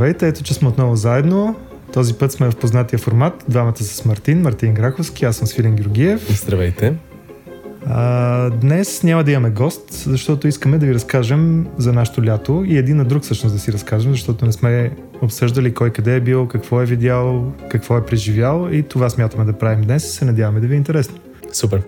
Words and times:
Здравейте, 0.00 0.28
ето 0.28 0.42
че 0.42 0.54
сме 0.54 0.68
отново 0.68 0.96
заедно. 0.96 1.56
Този 1.92 2.14
път 2.14 2.32
сме 2.32 2.50
в 2.50 2.56
познатия 2.56 2.98
формат. 2.98 3.44
Двамата 3.48 3.76
с 3.76 4.04
Мартин, 4.04 4.40
Мартин 4.40 4.74
Граховски, 4.74 5.24
аз 5.24 5.36
съм 5.36 5.46
Свилен 5.46 5.76
Георгиев. 5.76 6.42
Здравейте. 6.42 6.94
А, 7.86 8.50
днес 8.50 9.02
няма 9.02 9.24
да 9.24 9.30
имаме 9.30 9.50
гост, 9.50 9.92
защото 9.92 10.48
искаме 10.48 10.78
да 10.78 10.86
ви 10.86 10.94
разкажем 10.94 11.66
за 11.78 11.92
нашето 11.92 12.24
лято 12.24 12.64
и 12.66 12.78
един 12.78 12.96
на 12.96 13.04
друг 13.04 13.22
всъщност 13.22 13.54
да 13.54 13.60
си 13.60 13.72
разкажем, 13.72 14.12
защото 14.12 14.46
не 14.46 14.52
сме 14.52 14.90
обсъждали 15.22 15.74
кой 15.74 15.90
къде 15.90 16.16
е 16.16 16.20
бил, 16.20 16.48
какво 16.48 16.82
е 16.82 16.86
видял, 16.86 17.52
какво 17.70 17.96
е 17.96 18.06
преживял 18.06 18.68
и 18.72 18.82
това 18.82 19.10
смятаме 19.10 19.44
да 19.44 19.52
правим 19.52 19.84
днес 19.84 20.06
и 20.06 20.10
се 20.10 20.24
надяваме 20.24 20.60
да 20.60 20.66
ви 20.66 20.74
е 20.74 20.76
интересно. 20.76 21.18
Супер. 21.52 21.82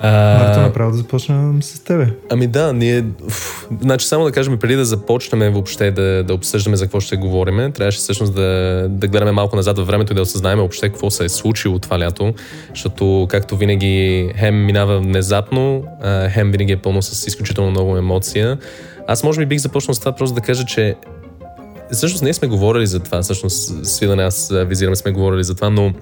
А... 0.00 0.38
Марто, 0.38 0.60
направо 0.60 0.90
да 0.90 0.96
започнем 0.96 1.62
с 1.62 1.80
тебе. 1.80 2.08
Ами 2.30 2.46
да, 2.46 2.72
ние... 2.72 3.04
Уф, 3.26 3.68
значи 3.80 4.06
само 4.06 4.24
да 4.24 4.32
кажем, 4.32 4.58
преди 4.58 4.76
да 4.76 4.84
започнем 4.84 5.52
въобще 5.52 5.90
да, 5.90 6.24
да 6.24 6.34
обсъждаме 6.34 6.76
за 6.76 6.84
какво 6.84 7.00
ще 7.00 7.16
говорим, 7.16 7.72
трябваше 7.72 7.98
всъщност 7.98 8.34
да, 8.34 8.86
да 8.90 9.08
гледаме 9.08 9.32
малко 9.32 9.56
назад 9.56 9.78
във 9.78 9.86
времето 9.86 10.12
и 10.12 10.16
да 10.16 10.22
осъзнаем 10.22 10.58
въобще 10.58 10.88
какво 10.88 11.10
се 11.10 11.24
е 11.24 11.28
случило 11.28 11.78
това 11.78 11.98
лято, 11.98 12.34
защото 12.68 13.26
както 13.30 13.56
винаги 13.56 14.28
хем 14.36 14.64
минава 14.64 15.00
внезапно, 15.00 15.84
хем 16.28 16.52
винаги 16.52 16.72
е 16.72 16.76
пълно 16.76 17.02
с 17.02 17.26
изключително 17.26 17.70
много 17.70 17.96
емоция. 17.96 18.58
Аз 19.08 19.24
може 19.24 19.40
би 19.40 19.46
бих 19.46 19.58
започнал 19.58 19.94
с 19.94 19.98
това 19.98 20.12
просто 20.12 20.34
да 20.34 20.40
кажа, 20.40 20.64
че 20.64 20.94
всъщност 21.92 22.22
ние 22.22 22.34
сме 22.34 22.48
говорили 22.48 22.86
за 22.86 23.00
това, 23.00 23.22
всъщност 23.22 23.86
Свидане 23.86 24.22
аз 24.22 24.52
визираме 24.52 24.96
сме 24.96 25.12
говорили 25.12 25.44
за 25.44 25.54
това, 25.54 25.70
но 25.70 25.92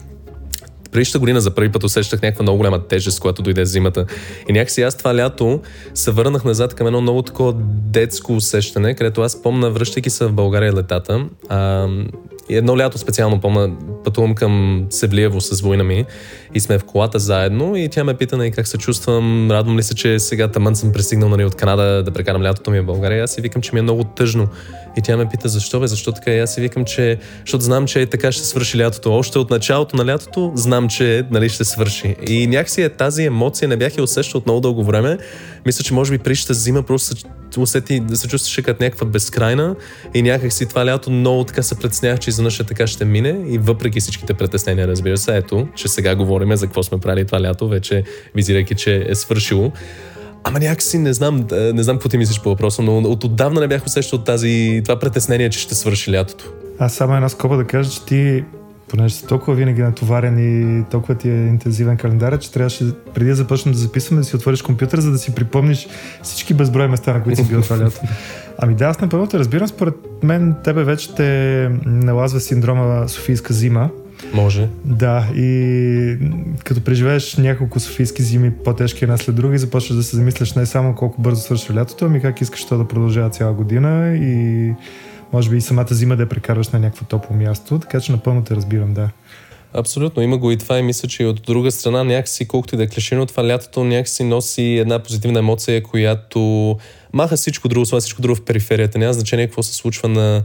предишната 0.94 1.18
година 1.18 1.40
за 1.40 1.50
първи 1.50 1.72
път 1.72 1.84
усещах 1.84 2.22
някаква 2.22 2.42
много 2.42 2.58
голяма 2.58 2.78
тежест, 2.78 3.20
когато 3.20 3.42
дойде 3.42 3.64
зимата. 3.64 4.06
И 4.48 4.52
някакси 4.52 4.82
аз 4.82 4.96
това 4.96 5.16
лято 5.16 5.60
се 5.94 6.10
върнах 6.10 6.44
назад 6.44 6.74
към 6.74 6.86
едно 6.86 7.00
много 7.00 7.22
такова 7.22 7.54
детско 7.90 8.32
усещане, 8.32 8.94
където 8.94 9.20
аз 9.20 9.42
помна, 9.42 9.70
връщайки 9.70 10.10
се 10.10 10.26
в 10.26 10.32
България 10.32 10.72
летата, 10.72 11.26
а, 11.48 11.88
едно 12.48 12.78
лято 12.78 12.98
специално 12.98 13.40
помня, 13.40 13.70
пътувам 14.04 14.34
към 14.34 14.86
Севлиево 14.90 15.40
с 15.40 15.60
война 15.60 15.84
ми 15.84 16.04
и 16.54 16.60
сме 16.60 16.78
в 16.78 16.84
колата 16.84 17.18
заедно 17.18 17.76
и 17.76 17.88
тя 17.88 18.04
ме 18.04 18.14
пита 18.14 18.36
нали, 18.36 18.50
как 18.50 18.66
се 18.66 18.78
чувствам, 18.78 19.50
радвам 19.50 19.78
ли 19.78 19.82
се, 19.82 19.94
че 19.94 20.18
сега 20.18 20.48
тамън 20.48 20.76
съм 20.76 20.92
пристигнал 20.92 21.28
нали, 21.28 21.44
от 21.44 21.54
Канада 21.54 22.02
да 22.02 22.10
прекарам 22.10 22.42
лятото 22.42 22.70
ми 22.70 22.80
в 22.80 22.84
България. 22.84 23.24
Аз 23.24 23.30
си 23.30 23.40
викам, 23.40 23.62
че 23.62 23.70
ми 23.74 23.78
е 23.78 23.82
много 23.82 24.04
тъжно. 24.04 24.48
И 24.96 25.02
тя 25.02 25.16
ме 25.16 25.28
пита, 25.28 25.48
защо 25.48 25.80
бе, 25.80 25.86
защо 25.86 26.12
така? 26.12 26.30
И 26.30 26.38
аз 26.38 26.54
си 26.54 26.60
викам, 26.60 26.84
че, 26.84 27.18
защото 27.40 27.64
знам, 27.64 27.86
че 27.86 28.06
така 28.06 28.32
ще 28.32 28.46
свърши 28.46 28.78
лятото. 28.78 29.14
Още 29.14 29.38
от 29.38 29.50
началото 29.50 29.96
на 29.96 30.06
лятото 30.06 30.52
знам, 30.54 30.88
че 30.88 31.26
нали, 31.30 31.48
ще 31.48 31.64
свърши. 31.64 32.16
И 32.28 32.46
някакси 32.46 32.82
е 32.82 32.88
тази 32.88 33.24
емоция 33.24 33.68
не 33.68 33.76
бях 33.76 33.96
я 33.96 34.04
усещал 34.04 34.38
от 34.38 34.46
много 34.46 34.60
дълго 34.60 34.84
време. 34.84 35.18
Мисля, 35.66 35.84
че 35.84 35.94
може 35.94 36.10
би 36.10 36.18
прищата 36.18 36.54
зима 36.54 36.82
просто 36.82 37.14
усети 37.56 38.02
се 38.14 38.28
чувстваше 38.28 38.62
като 38.62 38.84
някаква 38.84 39.06
безкрайна 39.06 39.76
и 40.14 40.22
някак 40.22 40.52
си 40.52 40.66
това 40.66 40.86
лято 40.86 41.10
много 41.10 41.44
така 41.44 41.62
се 41.62 41.74
предснях, 41.74 42.18
че 42.18 42.30
изведнъж 42.34 42.60
е 42.60 42.64
така 42.64 42.86
ще 42.86 43.04
мине 43.04 43.44
и 43.46 43.58
въпреки 43.58 44.00
всичките 44.00 44.34
притеснения, 44.34 44.88
разбира 44.88 45.16
се, 45.16 45.36
ето, 45.36 45.68
че 45.74 45.88
сега 45.88 46.14
говорим 46.14 46.56
за 46.56 46.66
какво 46.66 46.82
сме 46.82 46.98
правили 46.98 47.26
това 47.26 47.40
лято, 47.42 47.68
вече 47.68 48.04
визирайки, 48.34 48.74
че 48.74 49.06
е 49.08 49.14
свършило. 49.14 49.72
Ама 50.44 50.58
някакси 50.58 50.98
не 50.98 51.12
знам, 51.12 51.46
не 51.74 51.82
знам 51.82 51.96
какво 51.96 52.08
ти 52.08 52.18
мислиш 52.18 52.40
по 52.40 52.48
въпроса, 52.48 52.82
но 52.82 52.98
от 52.98 53.24
отдавна 53.24 53.60
не 53.60 53.68
бях 53.68 53.86
усещал 53.86 54.18
тази, 54.18 54.80
това 54.84 54.98
притеснение, 54.98 55.50
че 55.50 55.58
ще 55.58 55.74
свърши 55.74 56.12
лятото. 56.12 56.44
Аз 56.78 56.94
само 56.94 57.14
една 57.14 57.28
скоба 57.28 57.56
да 57.56 57.64
кажа, 57.64 57.90
че 57.90 58.04
ти 58.04 58.44
понеже 58.88 59.14
си 59.14 59.26
толкова 59.26 59.54
винаги 59.54 59.82
натоварен 59.82 60.38
и 60.38 60.84
толкова 60.90 61.14
ти 61.14 61.30
е 61.30 61.46
интензивен 61.46 61.96
календар, 61.96 62.38
че 62.38 62.52
трябваше 62.52 62.84
преди 63.14 63.30
да 63.30 63.36
започнем 63.36 63.72
да 63.72 63.78
записваме 63.78 64.20
да 64.20 64.24
си 64.24 64.36
отвориш 64.36 64.62
компютър, 64.62 65.00
за 65.00 65.10
да 65.10 65.18
си 65.18 65.34
припомниш 65.34 65.88
всички 66.22 66.54
безброй 66.54 66.88
места, 66.88 67.14
на 67.14 67.22
които 67.22 67.44
си 67.44 67.48
бил 67.48 67.62
това 67.62 67.78
лято. 67.78 68.00
Ами 68.58 68.74
да, 68.74 68.84
аз 68.84 69.00
напълно 69.00 69.26
те 69.26 69.38
разбирам. 69.38 69.68
Според 69.68 69.94
мен 70.22 70.54
тебе 70.64 70.84
вече 70.84 71.14
те 71.14 71.70
налазва 71.86 72.40
синдрома 72.40 73.08
Софийска 73.08 73.54
зима. 73.54 73.90
Може. 74.34 74.68
Да, 74.84 75.28
и 75.34 76.18
като 76.64 76.80
преживееш 76.80 77.36
няколко 77.36 77.80
софийски 77.80 78.22
зими 78.22 78.50
по-тежки 78.50 79.04
една 79.04 79.16
след 79.16 79.34
друга 79.34 79.54
и 79.54 79.58
започваш 79.58 79.96
да 79.96 80.02
се 80.02 80.16
замисляш 80.16 80.54
не 80.54 80.66
само 80.66 80.94
колко 80.94 81.22
бързо 81.22 81.40
свършва 81.42 81.74
лятото, 81.74 82.04
ами 82.04 82.20
как 82.20 82.40
искаш 82.40 82.64
то 82.66 82.78
да 82.78 82.88
продължава 82.88 83.30
цяла 83.30 83.52
година 83.52 84.16
и 84.16 84.72
може 85.34 85.50
би 85.50 85.56
и 85.56 85.60
самата 85.60 85.86
зима 85.90 86.16
да 86.16 86.22
я 86.22 86.28
прекарваш 86.28 86.68
на 86.68 86.78
някакво 86.78 87.04
топло 87.04 87.36
място, 87.36 87.78
така 87.78 88.00
че 88.00 88.12
напълно 88.12 88.44
те 88.44 88.56
разбирам, 88.56 88.94
да. 88.94 89.08
Абсолютно, 89.72 90.22
има 90.22 90.38
го 90.38 90.50
и 90.50 90.56
това 90.56 90.78
и 90.78 90.82
мисля, 90.82 91.08
че 91.08 91.24
от 91.24 91.42
друга 91.46 91.70
страна 91.70 92.04
някакси, 92.04 92.48
колкото 92.48 92.74
и 92.74 92.78
да 92.78 92.84
е 92.84 92.86
клишено, 92.86 93.26
това 93.26 93.48
лятото 93.48 93.84
някакси 93.84 94.24
носи 94.24 94.62
една 94.62 94.98
позитивна 94.98 95.38
емоция, 95.38 95.82
която 95.82 96.76
маха 97.12 97.36
всичко 97.36 97.68
друго, 97.68 97.86
слава 97.86 98.00
всичко 98.00 98.22
друго 98.22 98.34
в 98.36 98.44
периферията. 98.44 98.98
Няма 98.98 99.12
значение 99.12 99.46
какво 99.46 99.62
се 99.62 99.74
случва 99.74 100.08
на 100.08 100.42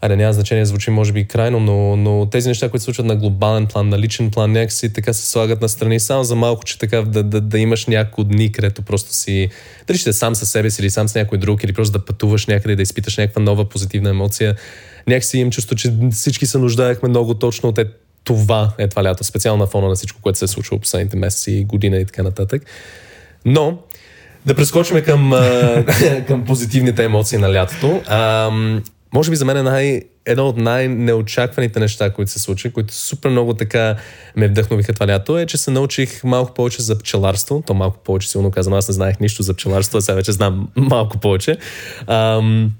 Аре, 0.00 0.16
няма 0.16 0.32
значение, 0.32 0.64
звучи 0.64 0.90
може 0.90 1.12
би 1.12 1.24
крайно, 1.24 1.60
но, 1.60 1.96
но 1.96 2.26
тези 2.26 2.48
неща, 2.48 2.68
които 2.68 2.80
се 2.80 2.84
случват 2.84 3.06
на 3.06 3.16
глобален 3.16 3.66
план, 3.66 3.88
на 3.88 3.98
личен 3.98 4.30
план, 4.30 4.52
някакси 4.52 4.92
така 4.92 5.12
се 5.12 5.26
слагат 5.26 5.60
на 5.60 5.68
страни 5.68 6.00
само 6.00 6.24
за 6.24 6.34
малко, 6.34 6.64
че 6.64 6.78
така 6.78 7.02
да, 7.02 7.22
да, 7.22 7.40
да 7.40 7.58
имаш 7.58 7.86
няколко 7.86 8.24
дни, 8.24 8.52
където 8.52 8.82
просто 8.82 9.12
си, 9.12 9.48
дали 9.86 9.98
ще 9.98 10.12
сам 10.12 10.34
със 10.34 10.50
себе 10.50 10.70
си 10.70 10.82
или 10.82 10.90
сам 10.90 11.08
с 11.08 11.14
някой 11.14 11.38
друг, 11.38 11.64
или 11.64 11.72
просто 11.72 11.98
да 11.98 12.04
пътуваш 12.04 12.46
някъде 12.46 12.72
и 12.72 12.76
да 12.76 12.82
изпиташ 12.82 13.16
някаква 13.16 13.42
нова 13.42 13.64
позитивна 13.64 14.10
емоция. 14.10 14.54
Някакси 15.06 15.38
имам 15.38 15.50
чувство, 15.50 15.76
че 15.76 15.94
всички 16.12 16.46
се 16.46 16.58
нуждаехме 16.58 17.08
много 17.08 17.34
точно 17.34 17.68
от 17.68 17.78
е, 17.78 17.86
това 18.24 18.72
е 18.78 18.88
това 18.88 19.04
лято, 19.04 19.24
специално 19.24 19.60
на 19.60 19.66
фона 19.66 19.88
на 19.88 19.94
всичко, 19.94 20.20
което 20.22 20.38
се 20.38 20.44
е 20.44 20.48
случило 20.48 20.80
последните 20.80 21.16
месеци, 21.16 21.64
година 21.64 21.96
и 21.96 22.06
така 22.06 22.22
нататък. 22.22 22.62
Но, 23.44 23.78
да 24.46 24.54
прескочим 24.54 25.02
към, 25.04 25.32
към 26.26 26.44
позитивните 26.44 27.04
емоции 27.04 27.38
на 27.38 27.52
лятото 27.52 28.02
може 29.12 29.30
би 29.30 29.36
за 29.36 29.44
мен 29.44 29.56
е 29.56 29.62
най, 29.62 30.02
едно 30.26 30.48
от 30.48 30.56
най-неочакваните 30.56 31.80
неща, 31.80 32.10
които 32.10 32.30
се 32.30 32.38
случи, 32.38 32.72
които 32.72 32.94
супер 32.94 33.30
много 33.30 33.54
така 33.54 33.96
ме 34.36 34.48
вдъхновиха 34.48 34.92
това 34.92 35.06
лято, 35.06 35.38
е, 35.38 35.46
че 35.46 35.56
се 35.56 35.70
научих 35.70 36.24
малко 36.24 36.54
повече 36.54 36.82
за 36.82 36.98
пчеларство. 36.98 37.62
То 37.66 37.74
малко 37.74 37.98
повече, 38.04 38.28
силно 38.28 38.50
казвам, 38.50 38.74
аз 38.74 38.88
не 38.88 38.94
знаех 38.94 39.20
нищо 39.20 39.42
за 39.42 39.54
пчеларство, 39.54 39.98
а 39.98 40.00
сега 40.00 40.16
вече 40.16 40.32
знам 40.32 40.68
малко 40.76 41.18
повече. 41.18 41.56
Ам, 42.06 42.72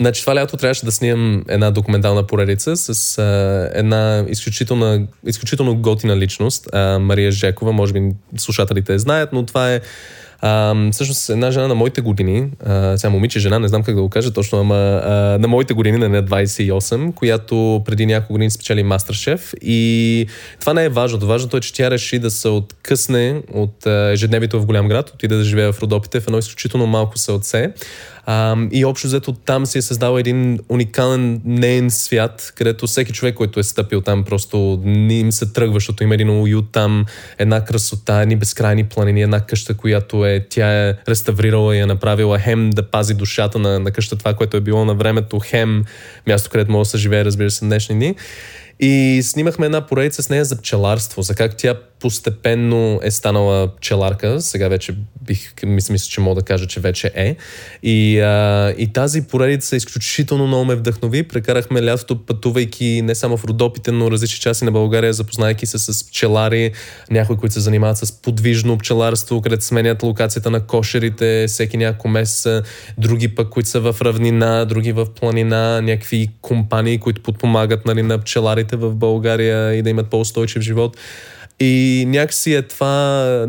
Значи 0.00 0.20
това 0.20 0.34
лято 0.34 0.56
трябваше 0.56 0.84
да 0.84 0.92
снимам 0.92 1.44
една 1.48 1.70
документална 1.70 2.26
поредица 2.26 2.76
с 2.76 3.18
а, 3.18 3.70
една 3.74 4.24
изключително, 4.28 5.08
изключително 5.26 5.76
готина 5.76 6.16
личност, 6.16 6.68
а, 6.72 6.98
Мария 6.98 7.32
Жекова, 7.32 7.72
може 7.72 7.92
би 7.92 8.10
слушателите 8.36 8.98
знаят, 8.98 9.32
но 9.32 9.46
това 9.46 9.74
е 9.74 9.80
а, 10.40 10.74
всъщност 10.92 11.30
една 11.30 11.50
жена 11.50 11.68
на 11.68 11.74
моите 11.74 12.00
години, 12.00 12.48
а, 12.66 12.98
сега 12.98 13.10
момиче, 13.10 13.38
жена, 13.38 13.58
не 13.58 13.68
знам 13.68 13.82
как 13.82 13.94
да 13.94 14.02
го 14.02 14.08
кажа 14.08 14.32
точно, 14.32 14.60
ама 14.60 14.74
а, 14.74 15.38
на 15.40 15.48
моите 15.48 15.74
години, 15.74 15.98
на 15.98 16.22
28, 16.24 17.14
която 17.14 17.82
преди 17.84 18.06
няколко 18.06 18.32
години 18.32 18.50
спечели 18.50 18.82
Мастершеф 18.82 19.54
и 19.62 20.26
това 20.60 20.74
не 20.74 20.84
е 20.84 20.88
важното. 20.88 21.26
Важното 21.26 21.56
е, 21.56 21.60
че 21.60 21.74
тя 21.74 21.90
реши 21.90 22.18
да 22.18 22.30
се 22.30 22.48
откъсне 22.48 23.42
от 23.52 23.86
ежедневието 23.86 24.60
в 24.60 24.66
голям 24.66 24.88
град, 24.88 25.10
отиде 25.14 25.36
да 25.36 25.44
живее 25.44 25.72
в 25.72 25.82
Родопите 25.82 26.20
в 26.20 26.26
едно 26.26 26.38
изключително 26.38 26.86
малко 26.86 27.18
селце 27.18 27.72
а, 28.32 28.56
и 28.72 28.84
общо 28.84 29.06
взето 29.06 29.32
там 29.32 29.66
си 29.66 29.78
е 29.78 29.82
създал 29.82 30.18
един 30.18 30.58
уникален 30.68 31.40
нейн 31.44 31.90
свят, 31.90 32.52
където 32.56 32.86
всеки 32.86 33.12
човек, 33.12 33.34
който 33.34 33.60
е 33.60 33.62
стъпил 33.62 34.00
там, 34.00 34.24
просто 34.24 34.80
не 34.84 35.14
им 35.14 35.32
се 35.32 35.52
тръгва, 35.52 35.74
защото 35.74 36.04
има 36.04 36.14
един 36.14 36.30
уют 36.30 36.66
там, 36.72 37.06
една 37.38 37.64
красота, 37.64 38.20
едни 38.20 38.36
безкрайни 38.36 38.84
планини, 38.84 39.22
една 39.22 39.40
къща, 39.40 39.76
която 39.76 40.26
е, 40.26 40.46
тя 40.50 40.88
е 40.88 40.94
реставрирала 41.08 41.76
и 41.76 41.78
е 41.78 41.86
направила 41.86 42.38
хем 42.38 42.70
да 42.70 42.90
пази 42.90 43.14
душата 43.14 43.58
на, 43.58 43.78
на 43.78 43.90
къща, 43.90 44.16
това, 44.16 44.34
което 44.34 44.56
е 44.56 44.60
било 44.60 44.84
на 44.84 44.94
времето, 44.94 45.40
хем 45.44 45.84
място, 46.26 46.50
където 46.50 46.72
може 46.72 46.86
да 46.86 46.90
се 46.90 46.98
живее, 46.98 47.24
разбира 47.24 47.50
се, 47.50 47.64
днешни 47.64 47.94
дни. 47.94 48.14
И 48.80 49.20
снимахме 49.22 49.66
една 49.66 49.86
поредица 49.86 50.22
с 50.22 50.28
нея 50.28 50.44
за 50.44 50.56
пчеларство, 50.56 51.22
за 51.22 51.34
как 51.34 51.56
тя 51.56 51.74
постепенно 52.00 53.00
е 53.02 53.10
станала 53.10 53.76
пчеларка. 53.76 54.40
Сега 54.40 54.68
вече 54.68 54.94
бих, 55.30 55.52
мисля, 55.66 55.92
мисля 55.92 56.08
че 56.08 56.20
мога 56.20 56.40
да 56.40 56.46
кажа, 56.46 56.66
че 56.66 56.80
вече 56.80 57.10
е. 57.14 57.36
И, 57.82 58.20
а, 58.20 58.74
и 58.78 58.92
тази 58.92 59.22
поредица 59.22 59.76
изключително 59.76 60.46
много 60.46 60.64
ме 60.64 60.74
вдъхнови. 60.74 61.22
Прекарахме 61.22 61.86
лятото 61.86 62.26
пътувайки 62.26 63.02
не 63.02 63.14
само 63.14 63.36
в 63.36 63.44
Родопите, 63.44 63.92
но 63.92 64.10
различни 64.10 64.40
части 64.40 64.64
на 64.64 64.72
България, 64.72 65.12
запознайки 65.12 65.66
се 65.66 65.78
с 65.78 66.08
пчелари, 66.08 66.72
някои, 67.10 67.36
които 67.36 67.52
се 67.52 67.60
занимават 67.60 67.98
с 67.98 68.12
подвижно 68.12 68.78
пчеларство, 68.78 69.42
където 69.42 69.64
сменят 69.64 70.02
локацията 70.02 70.50
на 70.50 70.66
кошерите 70.66 71.46
всеки 71.48 71.76
няколко 71.76 72.08
месеца, 72.08 72.62
други 72.98 73.28
пък, 73.28 73.48
които 73.48 73.68
са 73.68 73.80
в 73.80 73.96
равнина, 74.02 74.64
други 74.64 74.92
в 74.92 75.06
планина, 75.20 75.80
някакви 75.80 76.28
компании, 76.42 76.98
които 76.98 77.22
подпомагат 77.22 77.86
нали, 77.86 78.02
на 78.02 78.18
пчеларите 78.18 78.76
в 78.76 78.94
България 78.94 79.74
и 79.74 79.82
да 79.82 79.90
имат 79.90 80.10
по-устойчив 80.10 80.62
живот. 80.62 80.96
И 81.62 82.04
някакси 82.08 82.54
е 82.54 82.62
това, 82.62 82.86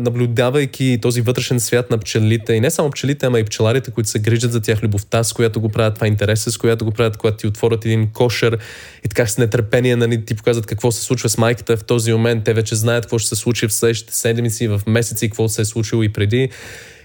наблюдавайки 0.00 0.98
този 1.02 1.20
вътрешен 1.20 1.60
свят 1.60 1.90
на 1.90 1.98
пчелите, 1.98 2.52
и 2.52 2.60
не 2.60 2.70
само 2.70 2.90
пчелите, 2.90 3.26
ама 3.26 3.40
и 3.40 3.44
пчеларите, 3.44 3.90
които 3.90 4.10
се 4.10 4.18
грижат 4.18 4.52
за 4.52 4.60
тях, 4.60 4.82
любовта, 4.82 5.24
с 5.24 5.32
която 5.32 5.60
го 5.60 5.68
правят, 5.68 5.94
това 5.94 6.06
интереса, 6.06 6.52
с 6.52 6.58
която 6.58 6.84
го 6.84 6.90
правят, 6.90 7.16
когато 7.16 7.36
ти 7.36 7.46
отворят 7.46 7.84
един 7.84 8.10
кошер 8.12 8.58
и 9.04 9.08
така 9.08 9.26
с 9.26 9.38
нетърпение 9.38 9.96
нали, 9.96 10.24
ти 10.24 10.34
показват 10.34 10.66
какво 10.66 10.92
се 10.92 11.02
случва 11.02 11.28
с 11.28 11.38
майката 11.38 11.76
в 11.76 11.84
този 11.84 12.12
момент. 12.12 12.44
Те 12.44 12.54
вече 12.54 12.74
знаят 12.74 13.04
какво 13.04 13.18
ще 13.18 13.28
се 13.28 13.36
случи 13.36 13.68
в 13.68 13.72
следващите 13.72 14.16
седмици, 14.16 14.68
в 14.68 14.80
месеци, 14.86 15.28
какво 15.28 15.48
се 15.48 15.62
е 15.62 15.64
случило 15.64 16.02
и 16.02 16.12
преди. 16.12 16.48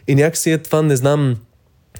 И 0.07 0.15
някакси 0.15 0.51
е 0.51 0.57
това, 0.57 0.81
не 0.81 0.95
знам, 0.95 1.35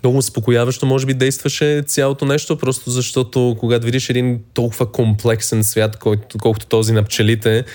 много 0.03 0.17
успокояващо, 0.17 0.85
може 0.85 1.05
би, 1.05 1.13
действаше 1.13 1.83
цялото 1.87 2.25
нещо, 2.25 2.57
просто 2.57 2.89
защото 2.89 3.55
когато 3.59 3.85
видиш 3.85 4.09
един 4.09 4.39
толкова 4.53 4.91
комплексен 4.91 5.63
свят, 5.63 5.97
който, 5.97 6.37
колкото 6.37 6.65
този 6.65 6.93
на 6.93 7.03
пчелите, 7.03 7.65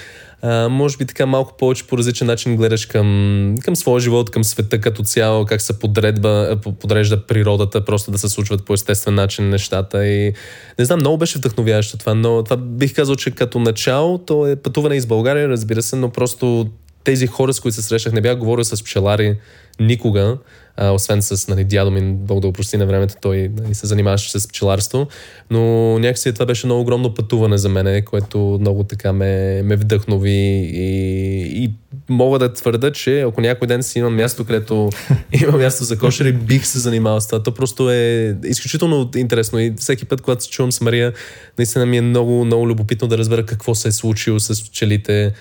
може 0.70 0.96
би 0.96 1.04
така 1.04 1.26
малко 1.26 1.56
повече 1.56 1.86
по 1.86 1.98
различен 1.98 2.26
начин 2.26 2.56
гледаш 2.56 2.86
към, 2.86 3.54
към 3.64 3.76
своя 3.76 4.00
живот, 4.00 4.30
към 4.30 4.44
света 4.44 4.80
като 4.80 5.02
цяло, 5.02 5.46
как 5.46 5.60
се 5.60 5.78
подредба, 5.78 6.56
подрежда 6.80 7.26
природата, 7.26 7.84
просто 7.84 8.10
да 8.10 8.18
се 8.18 8.28
случват 8.28 8.64
по 8.64 8.74
естествен 8.74 9.14
начин 9.14 9.48
нещата. 9.48 10.06
И 10.06 10.32
не 10.78 10.84
знам, 10.84 10.98
много 10.98 11.18
беше 11.18 11.38
вдъхновяващо 11.38 11.98
това, 11.98 12.14
но 12.14 12.42
това 12.42 12.56
бих 12.56 12.94
казал, 12.94 13.16
че 13.16 13.30
като 13.30 13.58
начало 13.58 14.18
то 14.18 14.46
е 14.46 14.56
пътуване 14.56 14.96
из 14.96 15.06
България, 15.06 15.48
разбира 15.48 15.82
се, 15.82 15.96
но 15.96 16.10
просто 16.10 16.66
тези 17.04 17.26
хора, 17.26 17.52
с 17.52 17.60
които 17.60 17.74
се 17.74 17.82
срещах, 17.82 18.12
не 18.12 18.20
бях 18.20 18.38
говорил 18.38 18.64
с 18.64 18.84
пчелари 18.84 19.36
никога 19.82 20.38
а, 20.76 20.90
освен 20.90 21.22
с 21.22 21.48
нали, 21.48 21.64
дядо 21.64 21.90
ми, 21.90 22.12
Бог 22.12 22.40
да 22.40 22.46
опрости 22.46 22.76
на 22.76 22.86
времето, 22.86 23.14
той 23.22 23.50
нали, 23.62 23.74
се 23.74 23.86
занимаваше 23.86 24.40
с 24.40 24.48
пчеларство, 24.48 25.06
но 25.50 25.98
някакси 25.98 26.32
това 26.32 26.46
беше 26.46 26.66
много 26.66 26.80
огромно 26.80 27.14
пътуване 27.14 27.58
за 27.58 27.68
мене, 27.68 28.02
което 28.02 28.58
много 28.60 28.84
така 28.84 29.12
ме, 29.12 29.62
ме 29.62 29.76
вдъхнови 29.76 30.30
и, 30.74 31.64
и 31.64 31.72
мога 32.08 32.38
да 32.38 32.52
твърда, 32.52 32.92
че 32.92 33.20
ако 33.20 33.40
някой 33.40 33.68
ден 33.68 33.82
си 33.82 33.98
имам 33.98 34.16
място, 34.16 34.44
където 34.44 34.90
има 35.42 35.58
място 35.58 35.84
за 35.84 35.98
кошери, 35.98 36.32
бих 36.32 36.66
се 36.66 36.78
занимавал 36.78 37.20
с 37.20 37.26
това. 37.26 37.42
То 37.42 37.54
просто 37.54 37.90
е 37.90 38.36
изключително 38.44 39.10
интересно 39.16 39.58
и 39.58 39.74
всеки 39.78 40.04
път, 40.04 40.20
когато 40.20 40.44
се 40.44 40.50
чувам 40.50 40.72
с 40.72 40.80
Мария, 40.80 41.12
наистина 41.58 41.86
ми 41.86 41.96
е 41.96 42.00
много, 42.02 42.44
много 42.44 42.68
любопитно 42.68 43.08
да 43.08 43.18
разбера 43.18 43.46
какво 43.46 43.74
се 43.74 43.88
е 43.88 43.92
случило 43.92 44.40
с 44.40 44.64
пчелите, 44.64 45.32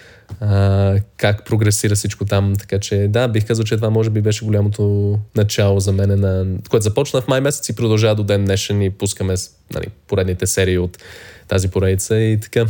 как 1.17 1.45
прогресира 1.45 1.95
всичко 1.95 2.25
там. 2.25 2.53
Така 2.59 2.79
че 2.79 3.07
да, 3.09 3.27
бих 3.27 3.47
казал, 3.47 3.65
че 3.65 3.75
това 3.75 3.89
може 3.89 4.09
би 4.09 4.21
беше 4.21 4.45
голямото 4.45 5.17
начало 5.35 5.79
за 5.79 5.91
мен, 5.91 6.19
на... 6.19 6.45
което 6.69 6.83
започна 6.83 7.21
в 7.21 7.27
май 7.27 7.41
месец 7.41 7.69
и 7.69 7.75
продължава 7.75 8.15
до 8.15 8.23
ден 8.23 8.45
днешен 8.45 8.81
и 8.81 8.89
пускаме 8.89 9.35
нали, 9.73 9.87
поредните 10.07 10.47
серии 10.47 10.77
от 10.77 10.97
тази 11.47 11.67
поредица 11.67 12.15
и 12.17 12.39
така. 12.39 12.65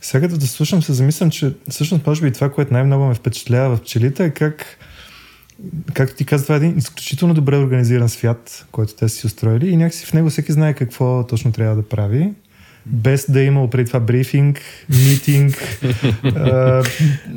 Сега 0.00 0.26
като 0.26 0.40
да 0.40 0.46
слушам 0.46 0.82
се 0.82 0.92
замислям, 0.92 1.30
че 1.30 1.52
всъщност 1.68 2.06
може 2.06 2.22
би 2.22 2.32
това, 2.32 2.52
което 2.52 2.72
най-много 2.72 3.04
ме 3.04 3.14
впечатлява 3.14 3.76
в 3.76 3.80
пчелите 3.80 4.24
е 4.24 4.30
как 4.30 4.78
както 5.94 6.16
ти 6.16 6.24
каза, 6.24 6.44
това 6.44 6.54
е 6.54 6.58
един 6.58 6.78
изключително 6.78 7.34
добре 7.34 7.56
организиран 7.56 8.08
свят, 8.08 8.66
който 8.72 8.94
те 8.94 9.08
си 9.08 9.26
устроили 9.26 9.68
и 9.68 9.76
някакси 9.76 10.06
в 10.06 10.12
него 10.12 10.30
всеки 10.30 10.52
знае 10.52 10.74
какво 10.74 11.26
точно 11.26 11.52
трябва 11.52 11.76
да 11.76 11.88
прави 11.88 12.32
без 12.92 13.30
да 13.30 13.40
е 13.40 13.44
имало 13.44 13.70
преди 13.70 13.86
това 13.86 14.00
брифинг, 14.00 14.60
митинг, 15.08 15.54
а, 16.24 16.82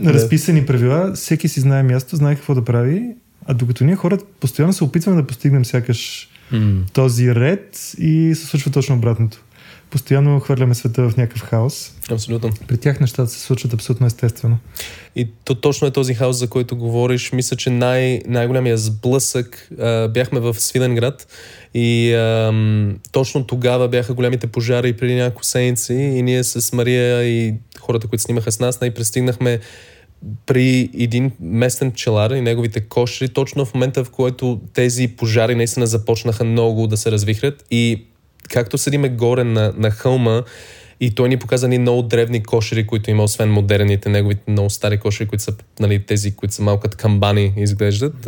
разписани 0.05 0.65
правила. 0.65 1.13
Всеки 1.15 1.47
си 1.47 1.59
знае 1.59 1.83
място, 1.83 2.15
знае 2.15 2.35
какво 2.35 2.55
да 2.55 2.65
прави. 2.65 3.03
А 3.45 3.53
докато 3.53 3.83
ние 3.83 3.95
хората 3.95 4.25
постоянно 4.39 4.73
се 4.73 4.83
опитваме 4.83 5.21
да 5.21 5.27
постигнем 5.27 5.65
сякаш 5.65 6.29
mm. 6.53 6.91
този 6.94 7.35
ред 7.35 7.94
и 7.97 8.35
се 8.35 8.45
случва 8.45 8.71
точно 8.71 8.95
обратното. 8.95 9.44
Постоянно 9.89 10.39
хвърляме 10.39 10.75
света 10.75 11.09
в 11.09 11.17
някакъв 11.17 11.41
хаос. 11.41 11.94
Абсолютно. 12.11 12.50
При 12.67 12.77
тях 12.77 13.00
нещата 13.00 13.27
се 13.27 13.39
случват 13.39 13.73
абсолютно 13.73 14.07
естествено. 14.07 14.57
И 15.15 15.27
то 15.44 15.55
точно 15.55 15.88
е 15.88 15.91
този 15.91 16.13
хаос, 16.13 16.38
за 16.38 16.47
който 16.47 16.75
говориш. 16.75 17.31
Мисля, 17.31 17.57
че 17.57 17.69
най- 17.69 18.21
най-голямия 18.27 18.77
сблъсък 18.77 19.69
а, 19.79 20.07
бяхме 20.07 20.39
в 20.39 20.59
Свиленград 20.59 21.27
и 21.73 22.13
а, 22.13 22.53
точно 23.11 23.47
тогава 23.47 23.87
бяха 23.87 24.13
големите 24.13 24.47
пожари 24.47 24.93
преди 24.93 25.15
няколко 25.15 25.43
седмици 25.43 25.93
и 25.93 26.21
ние 26.21 26.43
с 26.43 26.73
Мария 26.73 27.23
и 27.23 27.53
хората, 27.79 28.07
които 28.07 28.23
снимаха 28.23 28.51
с 28.51 28.59
нас, 28.59 28.81
най-пристигнахме 28.81 29.59
при 30.45 30.89
един 30.99 31.31
местен 31.41 31.91
пчелар 31.91 32.31
и 32.31 32.41
неговите 32.41 32.81
кошери, 32.81 33.29
точно 33.29 33.65
в 33.65 33.73
момента, 33.73 34.03
в 34.03 34.09
който 34.09 34.61
тези 34.73 35.07
пожари 35.07 35.55
наистина 35.55 35.87
започнаха 35.87 36.43
много 36.43 36.87
да 36.87 36.97
се 36.97 37.11
развихрят 37.11 37.65
и 37.71 38.05
както 38.49 38.77
седиме 38.77 39.09
горе 39.09 39.43
на, 39.43 39.73
на 39.77 39.91
хълма, 39.91 40.43
и 40.99 41.11
той 41.11 41.29
ни 41.29 41.37
показа 41.37 41.67
ни 41.67 41.77
много 41.79 42.01
древни 42.01 42.43
кошери, 42.43 42.87
които 42.87 43.11
има, 43.11 43.23
освен 43.23 43.51
модерните, 43.51 44.09
неговите 44.09 44.41
много 44.47 44.69
стари 44.69 44.97
кошери, 44.97 45.27
които 45.27 45.43
са 45.43 45.53
нали, 45.79 46.05
тези, 46.05 46.35
които 46.35 46.53
са 46.53 46.61
малко 46.61 46.87
камбани 46.97 47.53
изглеждат. 47.57 48.27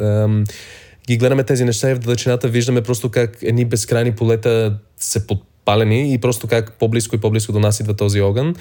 Ги 1.08 1.18
гледаме 1.18 1.44
тези 1.44 1.66
неща 1.66 1.92
и 1.92 1.94
в 1.94 2.00
далечината 2.00 2.48
виждаме 2.48 2.82
просто 2.82 3.12
как 3.12 3.38
едни 3.42 3.66
безкрайни 3.66 4.16
полета 4.16 4.80
се 4.98 5.28
подпалени 5.28 6.14
и 6.14 6.18
просто 6.18 6.48
как 6.48 6.74
по-близко 6.74 7.16
и 7.16 7.20
по-близко 7.20 7.52
до 7.52 7.60
нас 7.60 7.80
идва 7.80 7.96
този 7.96 8.22
огън. 8.22 8.56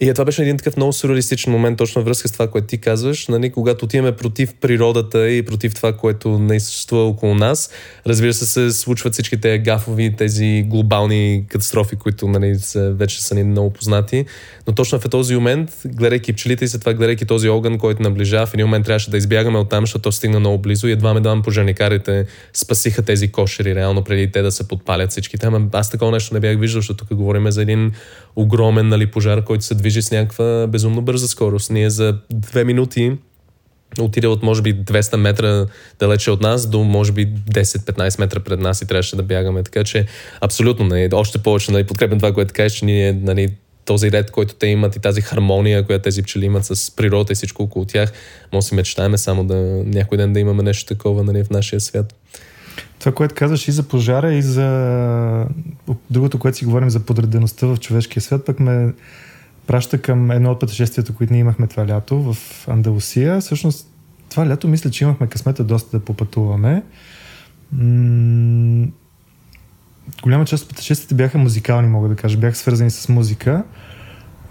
И 0.00 0.08
е, 0.08 0.12
това 0.12 0.24
беше 0.24 0.42
един 0.42 0.56
такъв 0.56 0.76
много 0.76 0.92
сюрреалистичен 0.92 1.52
момент, 1.52 1.78
точно 1.78 2.02
връзка 2.02 2.28
с 2.28 2.32
това, 2.32 2.50
което 2.50 2.66
ти 2.66 2.78
казваш. 2.78 3.28
Нали, 3.28 3.50
когато 3.50 3.84
отиваме 3.84 4.16
против 4.16 4.54
природата 4.60 5.30
и 5.30 5.42
против 5.42 5.74
това, 5.74 5.92
което 5.92 6.38
не 6.38 6.60
съществува 6.60 7.04
около 7.04 7.34
нас, 7.34 7.70
разбира 8.06 8.34
се, 8.34 8.46
се 8.46 8.70
случват 8.70 9.12
всички 9.12 9.40
тези 9.40 9.58
гафови, 9.58 10.14
тези 10.16 10.64
глобални 10.66 11.44
катастрофи, 11.48 11.96
които 11.96 12.28
нали, 12.28 12.58
са, 12.58 12.92
вече 12.92 13.22
са 13.22 13.34
ни 13.34 13.44
много 13.44 13.72
познати. 13.72 14.24
Но 14.66 14.74
точно 14.74 15.00
в 15.00 15.08
този 15.10 15.34
момент, 15.34 15.70
гледайки 15.86 16.32
пчелите 16.32 16.64
и 16.64 16.68
след 16.68 16.80
това 16.80 16.94
гледайки 16.94 17.26
този 17.26 17.48
огън, 17.48 17.78
който 17.78 18.02
наближава, 18.02 18.46
в 18.46 18.54
един 18.54 18.66
момент 18.66 18.86
трябваше 18.86 19.10
да 19.10 19.16
избягаме 19.16 19.58
от 19.58 19.68
там, 19.68 19.82
защото 19.82 20.02
то 20.02 20.12
стигна 20.12 20.40
много 20.40 20.58
близо 20.58 20.88
и 20.88 20.92
едва 20.92 21.14
ме 21.14 21.20
давам 21.20 21.42
пожарникарите 21.42 22.26
спасиха 22.52 23.02
тези 23.02 23.32
кошери, 23.32 23.74
реално 23.74 24.04
преди 24.04 24.32
те 24.32 24.42
да 24.42 24.52
се 24.52 24.68
подпалят 24.68 25.10
всички 25.10 25.38
там. 25.38 25.70
Аз 25.72 25.90
такова 25.90 26.12
нещо 26.12 26.34
не 26.34 26.40
бях 26.40 26.58
виждал, 26.58 26.80
защото 26.80 27.04
тук 27.04 27.18
говорим 27.18 27.50
за 27.50 27.62
един 27.62 27.92
огромен 28.36 28.88
нали, 28.88 29.06
пожар, 29.06 29.44
който 29.44 29.64
се 29.64 29.74
движи 29.86 30.02
с 30.02 30.10
някаква 30.10 30.66
безумно 30.66 31.02
бърза 31.02 31.28
скорост. 31.28 31.70
Ние 31.70 31.90
за 31.90 32.18
две 32.30 32.64
минути 32.64 33.12
отиде 34.00 34.26
от 34.26 34.42
може 34.42 34.62
би 34.62 34.74
200 34.74 35.16
метра 35.16 35.66
далече 35.98 36.30
от 36.30 36.40
нас 36.40 36.66
до 36.66 36.84
може 36.84 37.12
би 37.12 37.26
10-15 37.26 38.20
метра 38.20 38.40
пред 38.40 38.60
нас 38.60 38.82
и 38.82 38.86
трябваше 38.86 39.16
да 39.16 39.22
бягаме. 39.22 39.62
Така 39.62 39.84
че 39.84 40.06
абсолютно, 40.40 40.86
нали, 40.86 41.08
още 41.12 41.38
повече 41.38 41.72
нали, 41.72 41.84
подкрепям 41.84 42.18
това, 42.18 42.32
което 42.32 42.54
кажеш, 42.54 42.78
че 42.78 42.84
ние 42.84 43.12
нали, 43.12 43.48
този 43.84 44.12
ред, 44.12 44.30
който 44.30 44.54
те 44.54 44.66
имат 44.66 44.96
и 44.96 45.00
тази 45.00 45.20
хармония, 45.20 45.86
която 45.86 46.02
тези 46.02 46.22
пчели 46.22 46.44
имат 46.44 46.64
с 46.64 46.96
природата 46.96 47.32
и 47.32 47.36
всичко 47.36 47.62
около 47.62 47.84
тях, 47.84 48.12
може 48.52 48.64
да 48.64 48.68
си 48.68 48.74
мечтаем 48.74 49.18
само 49.18 49.44
да 49.44 49.56
някой 49.86 50.18
ден 50.18 50.32
да 50.32 50.40
имаме 50.40 50.62
нещо 50.62 50.94
такова 50.94 51.24
нали, 51.24 51.44
в 51.44 51.50
нашия 51.50 51.80
свят. 51.80 52.14
Това, 52.98 53.12
което 53.12 53.34
казваш 53.34 53.68
и 53.68 53.72
за 53.72 53.82
пожара, 53.82 54.34
и 54.34 54.42
за 54.42 55.46
другото, 56.10 56.38
което 56.38 56.58
си 56.58 56.64
говорим 56.64 56.90
за 56.90 57.00
подредеността 57.00 57.66
в 57.66 57.76
човешкия 57.76 58.22
свят, 58.22 58.44
пък 58.44 58.60
ме 58.60 58.92
праща 59.66 60.02
към 60.02 60.30
едно 60.30 60.50
от 60.50 60.60
пътешествията, 60.60 61.14
които 61.14 61.32
ние 61.32 61.40
имахме 61.40 61.66
това 61.66 61.86
лято 61.86 62.32
в 62.32 62.36
Андалусия. 62.68 63.40
Всъщност, 63.40 63.90
това 64.30 64.48
лято 64.48 64.68
мисля, 64.68 64.90
че 64.90 65.04
имахме 65.04 65.26
късмета 65.26 65.64
доста 65.64 65.98
да 65.98 66.04
попътуваме. 66.04 66.82
Голяма 70.22 70.44
част 70.44 70.62
от 70.62 70.68
пътешествията 70.68 71.14
бяха 71.14 71.38
музикални, 71.38 71.88
мога 71.88 72.08
да 72.08 72.16
кажа. 72.16 72.38
Бяха 72.38 72.56
свързани 72.56 72.90
с 72.90 73.08
музика. 73.08 73.64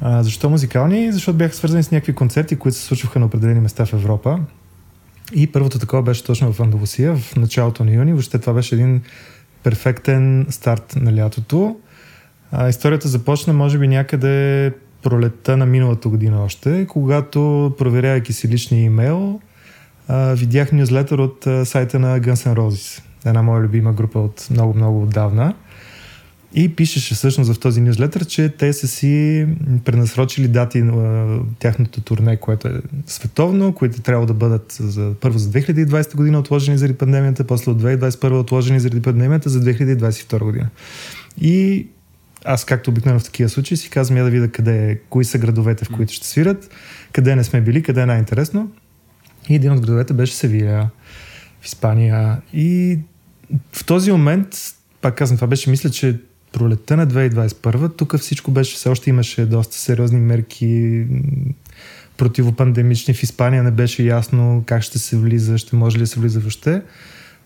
А, 0.01 0.23
защо 0.23 0.49
музикални? 0.49 1.11
Защото 1.11 1.37
бяха 1.37 1.55
свързани 1.55 1.83
с 1.83 1.91
някакви 1.91 2.15
концерти, 2.15 2.55
които 2.55 2.77
се 2.77 2.83
случваха 2.83 3.19
на 3.19 3.25
определени 3.25 3.59
места 3.59 3.85
в 3.85 3.93
Европа. 3.93 4.39
И 5.33 5.47
първото 5.47 5.79
такова 5.79 6.03
беше 6.03 6.23
точно 6.23 6.53
в 6.53 6.59
Андалусия, 6.59 7.15
в 7.15 7.35
началото 7.35 7.85
на 7.85 7.93
юни. 7.93 8.11
Въобще 8.11 8.39
това 8.39 8.53
беше 8.53 8.75
един 8.75 9.01
перфектен 9.63 10.45
старт 10.49 10.95
на 10.95 11.15
лятото. 11.15 11.77
А, 12.51 12.69
историята 12.69 13.07
започна, 13.07 13.53
може 13.53 13.77
би, 13.77 13.87
някъде 13.87 14.73
пролетта 15.05 15.57
на 15.57 15.65
миналата 15.65 16.09
година 16.09 16.43
още, 16.43 16.85
когато, 16.89 17.73
проверявайки 17.77 18.33
си 18.33 18.47
личния 18.47 18.83
имейл, 18.83 19.39
видях 20.09 20.71
нюзлетър 20.71 21.19
от 21.19 21.47
сайта 21.67 21.99
на 21.99 22.19
Guns 22.19 22.33
N' 22.33 22.55
Roses. 22.55 23.03
Една 23.25 23.41
моя 23.41 23.61
любима 23.61 23.93
група 23.93 24.19
от 24.19 24.47
много-много 24.51 25.03
отдавна. 25.03 25.53
И 26.53 26.75
пишеше 26.75 27.15
всъщност 27.15 27.53
в 27.53 27.59
този 27.59 27.81
нюзлетър, 27.81 28.25
че 28.25 28.49
те 28.49 28.73
са 28.73 28.87
си 28.87 29.47
пренасрочили 29.85 30.47
дати 30.47 30.81
на 30.81 31.39
тяхното 31.59 32.01
турне, 32.01 32.37
което 32.37 32.67
е 32.67 32.81
световно, 33.07 33.73
които 33.73 34.01
трябва 34.01 34.25
да 34.25 34.33
бъдат 34.33 34.75
за, 34.79 35.13
първо 35.21 35.37
за 35.37 35.49
2020 35.49 36.15
година 36.15 36.39
отложени 36.39 36.77
заради 36.77 36.97
пандемията, 36.97 37.43
после 37.43 37.71
от 37.71 37.81
2021 37.81 38.39
отложени 38.39 38.79
заради 38.79 39.01
пандемията 39.01 39.49
за 39.49 39.61
2022 39.61 40.43
година. 40.43 40.69
И 41.41 41.87
аз, 42.45 42.65
както 42.65 42.89
обикновено 42.89 43.19
в 43.19 43.23
такива 43.23 43.49
случаи, 43.49 43.77
си 43.77 43.89
казвам 43.89 44.17
я 44.17 44.23
да 44.23 44.29
видя 44.29 44.51
къде, 44.51 44.99
кои 45.09 45.25
са 45.25 45.37
градовете, 45.37 45.85
в 45.85 45.89
които 45.89 46.13
ще 46.13 46.27
свират, 46.27 46.69
къде 47.11 47.35
не 47.35 47.43
сме 47.43 47.61
били, 47.61 47.83
къде 47.83 48.01
е 48.01 48.05
най-интересно. 48.05 48.71
И 49.49 49.55
един 49.55 49.71
от 49.71 49.79
градовете 49.79 50.13
беше 50.13 50.35
Севия, 50.35 50.89
в 51.61 51.65
Испания. 51.65 52.41
И 52.53 52.99
в 53.71 53.85
този 53.85 54.11
момент, 54.11 54.47
пак 55.01 55.17
казвам, 55.17 55.37
това 55.37 55.47
беше, 55.47 55.69
мисля, 55.69 55.89
че 55.89 56.19
пролетта 56.51 56.97
на 56.97 57.07
2021, 57.07 57.97
тук 57.97 58.17
всичко 58.17 58.51
беше, 58.51 58.75
все 58.75 58.89
още 58.89 59.09
имаше 59.09 59.45
доста 59.45 59.75
сериозни 59.75 60.19
мерки 60.19 61.05
противопандемични. 62.17 63.13
В 63.13 63.23
Испания 63.23 63.63
не 63.63 63.71
беше 63.71 64.03
ясно 64.03 64.63
как 64.65 64.81
ще 64.81 64.99
се 64.99 65.17
влиза, 65.17 65.57
ще 65.57 65.75
може 65.75 65.97
ли 65.97 66.01
да 66.01 66.07
се 66.07 66.19
влиза 66.19 66.39
въобще. 66.39 66.81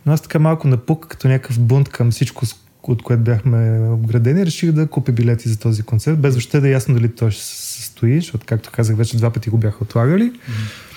Но 0.05 0.13
аз 0.13 0.21
така 0.21 0.39
малко 0.39 0.67
напук, 0.67 1.07
като 1.09 1.27
някакъв 1.27 1.59
бунт 1.59 1.89
към 1.89 2.11
всичко, 2.11 2.45
от 2.83 3.03
което 3.03 3.23
бяхме 3.23 3.89
обградени, 3.89 4.45
реших 4.45 4.71
да 4.71 4.87
купя 4.87 5.11
билети 5.11 5.49
за 5.49 5.59
този 5.59 5.83
концерт, 5.83 6.19
без 6.19 6.33
въобще 6.33 6.59
да 6.59 6.67
е 6.67 6.71
ясно 6.71 6.93
дали 6.95 7.15
той 7.15 7.31
ще 7.31 7.43
се 7.43 7.73
състои, 7.73 8.21
защото, 8.21 8.45
както 8.45 8.71
казах, 8.71 8.95
вече 8.97 9.17
два 9.17 9.29
пъти 9.29 9.49
го 9.49 9.57
бяха 9.57 9.83
отлагали. 9.83 10.31
Mm-hmm. 10.31 10.89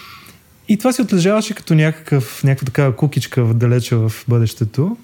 И 0.68 0.78
това 0.78 0.92
се 0.92 1.02
отлежаваше 1.02 1.54
като 1.54 1.74
някакъв, 1.74 2.44
някаква 2.44 2.64
такава 2.64 2.96
кукичка 2.96 3.44
в 3.44 3.54
далече 3.54 3.96
в 3.96 4.12
бъдещето. 4.28 4.96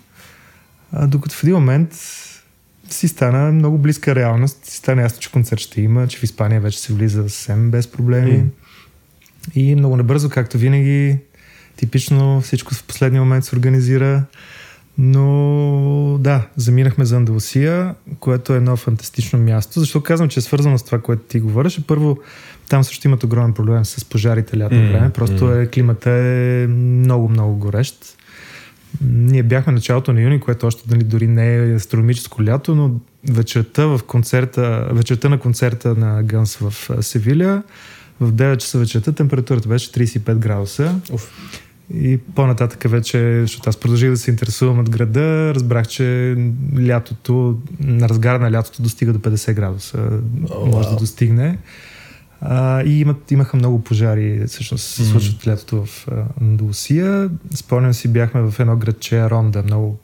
А, 0.92 1.06
докато 1.06 1.34
в 1.34 1.44
един 1.44 1.54
момент 1.54 1.94
си 2.90 3.08
стана 3.08 3.52
много 3.52 3.78
близка 3.78 4.14
реалност. 4.14 4.64
Си 4.64 4.76
стана 4.76 5.02
ясно, 5.02 5.20
че 5.20 5.32
концерт 5.32 5.60
ще 5.60 5.80
има, 5.80 6.08
че 6.08 6.18
в 6.18 6.22
Испания 6.22 6.60
вече 6.60 6.80
се 6.80 6.92
влиза 6.92 7.22
съвсем 7.22 7.70
без 7.70 7.86
проблеми. 7.86 8.32
Mm. 8.32 8.48
И 9.54 9.74
много 9.74 9.96
набързо, 9.96 10.30
както 10.30 10.58
винаги, 10.58 11.18
типично 11.76 12.40
всичко 12.40 12.74
в 12.74 12.84
последния 12.84 13.22
момент 13.22 13.44
се 13.44 13.56
организира. 13.56 14.24
Но 14.98 16.18
да, 16.20 16.46
заминахме 16.56 17.04
за 17.04 17.16
Андалусия, 17.16 17.94
което 18.20 18.52
е 18.52 18.56
едно 18.56 18.76
фантастично 18.76 19.38
място. 19.38 19.80
Защо 19.80 20.00
казвам, 20.00 20.28
че 20.28 20.40
е 20.40 20.42
свързано 20.42 20.78
с 20.78 20.82
това, 20.82 20.98
което 20.98 21.22
ти 21.22 21.40
говориш? 21.40 21.80
Първо, 21.86 22.18
там 22.68 22.84
също 22.84 23.08
имат 23.08 23.24
огромен 23.24 23.52
проблем 23.52 23.84
с 23.84 24.04
пожарите 24.04 24.58
лято 24.58 24.74
mm, 24.74 24.92
време. 24.92 25.10
Просто 25.10 25.44
mm. 25.44 25.62
е, 25.62 25.66
климата 25.66 26.10
е 26.10 26.66
много, 26.66 27.28
много 27.28 27.56
горещ. 27.56 28.16
Ние 29.04 29.42
бяхме 29.42 29.72
началото 29.72 30.12
на 30.12 30.20
юни, 30.20 30.40
което 30.40 30.66
още 30.66 30.88
дали, 30.88 31.04
дори 31.04 31.26
не 31.26 31.54
е 31.54 31.74
астрономическо 31.74 32.44
лято, 32.44 32.74
но 32.74 32.90
вечерта, 33.28 33.86
в 33.86 34.00
концерта, 34.06 34.88
вечерта 34.92 35.28
на 35.28 35.38
концерта 35.38 35.94
на 35.94 36.22
Гънс 36.22 36.56
в 36.56 36.74
Севиля, 37.00 37.62
в 38.20 38.32
9 38.32 38.56
часа 38.56 38.78
вечерта 38.78 39.12
температурата 39.12 39.68
беше 39.68 39.92
35 39.92 40.34
градуса. 40.34 41.00
Уф. 41.12 41.30
И 41.94 42.18
по-нататък 42.18 42.84
вече, 42.90 43.40
защото 43.40 43.70
аз 43.70 43.76
продължих 43.76 44.10
да 44.10 44.16
се 44.16 44.30
интересувам 44.30 44.78
от 44.78 44.90
града, 44.90 45.52
разбрах, 45.54 45.88
че 45.88 46.36
лятото, 46.86 47.58
на 47.80 48.08
разгара 48.08 48.38
на 48.38 48.52
лятото 48.52 48.82
достига 48.82 49.12
до 49.12 49.18
50 49.18 49.52
градуса. 49.52 49.96
Oh, 49.98 50.74
може 50.74 50.88
wow. 50.88 50.90
да 50.90 50.96
достигне. 50.96 51.58
А, 52.40 52.82
и 52.82 53.00
имат, 53.00 53.30
имаха 53.30 53.56
много 53.56 53.84
пожари, 53.84 54.44
всъщност 54.46 54.84
се 54.84 55.04
случват 55.04 55.42
mm. 55.42 55.46
лятото 55.46 55.84
в 55.84 56.06
Андалусия. 56.40 57.30
Спомням 57.54 57.94
си, 57.94 58.08
бяхме 58.08 58.40
в 58.40 58.60
едно 58.60 58.76
градче 58.76 59.30
Ронда, 59.30 59.62
много 59.62 59.98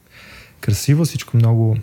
красиво, 0.60 1.04
всичко 1.04 1.36
много 1.36 1.76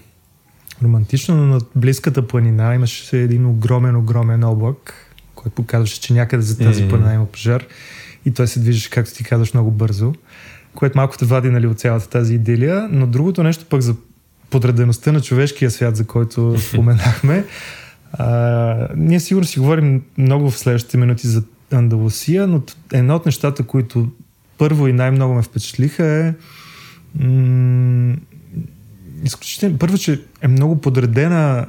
романтично, 0.83 1.35
но 1.35 1.45
над 1.45 1.63
близката 1.75 2.27
планина 2.27 2.75
имаше 2.75 3.17
един 3.17 3.45
огромен, 3.45 3.95
огромен 3.95 4.43
облак, 4.43 4.93
който 5.35 5.55
показваше, 5.55 6.01
че 6.01 6.13
някъде 6.13 6.43
за 6.43 6.57
тази 6.57 6.83
mm. 6.83 6.89
планина 6.89 7.13
има 7.13 7.25
пожар 7.25 7.65
и 8.25 8.31
той 8.31 8.47
се 8.47 8.59
движеше, 8.59 8.89
както 8.89 9.13
ти 9.13 9.23
казваш, 9.23 9.53
много 9.53 9.71
бързо, 9.71 10.13
което 10.75 10.97
малко 10.97 11.17
те 11.17 11.25
вади 11.25 11.49
нали, 11.49 11.67
от 11.67 11.79
цялата 11.79 12.09
тази 12.09 12.33
идилия, 12.35 12.87
но 12.91 13.07
другото 13.07 13.43
нещо 13.43 13.65
пък 13.69 13.81
за 13.81 13.95
подредеността 14.49 15.11
на 15.11 15.21
човешкия 15.21 15.71
свят, 15.71 15.95
за 15.95 16.05
който 16.05 16.55
споменахме, 16.69 17.45
а, 18.13 18.87
ние 18.95 19.19
сигурно 19.19 19.47
си 19.47 19.59
говорим 19.59 20.03
много 20.17 20.51
в 20.51 20.57
следващите 20.57 20.97
минути 20.97 21.27
за 21.27 21.43
Андалусия, 21.71 22.47
но 22.47 22.61
едно 22.93 23.15
от 23.15 23.25
нещата, 23.25 23.63
които 23.63 24.11
първо 24.57 24.87
и 24.87 24.93
най-много 24.93 25.33
ме 25.33 25.41
впечатлиха 25.41 26.05
е 26.05 26.33
м- 27.23 28.15
изключително. 29.23 29.77
Първо, 29.77 29.97
че 29.97 30.21
е 30.41 30.47
много 30.47 30.81
подредена 30.81 31.65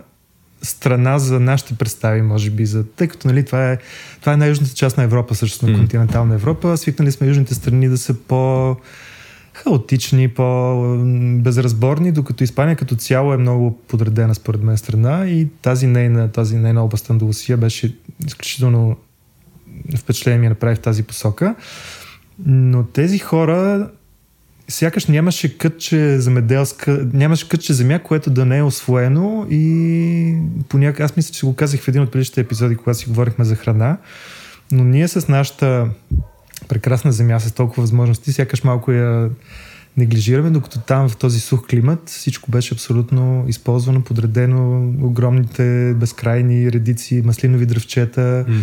страна 0.62 1.18
за 1.18 1.40
нашите 1.40 1.74
представи, 1.74 2.22
може 2.22 2.50
би, 2.50 2.66
за, 2.66 2.84
тъй 2.86 3.08
като 3.08 3.28
нали, 3.28 3.44
това, 3.44 3.72
е, 3.72 3.78
това 4.20 4.32
е 4.32 4.36
най-южната 4.36 4.74
част 4.74 4.96
на 4.96 5.02
Европа, 5.02 5.34
също 5.34 5.66
на 5.66 5.78
континентална 5.78 6.34
Европа. 6.34 6.76
Свикнали 6.76 7.12
сме 7.12 7.26
южните 7.26 7.54
страни 7.54 7.88
да 7.88 7.98
са 7.98 8.14
по 8.14 8.76
хаотични, 9.52 10.28
по-безразборни, 10.28 12.12
докато 12.12 12.44
Испания 12.44 12.76
като 12.76 12.94
цяло 12.94 13.32
е 13.32 13.36
много 13.36 13.78
подредена 13.88 14.34
според 14.34 14.62
мен 14.62 14.76
страна 14.76 15.28
и 15.28 15.48
тази 15.62 15.86
нейна, 15.86 16.28
тази 16.28 16.56
нейна 16.56 16.84
област 16.84 17.10
Андалусия 17.10 17.56
беше 17.56 17.96
изключително 18.26 18.96
впечатление 19.98 20.38
ми 20.38 20.48
направи 20.48 20.74
в 20.74 20.80
тази 20.80 21.02
посока. 21.02 21.54
Но 22.46 22.84
тези 22.84 23.18
хора 23.18 23.90
сякаш 24.72 25.06
нямаше 25.06 25.58
кътче 25.58 26.20
земеделска, 26.20 27.06
нямаше 27.12 27.48
кътче 27.48 27.72
земя, 27.72 27.98
което 27.98 28.30
да 28.30 28.44
не 28.44 28.58
е 28.58 28.62
освоено 28.62 29.46
и 29.50 30.36
понякога, 30.68 31.04
аз 31.04 31.16
мисля, 31.16 31.34
че 31.34 31.46
го 31.46 31.56
казах 31.56 31.80
в 31.80 31.88
един 31.88 32.02
от 32.02 32.12
предишните 32.12 32.40
епизоди, 32.40 32.76
когато 32.76 32.98
си 32.98 33.08
говорихме 33.08 33.44
за 33.44 33.56
храна, 33.56 33.98
но 34.72 34.84
ние 34.84 35.08
с 35.08 35.28
нашата 35.28 35.88
прекрасна 36.68 37.12
земя, 37.12 37.40
с 37.40 37.52
толкова 37.52 37.82
възможности, 37.82 38.32
сякаш 38.32 38.64
малко 38.64 38.92
я 38.92 39.30
неглижираме, 39.96 40.50
докато 40.50 40.80
там 40.80 41.08
в 41.08 41.16
този 41.16 41.40
сух 41.40 41.66
климат 41.66 42.08
всичко 42.08 42.50
беше 42.50 42.74
абсолютно 42.74 43.44
използвано, 43.48 44.04
подредено, 44.04 44.92
огромните 45.02 45.94
безкрайни 45.96 46.72
редици, 46.72 47.22
маслинови 47.24 47.66
дръвчета, 47.66 48.44
mm 48.48 48.62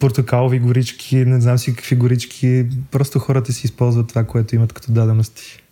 портокалови 0.00 0.58
горички, 0.58 1.16
не 1.16 1.40
знам 1.40 1.58
си 1.58 1.74
какви 1.74 1.96
горички. 1.96 2.66
Просто 2.90 3.18
хората 3.18 3.52
си 3.52 3.66
използват 3.66 4.08
това, 4.08 4.24
което 4.24 4.54
имат 4.54 4.72
като 4.72 4.92
дадености. 4.92 5.62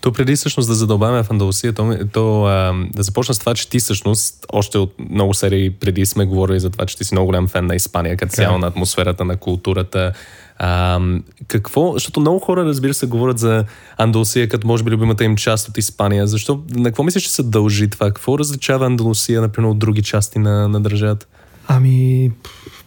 То 0.00 0.12
преди 0.12 0.36
всъщност 0.36 0.68
да 0.68 0.74
задълбаваме 0.74 1.22
в 1.22 1.30
Андалусия, 1.30 1.72
то, 1.72 1.98
то 2.12 2.44
а, 2.44 2.72
да 2.94 3.02
започна 3.02 3.34
с 3.34 3.38
това, 3.38 3.54
че 3.54 3.68
ти 3.68 3.78
всъщност 3.78 4.46
още 4.52 4.78
от 4.78 4.94
много 5.10 5.34
серии 5.34 5.70
преди 5.70 6.06
сме 6.06 6.24
говорили 6.24 6.60
за 6.60 6.70
това, 6.70 6.86
че 6.86 6.96
ти 6.96 7.04
си 7.04 7.14
много 7.14 7.26
голям 7.26 7.48
фен 7.48 7.66
на 7.66 7.74
Испания, 7.74 8.16
като 8.16 8.32
цяло 8.32 8.58
на 8.58 8.66
атмосферата, 8.66 9.24
на 9.24 9.36
културата. 9.36 10.12
А, 10.58 11.00
какво, 11.48 11.92
защото 11.92 12.20
много 12.20 12.38
хора, 12.38 12.64
разбира 12.64 12.94
се, 12.94 13.06
говорят 13.06 13.38
за 13.38 13.64
Андалусия, 13.96 14.48
като 14.48 14.66
може 14.66 14.84
би 14.84 14.90
любимата 14.90 15.24
им 15.24 15.36
част 15.36 15.68
от 15.68 15.78
Испания. 15.78 16.26
Защо, 16.26 16.62
на 16.70 16.84
какво 16.84 17.02
мислиш, 17.02 17.22
че 17.22 17.30
се 17.30 17.42
дължи 17.42 17.90
това? 17.90 18.06
Какво 18.06 18.38
различава 18.38 18.86
Андалусия, 18.86 19.40
например, 19.40 19.68
от 19.68 19.78
други 19.78 20.02
части 20.02 20.38
на, 20.38 20.68
на 20.68 20.80
държавата? 20.80 21.26
Ами, 21.68 22.30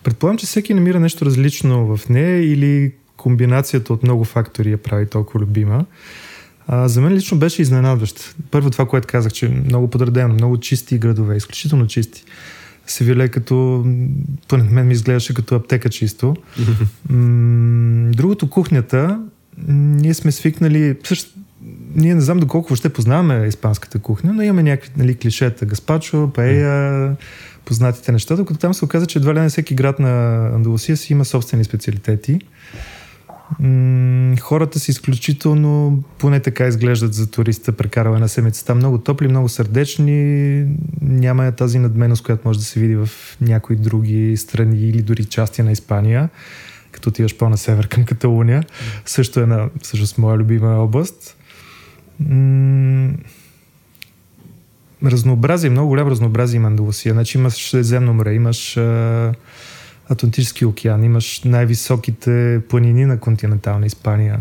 предполагам, 0.04 0.38
че 0.38 0.46
всеки 0.46 0.74
намира 0.74 1.00
нещо 1.00 1.26
различно 1.26 1.98
в 1.98 2.10
нея 2.10 2.52
или 2.52 2.92
комбинацията 3.18 3.94
от 3.94 4.04
много 4.04 4.24
фактори 4.24 4.72
я 4.72 4.78
прави 4.78 5.06
толкова 5.06 5.40
любима. 5.40 5.86
А, 6.68 6.88
за 6.88 7.02
мен 7.02 7.14
лично 7.14 7.38
беше 7.38 7.62
изненадващ. 7.62 8.36
Първо 8.52 8.70
това, 8.70 8.86
което 8.86 9.08
казах, 9.08 9.32
че 9.32 9.50
много 9.50 9.90
подредено, 9.90 10.34
много 10.34 10.60
чисти 10.60 10.98
градове, 10.98 11.36
изключително 11.36 11.88
чисти. 11.88 12.24
Севиле 12.88 13.28
като, 13.28 13.86
поне 14.48 14.64
мен 14.64 14.88
ми 14.88 14.94
изглеждаше 14.94 15.34
като 15.34 15.56
аптека 15.56 15.90
чисто. 15.90 16.36
Другото, 18.12 18.50
кухнята, 18.50 19.20
ние 19.68 20.14
сме 20.14 20.32
свикнали, 20.32 20.96
също, 21.04 21.40
ние 21.96 22.16
не 22.16 22.22
знам 22.22 22.40
доколко 22.40 22.70
въобще 22.70 22.90
познаваме 22.90 23.48
испанската 23.48 24.00
кухня, 24.00 24.34
но 24.34 24.42
имаме 24.42 24.64
някакви 24.64 24.92
нали, 24.98 25.16
клишета, 25.16 25.66
гаспачо, 25.66 26.32
паея, 26.34 27.16
познатите 27.68 28.12
неща, 28.12 28.36
докато 28.36 28.60
там 28.60 28.74
се 28.74 28.86
оказа, 28.86 29.06
че 29.06 29.20
едва 29.20 29.34
ли 29.34 29.40
не 29.40 29.50
всеки 29.50 29.76
град 29.76 30.00
на 30.00 30.46
Андалусия 30.56 30.98
си 30.98 31.14
има 31.14 31.26
собствени 31.26 31.64
специалитети. 31.64 32.40
Хората 34.42 34.80
си 34.80 34.92
изключително, 34.92 36.04
поне 36.18 36.40
така 36.40 36.68
изглеждат 36.68 37.14
за 37.14 37.32
туриста, 37.32 37.72
прекарване 37.72 38.20
на 38.20 38.30
седмицата. 38.30 38.76
Много 38.76 38.98
топли, 38.98 39.28
много 39.28 39.50
сърдечни, 39.50 40.66
няма 41.02 41.52
тази 41.52 41.80
надменост, 41.80 42.24
която 42.24 42.48
може 42.48 42.60
да 42.60 42.66
се 42.66 42.80
види 42.80 42.96
в 42.96 43.10
някои 43.42 43.76
други 43.76 44.38
страни 44.38 44.80
или 44.80 45.02
дори 45.02 45.26
части 45.26 45.64
на 45.64 45.72
Испания, 45.72 46.30
като 46.92 47.10
отиваш 47.10 47.38
по-на 47.38 47.58
север 47.58 47.88
към 47.88 48.06
Каталуния. 48.06 48.64
Също 49.06 49.40
е 49.40 49.46
на, 49.46 49.70
всъщност, 49.82 50.18
моя 50.18 50.38
любима 50.38 50.70
област. 50.70 51.38
М- 52.20 53.14
разнообразие, 55.06 55.70
много 55.70 55.88
голямо 55.88 56.12
разнообразие 56.12 56.58
има 56.58 56.68
Андалусия. 56.68 57.14
Значи 57.14 57.38
имаш 57.38 57.70
Средиземно 57.70 58.14
море, 58.14 58.34
имаш 58.34 58.78
а, 58.78 59.34
Атлантически 60.10 60.66
океан, 60.66 61.04
имаш 61.04 61.42
най-високите 61.46 62.62
планини 62.70 63.06
на 63.06 63.20
континентална 63.20 63.86
Испания, 63.86 64.40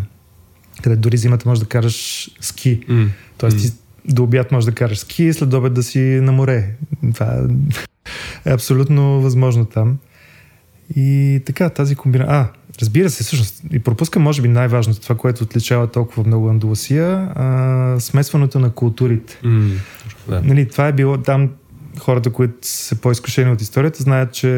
къде 0.83 0.97
дори 0.97 1.17
зимата 1.17 1.49
можеш 1.49 1.63
да 1.63 1.69
караш 1.69 2.31
ски. 2.41 2.81
Mm. 2.81 3.09
Тоест 3.39 3.59
ти 3.59 3.73
до 4.05 4.23
обяд 4.23 4.53
можеш 4.53 4.65
да 4.65 4.73
караш 4.73 4.99
ски 4.99 5.25
и 5.25 5.33
след 5.33 5.53
обед 5.53 5.75
да 5.75 5.83
си 5.83 5.99
на 6.01 6.33
море. 6.33 6.75
Това 7.15 7.49
е 8.47 8.53
абсолютно 8.53 9.21
възможно 9.21 9.65
там. 9.65 9.99
И 10.97 11.41
така, 11.47 11.71
тази 11.71 11.97
комбинация... 11.97 12.35
А, 12.35 12.49
разбира 12.81 13.11
се, 13.11 13.25
всъщност, 13.25 13.63
и 13.73 13.79
пропускам, 13.79 14.23
може 14.23 14.43
би, 14.43 14.49
най-важното, 14.49 15.01
това, 15.01 15.15
което 15.15 15.45
отличава 15.45 15.87
толкова 15.87 16.25
много 16.27 16.49
Андалусия, 16.49 17.33
а, 17.35 17.97
смесването 18.01 18.59
на 18.59 18.71
културите. 18.71 19.39
Mm, 19.45 19.71
да. 20.29 20.43
нали, 20.43 20.69
това 20.69 20.89
е 20.89 20.93
било 20.93 21.19
там, 21.19 21.51
хората, 21.99 22.31
които 22.31 22.57
са 22.63 22.97
по-изкушени 22.97 23.51
от 23.51 23.63
историята, 23.63 24.03
знаят, 24.03 24.33
че 24.33 24.49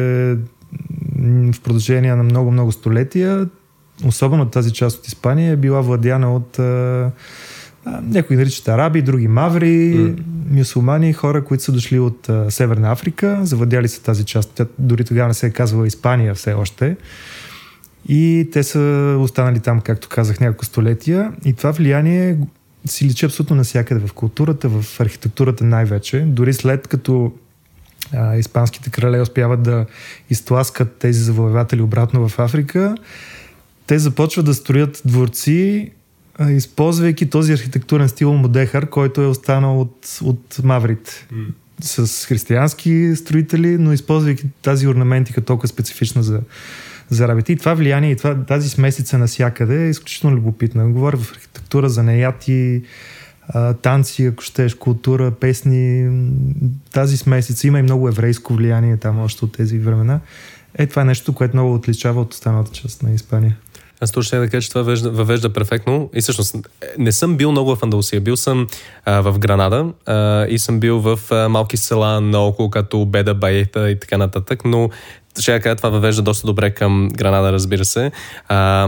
в 1.53 1.61
продължение 1.63 2.15
на 2.15 2.23
много-много 2.23 2.71
столетия, 2.71 3.47
особено 4.05 4.45
тази 4.45 4.73
част 4.73 4.99
от 4.99 5.07
Испания, 5.07 5.51
е 5.51 5.55
била 5.55 5.81
владяна 5.81 6.35
от 6.35 6.59
а, 6.59 7.11
някои 8.01 8.35
наричат 8.35 8.67
араби, 8.67 9.01
други 9.01 9.27
маври, 9.27 9.95
mm. 9.95 10.15
мюсулмани, 10.51 11.13
хора, 11.13 11.43
които 11.43 11.63
са 11.63 11.71
дошли 11.71 11.99
от 11.99 12.29
а, 12.29 12.51
Северна 12.51 12.91
Африка, 12.91 13.39
завладяли 13.43 13.87
са 13.87 14.03
тази 14.03 14.25
част. 14.25 14.51
Тя 14.55 14.65
дори 14.79 15.03
тогава 15.03 15.27
не 15.27 15.33
се 15.33 15.47
е 15.47 15.49
казвала 15.49 15.87
Испания 15.87 16.35
все 16.35 16.53
още. 16.53 16.97
И 18.09 18.49
те 18.53 18.63
са 18.63 19.15
останали 19.19 19.59
там, 19.59 19.81
както 19.81 20.09
казах, 20.09 20.39
няколко 20.39 20.65
столетия. 20.65 21.31
И 21.45 21.53
това 21.53 21.71
влияние 21.71 22.37
си 22.85 23.05
личи 23.05 23.25
абсолютно 23.25 23.55
навсякъде 23.55 24.07
в 24.07 24.13
културата, 24.13 24.69
в 24.69 24.99
архитектурата 24.99 25.63
най-вече. 25.63 26.19
Дори 26.19 26.53
след 26.53 26.87
като 26.87 27.33
а, 28.13 28.35
испанските 28.35 28.89
крале 28.89 29.21
успяват 29.21 29.63
да 29.63 29.85
изтласкат 30.29 30.95
тези 30.95 31.19
завоеватели 31.19 31.81
обратно 31.81 32.29
в 32.29 32.39
Африка, 32.39 32.95
те 33.87 33.99
започват 33.99 34.45
да 34.45 34.53
строят 34.53 35.01
дворци 35.05 35.91
използвайки 36.49 37.29
този 37.29 37.53
архитектурен 37.53 38.09
стил 38.09 38.33
Модехар, 38.33 38.89
който 38.89 39.21
е 39.21 39.27
останал 39.27 39.81
от, 39.81 40.19
от 40.23 40.59
маврите. 40.63 41.11
Mm. 41.33 41.45
С 41.81 42.25
християнски 42.25 43.13
строители, 43.15 43.77
но 43.77 43.93
използвайки 43.93 44.43
тази 44.61 44.87
орнаментика 44.87 45.41
толкова 45.41 45.67
специфична 45.67 46.23
за, 46.23 46.41
за 47.09 47.25
арабите. 47.25 47.53
И 47.53 47.55
това 47.55 47.73
влияние, 47.73 48.11
и 48.11 48.15
това, 48.15 48.35
тази 48.35 48.69
смесица 48.69 49.17
навсякъде 49.17 49.85
е 49.85 49.89
изключително 49.89 50.35
любопитна. 50.35 50.89
Говоря 50.89 51.17
в 51.17 51.31
архитектура 51.31 51.89
за 51.89 52.03
неяти, 52.03 52.81
танци, 53.81 54.25
ако 54.25 54.43
щеш, 54.43 54.73
култура, 54.73 55.31
песни. 55.31 56.09
Тази 56.91 57.17
смесица 57.17 57.67
има 57.67 57.79
и 57.79 57.83
много 57.83 58.07
еврейско 58.07 58.53
влияние 58.53 58.97
там 58.97 59.19
още 59.19 59.45
от 59.45 59.51
тези 59.51 59.79
времена. 59.79 60.19
Е, 60.77 60.87
това 60.87 61.01
е 61.01 61.05
нещо, 61.05 61.33
което 61.33 61.55
много 61.55 61.73
отличава 61.73 62.21
от 62.21 62.33
останалата 62.33 62.71
част 62.71 63.03
на 63.03 63.11
Испания. 63.11 63.57
Аз 64.01 64.11
точно 64.11 64.39
да 64.39 64.49
кажа, 64.49 64.61
че 64.61 64.69
това 64.69 64.81
въвежда, 64.81 65.09
въвежда 65.09 65.49
перфектно. 65.49 66.09
И 66.15 66.21
всъщност 66.21 66.55
не 66.97 67.11
съм 67.11 67.37
бил 67.37 67.51
много 67.51 67.75
в 67.75 67.83
Андалусия. 67.83 68.21
Бил 68.21 68.37
съм 68.37 68.67
а, 69.05 69.21
в 69.21 69.39
Гранада 69.39 69.85
а, 70.05 70.45
и 70.45 70.59
съм 70.59 70.79
бил 70.79 70.99
в 70.99 71.19
а, 71.31 71.49
малки 71.49 71.77
села 71.77 72.21
наоколо, 72.21 72.69
като 72.69 73.05
Беда, 73.05 73.33
Баета 73.33 73.91
и 73.91 73.99
така 73.99 74.17
нататък, 74.17 74.65
но 74.65 74.89
ще 75.39 75.59
кажа, 75.59 75.75
това 75.75 75.89
въвежда 75.89 76.21
доста 76.21 76.47
добре 76.47 76.71
към 76.71 77.09
Гранада, 77.13 77.51
разбира 77.51 77.85
се. 77.85 78.11
А, 78.47 78.87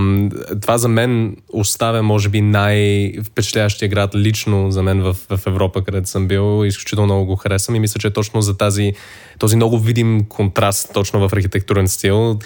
това 0.61 0.77
за 0.77 0.87
мен 0.87 1.35
оставя, 1.53 2.03
може 2.03 2.29
би, 2.29 2.41
най-впечатляващия 2.41 3.89
град 3.89 4.15
лично 4.15 4.71
за 4.71 4.83
мен 4.83 5.01
в, 5.01 5.17
в 5.29 5.39
Европа, 5.47 5.83
където 5.83 6.09
съм 6.09 6.27
бил. 6.27 6.65
Изключително 6.65 7.05
много 7.05 7.25
го 7.25 7.35
харесвам 7.35 7.75
и 7.75 7.79
мисля, 7.79 7.99
че 7.99 8.09
точно 8.09 8.41
за 8.41 8.57
тази, 8.57 8.93
този 9.39 9.55
много 9.55 9.79
видим 9.79 10.25
контраст 10.29 10.89
точно 10.93 11.29
в 11.29 11.33
архитектурен 11.33 11.87
стил 11.87 12.39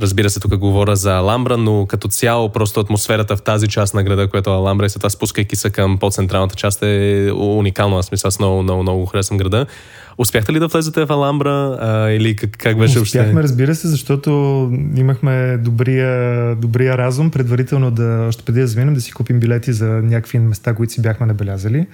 Разбира 0.00 0.30
се, 0.30 0.40
тук 0.40 0.56
говоря 0.56 0.96
за 0.96 1.12
Аламбра, 1.12 1.56
но 1.56 1.86
като 1.86 2.08
цяло 2.08 2.52
просто 2.52 2.80
атмосферата 2.80 3.36
в 3.36 3.42
тази 3.42 3.68
част 3.68 3.94
на 3.94 4.02
града, 4.02 4.28
която 4.28 4.50
е 4.50 4.52
Аламбра 4.52 4.86
и 4.86 4.90
след 4.90 5.00
това 5.00 5.10
спускайки 5.10 5.56
се 5.56 5.70
към 5.70 5.98
по-централната 5.98 6.54
част 6.54 6.82
е 6.82 7.30
уникално. 7.34 7.98
Аз 7.98 8.12
мисля, 8.12 8.28
аз 8.28 8.38
много, 8.38 8.62
много, 8.62 8.82
много 8.82 9.06
харесвам 9.06 9.38
града. 9.38 9.66
Успяхте 10.18 10.52
ли 10.52 10.58
да 10.58 10.66
влезете 10.66 11.06
в 11.06 11.10
Аламбра 11.10 11.78
а, 11.80 12.10
или 12.10 12.36
как, 12.36 12.50
как 12.50 12.78
беше 12.78 12.94
въобще? 12.94 13.18
Успяхме, 13.18 13.42
разбира 13.42 13.74
се, 13.74 13.88
защото 13.88 14.30
имахме 14.96 15.56
добрия, 15.56 16.54
добрия 16.56 16.98
разум 16.98 17.30
предварително 17.30 17.90
да, 17.90 18.24
още 18.28 18.44
преди 18.44 18.60
да 18.60 18.66
заминем, 18.66 18.94
да 18.94 19.00
си 19.00 19.12
купим 19.12 19.40
билети 19.40 19.72
за 19.72 19.86
някакви 19.86 20.38
места, 20.38 20.74
които 20.74 20.92
си 20.92 21.02
бяхме 21.02 21.26
набелязали. 21.26 21.86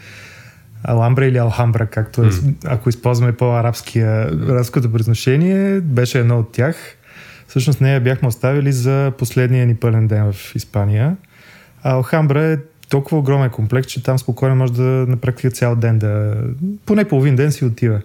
Аламбра 0.85 1.27
или 1.27 1.39
Алхамбра, 1.39 1.87
както 1.87 2.23
е, 2.23 2.31
mm. 2.31 2.55
ако 2.65 2.89
използваме 2.89 3.33
по-арабския, 3.33 4.31
арабското 4.49 4.93
произношение, 4.93 5.81
беше 5.81 6.19
едно 6.19 6.39
от 6.39 6.53
тях. 6.53 6.77
Всъщност 7.53 7.81
нея 7.81 8.01
бяхме 8.01 8.29
оставили 8.29 8.73
за 8.73 9.13
последния 9.19 9.67
ни 9.67 9.77
пълен 9.77 10.07
ден 10.07 10.33
в 10.33 10.55
Испания. 10.55 11.17
А 11.83 11.93
Алхамбра 11.93 12.45
е 12.45 12.59
толкова 12.89 13.19
огромен 13.19 13.51
комплекс, 13.51 13.89
че 13.89 14.03
там 14.03 14.19
спокойно 14.19 14.57
може 14.57 14.73
да 14.73 14.83
на 14.83 15.17
практика 15.17 15.51
цял 15.51 15.77
ден 15.77 15.99
да... 15.99 16.37
Поне 16.87 17.05
половин 17.05 17.37
ден 17.37 17.53
си 17.53 17.65
отива. 17.65 18.01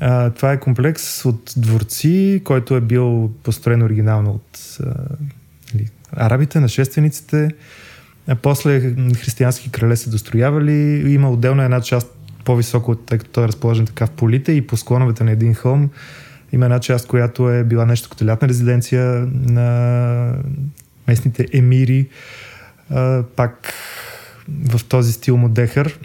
А, 0.00 0.30
това 0.30 0.52
е 0.52 0.60
комплекс 0.60 1.24
от 1.24 1.52
дворци, 1.56 2.42
който 2.44 2.76
е 2.76 2.80
бил 2.80 3.30
построен 3.42 3.82
оригинално 3.82 4.30
от 4.30 4.78
а, 4.80 4.94
нали, 5.74 5.88
арабите, 6.12 6.60
нашествениците. 6.60 7.50
А 8.28 8.34
после 8.34 8.80
християнски 9.14 9.70
крале 9.70 9.96
се 9.96 10.10
достроявали. 10.10 11.12
Има 11.12 11.30
отделно 11.30 11.62
една 11.62 11.80
част 11.80 12.18
по-високо, 12.44 12.94
тъй 12.94 13.18
като 13.18 13.30
той 13.30 13.44
е 13.44 13.48
разположен 13.48 13.86
така 13.86 14.06
в 14.06 14.10
полите 14.10 14.52
и 14.52 14.66
по 14.66 14.76
склоновете 14.76 15.24
на 15.24 15.30
един 15.30 15.54
хълм 15.54 15.90
има 16.52 16.64
една 16.64 16.80
част, 16.80 17.06
която 17.06 17.50
е 17.50 17.64
била 17.64 17.86
нещо 17.86 18.08
като 18.08 18.26
лятна 18.26 18.48
резиденция 18.48 19.28
на 19.32 20.34
местните 21.08 21.46
емири, 21.52 22.08
пак 23.36 23.72
в 24.64 24.84
този 24.84 25.12
стил 25.12 25.36
Модехър. 25.36 25.98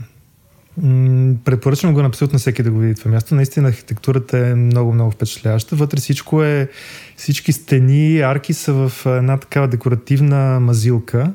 Препоръчвам 1.46 1.94
го 1.94 2.02
на 2.02 2.08
абсолютно 2.08 2.40
всеки 2.40 2.64
да 2.64 2.72
го 2.72 2.80
види 2.80 2.96
това 2.96 3.12
място. 3.12 3.36
Наистина 3.36 3.68
архитектурата 3.68 4.38
е 4.38 4.56
много, 4.56 4.94
много 4.94 5.12
впечатляваща. 5.12 5.76
Вътре 5.76 5.98
всичко 5.98 6.44
е, 6.44 6.70
всички 7.18 7.54
стени, 7.54 8.20
арки 8.20 8.54
са 8.54 8.74
в 8.74 9.06
една 9.06 9.38
такава 9.38 9.68
декоративна 9.68 10.60
мазилка, 10.60 11.32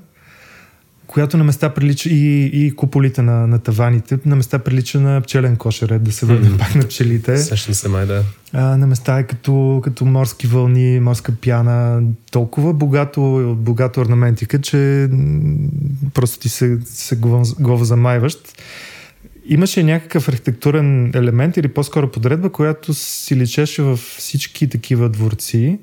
която 1.10 1.36
на 1.36 1.44
места 1.44 1.68
прилича 1.68 2.08
и, 2.08 2.44
и 2.44 2.76
куполите 2.76 3.22
на, 3.22 3.46
на 3.46 3.58
таваните, 3.58 4.18
на 4.26 4.36
места 4.36 4.58
прилича 4.58 5.00
на 5.00 5.20
пчелен 5.20 5.56
кошер, 5.56 5.88
е, 5.88 5.98
да 5.98 6.12
се 6.12 6.26
върнем 6.26 6.58
пак 6.58 6.74
на 6.74 6.82
пчелите. 6.82 7.38
Сещам 7.38 7.74
се 7.74 7.88
май, 7.88 8.06
да. 8.06 8.24
А, 8.52 8.76
на 8.76 8.86
места 8.86 9.18
е 9.18 9.26
като, 9.26 9.80
като 9.84 10.04
морски 10.04 10.46
вълни, 10.46 11.00
морска 11.00 11.32
пяна, 11.32 12.02
толкова 12.30 12.72
богато, 12.72 13.54
богато 13.58 14.00
орнаментика, 14.00 14.60
че 14.60 15.08
просто 16.14 16.38
ти 16.38 16.48
се, 16.48 16.78
се 16.84 17.16
го 17.60 17.78
замайващ. 17.82 18.62
Имаше 19.46 19.82
някакъв 19.82 20.28
архитектурен 20.28 21.10
елемент 21.14 21.56
или 21.56 21.68
по-скоро 21.68 22.10
подредба, 22.10 22.50
която 22.50 22.94
си 22.94 23.36
личеше 23.36 23.82
във 23.82 23.98
всички 23.98 24.68
такива 24.68 25.08
дворци 25.08 25.78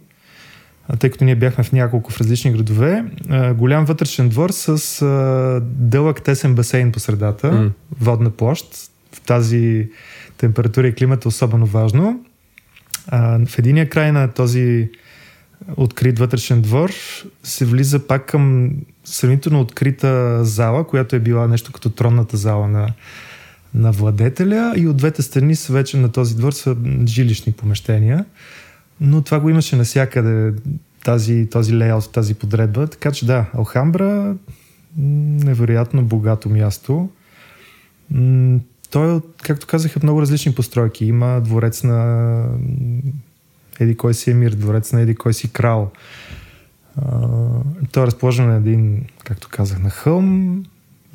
тъй 0.99 1.09
като 1.09 1.25
ние 1.25 1.35
бяхме 1.35 1.63
в 1.63 1.71
няколко 1.71 2.11
в 2.11 2.19
различни 2.21 2.51
градове, 2.51 3.05
голям 3.55 3.85
вътрешен 3.85 4.29
двор 4.29 4.49
с 4.49 5.61
дълъг 5.61 6.21
тесен 6.21 6.55
басейн 6.55 6.91
по 6.91 6.99
средата, 6.99 7.51
mm. 7.51 7.71
водна 7.99 8.29
площ. 8.29 8.65
В 9.13 9.21
тази 9.21 9.89
температура 10.37 10.87
и 10.87 10.93
климат 10.93 11.25
е 11.25 11.27
особено 11.27 11.65
важно. 11.65 12.25
В 13.45 13.59
единия 13.59 13.89
край 13.89 14.11
на 14.11 14.27
този 14.27 14.89
открит 15.77 16.19
вътрешен 16.19 16.61
двор 16.61 16.91
се 17.43 17.65
влиза 17.65 18.07
пак 18.07 18.25
към 18.25 18.71
сравнително 19.05 19.61
открита 19.61 20.45
зала, 20.45 20.87
която 20.87 21.15
е 21.15 21.19
била 21.19 21.47
нещо 21.47 21.71
като 21.71 21.89
тронната 21.89 22.37
зала 22.37 22.67
на, 22.67 22.93
на 23.73 23.91
владетеля 23.91 24.73
и 24.77 24.87
от 24.87 24.97
двете 24.97 25.21
страни 25.21 25.55
са 25.55 25.73
вече 25.73 25.97
на 25.97 26.11
този 26.11 26.35
двор 26.35 26.51
са 26.51 26.75
жилищни 27.07 27.53
помещения 27.53 28.25
но 29.01 29.21
това 29.21 29.39
го 29.39 29.49
имаше 29.49 29.75
навсякъде, 29.75 30.53
тази, 31.03 31.47
този 31.49 31.77
лейаут, 31.77 32.11
тази 32.11 32.33
подредба. 32.33 32.87
Така 32.87 33.11
че 33.11 33.25
да, 33.25 33.45
Алхамбра 33.53 34.35
невероятно 34.97 36.03
богато 36.03 36.49
място. 36.49 37.09
Той, 38.91 39.21
както 39.43 39.67
казах, 39.67 39.95
е 39.95 39.99
много 40.03 40.21
различни 40.21 40.55
постройки. 40.55 41.05
Има 41.05 41.41
дворец 41.41 41.83
на 41.83 42.43
еди 43.79 43.97
кой 43.97 44.13
си 44.13 44.31
емир, 44.31 44.51
дворец 44.51 44.93
на 44.93 45.01
еди 45.01 45.15
кой 45.15 45.33
си 45.33 45.51
крал. 45.53 45.91
Той 47.91 48.03
е 48.03 48.07
разположен 48.07 48.47
на 48.47 48.55
един, 48.55 49.05
както 49.23 49.49
казах, 49.51 49.79
на 49.79 49.89
хълм 49.89 50.63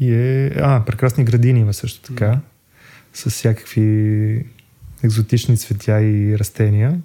и 0.01 0.14
е... 0.14 0.47
А, 0.47 0.83
прекрасни 0.87 1.25
градини 1.25 1.61
има 1.61 1.75
също 1.75 2.03
така, 2.03 2.40
с 3.14 3.31
всякакви 3.31 4.47
екзотични 5.03 5.57
цветя 5.57 6.01
и 6.01 6.38
растения. 6.38 7.01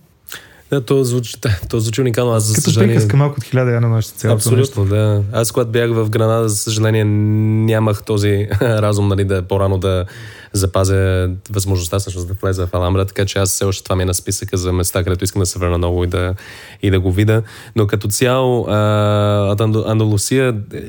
Да, 0.70 0.82
то 0.82 1.04
звучи, 1.04 1.34
то 1.70 1.80
звучи 1.80 2.02
уникално. 2.02 2.32
Аз, 2.32 2.44
за 2.44 2.54
Като 2.54 2.64
съжаление... 2.64 2.96
приказка 2.96 3.18
малко 3.18 3.36
от 3.38 3.44
хиляда 3.44 3.72
една 3.72 3.88
нощ. 3.88 4.26
Абсолютно, 4.26 4.84
нещо. 4.84 4.86
да. 4.86 5.24
Аз 5.32 5.52
когато 5.52 5.72
бях 5.72 5.92
в 5.92 6.10
Гранада, 6.10 6.50
за 6.50 6.56
съжаление, 6.56 7.04
нямах 7.04 8.04
този 8.04 8.48
разум, 8.62 9.08
нали, 9.08 9.24
да 9.24 9.42
по-рано 9.42 9.78
да 9.78 10.06
запазя 10.54 11.30
възможността 11.50 12.00
всъщност 12.00 12.28
да 12.28 12.34
влеза 12.34 12.68
в 12.68 12.74
Аламбра, 12.74 13.06
така 13.06 13.26
че 13.26 13.40
аз 13.40 13.50
все 13.50 13.66
още 13.66 13.84
това 13.84 13.96
ми 13.96 14.04
е 14.04 14.06
на 14.06 14.14
списъка 14.14 14.58
за 14.58 14.74
места, 14.74 15.04
където 15.04 15.24
искам 15.24 15.40
да 15.40 15.46
се 15.46 15.60
върна 15.60 15.78
много 15.78 16.04
и 16.04 16.08
да, 16.08 16.36
и 16.82 16.92
да 16.92 17.00
го 17.00 17.12
видя. 17.12 17.44
Но 17.76 17.88
като 17.88 18.08
цяло, 18.08 18.68
а, 18.68 19.56
Андалусия, 19.86 20.56
е, 20.74 20.82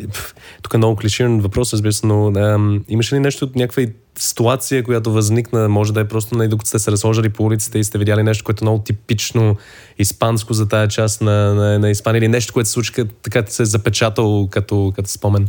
тук 0.63 0.75
е 0.75 0.77
много 0.77 0.97
клиширан 0.97 1.41
въпрос, 1.41 1.73
разбира 1.73 1.93
се, 1.93 2.07
но 2.07 2.29
а, 2.29 2.81
имаше 2.89 3.15
ли 3.15 3.21
нещо, 3.21 3.51
някаква 3.55 3.83
ситуация, 4.19 4.85
която 4.85 5.13
възникна, 5.13 5.69
може 5.69 5.93
да 5.93 6.01
е 6.01 6.09
просто 6.09 6.35
на 6.35 6.49
докато 6.49 6.69
сте 6.69 6.79
се 6.79 6.93
разложили 6.93 7.29
по 7.29 7.45
улиците 7.45 7.79
и 7.79 7.85
сте 7.85 7.99
видяли 7.99 8.23
нещо, 8.23 8.45
което 8.45 8.65
е 8.65 8.67
много 8.67 8.83
типично 8.83 9.57
испанско 9.99 10.53
за 10.55 10.69
тая 10.69 10.89
част 10.89 11.21
на, 11.21 11.55
на, 11.55 11.79
на 11.79 11.91
Испания 11.91 12.19
или 12.19 12.29
нещо, 12.29 12.53
което 12.53 12.69
се 12.69 12.73
случи 12.73 12.93
така 13.23 13.43
се 13.47 13.63
е 13.63 13.67
запечатало 13.67 14.49
като, 14.49 14.93
като 14.97 15.11
спомен? 15.11 15.49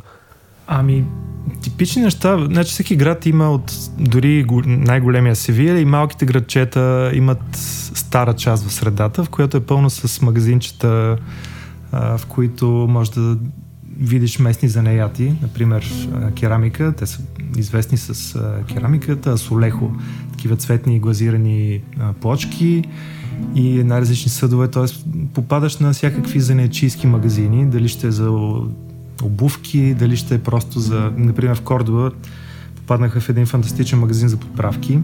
Ами, 0.68 1.06
типични 1.62 2.02
неща. 2.02 2.46
Значи 2.46 2.72
всеки 2.72 2.96
град 2.96 3.26
има 3.26 3.52
от 3.52 3.74
дори 4.00 4.46
най-големия 4.66 5.36
Севия 5.36 5.80
и 5.80 5.86
малките 5.86 6.26
градчета 6.26 7.12
имат 7.14 7.42
стара 7.94 8.34
част 8.34 8.68
в 8.68 8.74
средата, 8.74 9.24
в 9.24 9.30
която 9.30 9.58
е 9.58 9.60
пълно 9.60 9.90
с 9.90 10.22
магазинчета, 10.22 11.18
в 11.92 12.22
които 12.28 12.66
може 12.68 13.12
да 13.12 13.38
видиш 14.00 14.40
местни 14.40 14.70
занаяти, 14.70 15.34
например 15.42 15.86
керамика, 16.40 16.94
те 16.98 17.06
са 17.06 17.22
известни 17.58 17.98
с 17.98 18.40
керамиката, 18.74 19.38
солехо, 19.38 19.92
такива 20.32 20.56
цветни 20.56 21.00
глазирани 21.00 21.82
плочки 22.22 22.84
и 23.56 23.84
най-различни 23.84 24.32
съдове, 24.32 24.68
т.е. 24.68 24.86
попадаш 25.34 25.78
на 25.78 25.94
всякакви 25.94 26.40
занаячийски 26.40 27.08
магазини, 27.08 27.66
дали 27.66 27.88
ще 27.88 28.08
е 28.08 28.12
за 28.12 28.32
обувки, 29.24 29.94
дали 29.94 30.18
ще 30.18 30.36
е 30.36 30.40
просто 30.40 30.80
за... 30.80 31.12
Например, 31.18 31.56
в 31.56 31.62
Кордова 31.62 32.12
попаднаха 32.76 33.20
в 33.20 33.30
един 33.30 33.46
фантастичен 33.46 34.00
магазин 34.00 34.28
за 34.28 34.38
подправки, 34.38 35.00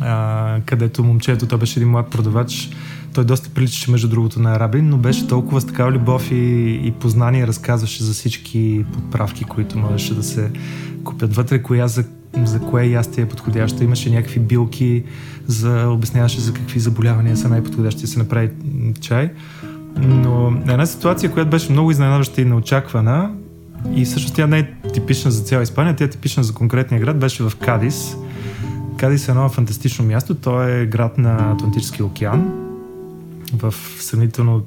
а, 0.00 0.60
където 0.66 1.04
момчето, 1.04 1.46
той 1.46 1.58
беше 1.58 1.80
един 1.80 1.90
млад 1.90 2.10
продавач, 2.10 2.70
Той 3.14 3.24
доста 3.24 3.50
приличаше, 3.50 3.90
между 3.90 4.08
другото, 4.08 4.40
на 4.40 4.54
Арабин, 4.54 4.88
но 4.88 4.96
беше 4.96 5.26
толкова 5.26 5.60
с 5.60 5.66
такава 5.66 5.92
любов 5.92 6.30
и, 6.30 6.80
и 6.84 6.92
познание 6.92 7.46
разказваше 7.46 8.04
за 8.04 8.12
всички 8.12 8.84
подправки, 8.92 9.44
които 9.44 9.78
можеше 9.78 10.14
да 10.14 10.22
се 10.22 10.50
купят 11.04 11.34
вътре, 11.36 11.62
коя 11.62 11.88
за 11.88 12.04
за 12.44 12.60
кое 12.60 12.84
ястие 12.84 13.24
е 13.24 13.28
подходящо. 13.28 13.84
Имаше 13.84 14.10
някакви 14.10 14.40
билки, 14.40 15.04
за, 15.46 15.88
обясняваше 15.88 16.40
за 16.40 16.52
какви 16.52 16.80
заболявания 16.80 17.36
са 17.36 17.48
най-подходящи 17.48 18.00
да 18.00 18.06
се 18.06 18.18
направи 18.18 18.50
чай. 19.00 19.32
Но 19.96 20.52
една 20.68 20.86
ситуация, 20.86 21.32
която 21.32 21.50
беше 21.50 21.72
много 21.72 21.90
изненадваща 21.90 22.40
и 22.40 22.44
неочаквана, 22.44 23.30
и 23.94 24.04
всъщност 24.04 24.34
тя 24.34 24.46
не 24.46 24.58
е 24.58 24.72
типична 24.92 25.30
за 25.30 25.42
цяла 25.42 25.62
Испания, 25.62 25.96
тя 25.96 26.04
е 26.04 26.10
типична 26.10 26.44
за 26.44 26.54
конкретния 26.54 27.00
град, 27.00 27.18
беше 27.18 27.42
в 27.42 27.52
Кадис. 27.56 28.16
Кадис 28.96 29.28
е 29.28 29.30
едно 29.30 29.48
фантастично 29.48 30.04
място. 30.04 30.34
То 30.34 30.62
е 30.62 30.86
град 30.86 31.18
на 31.18 31.52
Атлантическия 31.52 32.06
океан, 32.06 32.69
в 33.52 33.74
сравнително 33.98 34.62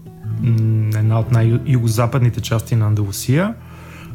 една 0.95 1.19
от 1.19 1.31
най-югозападните 1.31 2.41
части 2.41 2.75
на 2.75 2.85
Андалусия. 2.85 3.53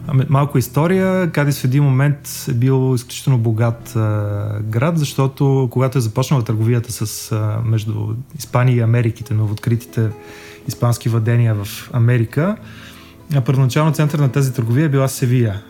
Ами, 0.06 0.24
малко 0.28 0.58
история. 0.58 1.30
Кадис 1.30 1.60
в 1.60 1.64
един 1.64 1.84
момент 1.84 2.46
е 2.48 2.52
бил 2.52 2.94
изключително 2.94 3.38
богат 3.38 3.96
а, 3.96 4.60
град, 4.62 4.98
защото 4.98 5.68
когато 5.70 5.98
е 5.98 6.00
започнала 6.00 6.44
търговията 6.44 6.92
с, 6.92 7.32
а, 7.32 7.60
между 7.64 8.14
Испания 8.38 8.76
и 8.76 8.80
Америките, 8.80 9.34
новооткритите 9.34 10.10
испански 10.68 11.08
владения 11.08 11.54
в 11.54 11.90
Америка, 11.92 12.56
първоначално 13.46 13.92
център 13.92 14.18
на 14.18 14.28
тази 14.28 14.52
търговия 14.52 14.84
е 14.84 14.88
била 14.88 15.08
Севия. 15.08 15.62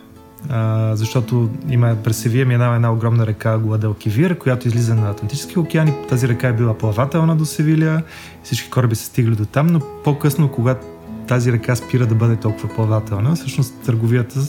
А, 0.48 0.96
защото 0.96 1.50
има, 1.70 1.96
през 2.04 2.16
Севия 2.16 2.46
минава 2.46 2.74
една 2.74 2.92
огромна 2.92 3.26
река 3.26 3.58
Гладелкивир, 3.58 4.38
която 4.38 4.68
излиза 4.68 4.94
на 4.94 5.10
Атлантически 5.10 5.58
океан 5.58 5.88
и 5.88 5.92
тази 6.08 6.28
река 6.28 6.48
е 6.48 6.52
била 6.52 6.78
плавателна 6.78 7.36
до 7.36 7.44
Севилия. 7.44 8.02
Всички 8.42 8.70
кораби 8.70 8.94
са 8.94 9.04
стигли 9.04 9.36
до 9.36 9.44
там, 9.44 9.66
но 9.66 9.80
по-късно, 10.04 10.48
когато 10.48 10.86
тази 11.28 11.52
река 11.52 11.76
спира 11.76 12.06
да 12.06 12.14
бъде 12.14 12.36
толкова 12.36 12.68
плавателна, 12.68 13.34
всъщност 13.34 13.74
търговията, 13.84 14.40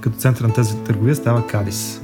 като 0.00 0.16
център 0.16 0.44
на 0.44 0.52
тази 0.52 0.76
търговия, 0.76 1.14
става 1.14 1.46
Кадис. 1.46 2.00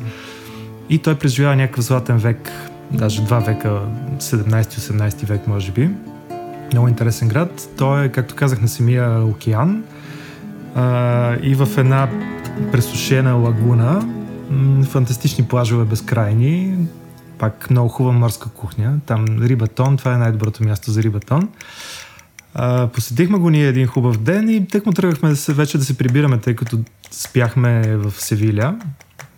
И 0.88 0.98
той 0.98 1.14
преживява 1.14 1.56
някакъв 1.56 1.84
златен 1.84 2.18
век, 2.18 2.50
даже 2.90 3.22
два 3.22 3.38
века, 3.38 3.80
17-18 4.18 5.26
век 5.26 5.46
може 5.46 5.72
би. 5.72 5.90
Много 6.72 6.88
интересен 6.88 7.28
град. 7.28 7.68
Той 7.76 8.04
е, 8.04 8.08
както 8.08 8.34
казах, 8.34 8.62
на 8.62 8.68
самия 8.68 9.24
океан 9.24 9.84
а, 10.74 11.36
и 11.42 11.54
в 11.54 11.68
една 11.78 12.08
пресушена 12.72 13.34
лагуна, 13.34 14.08
фантастични 14.84 15.44
плажове 15.44 15.84
безкрайни, 15.84 16.76
пак 17.38 17.70
много 17.70 17.88
хубава 17.88 18.18
морска 18.18 18.48
кухня. 18.48 18.98
Там 19.06 19.24
рибатон, 19.42 19.96
това 19.96 20.14
е 20.14 20.18
най-доброто 20.18 20.64
място 20.64 20.90
за 20.90 21.02
рибатон. 21.02 21.48
А, 22.54 22.86
посетихме 22.86 23.38
го 23.38 23.50
ние 23.50 23.66
един 23.66 23.86
хубав 23.86 24.18
ден 24.18 24.48
и 24.48 24.68
тък 24.68 24.86
му 24.86 24.92
тръгвахме 24.92 25.28
да 25.28 25.36
се, 25.36 25.52
вече 25.52 25.78
да 25.78 25.84
се 25.84 25.98
прибираме, 25.98 26.38
тъй 26.38 26.56
като 26.56 26.78
спяхме 27.10 27.96
в 27.96 28.12
Севиля. 28.16 28.78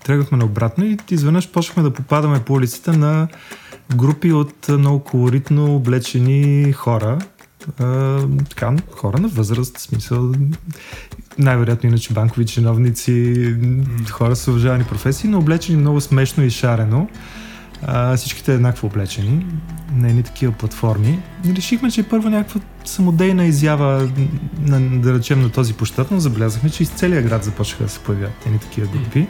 Тръгвахме 0.05 0.39
наобратно 0.39 0.85
и 0.85 0.99
изведнъж 1.11 1.51
почнахме 1.51 1.83
да 1.83 1.93
попадаме 1.93 2.45
по 2.45 2.53
улицата 2.53 2.93
на 2.93 3.29
групи 3.97 4.33
от 4.33 4.69
много 4.69 5.05
колоритно 5.05 5.75
облечени 5.75 6.73
хора. 6.73 7.19
А, 7.79 8.19
така, 8.49 8.77
хора 8.91 9.19
на 9.19 9.29
възраст, 9.29 9.79
смисъл 9.79 10.33
най-вероятно 11.39 11.89
иначе 11.89 12.13
банкови 12.13 12.47
чиновници, 12.47 13.57
хора 14.11 14.37
с 14.37 14.49
уважавани 14.49 14.85
професии, 14.85 15.31
но 15.31 15.39
облечени 15.39 15.79
много 15.79 16.01
смешно 16.01 16.45
и 16.45 16.51
шарено. 16.51 17.09
А, 17.83 18.17
всичките 18.17 18.55
еднакво 18.55 18.87
облечени 18.87 19.47
на 19.95 20.09
едни 20.09 20.23
такива 20.23 20.53
платформи. 20.53 21.23
И 21.45 21.55
решихме, 21.55 21.91
че 21.91 22.01
е 22.01 22.05
първо 22.05 22.31
някаква 22.31 22.61
самодейна 22.85 23.45
изява, 23.45 24.11
на, 24.61 24.81
да 25.01 25.15
речем, 25.15 25.43
на 25.43 25.51
този 25.51 25.75
площад, 25.75 26.11
но 26.11 26.21
забелязахме, 26.21 26.71
че 26.71 26.83
из 26.83 26.89
целия 26.89 27.23
град 27.23 27.45
започнаха 27.45 27.85
да 27.85 27.91
се 27.91 27.99
появяват 27.99 28.47
едни 28.47 28.59
такива 28.59 28.87
групи. 28.87 29.27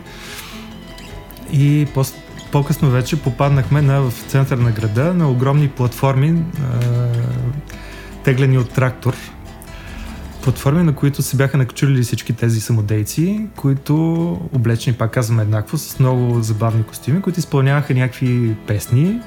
И 1.52 1.86
по- 1.94 2.04
по-късно 2.52 2.90
вече 2.90 3.16
попаднахме 3.16 3.82
на, 3.82 4.00
в 4.00 4.12
център 4.28 4.58
на 4.58 4.70
града 4.70 5.14
на 5.14 5.30
огромни 5.30 5.68
платформи, 5.68 6.42
а, 6.60 7.08
теглени 8.24 8.58
от 8.58 8.70
трактор, 8.70 9.14
платформи, 10.48 10.82
на 10.82 10.94
които 10.94 11.22
се 11.22 11.36
бяха 11.36 11.58
накачулили 11.58 12.02
всички 12.02 12.32
тези 12.32 12.60
самодейци, 12.60 13.46
които 13.56 13.94
облечени, 14.52 14.96
пак 14.96 15.10
казвам 15.10 15.40
еднакво, 15.40 15.78
с 15.78 15.98
много 15.98 16.40
забавни 16.40 16.82
костюми, 16.82 17.22
които 17.22 17.38
изпълняваха 17.38 17.94
някакви 17.94 18.56
песни, 18.66 19.20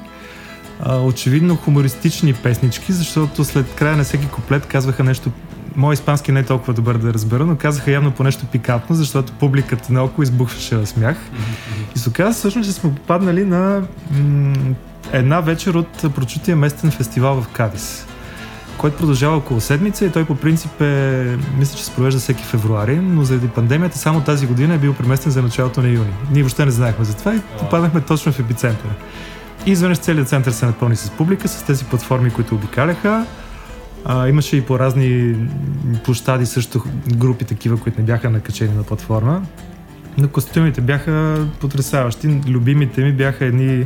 очевидно 1.04 1.56
хумористични 1.56 2.34
песнички, 2.34 2.94
защото 2.94 3.44
след 3.44 3.76
края 3.76 3.98
на 3.98 4.04
всеки 4.04 4.28
куплет 4.28 4.66
казваха 4.66 5.04
нещо 5.04 5.32
Мой 5.76 5.94
испански 5.94 6.32
не 6.32 6.40
е 6.40 6.44
толкова 6.44 6.74
добър 6.74 6.98
да 6.98 7.14
разбера, 7.14 7.46
но 7.46 7.56
казаха 7.56 7.92
явно 7.92 8.12
по 8.12 8.24
нещо 8.24 8.46
пикантно, 8.46 8.96
защото 8.96 9.34
публиката 9.34 9.94
наоколо 9.94 10.24
избухваше 10.24 10.76
в 10.76 10.88
смях. 10.88 11.18
И 11.96 12.00
се 12.00 12.10
оказа 12.10 12.34
всъщност, 12.34 12.70
че 12.70 12.74
сме 12.74 12.96
попаднали 12.96 13.46
на 13.46 13.82
м- 14.12 14.76
една 15.12 15.42
вечер 15.42 15.74
от 15.74 16.16
прочутия 16.16 16.58
местен 16.58 16.92
фестивал 16.92 17.42
в 17.42 17.48
Кадис 17.48 18.06
който 18.78 18.98
продължава 18.98 19.38
около 19.38 19.62
седмица 19.62 20.06
и 20.06 20.12
той 20.12 20.26
по 20.26 20.36
принцип 20.36 20.82
е, 20.82 21.38
мисля, 21.58 21.78
че 21.78 21.86
се 21.86 21.92
провежда 21.92 22.20
всеки 22.20 22.44
февруари, 22.44 22.96
но 22.96 23.24
заради 23.24 23.48
пандемията 23.48 23.98
само 23.98 24.22
тази 24.22 24.48
година 24.48 24.74
е 24.74 24.78
бил 24.78 24.94
преместен 24.94 25.32
за 25.32 25.42
началото 25.42 25.82
на 25.82 25.88
юни. 25.88 26.14
Ние 26.32 26.44
въобще 26.44 26.66
не 26.66 26.72
знаехме 26.72 27.06
за 27.06 27.18
това 27.18 27.36
и 27.36 27.40
попаднахме 27.60 28.02
точно 28.02 28.32
в 28.32 28.40
епицентъра. 28.40 28.92
И 29.66 29.72
изведнъж 29.72 29.98
целият 29.98 30.28
център 30.28 30.52
се 30.52 30.66
напълни 30.66 30.96
с 30.96 31.10
публика, 31.10 31.48
с 31.48 31.64
тези 31.64 31.86
платформи, 31.86 32.32
които 32.32 32.56
обикаляха. 32.56 33.26
А, 34.06 34.28
имаше 34.28 34.58
и 34.58 34.62
по 34.62 34.80
разни 34.80 35.36
площади 36.04 36.46
също 36.46 36.84
групи 37.16 37.46
такива, 37.46 37.78
които 37.78 38.00
не 38.00 38.06
бяха 38.06 38.30
накачени 38.30 38.76
на 38.76 38.84
платформа. 38.84 39.42
Но 40.18 40.28
костюмите 40.28 40.82
бяха 40.82 41.46
потрясаващи. 41.60 42.42
Любимите 42.48 43.04
ми 43.04 43.14
бяха 43.14 43.46
едни 43.46 43.86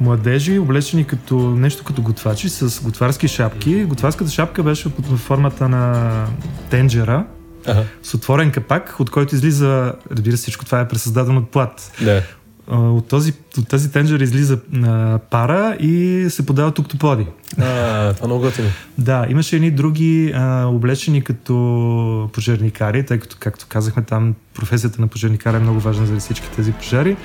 младежи, 0.00 0.58
облечени 0.58 1.04
като 1.04 1.36
нещо 1.38 1.84
като 1.84 2.02
готвачи 2.02 2.48
с 2.48 2.82
готварски 2.82 3.28
шапки. 3.28 3.84
Готварската 3.84 4.30
шапка 4.30 4.62
беше 4.62 4.94
под 4.94 5.18
формата 5.18 5.68
на 5.68 6.24
тенджера, 6.70 7.24
ага. 7.66 7.84
с 8.02 8.14
отворен 8.14 8.50
капак, 8.50 8.96
от 8.98 9.10
който 9.10 9.34
излиза, 9.34 9.92
разбира 10.10 10.36
се, 10.36 10.42
всичко 10.42 10.64
това 10.64 10.80
е 10.80 10.88
пресъздадено 10.88 11.38
от 11.38 11.50
плат. 11.50 11.92
Да. 12.00 12.22
От, 12.70 13.08
този, 13.08 13.32
от 13.58 13.68
тази 13.68 13.92
тенджер 13.92 14.20
излиза 14.20 14.58
а, 14.84 15.18
пара 15.30 15.76
и 15.80 16.26
се 16.30 16.46
подава 16.46 16.68
октоподи. 16.68 17.26
А, 17.58 18.14
това 18.14 18.26
много 18.26 18.42
готино. 18.42 18.68
Да, 18.98 19.26
имаше 19.28 19.56
едни 19.56 19.70
други 19.70 20.32
а, 20.34 20.64
облечени 20.64 21.24
като 21.24 22.30
пожарникари, 22.32 23.06
тъй 23.06 23.18
като, 23.18 23.36
както 23.40 23.66
казахме, 23.68 24.02
там 24.02 24.34
професията 24.54 25.00
на 25.00 25.06
пожарникара 25.06 25.56
е 25.56 25.60
много 25.60 25.80
важна 25.80 26.06
за 26.06 26.18
всички 26.18 26.50
тези 26.56 26.72
пожари 26.72 27.16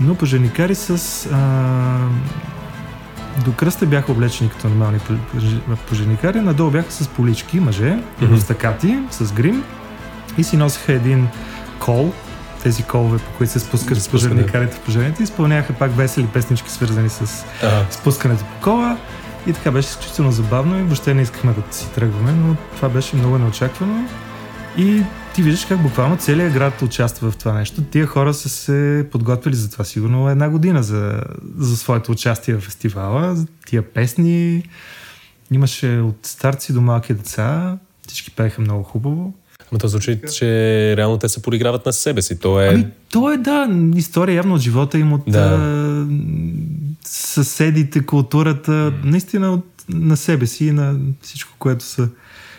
но 0.00 0.14
пожарникари 0.14 0.74
с... 0.74 0.90
А, 1.32 1.98
до 3.44 3.52
кръста 3.52 3.86
бяха 3.86 4.12
облечени 4.12 4.50
като 4.50 4.68
нормални 4.68 4.98
пожарникари, 5.88 6.40
надолу 6.40 6.70
бяха 6.70 6.92
с 6.92 7.08
полички, 7.08 7.60
мъже, 7.60 7.98
mm-hmm. 8.22 8.36
стакати, 8.36 8.98
с 9.10 9.32
грим 9.32 9.64
и 10.38 10.44
си 10.44 10.56
носеха 10.56 10.92
един 10.92 11.28
кол, 11.78 12.12
тези 12.62 12.82
колове, 12.82 13.18
по 13.18 13.30
които 13.38 13.52
се 13.52 13.60
спускат 13.60 14.02
с 14.02 14.08
пожарникарите 14.08 14.76
в 14.76 14.80
пожарните, 14.80 15.22
изпълняваха 15.22 15.72
пак 15.72 15.96
весели 15.96 16.26
песнички, 16.26 16.70
свързани 16.70 17.08
с 17.08 17.44
ага. 17.62 17.86
спускането 17.90 18.44
по 18.44 18.60
кола. 18.60 18.96
И 19.46 19.52
така 19.52 19.70
беше 19.70 19.88
изключително 19.88 20.32
забавно 20.32 20.78
и 20.78 20.82
въобще 20.82 21.14
не 21.14 21.22
искахме 21.22 21.52
да 21.52 21.74
си 21.74 21.90
тръгваме, 21.90 22.32
но 22.32 22.56
това 22.76 22.88
беше 22.88 23.16
много 23.16 23.38
неочаквано. 23.38 24.08
И 24.76 25.02
ти 25.38 25.42
виждаш 25.42 25.64
как 25.64 25.82
буквално 25.82 26.16
целият 26.16 26.52
град 26.52 26.82
участва 26.82 27.30
в 27.30 27.36
това 27.36 27.52
нещо. 27.52 27.82
Тия 27.82 28.06
хора 28.06 28.34
са 28.34 28.48
се 28.48 29.06
подготвили 29.12 29.54
за 29.54 29.70
това 29.70 29.84
сигурно 29.84 30.28
една 30.28 30.50
година 30.50 30.82
за, 30.82 31.22
за 31.58 31.76
своето 31.76 32.12
участие 32.12 32.54
в 32.54 32.60
фестивала. 32.60 33.36
Тия 33.66 33.82
песни 33.82 34.62
имаше 35.50 35.98
от 35.98 36.16
старци 36.22 36.72
до 36.72 36.80
малки 36.80 37.14
деца. 37.14 37.78
Всички 38.08 38.30
пееха 38.30 38.60
много 38.60 38.82
хубаво. 38.82 39.34
Ама 39.72 39.78
то 39.78 39.88
звучи, 39.88 40.20
че 40.32 40.46
реално 40.96 41.18
те 41.18 41.28
се 41.28 41.42
подиграват 41.42 41.86
на 41.86 41.92
себе 41.92 42.22
си. 42.22 42.38
То 42.38 42.60
е... 42.60 42.68
Ами, 42.68 42.86
то 43.10 43.32
е, 43.32 43.36
да, 43.36 43.68
история 43.96 44.34
явно 44.34 44.54
от 44.54 44.60
живота 44.60 44.98
им, 44.98 45.12
от 45.12 45.22
да. 45.28 45.38
а, 45.38 46.06
съседите, 47.04 48.06
културата, 48.06 48.92
наистина 49.04 49.52
от, 49.52 49.66
на 49.88 50.16
себе 50.16 50.46
си 50.46 50.66
и 50.66 50.72
на 50.72 50.96
всичко, 51.22 51.52
което 51.58 51.84
са 51.84 52.08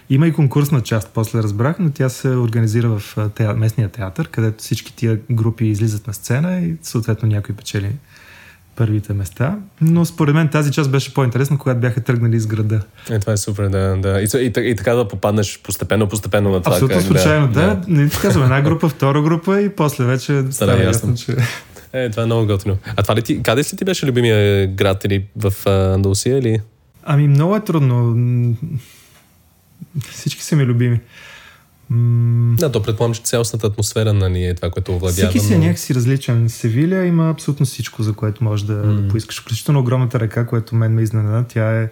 има 0.10 0.28
и 0.28 0.34
конкурсна 0.34 0.82
част, 0.82 1.12
после 1.14 1.44
разбрах, 1.44 1.76
но 1.80 1.92
тя 1.92 2.10
се 2.10 2.30
организира 2.30 2.90
в 2.90 3.16
театър, 3.36 3.56
местния 3.56 3.90
театър, 3.90 4.28
където 4.28 4.64
всички 4.64 4.96
тия 4.96 5.20
групи 5.32 5.66
излизат 5.66 6.08
на 6.08 6.14
сцена 6.14 6.60
и 6.60 6.76
съответно 6.82 7.30
някой 7.30 7.56
печели 7.56 7.92
първите 8.76 9.14
места. 9.14 9.58
Но 9.82 10.06
според 10.06 10.36
мен 10.36 10.48
тази 10.48 10.72
част 10.72 10.92
беше 10.92 11.14
по-интересна, 11.14 11.58
когато 11.58 11.80
бяха 11.80 12.02
тръгнали 12.02 12.36
из 12.36 12.48
града. 12.48 12.82
Е, 13.10 13.20
това 13.20 13.34
е 13.34 13.38
супер, 13.38 13.68
да. 13.68 13.98
да. 13.98 14.22
И, 14.22 14.28
и, 14.38 14.70
и, 14.70 14.76
така 14.76 14.94
да 14.94 15.08
попаднеш 15.08 15.60
постепенно, 15.64 16.08
постепенно 16.08 16.50
на 16.50 16.62
това. 16.62 16.76
Абсолютно 16.76 17.02
случайно, 17.02 17.48
да. 17.48 17.62
да. 17.62 17.76
да. 17.76 17.82
Не 17.88 18.10
казвам 18.10 18.44
една 18.44 18.62
група, 18.62 18.90
втора 18.90 19.22
група 19.22 19.62
и 19.62 19.70
после 19.70 20.06
вече 20.06 20.44
става 20.52 20.84
ясно, 20.84 21.16
че... 21.16 21.36
Е, 21.94 22.10
това 22.10 22.24
е 22.24 22.26
много 22.26 22.48
готино. 22.48 22.78
А 22.96 23.04
това 23.04 23.16
ли 23.16 23.22
ти, 23.22 23.44
къде 23.44 23.62
ли 23.62 23.78
ти 23.78 23.86
беше 23.86 24.06
любимия 24.06 24.68
град 24.68 25.06
или 25.06 25.26
в 25.36 25.70
Андалусия 25.70 26.38
или? 26.38 26.60
Ами 27.04 27.28
много 27.28 27.56
е 27.56 27.60
трудно. 27.60 28.16
Всички 30.12 30.44
са 30.44 30.56
ми 30.56 30.66
любими. 30.66 31.00
М... 31.90 32.56
Да, 32.60 32.72
то 32.72 32.84
предполагам, 32.84 33.14
че 33.14 33.22
цялостната 33.22 33.68
атмосфера 33.68 34.14
на 34.14 34.30
ни 34.30 34.48
е 34.48 34.56
това, 34.56 34.70
което 34.70 34.96
овладява. 34.96 35.30
Всеки 35.30 35.46
си 35.46 35.54
е 35.54 35.58
но... 35.58 35.64
някакси 35.64 35.96
различен. 35.96 36.50
Севиля 36.50 37.06
има 37.06 37.30
абсолютно 37.30 37.66
всичко, 37.66 38.04
за 38.04 38.14
което 38.14 38.44
можеш 38.44 38.66
да, 38.66 38.74
mm. 38.74 39.02
да 39.02 39.08
поискаш. 39.08 39.42
Включително 39.42 39.80
огромната 39.80 40.20
река, 40.20 40.46
която 40.46 40.76
мен 40.76 40.94
ме 40.94 41.02
изненада. 41.02 41.46
Тя 41.48 41.82
е 41.82 41.90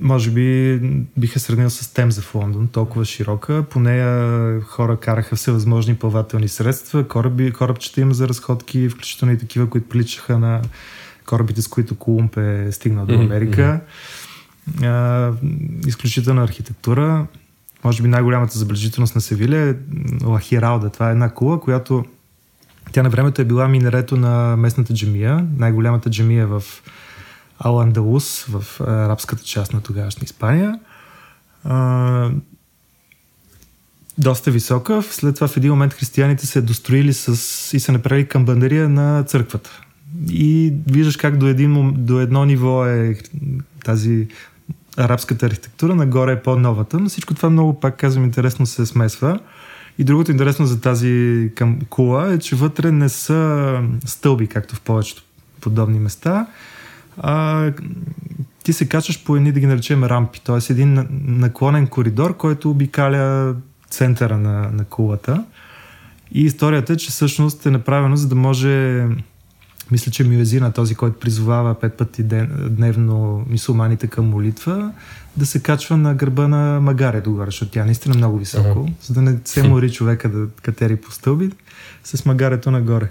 може 0.00 0.30
би 0.30 0.80
биха 1.16 1.40
сравнил 1.40 1.70
с 1.70 1.94
Темза 1.94 2.22
в 2.22 2.34
Лондон, 2.34 2.68
толкова 2.68 3.04
широка. 3.04 3.64
По 3.70 3.80
нея 3.80 4.60
хора 4.60 4.96
караха 4.96 5.36
всевъзможни 5.36 5.94
плавателни 5.94 6.48
средства, 6.48 7.08
кораби, 7.08 7.52
корабчета 7.52 8.00
има 8.00 8.14
за 8.14 8.28
разходки, 8.28 8.88
включително 8.88 9.34
и 9.34 9.38
такива, 9.38 9.70
които 9.70 9.88
приличаха 9.88 10.38
на 10.38 10.62
корабите, 11.26 11.62
с 11.62 11.68
които 11.68 11.94
Колумб 11.94 12.36
е 12.36 12.72
стигнал 12.72 13.06
до 13.06 13.14
Америка. 13.14 13.60
Mm-hmm. 13.60 14.25
Изключителна 15.86 16.42
архитектура. 16.42 17.26
Може 17.84 18.02
би 18.02 18.08
най-голямата 18.08 18.58
забележителност 18.58 19.14
на 19.14 19.20
Севиля 19.20 19.56
е 19.56 19.74
Лахиралда. 20.24 20.90
Това 20.90 21.08
е 21.08 21.12
една 21.12 21.30
кула, 21.30 21.60
която 21.60 22.04
тя 22.92 23.02
на 23.02 23.10
времето 23.10 23.42
е 23.42 23.44
била 23.44 23.68
минарето 23.68 24.16
на 24.16 24.56
местната 24.56 24.94
джамия, 24.94 25.46
най-голямата 25.58 26.10
джамия 26.10 26.46
в 26.46 26.62
Ал-Андалус 27.64 28.46
в 28.48 28.80
арабската 28.80 29.42
част 29.42 29.72
на 29.72 29.80
тогавашна 29.80 30.24
Испания. 30.24 30.78
Доста 34.18 34.50
висока. 34.50 35.02
След 35.02 35.34
това 35.34 35.48
в 35.48 35.56
един 35.56 35.70
момент 35.70 35.94
християните 35.94 36.46
се 36.46 36.60
достроили 36.60 37.12
с, 37.12 37.28
и 37.76 37.80
са 37.80 37.92
направили 37.92 38.28
камбанария 38.28 38.88
на 38.88 39.22
църквата. 39.22 39.80
И 40.30 40.72
виждаш 40.86 41.16
как 41.16 41.36
до, 41.36 41.46
един, 41.46 41.94
до 42.04 42.20
едно 42.20 42.44
ниво 42.44 42.86
е 42.86 43.16
тази 43.84 44.28
арабската 44.96 45.46
архитектура, 45.46 45.94
нагоре 45.94 46.32
е 46.32 46.42
по-новата, 46.42 46.98
но 46.98 47.08
всичко 47.08 47.34
това 47.34 47.50
много, 47.50 47.80
пак 47.80 47.96
казвам, 47.96 48.24
интересно 48.24 48.66
се 48.66 48.86
смесва. 48.86 49.38
И 49.98 50.04
другото 50.04 50.30
интересно 50.30 50.66
за 50.66 50.80
тази 50.80 51.50
към 51.54 51.78
кула 51.90 52.32
е, 52.32 52.38
че 52.38 52.56
вътре 52.56 52.92
не 52.92 53.08
са 53.08 53.80
стълби, 54.04 54.46
както 54.46 54.74
в 54.76 54.80
повечето 54.80 55.22
подобни 55.60 55.98
места, 55.98 56.46
а, 57.18 57.72
ти 58.64 58.72
се 58.72 58.88
качваш 58.88 59.24
по 59.24 59.36
едни, 59.36 59.52
да 59.52 59.60
ги 59.60 59.66
наречем, 59.66 60.04
рампи, 60.04 60.40
т.е. 60.40 60.72
един 60.72 61.06
наклонен 61.26 61.86
коридор, 61.86 62.36
който 62.36 62.70
обикаля 62.70 63.54
центъра 63.90 64.38
на, 64.38 64.70
на 64.72 64.84
кулата. 64.84 65.44
И 66.32 66.44
историята 66.44 66.92
е, 66.92 66.96
че 66.96 67.10
всъщност 67.10 67.66
е 67.66 67.70
направено, 67.70 68.16
за 68.16 68.28
да 68.28 68.34
може 68.34 69.04
мисля, 69.90 70.12
че 70.12 70.24
Мюезина, 70.24 70.72
този, 70.72 70.94
който 70.94 71.18
призовава 71.18 71.74
пет 71.74 71.94
пъти 71.94 72.22
ден, 72.22 72.68
дневно 72.70 73.46
мисулманите 73.48 74.06
към 74.06 74.26
молитва, 74.26 74.92
да 75.36 75.46
се 75.46 75.62
качва 75.62 75.96
на 75.96 76.14
гърба 76.14 76.48
на 76.48 76.80
магаре 76.80 77.20
догоре, 77.20 77.46
защото 77.46 77.72
тя 77.72 77.84
наистина 77.84 78.14
много 78.14 78.38
високо, 78.38 78.78
uh-huh. 78.78 79.06
за 79.06 79.14
да 79.14 79.22
не 79.22 79.38
се 79.44 79.62
мори 79.62 79.92
човека 79.92 80.28
да 80.28 80.46
катери 80.62 80.96
по 80.96 81.12
стълби, 81.12 81.50
с 82.04 82.24
магарето 82.24 82.70
нагоре. 82.70 83.08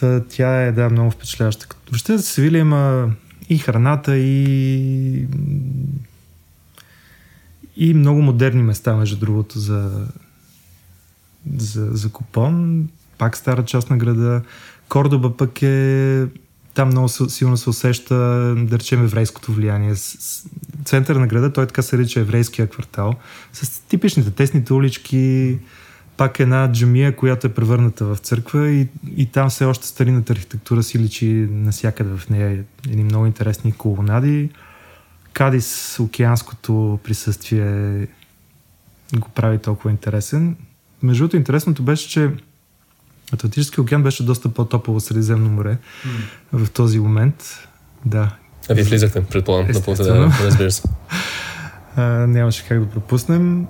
Та, 0.00 0.20
тя 0.28 0.62
е, 0.62 0.72
да, 0.72 0.90
много 0.90 1.10
впечатляваща. 1.10 1.66
Въобще 1.90 2.16
за 2.16 2.22
Севиля 2.22 2.58
има 2.58 3.10
и 3.48 3.58
храната, 3.58 4.16
и 4.16 5.26
и 7.76 7.94
много 7.94 8.22
модерни 8.22 8.62
места, 8.62 8.96
между 8.96 9.16
другото, 9.16 9.58
за, 9.58 10.06
за, 11.56 11.88
за 11.92 12.08
купон. 12.08 12.88
Пак 13.18 13.36
стара 13.36 13.64
част 13.64 13.90
на 13.90 13.96
града. 13.96 14.42
Кордоба 14.92 15.36
пък 15.36 15.62
е 15.62 16.26
там 16.74 16.88
много 16.88 17.08
силно 17.08 17.56
се 17.56 17.70
усеща, 17.70 18.14
да 18.58 18.78
речем, 18.78 19.04
еврейското 19.04 19.52
влияние. 19.52 19.94
Център 20.84 21.16
на 21.16 21.26
града, 21.26 21.52
той 21.52 21.66
така 21.66 21.82
се 21.82 21.98
рече 21.98 22.20
еврейския 22.20 22.66
квартал, 22.66 23.14
с 23.52 23.80
типичните 23.80 24.30
тесните 24.30 24.72
улички, 24.72 25.58
пак 26.16 26.40
една 26.40 26.72
джамия, 26.72 27.16
която 27.16 27.46
е 27.46 27.54
превърната 27.54 28.04
в 28.04 28.16
църква 28.16 28.70
и, 28.70 28.88
и 29.16 29.26
там 29.26 29.50
все 29.50 29.64
още 29.64 29.86
старината 29.86 30.32
архитектура 30.32 30.82
си 30.82 30.98
личи 30.98 31.48
насякъде 31.50 32.16
в 32.16 32.30
нея. 32.30 32.64
Едни 32.88 33.04
много 33.04 33.26
интересни 33.26 33.72
колонади. 33.72 34.50
Кадис, 35.32 36.00
океанското 36.00 37.00
присъствие 37.04 38.06
го 39.16 39.28
прави 39.34 39.58
толкова 39.58 39.90
интересен. 39.90 40.56
Между 41.02 41.22
другото, 41.22 41.36
интересното 41.36 41.82
беше, 41.82 42.08
че 42.08 42.30
Атлантическия 43.32 43.82
океан 43.82 44.02
беше 44.02 44.24
доста 44.24 44.48
по-топъл 44.48 44.96
от 44.96 45.04
Средиземно 45.04 45.48
море 45.48 45.78
mm. 46.06 46.58
в 46.58 46.70
този 46.70 46.98
момент. 46.98 47.68
Да. 48.04 48.30
А 48.70 48.74
вие 48.74 48.84
влизахте, 48.84 49.24
предполагам, 49.24 49.72
на 49.74 49.82
пълта, 49.82 50.04
да, 50.04 50.32
разбира 50.42 50.70
се. 50.70 50.82
нямаше 52.26 52.64
как 52.68 52.80
да 52.80 52.90
пропуснем. 52.90 53.66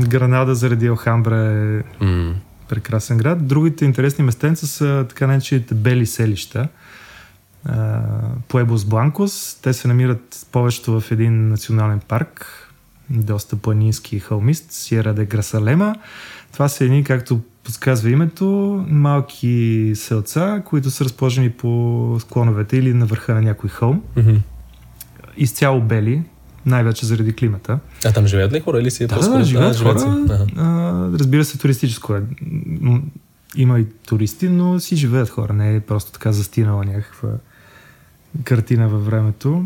Гранада 0.00 0.54
заради 0.54 0.86
Алхамбра 0.86 1.36
е 1.36 1.82
mm. 2.04 2.32
прекрасен 2.68 3.18
град. 3.18 3.46
Другите 3.46 3.84
интересни 3.84 4.24
местенца 4.24 4.66
са 4.66 5.06
така 5.08 5.26
наречените 5.26 5.74
бели 5.74 6.06
селища. 6.06 6.68
Пуебос 8.48 8.84
Бланкос. 8.84 9.58
Те 9.62 9.72
се 9.72 9.88
намират 9.88 10.46
повечето 10.52 11.00
в 11.00 11.10
един 11.10 11.48
национален 11.48 12.00
парк, 12.08 12.46
доста 13.10 13.56
планински 13.56 14.16
и 14.16 14.20
хълмист, 14.20 14.72
Сиера 14.72 15.14
де 15.14 15.24
Грасалема. 15.24 15.94
Това 16.52 16.68
са 16.68 16.84
едни, 16.84 17.04
както 17.04 17.40
подсказва 17.64 18.10
името, 18.10 18.46
малки 18.88 19.92
селца, 19.94 20.62
които 20.64 20.90
са 20.90 21.04
разположени 21.04 21.50
по 21.50 22.16
склоновете 22.20 22.76
или 22.76 22.94
на 22.94 23.06
върха 23.06 23.34
на 23.34 23.42
някой 23.42 23.70
хълм. 23.70 24.02
Mm-hmm. 24.16 24.38
Изцяло 25.36 25.80
бели, 25.80 26.22
най-вече 26.66 27.06
заради 27.06 27.32
климата. 27.32 27.78
А 28.04 28.12
там 28.12 28.26
живеят 28.26 28.52
ли 28.52 28.60
хора 28.60 28.80
или 28.80 28.90
си 28.90 29.04
е 29.04 29.06
да, 29.06 29.14
по 29.14 29.28
Да, 29.28 29.44
живеят 29.44 29.76
а, 29.76 29.84
хора. 29.84 30.46
А, 30.56 31.08
разбира 31.18 31.44
се, 31.44 31.58
туристическо 31.58 32.14
е. 32.14 32.22
Има 33.56 33.80
и 33.80 33.86
туристи, 34.06 34.48
но 34.48 34.80
си 34.80 34.96
живеят 34.96 35.28
хора. 35.28 35.52
Не 35.52 35.74
е 35.74 35.80
просто 35.80 36.12
така 36.12 36.32
застинала 36.32 36.84
някаква 36.84 37.28
картина 38.44 38.88
във 38.88 39.06
времето. 39.06 39.64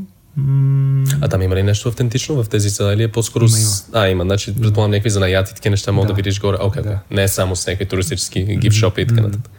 А 1.20 1.28
там 1.28 1.42
има 1.42 1.54
ли 1.54 1.62
нещо 1.62 1.88
автентично 1.88 2.42
в 2.42 2.48
тези 2.48 2.70
села 2.70 2.94
или 2.94 3.02
е 3.02 3.08
по-скоро... 3.08 3.44
Има, 3.44 3.58
има. 3.58 3.70
А, 3.92 4.08
има. 4.08 4.24
Значи, 4.24 4.54
предполагам, 4.60 4.90
някакви 4.90 5.10
занаяти, 5.10 5.54
такива 5.54 5.70
неща 5.70 5.92
мога 5.92 6.06
да. 6.06 6.12
да 6.12 6.16
видиш 6.16 6.40
горе. 6.40 6.56
Окей, 6.60 6.82
okay, 6.82 6.86
да. 6.86 6.98
не 7.10 7.22
е 7.22 7.28
само 7.28 7.56
с 7.56 7.66
някакви 7.66 7.86
туристически 7.86 8.44
гифт 8.44 8.76
шопи 8.76 9.00
и 9.00 9.06
така 9.06 9.20
нататък. 9.20 9.50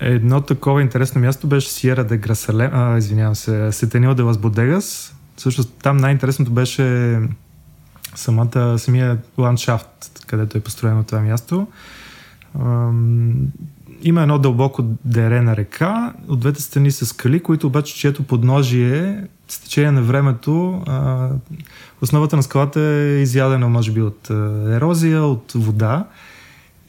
Едно 0.00 0.40
такова 0.40 0.82
интересно 0.82 1.20
място 1.20 1.46
беше 1.46 1.68
Сиера 1.68 2.04
де 2.04 2.16
Грасале, 2.16 2.70
а, 2.72 2.98
извинявам 2.98 3.34
се, 3.34 3.72
Сетенил 3.72 4.14
де 4.14 4.22
Лас 4.22 5.14
Също 5.36 5.64
там 5.64 5.96
най-интересното 5.96 6.50
беше 6.50 7.18
самата, 8.14 8.78
самия 8.78 9.18
ландшафт, 9.38 10.22
където 10.26 10.58
е 10.58 10.60
построено 10.60 11.04
това 11.04 11.20
място. 11.20 11.66
Има 14.02 14.22
едно 14.22 14.38
дълбоко 14.38 14.84
дере 15.04 15.42
на 15.42 15.56
река, 15.56 16.12
от 16.28 16.40
двете 16.40 16.62
страни 16.62 16.90
са 16.90 17.06
скали, 17.06 17.40
които 17.40 17.66
обаче, 17.66 17.94
чието 17.94 18.22
подножие 18.22 19.24
с 19.52 19.58
течение 19.58 19.90
на 19.90 20.02
времето 20.02 20.82
а, 20.86 21.28
основата 22.00 22.36
на 22.36 22.42
скалата 22.42 22.80
е 22.80 23.20
изядена, 23.22 23.68
може 23.68 23.92
би, 23.92 24.02
от 24.02 24.30
ерозия, 24.70 25.22
от 25.22 25.52
вода. 25.54 26.04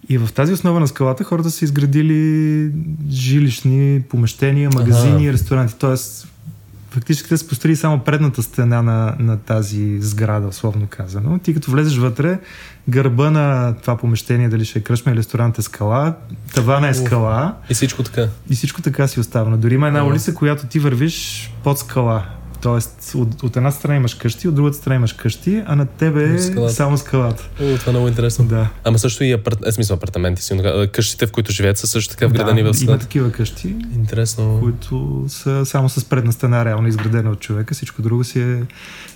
И 0.10 0.18
в 0.18 0.30
тази 0.34 0.54
основа 0.54 0.80
на 0.80 0.88
скалата 0.88 1.24
хората 1.24 1.52
са 1.52 1.66
изградили 1.66 2.72
жилищни 3.10 4.02
помещения, 4.10 4.70
магазини, 4.74 5.28
ага. 5.28 5.34
ресторанти. 5.34 5.76
Тоест, 5.80 6.28
фактически 6.90 7.30
те 7.30 7.38
са 7.38 7.48
построили 7.48 7.76
само 7.76 8.00
предната 8.00 8.44
стена 8.44 8.82
на, 8.82 9.16
на 9.20 9.38
тази 9.38 10.02
сграда, 10.02 10.48
условно 10.48 10.88
казано. 10.90 11.40
Ти 11.40 11.54
като 11.54 11.72
влезеш 11.72 11.98
вътре, 11.98 12.40
гърба 12.90 13.32
на 13.32 13.76
това 13.82 13.98
помещение, 13.98 14.50
дали 14.50 14.66
ще 14.66 14.80
е 14.80 14.82
кръшма 14.82 15.12
или 15.12 15.20
ресторант 15.20 15.58
е 15.58 15.62
скала, 15.62 16.16
тавана 16.54 16.88
е 16.88 16.94
скала. 16.94 17.56
И 17.70 17.74
всичко 17.74 18.04
така. 18.04 18.28
И 18.50 18.56
всичко 18.56 18.82
така 18.82 19.08
си 19.08 19.20
остава. 19.20 19.58
Дори 19.58 19.74
има 19.74 19.88
една 19.88 20.06
улица, 20.06 20.34
която 20.34 20.66
ти 20.66 20.80
вървиш 20.80 21.50
под 21.64 21.80
скала. 21.80 22.26
Тоест, 22.64 23.12
от, 23.16 23.44
от 23.44 23.58
една 23.58 23.72
страна 23.72 23.96
имаш 23.96 24.14
къщи, 24.14 24.48
от 24.48 24.56
другата 24.56 24.78
страна 24.78 24.96
имаш 24.96 25.14
къщи, 25.14 25.64
а 25.66 25.76
на 25.76 25.86
тебе 25.86 26.24
е 26.24 26.40
скалата. 26.40 26.74
само 26.74 26.98
скалата. 26.98 27.50
О, 27.62 27.78
това 27.78 27.90
е 27.90 27.94
много 27.94 28.08
интересно. 28.08 28.46
Да. 28.46 28.70
Ама 28.84 29.00
също 29.00 29.24
и 29.24 29.32
апарт... 29.32 29.58
е, 29.66 29.72
смисъл, 29.72 29.96
апартаменти 29.96 30.42
си. 30.42 30.62
къщите, 30.92 31.28
в 31.28 31.32
които 31.32 31.52
живеят, 31.52 31.78
са 31.78 31.88
също 31.88 32.12
така 32.14 32.28
вградени 32.28 32.64
да, 32.64 32.74
в 32.74 32.76
скалата. 32.76 32.92
Има 32.92 33.00
такива 33.00 33.32
къщи. 33.32 33.76
Интересно. 33.96 34.60
Които 34.62 35.26
са 35.28 35.66
само 35.66 35.90
с 35.90 36.06
предна 36.06 36.34
стена, 36.34 36.66
реално 36.66 36.88
изградена 36.88 37.32
от 37.32 37.40
човека. 37.40 37.74
Всичко 37.74 38.02
друго 38.02 38.24
си 38.24 38.42
е, 38.42 38.64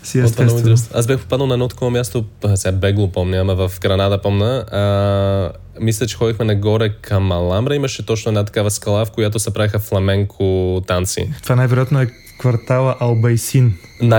си 0.03 0.19
е 0.19 0.21
е 0.21 0.23
естествено. 0.23 0.77
Аз 0.93 1.07
бях 1.07 1.19
попаднал 1.19 1.47
на 1.47 1.53
едно 1.53 1.67
такова 1.67 1.91
място, 1.91 2.25
сега 2.55 2.71
бегло 2.71 3.12
помня, 3.12 3.38
ама 3.38 3.55
в 3.55 3.71
Гранада 3.81 4.21
помня. 4.21 4.65
А, 4.71 5.51
мисля, 5.79 6.07
че 6.07 6.15
ходихме 6.15 6.45
нагоре 6.45 6.89
към 6.89 7.31
Аламбра. 7.31 7.75
Имаше 7.75 8.05
точно 8.05 8.29
една 8.29 8.43
такава 8.43 8.71
скала, 8.71 9.05
в 9.05 9.12
която 9.12 9.39
се 9.39 9.53
правиха 9.53 9.79
фламенко 9.79 10.81
танци. 10.88 11.33
Това 11.43 11.55
най-вероятно 11.55 12.01
е 12.01 12.07
квартала 12.39 12.95
Албайсин, 13.00 13.73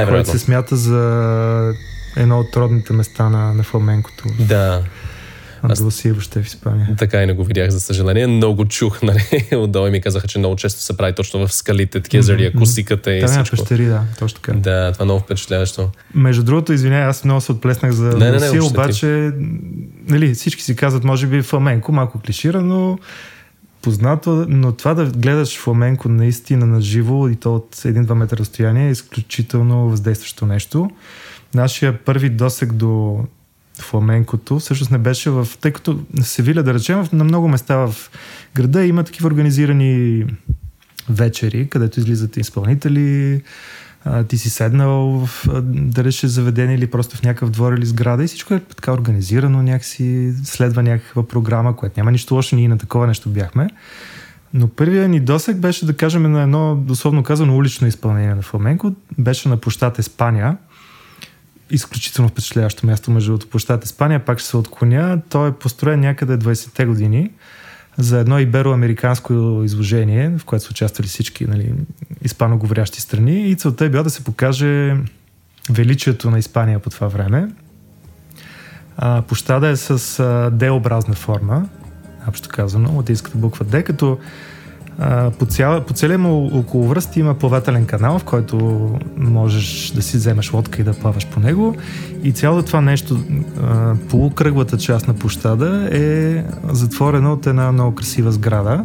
който 0.09 0.31
се 0.31 0.39
смята 0.39 0.77
за 0.77 1.75
едно 2.17 2.39
от 2.39 2.57
родните 2.57 2.93
места 2.93 3.29
на, 3.29 3.55
на 3.55 3.63
фламенкото. 3.63 4.25
Да. 4.39 4.83
Андалусия 5.63 6.15
въобще 6.15 6.43
в 6.43 6.47
Испания. 6.47 6.89
Така 6.99 7.23
и 7.23 7.27
не 7.27 7.33
го 7.33 7.45
видях, 7.45 7.71
за 7.71 7.81
съжаление. 7.81 8.27
Много 8.27 8.65
чух, 8.65 9.03
нали? 9.03 9.47
Отдолу 9.57 9.87
и 9.87 9.91
ми 9.91 10.01
казаха, 10.01 10.29
че 10.29 10.39
много 10.39 10.57
често 10.57 10.81
се 10.81 10.97
прави 10.97 11.13
точно 11.13 11.47
в 11.47 11.53
скалите, 11.53 12.01
такива 12.01 12.23
заради 12.23 12.45
акустиката 12.45 13.15
и 13.15 13.21
Там 13.21 13.29
всичко. 13.29 13.57
пещери, 13.57 13.85
да, 13.85 14.03
точно 14.19 14.41
така. 14.41 14.53
Да, 14.59 14.93
това 14.93 15.03
е 15.03 15.05
много 15.05 15.21
впечатляващо. 15.21 15.91
Между 16.15 16.43
другото, 16.43 16.73
извинявай, 16.73 17.07
аз 17.07 17.25
много 17.25 17.41
се 17.41 17.53
отплеснах 17.53 17.93
за 17.93 18.09
Андалусия, 18.09 18.51
въобще 18.51 18.61
ти. 18.61 18.81
обаче 18.81 19.31
нали, 20.09 20.35
всички 20.35 20.63
си 20.63 20.77
казват, 20.77 21.05
може 21.05 21.27
би 21.27 21.43
фламенко, 21.43 21.93
малко 21.93 22.21
клиширано, 22.21 22.99
познато, 23.83 24.47
но 24.49 24.73
това 24.73 24.95
да 24.95 25.07
гледаш 25.07 25.59
фламенко 25.59 26.09
наистина 26.09 26.67
на 26.67 26.81
живо 26.81 27.29
и 27.29 27.37
то 27.37 27.55
от 27.55 27.77
1-2 27.77 28.15
метра 28.15 28.37
разстояние 28.37 28.89
е 28.89 28.91
изключително 28.91 29.89
въздействащо 29.89 30.47
нещо. 30.47 30.91
Нашия 31.55 31.99
първи 31.99 32.31
досег 32.31 32.73
до 32.73 33.25
фламенкото 33.81 34.59
всъщност 34.59 34.91
не 34.91 34.99
беше 34.99 35.31
в... 35.31 35.49
Тъй 35.61 35.73
като 35.73 36.01
Севиля, 36.23 36.63
да 36.63 36.75
речем, 36.75 37.09
на 37.13 37.25
много 37.25 37.49
места 37.49 37.77
в 37.77 37.95
града 38.55 38.85
има 38.85 39.05
такива 39.05 39.27
организирани 39.27 40.25
вечери, 41.09 41.69
където 41.69 42.01
излизат 42.01 42.37
изпълнители, 42.37 43.43
ти 44.29 44.39
си 44.39 44.51
седнал 44.51 45.27
в, 45.27 45.49
а, 45.49 45.63
да 45.65 46.05
рече 46.05 46.29
заведение 46.29 46.77
или 46.77 46.91
просто 46.91 47.17
в 47.17 47.23
някакъв 47.23 47.51
двор 47.51 47.73
или 47.73 47.87
сграда 47.87 48.25
и 48.25 48.27
всичко 48.27 48.55
е 48.55 48.61
така 48.61 48.93
организирано, 48.93 49.63
някакси 49.63 50.33
следва 50.45 50.83
някаква 50.83 51.29
програма, 51.29 51.77
което 51.77 52.01
няма 52.01 52.13
нищо 52.13 52.35
лошо, 52.35 52.57
ние 52.57 52.69
на 52.69 52.79
такова 52.79 53.07
нещо 53.07 53.29
бяхме. 53.29 53.69
Но 54.55 54.69
първият 54.69 55.11
ни 55.11 55.21
досег 55.21 55.57
беше, 55.57 55.87
да 55.87 55.97
кажем, 55.97 56.33
на 56.33 56.43
едно, 56.43 56.77
дословно 56.77 57.23
казано, 57.23 57.57
улично 57.57 57.87
изпълнение 57.87 58.35
на 58.35 58.43
фламенко. 58.43 58.95
Беше 59.19 59.49
на 59.49 59.57
площад 59.57 59.99
Испания. 59.99 60.57
Изключително 61.71 62.29
впечатляващо 62.29 62.87
място, 62.87 63.11
между 63.11 63.31
другото, 63.31 63.51
площад 63.51 63.85
Испания. 63.85 64.25
Пак 64.25 64.39
ще 64.39 64.49
се 64.49 64.57
отклоня. 64.57 65.21
Той 65.29 65.49
е 65.49 65.53
построен 65.53 66.01
някъде 66.01 66.39
20-те 66.39 66.87
години 66.87 67.31
за 67.99 68.19
едно 68.19 68.39
ибероамериканско 68.39 69.63
изложение, 69.65 70.39
в 70.39 70.45
което 70.45 70.65
са 70.65 70.71
участвали 70.71 71.09
всички 71.09 71.47
нали, 71.47 71.75
испаноговорящи 72.23 73.01
страни 73.01 73.51
и 73.51 73.55
целта 73.55 73.85
е 73.85 73.89
била 73.89 74.03
да 74.03 74.11
се 74.11 74.25
покаже 74.25 74.97
величието 75.71 76.31
на 76.31 76.39
Испания 76.39 76.79
по 76.79 76.91
това 76.91 77.09
време. 77.09 77.49
А, 78.97 79.23
площада 79.23 79.69
е 79.69 79.77
с 79.77 79.91
а, 79.91 79.95
D-образна 80.51 81.15
форма, 81.15 81.69
общо 82.29 82.49
казано, 82.49 82.97
латинската 82.97 83.39
буква 83.39 83.65
D, 83.65 83.83
като 83.83 84.19
по, 85.39 85.47
цяла, 85.47 85.81
по 85.81 85.95
целия 85.95 86.19
му 86.19 86.59
околовръст 86.59 87.17
има 87.17 87.35
плавателен 87.35 87.87
канал, 87.87 88.19
в 88.19 88.25
който 88.25 88.59
можеш 89.17 89.93
да 89.95 90.03
си 90.03 90.17
вземеш 90.17 90.53
лодка 90.53 90.81
и 90.81 90.85
да 90.85 90.93
плаваш 90.93 91.27
по 91.27 91.41
него. 91.41 91.77
И 92.23 92.33
цялото 92.33 92.67
това 92.67 92.81
нещо, 92.81 93.21
полукръглата 94.11 94.79
част 94.79 95.09
на 95.09 95.15
площада 95.15 95.89
е 95.93 96.45
затворена 96.69 97.33
от 97.33 97.47
една 97.47 97.73
много 97.73 97.95
красива 97.95 98.33
сграда. 98.33 98.85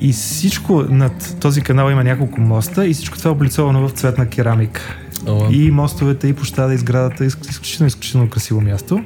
И 0.00 0.12
всичко 0.12 0.82
над 0.88 1.36
този 1.40 1.60
канал 1.60 1.90
има 1.90 2.04
няколко 2.04 2.40
моста 2.40 2.86
и 2.86 2.94
всичко 2.94 3.18
това 3.18 3.28
е 3.28 3.32
облицовано 3.32 3.88
в 3.88 3.92
цветна 3.92 4.26
керамика. 4.26 4.96
О, 5.26 5.50
И 5.50 5.70
мостовете, 5.70 6.28
и 6.28 6.32
площада, 6.32 6.74
и 6.74 6.78
сградата, 6.78 7.24
изк- 7.24 7.50
изключително, 7.50 7.86
изключително 7.88 8.30
красиво 8.30 8.60
място. 8.60 9.04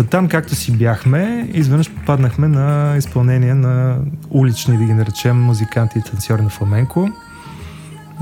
Та 0.00 0.06
там, 0.06 0.28
както 0.28 0.54
си 0.54 0.72
бяхме, 0.72 1.48
изведнъж 1.52 1.90
попаднахме 1.90 2.48
на 2.48 2.94
изпълнение 2.96 3.54
на 3.54 3.98
улични, 4.30 4.78
да 4.78 4.84
ги 4.84 4.94
наречем, 4.94 5.42
музиканти 5.42 5.98
и 5.98 6.02
танцори 6.02 6.42
на 6.42 6.48
фламенко. 6.48 7.08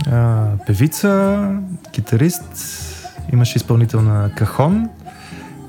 А, 0.07 0.47
певица, 0.67 1.53
китарист, 1.93 2.45
имаше 3.33 3.57
изпълнител 3.57 4.03
на 4.03 4.31
кахон 4.37 4.89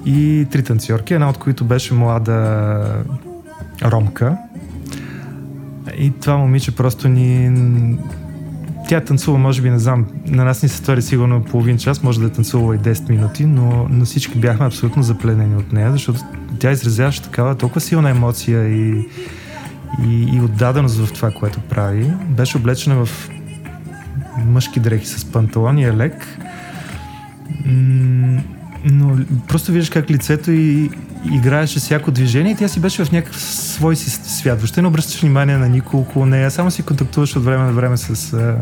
и 0.06 0.48
три 0.52 0.64
танцорки, 0.64 1.14
една 1.14 1.30
от 1.30 1.38
които 1.38 1.66
беше 1.66 1.94
млада 1.94 3.04
ромка. 3.84 4.38
И 5.98 6.12
това 6.22 6.38
момиче 6.38 6.76
просто 6.76 7.08
ни 7.10 7.50
тя 8.90 9.02
танцува, 9.02 9.38
може 9.38 9.62
би, 9.62 9.70
не 9.70 9.80
знам, 9.80 10.06
на 10.26 10.46
нас 10.46 10.64
ни 10.64 10.70
се 10.70 10.78
стори 10.78 11.02
сигурно 11.02 11.44
половин 11.44 11.78
час, 11.78 12.04
може 12.04 12.20
да 12.20 12.26
е 12.26 12.30
танцувала 12.30 12.76
и 12.76 12.80
10 12.80 13.10
минути, 13.10 13.46
но, 13.46 13.88
но 13.90 14.06
всички 14.06 14.38
бяхме 14.38 14.66
абсолютно 14.66 15.04
запленени 15.04 15.56
от 15.56 15.74
нея, 15.74 15.92
защото 15.92 16.20
тя 16.60 16.72
изразяваше 16.72 17.22
такава 17.22 17.56
толкова 17.56 17.82
силна 17.82 18.10
емоция 18.10 18.68
и, 18.68 19.08
и, 20.08 20.36
и 20.36 20.42
отдаденост 20.42 21.06
в 21.06 21.14
това, 21.14 21.32
което 21.32 21.60
прави. 21.60 22.14
Беше 22.30 22.58
облечена 22.58 23.06
в 23.06 23.30
мъжки 24.46 24.80
дрехи 24.80 25.08
с 25.08 25.26
панталон 25.26 25.78
и 25.78 25.84
е 25.84 25.94
лек. 25.94 26.28
М, 27.66 28.42
Но 28.86 29.18
просто 29.48 29.72
виждаш 29.72 29.90
как 29.90 30.12
лицето 30.12 30.52
и 30.52 30.90
играеше 31.26 31.80
всяко 31.80 32.12
движение 32.12 32.52
и 32.52 32.56
тя 32.56 32.68
си 32.68 32.80
беше 32.80 33.06
в 33.06 33.12
някакъв 33.12 33.42
свой 33.42 33.96
си 33.96 34.10
свят. 34.10 34.60
Въобще 34.60 34.82
не 34.82 34.88
обръщаш 34.88 35.22
внимание 35.22 35.58
на 35.58 35.70
никого 35.70 36.02
около 36.02 36.26
нея, 36.26 36.52
само 36.52 36.72
си 36.72 36.84
контактуваш 36.84 37.36
от 37.36 37.44
време 37.44 37.64
на 37.64 37.72
време 37.72 37.98
с 37.98 38.34
а, 38.34 38.56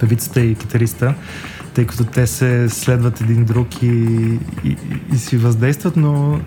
певицата 0.00 0.40
и 0.40 0.54
китариста, 0.54 1.14
тъй 1.74 1.86
като 1.86 2.04
те 2.04 2.26
се 2.26 2.68
следват 2.68 3.20
един 3.20 3.44
друг 3.44 3.82
и, 3.82 3.86
и, 4.64 4.76
и 5.14 5.18
си 5.18 5.36
въздействат, 5.36 5.96
но 5.96 6.40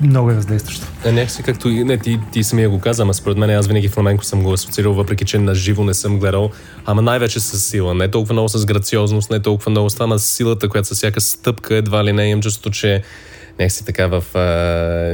много 0.00 0.30
е 0.30 0.34
въздействащо. 0.34 0.86
А 1.04 1.12
някакси 1.12 1.42
както 1.42 1.68
не, 1.68 1.98
ти, 1.98 2.20
ти 2.32 2.44
самия 2.44 2.70
го 2.70 2.80
каза, 2.80 3.02
ама 3.02 3.14
според 3.14 3.38
мен 3.38 3.50
аз 3.50 3.66
винаги 3.66 3.88
фламенко 3.88 4.24
съм 4.24 4.42
го 4.42 4.52
асоциирал, 4.52 4.92
въпреки 4.92 5.24
че 5.24 5.38
на 5.38 5.54
живо 5.54 5.84
не 5.84 5.94
съм 5.94 6.18
гледал, 6.18 6.50
ама 6.86 7.02
най-вече 7.02 7.40
с 7.40 7.58
сила. 7.58 7.94
Не 7.94 8.10
толкова 8.10 8.32
много 8.32 8.48
с 8.48 8.66
грациозност, 8.66 9.30
не 9.30 9.40
толкова 9.40 9.70
много 9.70 9.90
с 9.90 9.94
това, 9.94 10.04
ама 10.04 10.18
с 10.18 10.26
силата, 10.26 10.68
която 10.68 10.88
с 10.88 10.94
всяка 10.94 11.20
стъпка 11.20 11.74
едва 11.74 12.04
ли 12.04 12.12
не 12.12 12.28
имам 12.28 12.42
чувството, 12.42 12.70
че 12.70 13.02
някакси 13.58 13.84
така 13.84 14.06
в 14.06 14.36
а, 14.36 14.40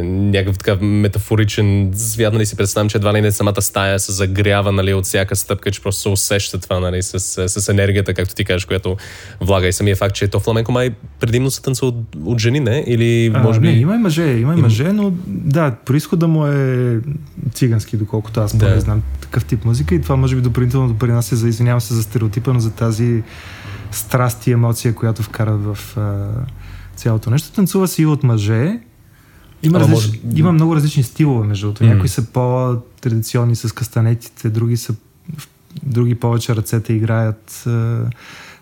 някакъв 0.05 0.59
така 0.59 0.85
метафоричен 0.85 1.91
свят, 1.95 2.33
нали 2.33 2.47
си 2.47 2.57
представям, 2.57 2.89
че 2.89 2.99
едва 2.99 3.15
ли 3.15 3.21
не 3.21 3.33
самата 3.33 3.63
стая 3.63 3.99
се 3.99 4.13
загрява 4.13 4.73
нали, 4.73 4.95
от 4.95 5.05
всяка 5.05 5.37
стъпка, 5.37 5.71
че 5.71 5.83
просто 5.83 6.03
се 6.03 6.09
усеща 6.09 6.59
това 6.59 6.81
нали, 6.81 7.03
с, 7.03 7.49
с 7.49 7.69
енергията, 7.69 8.15
както 8.15 8.35
ти 8.35 8.45
кажеш, 8.45 8.65
която 8.65 8.97
влага 9.41 9.67
и 9.67 9.73
самия 9.73 9.97
факт, 9.97 10.15
че 10.15 10.29
то 10.29 10.41
фламенко 10.41 10.73
май 10.73 10.91
предимно 11.21 11.51
се 11.51 11.63
танцува 11.63 11.89
от, 11.89 12.17
от 12.25 12.39
жени, 12.39 12.61
не? 12.61 12.85
Или 12.87 13.31
може 13.43 13.59
а, 13.59 13.61
би... 13.61 13.67
Не, 13.67 13.73
има 13.73 13.95
и 13.95 13.99
мъже, 13.99 14.23
има 14.23 14.55
и 14.55 14.57
мъже, 14.57 14.93
но 14.93 15.13
да, 15.27 15.71
происхода 15.85 16.29
му 16.29 16.47
е 16.47 16.99
цигански, 17.53 17.97
доколкото 17.97 18.41
аз 18.41 18.57
Да. 18.57 18.81
знам 18.81 19.03
такъв 19.21 19.45
тип 19.45 19.65
музика 19.65 19.95
и 19.95 20.03
това 20.03 20.17
може 20.17 20.37
би 20.37 20.43
допълнително 20.43 20.89
допринася 20.89 21.37
за, 21.37 21.49
извинявам 21.49 21.81
се 21.81 21.95
за 21.95 22.03
стереотипа, 22.03 22.53
но 22.53 22.61
за 22.61 22.71
тази 22.71 23.23
страст 23.91 24.47
и 24.47 24.53
емоция, 24.53 24.95
която 24.95 25.23
вкарат 25.23 25.61
в 25.65 25.97
цялото 26.99 27.31
нещо. 27.31 27.53
Танцува 27.53 27.89
си 27.89 28.03
и 28.03 28.07
от 28.07 28.23
мъже. 28.23 28.81
Има, 29.63 29.81
различ... 29.81 29.95
може- 29.95 30.21
има 30.35 30.53
много 30.53 30.77
различни 30.77 31.03
стилове, 31.03 31.47
между 31.47 31.67
другото. 31.67 31.85
М. 31.85 31.91
Някои 31.91 32.09
са 32.09 32.27
по-традиционни 32.27 33.57
с 33.57 33.75
кастанетите, 33.75 34.51
други 34.51 34.77
са 34.77 34.95
други 35.83 36.15
повече 36.15 36.57
ръцете 36.57 36.93
играят. 36.93 37.63
а, 37.67 37.71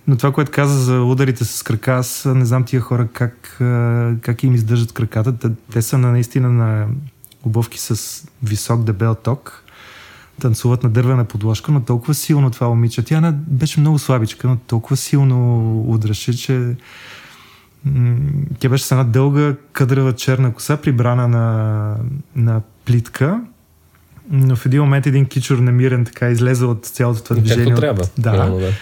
Но 0.09 0.17
това, 0.17 0.33
което 0.33 0.51
каза 0.53 0.79
за 0.79 1.03
ударите 1.03 1.45
с 1.45 1.63
крака, 1.63 1.93
аз 1.93 2.25
не 2.35 2.45
знам 2.45 2.65
тия 2.65 2.81
хора 2.81 3.09
как, 3.13 3.61
а, 3.61 4.13
как 4.21 4.43
им 4.43 4.55
издържат 4.55 4.93
краката. 4.93 5.39
Те, 5.39 5.49
те 5.73 5.83
са 5.83 5.99
на, 5.99 6.11
наистина 6.11 6.51
на 6.51 6.87
обувки 7.45 7.79
с 7.81 8.23
висок 8.43 8.85
дебел 8.85 9.15
ток. 9.15 9.63
Танцуват 10.41 10.83
на 10.83 10.91
дървена 10.91 11.25
подложка, 11.25 11.73
но 11.73 11.81
толкова 11.81 12.15
силно 12.15 12.51
това 12.51 12.69
момиче. 12.69 13.03
Тя 13.03 13.33
беше 13.33 13.81
много 13.81 13.99
слабичка, 13.99 14.49
но 14.49 14.57
толкова 14.57 14.97
силно 14.97 15.81
удраше, 15.81 16.37
че 16.37 16.75
тя 18.59 18.69
беше 18.69 18.85
с 18.85 18.91
една 18.93 19.05
дълга 19.05 19.55
къдрава 19.73 20.13
черна 20.13 20.55
коса, 20.55 20.77
прибрана 20.77 21.29
на, 21.29 21.97
на 22.37 22.61
плитка. 22.85 23.41
Но 24.31 24.57
в 24.57 24.67
един 24.67 24.81
момент 24.81 25.07
един 25.07 25.27
кичур 25.27 25.59
намирен 25.59 26.05
така 26.05 26.31
излезе 26.31 26.65
от 26.65 26.87
цялото 26.87 27.23
това 27.23 27.37
движение. 27.41 27.65
Както 27.65 27.75
от- 27.75 27.81
трябва. 27.81 28.05
Да. 28.19 28.33
Реално, 28.33 28.59
да. 28.59 28.73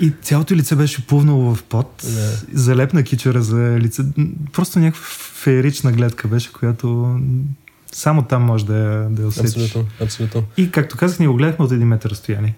И 0.00 0.12
цялото 0.22 0.54
лице 0.54 0.76
беше 0.76 1.06
плувнало 1.06 1.54
в 1.54 1.62
пот. 1.62 2.02
Да. 2.04 2.32
Залепна 2.52 3.02
кичера 3.02 3.42
за 3.42 3.76
лице. 3.78 4.02
Просто 4.52 4.78
някаква 4.78 5.02
феерична 5.34 5.92
гледка 5.92 6.28
беше, 6.28 6.52
която 6.52 7.18
само 7.92 8.22
там 8.22 8.42
може 8.42 8.66
да 8.66 8.76
я, 8.78 9.08
да 9.10 9.22
я 9.22 9.28
усетиш. 9.28 9.50
Абсолютно, 9.50 9.86
абсолютно. 10.02 10.44
И 10.56 10.70
както 10.70 10.96
казах, 10.96 11.18
ние 11.18 11.28
го 11.28 11.34
гледахме 11.34 11.64
от 11.64 11.72
един 11.72 11.88
метър 11.88 12.10
разстояние. 12.10 12.54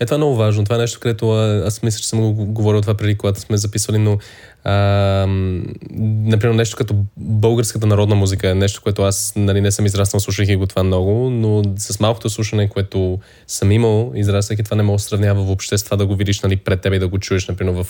Е, 0.00 0.06
това 0.06 0.14
е 0.14 0.18
много 0.18 0.36
важно. 0.36 0.64
Това 0.64 0.76
е 0.76 0.78
нещо, 0.78 1.00
където 1.00 1.30
аз 1.66 1.82
мисля, 1.82 1.98
че 2.00 2.08
съм 2.08 2.20
го 2.20 2.32
говорил 2.46 2.80
това 2.80 2.94
преди, 2.94 3.18
когато 3.18 3.40
сме 3.40 3.56
записвали, 3.56 3.98
но 3.98 4.18
а, 4.68 5.26
например, 6.24 6.54
нещо 6.54 6.76
като 6.76 6.94
българската 7.16 7.86
народна 7.86 8.14
музика 8.14 8.50
е 8.50 8.54
нещо, 8.54 8.80
което 8.82 9.02
аз 9.02 9.32
нали, 9.36 9.60
не 9.60 9.72
съм 9.72 9.86
израснал, 9.86 10.20
слушах 10.20 10.48
и 10.48 10.56
го 10.56 10.66
това 10.66 10.82
много, 10.82 11.30
но 11.30 11.62
с 11.76 12.00
малкото 12.00 12.30
слушане, 12.30 12.68
което 12.68 13.18
съм 13.46 13.72
имал, 13.72 14.12
израснах 14.14 14.58
и 14.58 14.62
това 14.62 14.76
не 14.76 14.82
мога 14.82 14.96
да 14.96 15.02
сравнява 15.02 15.42
въобще 15.42 15.78
с 15.78 15.84
това 15.84 15.96
да 15.96 16.06
го 16.06 16.16
видиш 16.16 16.40
нали, 16.40 16.56
пред 16.56 16.80
тебе 16.80 16.96
и 16.96 16.98
да 16.98 17.08
го 17.08 17.18
чуеш, 17.18 17.48
например, 17.48 17.72
в 17.72 17.86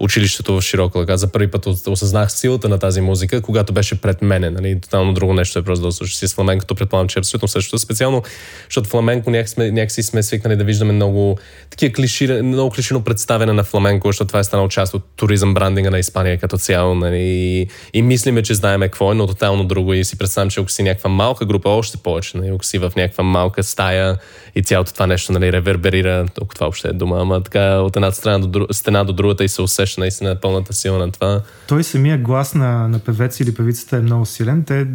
училището 0.00 0.60
в 0.60 0.62
широко 0.62 0.98
лъка. 0.98 1.18
За 1.18 1.32
първи 1.32 1.50
път 1.50 1.66
ос- 1.66 1.90
осъзнах 1.90 2.32
силата 2.32 2.68
на 2.68 2.78
тази 2.78 3.00
музика, 3.00 3.42
когато 3.42 3.72
беше 3.72 4.00
пред 4.00 4.22
мене. 4.22 4.50
Нали, 4.50 4.80
тотално 4.80 5.14
друго 5.14 5.34
нещо 5.34 5.58
е 5.58 5.62
просто 5.62 5.84
да 5.84 5.92
слушаш 5.92 6.16
си 6.16 6.28
с 6.28 6.34
фламенкото, 6.34 6.74
предполагам, 6.74 7.08
че 7.08 7.18
е 7.18 7.20
абсолютно 7.20 7.48
същото. 7.48 7.78
Специално, 7.78 8.22
защото 8.64 8.88
фламенко 8.88 9.30
някак 9.30 9.48
сме, 9.48 9.70
някакси 9.70 10.02
сме 10.02 10.22
свикнали 10.22 10.56
да 10.56 10.64
виждаме 10.64 10.92
много 10.92 11.38
такива 11.70 11.92
клиши, 11.92 12.26
много 12.26 12.70
клишино 12.70 13.04
представяне 13.04 13.52
на 13.52 13.64
фламенко, 13.64 14.08
защото 14.08 14.28
това 14.28 14.40
е 14.40 14.44
станало 14.44 14.68
част 14.68 14.94
от 14.94 15.04
туризъм 15.16 15.54
брандинга 15.54 15.90
на 15.90 15.98
Испания 15.98 16.11
Испания 16.12 16.38
като 16.38 16.58
цяло, 16.58 16.94
нали, 16.94 17.68
и, 17.94 18.02
мислиме, 18.02 18.42
че 18.42 18.54
знаеме 18.54 18.86
какво 18.86 19.12
е, 19.12 19.14
но 19.14 19.26
тотално 19.26 19.64
друго. 19.64 19.94
И 19.94 20.04
си 20.04 20.18
представям, 20.18 20.50
че 20.50 20.60
ако 20.60 20.70
си 20.70 20.82
някаква 20.82 21.10
малка 21.10 21.44
група, 21.44 21.68
още 21.68 21.96
повече, 21.96 22.38
нали, 22.38 22.48
ако 22.54 22.64
си 22.64 22.78
в 22.78 22.92
някаква 22.96 23.24
малка 23.24 23.62
стая 23.62 24.16
и 24.54 24.62
цялото 24.62 24.92
това 24.92 25.06
нещо 25.06 25.32
нали, 25.32 25.52
реверберира, 25.52 26.26
толкова 26.34 26.54
това 26.54 26.64
въобще 26.64 26.88
е 26.88 26.92
дума, 26.92 27.20
ама 27.20 27.42
така 27.42 27.78
от 27.78 27.96
една 27.96 28.10
страна 28.10 28.38
до, 28.38 28.46
друг, 28.46 28.74
стена 28.74 29.04
до 29.04 29.12
другата 29.12 29.44
и 29.44 29.48
се 29.48 29.62
усеща 29.62 30.00
наистина 30.00 30.40
пълната 30.40 30.72
сила 30.72 30.98
на 30.98 31.10
това. 31.10 31.40
Той 31.68 31.84
самия 31.84 32.18
глас 32.18 32.54
на, 32.54 32.88
на 32.88 32.98
певец 32.98 33.40
или 33.40 33.54
певицата 33.54 33.96
е 33.96 34.00
много 34.00 34.26
силен. 34.26 34.64
Те 34.64 34.86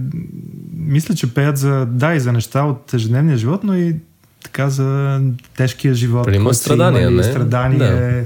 мисля, 0.77 1.15
че 1.15 1.33
пеят 1.33 1.57
за, 1.57 1.85
да, 1.85 2.15
и 2.15 2.19
за 2.19 2.33
неща 2.33 2.63
от 2.63 2.93
ежедневния 2.93 3.37
живот, 3.37 3.63
но 3.63 3.75
и 3.75 3.95
така 4.43 4.69
за 4.69 5.21
тежкия 5.57 5.93
живот. 5.93 6.27
Има 6.33 6.53
страдания, 6.53 7.11
не? 7.11 7.23
Страдание. 7.23 7.77
Да. 7.77 8.25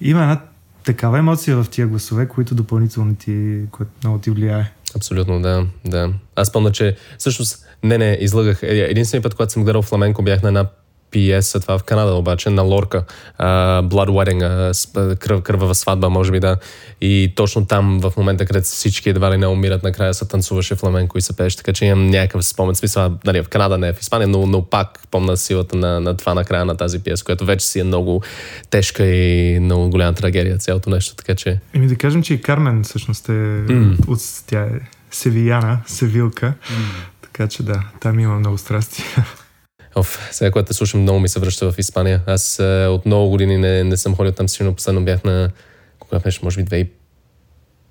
Има 0.00 0.22
една 0.22 0.40
такава 0.84 1.18
емоция 1.18 1.62
в 1.62 1.70
тия 1.70 1.86
гласове, 1.86 2.28
които 2.28 2.54
допълнително 2.54 3.14
ти, 3.14 3.60
което 3.70 3.90
много 4.04 4.18
ти 4.18 4.30
влияе. 4.30 4.72
Абсолютно, 4.96 5.42
да, 5.42 5.66
да. 5.84 6.12
Аз 6.36 6.52
помня, 6.52 6.72
че 6.72 6.96
всъщност, 7.18 7.66
не, 7.82 7.98
не, 7.98 8.18
излагах. 8.20 8.62
Е, 8.62 8.66
единственият 8.66 9.22
път, 9.22 9.34
когато 9.34 9.52
съм 9.52 9.64
гледал 9.64 9.82
фламенко, 9.82 10.22
бях 10.22 10.42
на 10.42 10.48
една 10.48 10.66
пиеса, 11.10 11.60
това 11.60 11.78
в 11.78 11.84
Канада 11.84 12.14
обаче, 12.14 12.50
на 12.50 12.62
Лорка, 12.62 13.04
uh, 13.40 13.88
Blood 13.88 14.08
Wedding, 14.08 14.72
uh, 14.72 15.18
кръв, 15.18 15.42
кръвава 15.42 15.74
сватба, 15.74 16.08
може 16.08 16.32
би 16.32 16.40
да. 16.40 16.56
И 17.00 17.32
точно 17.36 17.66
там, 17.66 18.00
в 18.00 18.12
момента, 18.16 18.46
където 18.46 18.66
всички 18.66 19.08
едва 19.08 19.30
ли 19.30 19.36
не 19.36 19.46
умират, 19.46 19.82
накрая 19.82 20.14
се 20.14 20.28
танцуваше 20.28 20.74
фламенко 20.74 21.18
и 21.18 21.20
се 21.20 21.36
пееше, 21.36 21.56
така 21.56 21.72
че 21.72 21.84
имам 21.84 22.06
някакъв 22.06 22.44
спомен. 22.44 22.74
Смисъл, 22.74 23.18
нали, 23.24 23.42
в 23.42 23.48
Канада, 23.48 23.78
не 23.78 23.92
в 23.92 24.00
Испания, 24.00 24.28
но, 24.28 24.46
но 24.46 24.64
пак 24.64 25.00
помна 25.10 25.36
силата 25.36 25.76
на, 25.76 26.00
на 26.00 26.16
това 26.16 26.34
накрая 26.34 26.64
на 26.64 26.76
тази 26.76 26.98
пиеса, 26.98 27.24
която 27.24 27.44
вече 27.44 27.66
си 27.66 27.80
е 27.80 27.84
много 27.84 28.22
тежка 28.70 29.06
и 29.06 29.60
много 29.60 29.90
голяма 29.90 30.12
трагедия, 30.12 30.58
цялото 30.58 30.90
нещо, 30.90 31.16
така 31.16 31.34
че... 31.34 31.60
Еми 31.74 31.86
да 31.86 31.96
кажем, 31.96 32.22
че 32.22 32.34
и 32.34 32.42
Кармен 32.42 32.82
всъщност 32.82 33.28
е, 33.28 33.32
mm. 33.32 34.08
от, 34.08 34.20
тя 34.46 34.62
е 34.62 34.80
севияна, 35.10 35.78
севилка, 35.86 36.46
mm. 36.46 36.74
така 37.22 37.48
че 37.48 37.62
да, 37.62 37.82
там 38.00 38.20
има 38.20 38.38
много 38.38 38.58
страсти. 38.58 39.02
Оф, 39.94 40.28
сега, 40.32 40.50
когато 40.50 40.66
те 40.66 40.74
слушам, 40.74 41.00
много 41.00 41.20
ми 41.20 41.28
се 41.28 41.40
връща 41.40 41.72
в 41.72 41.78
Испания. 41.78 42.22
Аз 42.26 42.58
е, 42.58 42.86
от 42.86 43.06
много 43.06 43.30
години 43.30 43.58
не, 43.58 43.84
не 43.84 43.96
съм 43.96 44.14
ходил 44.14 44.32
там, 44.32 44.48
сигурно 44.48 44.74
последно 44.74 45.04
бях 45.04 45.24
на, 45.24 45.50
кога 45.98 46.18
беше, 46.18 46.40
може 46.42 46.62
би 46.62 46.88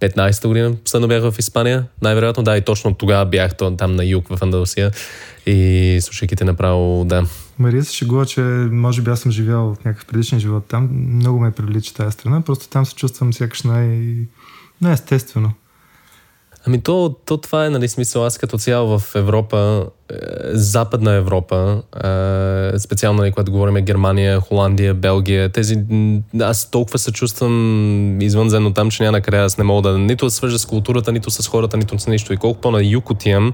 2015 0.01 0.47
година, 0.47 0.75
последно 0.83 1.07
бях 1.07 1.21
в 1.23 1.35
Испания. 1.39 1.85
Най-вероятно, 2.01 2.43
да, 2.43 2.57
и 2.57 2.61
точно 2.61 2.93
тогава 2.93 3.25
бях 3.25 3.55
там 3.55 3.95
на 3.95 4.05
юг 4.05 4.27
в 4.27 4.37
Андалусия 4.41 4.91
и 5.45 5.99
слушайки 6.01 6.35
те 6.35 6.43
направо, 6.43 7.05
да. 7.05 7.25
Мария 7.59 7.83
се 7.83 7.95
шегува, 7.95 8.25
че 8.25 8.41
може 8.71 9.01
би 9.01 9.11
аз 9.11 9.19
съм 9.19 9.31
живял 9.31 9.75
в 9.75 9.85
някакъв 9.85 10.05
предишен 10.05 10.39
живот 10.39 10.65
там. 10.67 10.89
Много 10.91 11.39
ме 11.39 11.51
привлича 11.51 11.93
тази 11.93 12.11
страна. 12.11 12.41
Просто 12.41 12.69
там 12.69 12.85
се 12.85 12.95
чувствам 12.95 13.33
сякаш 13.33 13.63
най... 13.63 14.15
най-естествено. 14.81 15.51
Ами 16.65 16.81
то, 16.81 17.15
то 17.25 17.37
това 17.37 17.65
е, 17.65 17.69
нали, 17.69 17.87
смисъл, 17.87 18.25
аз 18.25 18.37
като 18.37 18.57
цяло 18.57 18.99
в 18.99 19.15
Европа, 19.15 19.85
Западна 20.51 21.13
Европа, 21.13 21.81
специално, 22.77 23.21
нали, 23.21 23.31
когато 23.31 23.51
говорим 23.51 23.85
Германия, 23.85 24.39
Холандия, 24.39 24.93
Белгия, 24.93 25.49
тези, 25.49 25.77
аз 26.41 26.71
толкова 26.71 26.99
се 26.99 27.11
чувствам 27.11 28.21
извънземно 28.21 28.73
там, 28.73 28.91
че 28.91 29.03
няма 29.03 29.17
накрая 29.17 29.45
аз 29.45 29.57
не 29.57 29.63
мога 29.63 29.89
да 29.89 29.97
нито 29.97 30.25
да 30.25 30.31
свържа 30.31 30.59
с 30.59 30.65
културата, 30.65 31.11
нито 31.11 31.31
с 31.31 31.47
хората, 31.47 31.77
нито 31.77 31.99
с 31.99 32.07
нищо. 32.07 32.33
И 32.33 32.37
колко 32.37 32.61
по-на 32.61 32.83
юг 32.83 33.09
отивам, 33.09 33.51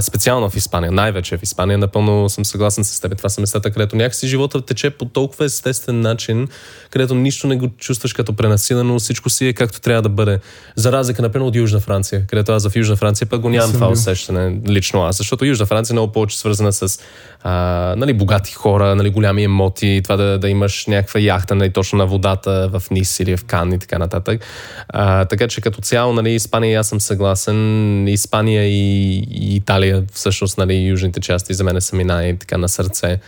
специално 0.00 0.50
в 0.50 0.56
Испания, 0.56 0.92
най-вече 0.92 1.36
в 1.36 1.42
Испания, 1.42 1.78
напълно 1.78 2.28
съм 2.28 2.44
съгласен 2.44 2.84
с 2.84 3.00
теб. 3.00 3.16
Това 3.16 3.28
са 3.28 3.40
местата, 3.40 3.70
където 3.70 3.96
някакси 3.96 4.26
живота 4.26 4.60
тече 4.60 4.90
по 4.90 5.04
толкова 5.04 5.44
естествен 5.44 6.00
начин, 6.00 6.48
където 6.90 7.14
нищо 7.14 7.46
не 7.46 7.56
го 7.56 7.68
чувстваш 7.68 8.12
като 8.12 8.32
пренасилено, 8.32 8.98
всичко 8.98 9.30
си 9.30 9.46
е 9.46 9.52
както 9.52 9.80
трябва 9.80 10.02
да 10.02 10.08
бъде. 10.08 10.38
За 10.76 10.92
разлика, 10.92 11.22
например, 11.22 11.46
от 11.46 11.56
Южна 11.56 11.80
Франция, 11.80 12.26
където 12.26 12.52
аз 12.52 12.68
в 12.68 12.76
Южна 12.76 12.96
Франция 12.96 13.26
пък 13.26 13.40
го 13.40 13.48
нямам 13.48 13.72
това 13.72 13.88
усещане, 13.88 14.60
лично 14.68 15.02
аз, 15.02 15.16
защото 15.16 15.44
Южна 15.44 15.61
Франция 15.66 15.94
е 15.94 15.96
много 15.96 16.12
повече 16.12 16.38
свързана 16.38 16.72
с 16.72 16.98
а, 17.42 17.94
нали, 17.96 18.12
богати 18.12 18.52
хора, 18.52 18.94
нали, 18.94 19.10
голями 19.10 19.44
емоти, 19.44 20.00
това 20.04 20.16
да, 20.16 20.38
да 20.38 20.48
имаш 20.48 20.86
някаква 20.86 21.20
яхта 21.20 21.54
нали, 21.54 21.70
точно 21.70 21.98
на 21.98 22.06
водата 22.06 22.70
в 22.72 22.82
Нис 22.90 23.20
или 23.20 23.36
в 23.36 23.44
Кан 23.44 23.72
и 23.72 23.78
така 23.78 23.98
нататък. 23.98 24.40
А, 24.88 25.24
така 25.24 25.48
че 25.48 25.60
като 25.60 25.80
цяло, 25.80 26.12
нали, 26.12 26.30
Испания 26.30 26.80
аз 26.80 26.88
съм 26.88 27.00
съгласен. 27.00 28.08
Испания 28.08 28.64
и, 28.64 29.18
и 29.30 29.56
Италия, 29.56 30.04
всъщност, 30.12 30.58
нали, 30.58 30.74
южните 30.74 31.20
части 31.20 31.54
за 31.54 31.64
мен 31.64 31.80
са 31.80 31.96
ми 31.96 32.04
най-така 32.04 32.58
на 32.58 32.68
сърце. 32.68 33.18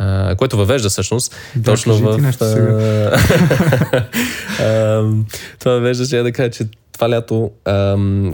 Uh, 0.00 0.36
което 0.36 0.56
въвежда 0.56 0.88
всъщност 0.88 1.36
да, 1.56 1.70
точно 1.70 1.94
в... 1.94 2.18
Нещо 2.18 2.44
uh, 2.44 3.16
uh, 4.60 5.24
това 5.58 5.72
въвежда, 5.72 6.06
че 6.06 6.22
да 6.22 6.32
кажа, 6.32 6.50
че 6.50 6.64
това 6.92 7.10
лято 7.10 7.50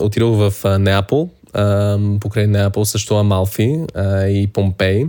отидох 0.01 0.51
в 0.51 0.79
Неапол, 0.79 1.31
покрай 2.21 2.47
Неапол, 2.47 2.85
също 2.85 3.17
Амалфи 3.17 3.85
а, 3.95 4.27
и 4.27 4.47
Помпей. 4.47 5.07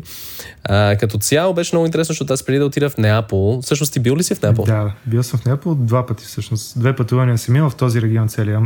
А, 0.63 0.95
като 0.99 1.17
цяло 1.17 1.53
беше 1.53 1.75
много 1.75 1.85
интересно, 1.85 2.13
защото 2.13 2.33
аз 2.33 2.43
преди 2.43 2.59
да 2.59 2.65
отида 2.65 2.89
в 2.89 2.97
Неапол, 2.97 3.61
всъщност 3.61 3.93
ти 3.93 3.99
бил 3.99 4.15
ли 4.15 4.23
си 4.23 4.35
в 4.35 4.41
Неапол? 4.41 4.65
Да, 4.65 4.93
бил 5.05 5.23
съм 5.23 5.39
в 5.39 5.45
Неапол 5.45 5.75
два 5.75 6.05
пъти 6.05 6.25
всъщност. 6.25 6.79
Две 6.79 6.95
пътувания 6.95 7.37
съм 7.37 7.55
имал 7.55 7.69
в 7.69 7.75
този 7.75 8.01
регион 8.01 8.27
целия. 8.29 8.61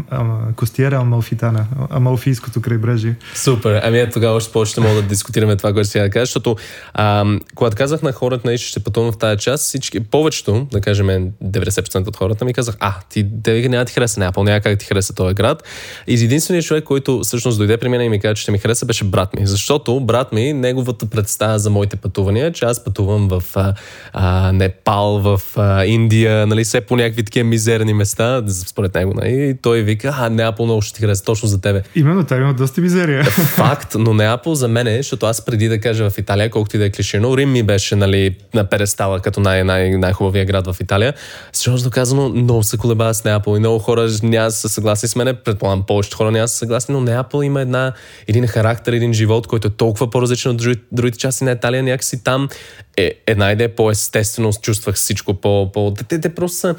Костиера 0.55 0.95
Амалфитана, 0.95 1.65
Амалфийското 1.89 2.61
крайбрежие. 2.61 3.15
Супер. 3.35 3.81
Ами 3.83 3.99
ето 3.99 4.13
тогава 4.13 4.35
още 4.35 4.51
повече 4.51 4.81
мога 4.81 4.95
да 4.95 5.01
дискутираме 5.01 5.55
това, 5.55 5.73
което 5.73 5.89
сега 5.89 6.03
да 6.03 6.09
кажа, 6.09 6.25
защото 6.25 6.55
а, 6.93 7.25
когато 7.55 7.77
казах 7.77 8.01
на 8.01 8.11
хората, 8.11 8.41
нали, 8.45 8.57
че 8.57 8.67
ще 8.67 8.79
пътувам 8.79 9.11
в 9.11 9.17
тази 9.17 9.39
част, 9.39 9.63
всички, 9.63 9.99
повечето, 9.99 10.67
да 10.71 10.81
кажем 10.81 11.07
90% 11.43 12.07
от 12.07 12.15
хората 12.17 12.45
ми 12.45 12.53
казах, 12.53 12.77
а, 12.79 12.93
ти 13.09 13.27
няма 13.47 13.85
ти 13.85 13.93
хареса 13.93 14.19
Неапол, 14.19 14.43
няма 14.43 14.59
как 14.59 14.79
ти 14.79 14.85
хареса 14.85 15.15
този 15.15 15.33
град. 15.33 15.63
И 16.07 16.13
единственият 16.13 16.65
човек, 16.65 16.83
който 16.83 17.19
всъщност 17.23 17.57
дойде 17.67 17.77
при 17.77 17.89
мен 17.89 18.01
и 18.01 18.09
ми 18.09 18.19
каза, 18.19 18.33
че 18.33 18.41
ще 18.41 18.51
ми 18.51 18.57
хареса, 18.57 18.85
беше 18.85 19.03
брат 19.03 19.39
ми. 19.39 19.47
Защото 19.47 19.99
брат 19.99 20.33
ми, 20.33 20.53
неговата 20.53 21.05
представа 21.05 21.59
за 21.59 21.69
моите 21.69 21.95
пътувания, 21.95 22.51
че 22.51 22.65
аз 22.65 22.83
пътувам 22.83 23.27
в 23.27 23.43
а, 23.55 23.73
а, 24.13 24.51
Непал, 24.51 25.19
в 25.19 25.41
а, 25.57 25.85
Индия, 25.85 26.47
нали, 26.47 26.63
все 26.63 26.81
по 26.81 26.95
някакви 26.95 27.23
такива 27.23 27.49
мизерни 27.49 27.93
места, 27.93 28.43
според 28.47 28.95
него. 28.95 29.13
Нали, 29.13 29.49
и 29.49 29.53
той 29.61 29.81
вика, 29.81 30.15
а, 30.19 30.29
Неапол 30.29 30.65
много 30.65 30.81
ще 30.81 30.93
ти 30.93 31.01
хареса, 31.01 31.23
точно 31.23 31.47
за 31.47 31.61
тебе. 31.61 31.81
Именно, 31.95 32.23
там 32.23 32.41
има 32.41 32.53
доста 32.53 32.81
мизерия. 32.81 33.23
Факт, 33.23 33.95
но 33.99 34.13
Неапол 34.13 34.55
за 34.55 34.67
мен 34.67 34.87
е, 34.87 34.97
защото 34.97 35.25
аз 35.25 35.45
преди 35.45 35.67
да 35.67 35.79
кажа 35.79 36.09
в 36.09 36.17
Италия, 36.17 36.49
колкото 36.49 36.75
и 36.75 36.79
да 36.79 36.85
е 36.85 36.89
клишено, 36.89 37.37
Рим 37.37 37.51
ми 37.51 37.63
беше 37.63 37.95
нали, 37.95 38.35
на 38.53 38.63
перестала 38.63 39.19
като 39.19 39.39
най- 39.39 39.63
най- 39.63 39.97
най-хубавия 39.97 40.45
град 40.45 40.67
в 40.67 40.75
Италия. 40.81 41.13
Сериозно 41.53 41.91
казано, 41.91 42.29
много 42.29 42.63
се 42.63 42.77
колебава 42.77 43.13
с 43.13 43.23
Неапол 43.23 43.57
и 43.57 43.59
много 43.59 43.79
хора 43.79 44.07
няма 44.23 44.51
са 44.51 44.69
съгласни 44.69 45.09
с 45.09 45.15
мен, 45.15 45.37
предполагам 45.45 45.83
повечето 45.87 46.17
хора 46.17 46.31
няма 46.31 46.47
са 46.47 46.57
съгласни, 46.57 46.93
но 46.93 47.01
Неапол 47.01 47.43
има 47.43 47.54
една, 47.61 47.93
един 48.27 48.47
характер, 48.47 48.93
един 48.93 49.13
живот, 49.13 49.47
който 49.47 49.67
е 49.67 49.71
толкова 49.71 50.09
по-различен 50.09 50.51
от 50.51 50.57
другите, 50.57 50.81
другите 50.91 51.17
части 51.17 51.43
на 51.43 51.51
Италия, 51.51 51.83
някакси 51.83 52.23
там 52.23 52.49
е, 52.97 53.13
една 53.27 53.51
идея 53.51 53.75
по-естествено, 53.75 54.53
чувствах 54.61 54.95
всичко 54.95 55.33
по... 55.33 55.71
по... 55.71 55.93
Те, 56.09 56.21
те 56.21 56.35
просто 56.35 56.57
са... 56.57 56.75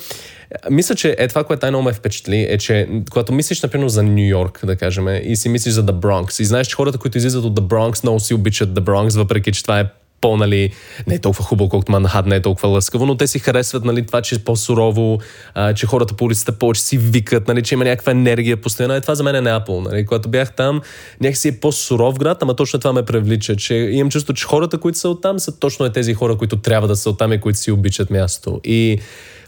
Мисля, 0.71 0.95
че 0.95 1.17
е 1.19 1.29
това, 1.29 1.45
което 1.45 1.67
най-много 1.67 1.85
ме 1.85 1.93
впечатли, 1.93 2.47
е, 2.51 2.59
че 2.59 2.89
когато 3.11 3.33
мислиш, 3.33 3.63
например, 3.63 3.89
за 3.89 4.03
Нью 4.03 4.29
Йорк, 4.29 4.61
да 4.67 4.77
кажем, 4.77 5.09
и 5.23 5.37
си 5.37 5.49
мислиш 5.49 5.75
за 5.75 5.85
The 5.85 5.93
Bronx, 5.93 6.43
и 6.43 6.45
знаеш, 6.45 6.67
че 6.67 6.77
хората, 6.77 6.99
които 6.99 7.19
излизат 7.19 7.45
от 7.45 7.61
The 7.61 7.63
Bronx, 7.63 8.03
много 8.05 8.21
си 8.21 8.35
обичат 8.35 8.69
The 8.69 8.81
Bronx, 8.81 9.17
въпреки, 9.17 9.53
че 9.53 9.63
това 9.63 9.81
е 9.81 9.87
по, 10.27 10.37
нали, 10.37 10.71
не 11.07 11.15
е 11.15 11.19
толкова 11.19 11.45
хубаво, 11.45 11.71
колкото 11.71 11.93
Манхат, 11.93 12.27
не 12.27 12.37
е 12.37 12.43
толкова 12.43 12.69
лъскаво, 12.69 13.07
но 13.07 13.17
те 13.17 13.27
си 13.27 13.39
харесват, 13.39 13.85
нали, 13.85 14.07
това, 14.07 14.23
че 14.23 14.35
е 14.35 14.39
по-сурово, 14.39 15.19
а, 15.55 15.75
че 15.75 15.87
хората 15.87 16.15
по 16.15 16.25
улицата 16.25 16.53
повече 16.53 16.83
си 16.83 16.99
викат, 16.99 17.49
нали, 17.49 17.63
че 17.63 17.75
има 17.75 17.85
някаква 17.85 18.13
енергия 18.13 18.57
постоянно. 18.57 18.95
Е, 18.95 19.01
това 19.01 19.15
за 19.15 19.23
мен 19.23 19.35
е 19.35 19.41
Неапол, 19.41 19.81
нали. 19.81 20.07
Когато 20.07 20.29
бях 20.29 20.53
там, 20.53 20.81
някакси 21.21 21.49
е 21.49 21.53
по-суров 21.53 22.19
град, 22.19 22.43
ама 22.43 22.57
точно 22.57 22.79
това 22.79 22.93
ме 22.93 23.03
привлича, 23.03 23.57
че 23.57 23.75
имам 23.75 24.11
чувство, 24.11 24.35
че 24.35 24.45
хората, 24.45 24.79
които 24.79 24.99
са 24.99 25.09
оттам, 25.09 25.39
са 25.39 25.59
точно 25.59 25.87
е 25.87 25.93
тези 25.93 26.15
хора, 26.15 26.37
които 26.37 26.57
трябва 26.57 26.89
да 26.89 26.97
са 26.97 27.11
оттам 27.11 27.33
и 27.33 27.41
които 27.41 27.59
си 27.59 27.71
обичат 27.71 28.11
място. 28.11 28.61
И 28.65 28.99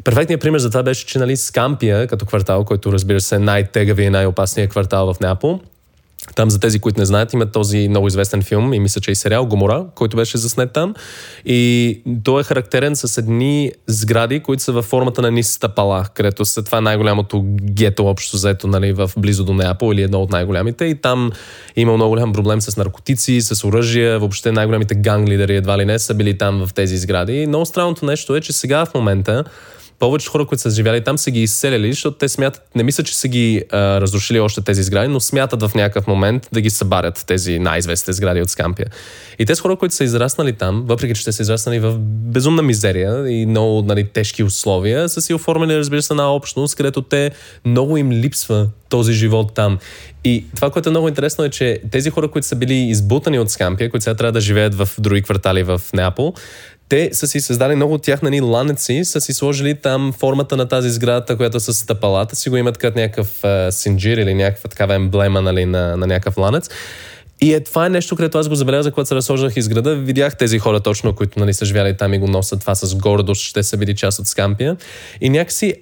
Перфектният 0.04 0.40
пример 0.40 0.58
за 0.58 0.70
това 0.70 0.82
беше, 0.82 1.06
че 1.06 1.18
нали, 1.18 1.36
Скампия, 1.36 2.06
като 2.06 2.26
квартал, 2.26 2.64
който 2.64 2.92
разбира 2.92 3.20
се 3.20 3.34
е 3.34 3.38
най-тегавия 3.38 4.06
и 4.06 4.10
най-опасният 4.10 4.70
квартал 4.70 5.14
в 5.14 5.20
Неапол, 5.20 5.60
там 6.34 6.50
за 6.50 6.60
тези, 6.60 6.78
които 6.78 7.00
не 7.00 7.06
знаят, 7.06 7.32
има 7.32 7.46
този 7.46 7.88
много 7.88 8.06
известен 8.06 8.42
филм 8.42 8.72
и 8.72 8.80
мисля, 8.80 9.00
че 9.00 9.10
и 9.10 9.14
сериал 9.14 9.46
Гомора, 9.46 9.84
който 9.94 10.16
беше 10.16 10.38
заснет 10.38 10.72
там. 10.72 10.94
И 11.44 12.02
той 12.24 12.40
е 12.40 12.44
характерен 12.44 12.96
с 12.96 13.18
едни 13.18 13.72
сгради, 13.86 14.40
които 14.40 14.62
са 14.62 14.72
във 14.72 14.84
формата 14.84 15.22
на 15.22 15.30
низ 15.30 15.52
стъпала, 15.52 16.06
където 16.14 16.44
са 16.44 16.62
това 16.62 16.80
най-голямото 16.80 17.44
гето 17.62 18.06
общо 18.06 18.36
заето 18.36 18.66
нали, 18.66 18.92
в 18.92 19.10
близо 19.18 19.44
до 19.44 19.54
Неапол 19.54 19.92
или 19.94 20.02
едно 20.02 20.22
от 20.22 20.30
най-голямите. 20.30 20.84
И 20.84 20.94
там 20.94 21.30
има 21.76 21.94
много 21.94 22.10
голям 22.10 22.32
проблем 22.32 22.60
с 22.60 22.76
наркотици, 22.76 23.40
с 23.40 23.64
оръжие. 23.64 24.18
Въобще 24.18 24.52
най-голямите 24.52 24.94
ганг 24.94 25.28
лидери 25.28 25.56
едва 25.56 25.78
ли 25.78 25.84
не 25.84 25.98
са 25.98 26.14
били 26.14 26.38
там 26.38 26.66
в 26.66 26.74
тези 26.74 26.96
сгради. 26.96 27.32
И 27.32 27.46
много 27.46 27.66
странното 27.66 28.06
нещо 28.06 28.36
е, 28.36 28.40
че 28.40 28.52
сега 28.52 28.86
в 28.86 28.94
момента 28.94 29.44
повечето 29.98 30.32
хора, 30.32 30.46
които 30.46 30.62
са 30.62 30.70
живяли 30.70 31.04
там, 31.04 31.18
са 31.18 31.30
ги 31.30 31.42
изселили, 31.42 31.92
защото 31.92 32.18
те 32.18 32.28
смятат, 32.28 32.62
не 32.74 32.82
мисля, 32.82 33.04
че 33.04 33.16
са 33.16 33.28
ги 33.28 33.64
а, 33.70 34.00
разрушили 34.00 34.40
още 34.40 34.60
тези 34.60 34.82
сгради, 34.82 35.08
но 35.08 35.20
смятат 35.20 35.62
в 35.62 35.70
някакъв 35.74 36.06
момент 36.06 36.48
да 36.52 36.60
ги 36.60 36.70
събарят 36.70 37.24
тези 37.26 37.58
най-известните 37.58 38.12
сгради 38.12 38.42
от 38.42 38.50
Скампия. 38.50 38.86
И 39.38 39.46
тези 39.46 39.60
хора, 39.60 39.76
които 39.76 39.94
са 39.94 40.04
израснали 40.04 40.52
там, 40.52 40.84
въпреки 40.86 41.14
че 41.14 41.24
те 41.24 41.32
са 41.32 41.42
израснали 41.42 41.78
в 41.78 41.98
безумна 41.98 42.62
мизерия 42.62 43.28
и 43.28 43.46
много 43.46 43.82
нали, 43.82 44.04
тежки 44.04 44.42
условия, 44.42 45.08
са 45.08 45.22
си 45.22 45.34
оформили, 45.34 45.78
разбира 45.78 46.02
се, 46.02 46.12
една 46.12 46.34
общност, 46.34 46.74
където 46.74 47.02
те 47.02 47.30
много 47.64 47.96
им 47.96 48.12
липсва 48.12 48.68
този 48.88 49.12
живот 49.12 49.54
там. 49.54 49.78
И 50.24 50.44
това, 50.54 50.70
което 50.70 50.88
е 50.88 50.90
много 50.90 51.08
интересно 51.08 51.44
е, 51.44 51.50
че 51.50 51.80
тези 51.90 52.10
хора, 52.10 52.28
които 52.28 52.46
са 52.46 52.56
били 52.56 52.74
избутани 52.74 53.38
от 53.38 53.50
Скампия, 53.50 53.90
които 53.90 54.04
сега 54.04 54.14
трябва 54.14 54.32
да 54.32 54.40
живеят 54.40 54.74
в 54.74 54.88
други 54.98 55.22
квартали 55.22 55.62
в 55.62 55.80
Неапол, 55.94 56.34
те 56.88 57.10
са 57.12 57.26
си 57.26 57.40
създали 57.40 57.74
много 57.74 57.94
от 57.94 58.02
тях 58.02 58.22
нали, 58.22 58.40
ланеци, 58.40 59.04
са 59.04 59.20
си 59.20 59.32
сложили 59.32 59.74
там 59.74 60.12
формата 60.18 60.56
на 60.56 60.68
тази 60.68 60.90
сграда, 60.90 61.36
която 61.36 61.60
с 61.60 61.74
стъпалата, 61.74 62.36
си 62.36 62.50
го 62.50 62.56
имат 62.56 62.78
като 62.78 62.98
някакъв 62.98 63.44
а, 63.44 63.72
синджир 63.72 64.16
или 64.16 64.34
някаква 64.34 64.68
такава 64.68 64.94
емблема 64.94 65.42
нали, 65.42 65.64
на, 65.64 65.96
на 65.96 66.06
някакъв 66.06 66.36
ланец. 66.36 66.68
И 67.40 67.54
е, 67.54 67.60
това 67.60 67.86
е 67.86 67.88
нещо, 67.88 68.16
където 68.16 68.38
аз 68.38 68.48
го 68.48 68.54
забелязах, 68.54 68.94
когато 68.94 69.08
се 69.08 69.14
разхождах 69.14 69.56
из 69.56 69.68
града. 69.68 69.96
Видях 69.96 70.36
тези 70.36 70.58
хора 70.58 70.80
точно, 70.80 71.14
които 71.14 71.40
нали, 71.40 71.54
са 71.54 71.64
живяли 71.64 71.96
там 71.96 72.14
и 72.14 72.18
го 72.18 72.26
носят 72.26 72.60
това 72.60 72.74
с 72.74 72.94
гордост, 72.94 73.42
ще 73.42 73.62
са 73.62 73.76
били 73.76 73.96
част 73.96 74.18
от 74.18 74.26
Скампия. 74.26 74.76
И 75.20 75.30
някакси 75.30 75.74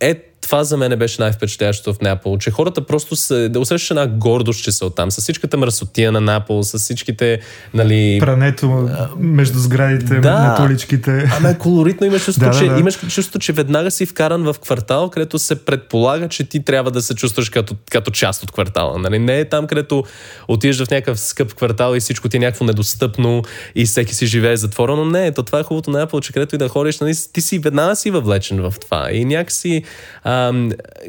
е 0.00 0.14
това 0.42 0.64
за 0.64 0.76
мен 0.76 0.98
беше 0.98 1.22
най-впечатляващото 1.22 1.94
в 1.94 2.00
Неапол, 2.00 2.38
че 2.38 2.50
хората 2.50 2.86
просто 2.86 3.16
се, 3.16 3.48
да 3.48 3.60
усещаш 3.60 3.90
една 3.90 4.06
гордост, 4.06 4.62
че 4.62 4.72
са 4.72 4.86
оттам, 4.86 5.10
с 5.10 5.20
всичката 5.20 5.56
мръсотия 5.56 6.12
на 6.12 6.20
Напол, 6.20 6.62
с 6.62 6.78
всичките, 6.78 7.40
нали... 7.74 8.18
Прането 8.20 8.88
между 9.18 9.58
сградите, 9.58 10.20
да, 10.20 10.32
на 10.32 10.66
уличките. 10.66 11.30
Ама 11.36 11.50
е 11.50 11.58
колоритно, 11.58 12.06
имаш 12.06 12.24
чувство, 12.24 12.44
да, 12.44 12.58
че, 12.58 12.64
да, 12.64 12.74
да. 12.74 12.80
имаш 12.80 12.98
чувство, 13.08 13.38
че 13.38 13.52
веднага 13.52 13.90
си 13.90 14.06
вкаран 14.06 14.42
в 14.42 14.54
квартал, 14.62 15.10
където 15.10 15.38
се 15.38 15.64
предполага, 15.64 16.28
че 16.28 16.44
ти 16.44 16.64
трябва 16.64 16.90
да 16.90 17.02
се 17.02 17.14
чувстваш 17.14 17.48
като, 17.48 17.76
като 17.90 18.10
част 18.10 18.42
от 18.42 18.52
квартала. 18.52 18.98
Нали? 18.98 19.18
Не 19.18 19.40
е 19.40 19.48
там, 19.48 19.66
където 19.66 20.04
отиваш 20.48 20.84
в 20.84 20.90
някакъв 20.90 21.20
скъп 21.20 21.54
квартал 21.54 21.96
и 21.96 22.00
всичко 22.00 22.28
ти 22.28 22.36
е 22.36 22.40
някакво 22.40 22.64
недостъпно 22.64 23.42
и 23.74 23.84
всеки 23.84 24.14
си 24.14 24.26
живее 24.26 24.56
затворено. 24.56 25.04
Не, 25.04 25.32
то 25.32 25.42
това 25.42 25.58
е 25.58 25.62
хубавото 25.62 25.90
на 25.90 25.98
Неапол, 25.98 26.20
че 26.20 26.32
където 26.32 26.54
и 26.54 26.58
да 26.58 26.68
ходиш, 26.68 27.00
нали, 27.00 27.12
ти 27.32 27.40
си 27.40 27.58
веднага 27.58 27.96
си 27.96 28.10
въвлечен 28.10 28.60
в 28.60 28.74
това. 28.80 29.08
И 29.12 29.24
някакси 29.24 29.82
а, 30.24 30.31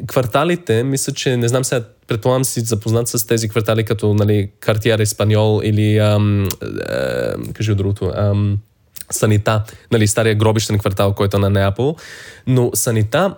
кварталите, 0.06 0.82
мисля, 0.82 1.12
че 1.12 1.36
не 1.36 1.48
знам 1.48 1.64
сега, 1.64 1.84
предполагам 2.06 2.44
си 2.44 2.60
запознат 2.60 3.08
с 3.08 3.26
тези 3.26 3.48
квартали 3.48 3.84
като 3.84 4.14
нали, 4.14 4.50
Картиер 4.60 4.98
Испаньол 4.98 5.60
или 5.64 5.98
ам, 5.98 6.48
а, 6.62 7.34
кажи 7.52 7.72
от 7.72 7.78
другото, 7.78 8.12
ам, 8.16 8.58
Санита, 9.10 9.62
нали, 9.92 10.06
стария 10.06 10.34
гробищен 10.34 10.78
квартал, 10.78 11.12
който 11.12 11.36
е 11.36 11.40
на 11.40 11.50
Неапол. 11.50 11.96
Но 12.46 12.70
Санита 12.74 13.34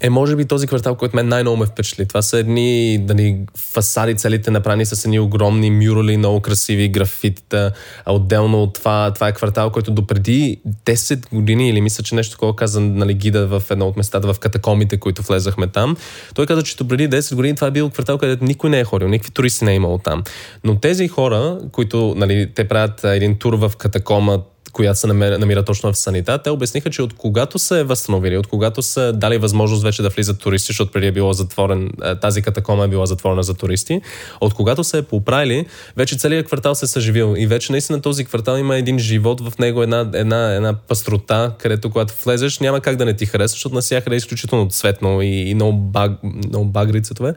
е 0.00 0.10
може 0.10 0.36
би 0.36 0.44
този 0.44 0.66
квартал, 0.66 0.94
който 0.94 1.16
мен 1.16 1.28
най-много 1.28 1.56
ме 1.56 1.66
впечатли. 1.66 2.08
Това 2.08 2.22
са 2.22 2.38
едни 2.38 2.98
дали, 2.98 3.38
фасади 3.56 4.14
целите 4.14 4.50
направени 4.50 4.86
с 4.86 5.04
едни 5.04 5.20
огромни 5.20 5.70
мюрали, 5.70 6.16
много 6.16 6.40
красиви 6.40 6.88
графитита. 6.88 7.72
А 8.04 8.14
отделно 8.14 8.62
от 8.62 8.74
това, 8.74 9.10
това 9.14 9.28
е 9.28 9.32
квартал, 9.32 9.70
който 9.70 9.90
допреди 9.90 10.60
10 10.84 11.34
години, 11.34 11.68
или 11.68 11.80
мисля, 11.80 12.04
че 12.04 12.14
нещо 12.14 12.32
такова 12.32 12.56
каза 12.56 12.80
нали, 12.80 13.14
гида 13.14 13.46
в 13.46 13.62
едно 13.70 13.86
от 13.88 13.96
местата 13.96 14.34
в 14.34 14.38
катакомите, 14.38 14.96
които 14.96 15.22
влезахме 15.22 15.66
там. 15.66 15.96
Той 16.34 16.46
каза, 16.46 16.62
че 16.62 16.76
допреди 16.76 17.08
10 17.10 17.34
години 17.34 17.54
това 17.54 17.68
е 17.68 17.70
бил 17.70 17.90
квартал, 17.90 18.18
където 18.18 18.44
никой 18.44 18.70
не 18.70 18.80
е 18.80 18.84
ходил, 18.84 19.08
никакви 19.08 19.32
туристи 19.32 19.64
не 19.64 19.72
е 19.72 19.74
имало 19.74 19.98
там. 19.98 20.22
Но 20.64 20.78
тези 20.78 21.08
хора, 21.08 21.58
които 21.72 22.14
нали, 22.16 22.50
те 22.54 22.68
правят 22.68 23.04
един 23.04 23.38
тур 23.38 23.54
в 23.54 23.72
катакома, 23.78 24.42
която 24.76 24.98
се 24.98 25.06
намира, 25.06 25.38
намира 25.38 25.62
точно 25.62 25.92
в 25.92 25.96
санита, 25.96 26.38
те 26.38 26.50
обясниха, 26.50 26.90
че 26.90 27.02
от 27.02 27.14
когато 27.16 27.58
се 27.58 27.80
е 27.80 27.84
възстановили, 27.84 28.36
от 28.36 28.46
когато 28.46 28.82
са 28.82 29.12
дали 29.12 29.38
възможност 29.38 29.82
вече 29.82 30.02
да 30.02 30.08
влизат 30.08 30.38
туристи, 30.38 30.66
защото 30.66 30.92
преди 30.92 31.06
е 31.06 31.12
било 31.12 31.32
затворен, 31.32 31.90
е, 32.04 32.16
тази 32.16 32.42
катакома 32.42 32.84
е 32.84 32.88
била 32.88 33.06
затворена 33.06 33.42
за 33.42 33.54
туристи, 33.54 34.00
от 34.40 34.54
когато 34.54 34.84
се 34.84 34.98
е 34.98 35.02
поправили, 35.02 35.66
вече 35.96 36.16
целият 36.16 36.46
квартал 36.46 36.74
се 36.74 36.84
е 36.84 36.88
съживил 36.88 37.34
и 37.38 37.46
вече 37.46 37.72
наистина 37.72 38.00
този 38.00 38.24
квартал 38.24 38.56
има 38.56 38.76
един 38.76 38.98
живот 38.98 39.40
в 39.40 39.58
него, 39.58 39.82
една, 39.82 40.10
една, 40.14 40.54
една 40.54 40.74
пастрота, 40.88 41.52
където 41.58 41.90
когато 41.90 42.14
влезеш 42.24 42.58
няма 42.58 42.80
как 42.80 42.96
да 42.96 43.04
не 43.04 43.16
ти 43.16 43.26
хареса, 43.26 43.52
защото 43.52 43.74
насякъде 43.74 44.16
е 44.16 44.18
изключително 44.18 44.68
цветно 44.70 45.22
и, 45.22 45.50
и 45.50 45.54
много, 45.54 45.72
баг, 45.72 46.12
много 46.22 46.64
багри 46.64 47.02
цветове. 47.02 47.34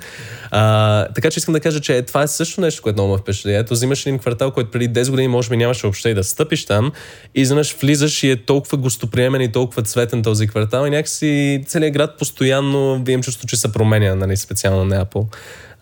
А, 0.52 1.06
така 1.16 1.32
че 1.32 1.40
искам 1.40 1.54
да 1.54 1.60
кажа, 1.60 1.80
че 1.80 2.02
това 2.02 2.24
е 2.24 2.28
също 2.28 2.62
нещо, 2.62 2.82
което 2.82 2.96
много 2.96 3.12
ме 3.12 3.18
впечатли. 3.18 3.56
Ето, 3.56 3.74
взимаш 3.74 4.06
един 4.06 4.20
квартал, 4.20 4.52
който 4.52 4.72
преди 4.72 4.90
10 5.00 5.10
години 5.10 5.28
може 5.28 5.50
би 5.50 5.58
нямаше 5.58 5.82
въобще 5.88 6.10
и 6.10 6.14
да 6.14 6.24
стъпиш 6.24 6.66
там 6.66 6.92
изведнъж 7.36 7.76
влизаш 7.82 8.24
и 8.24 8.32
е 8.32 8.46
толкова 8.46 8.78
гостоприемен 8.78 9.42
и 9.42 9.52
толкова 9.52 9.82
цветен 9.82 10.24
този 10.24 10.48
квартал 10.48 10.86
и 10.86 10.90
някакси 10.90 11.64
целият 11.68 11.94
град 11.94 12.18
постоянно 12.20 13.04
имам 13.08 13.24
чувство, 13.24 13.48
че 13.48 13.58
се 13.58 13.72
променя, 13.72 14.16
нали, 14.16 14.38
специално 14.38 14.86
на 14.86 15.06
Apple. 15.06 15.26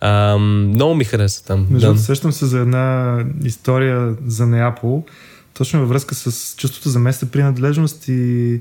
А, 0.00 0.38
много 0.38 0.94
ми 0.94 1.04
хареса 1.04 1.44
там. 1.44 1.66
Между 1.70 1.92
да. 1.92 1.98
сещам 1.98 2.32
се 2.32 2.46
за 2.46 2.58
една 2.58 3.18
история 3.44 4.16
за 4.26 4.46
Неапол, 4.46 5.04
точно 5.54 5.80
във 5.80 5.88
връзка 5.88 6.14
с 6.14 6.54
чувството 6.56 6.88
за 6.88 6.98
места 6.98 7.26
принадлежност 7.26 8.08
и 8.08 8.52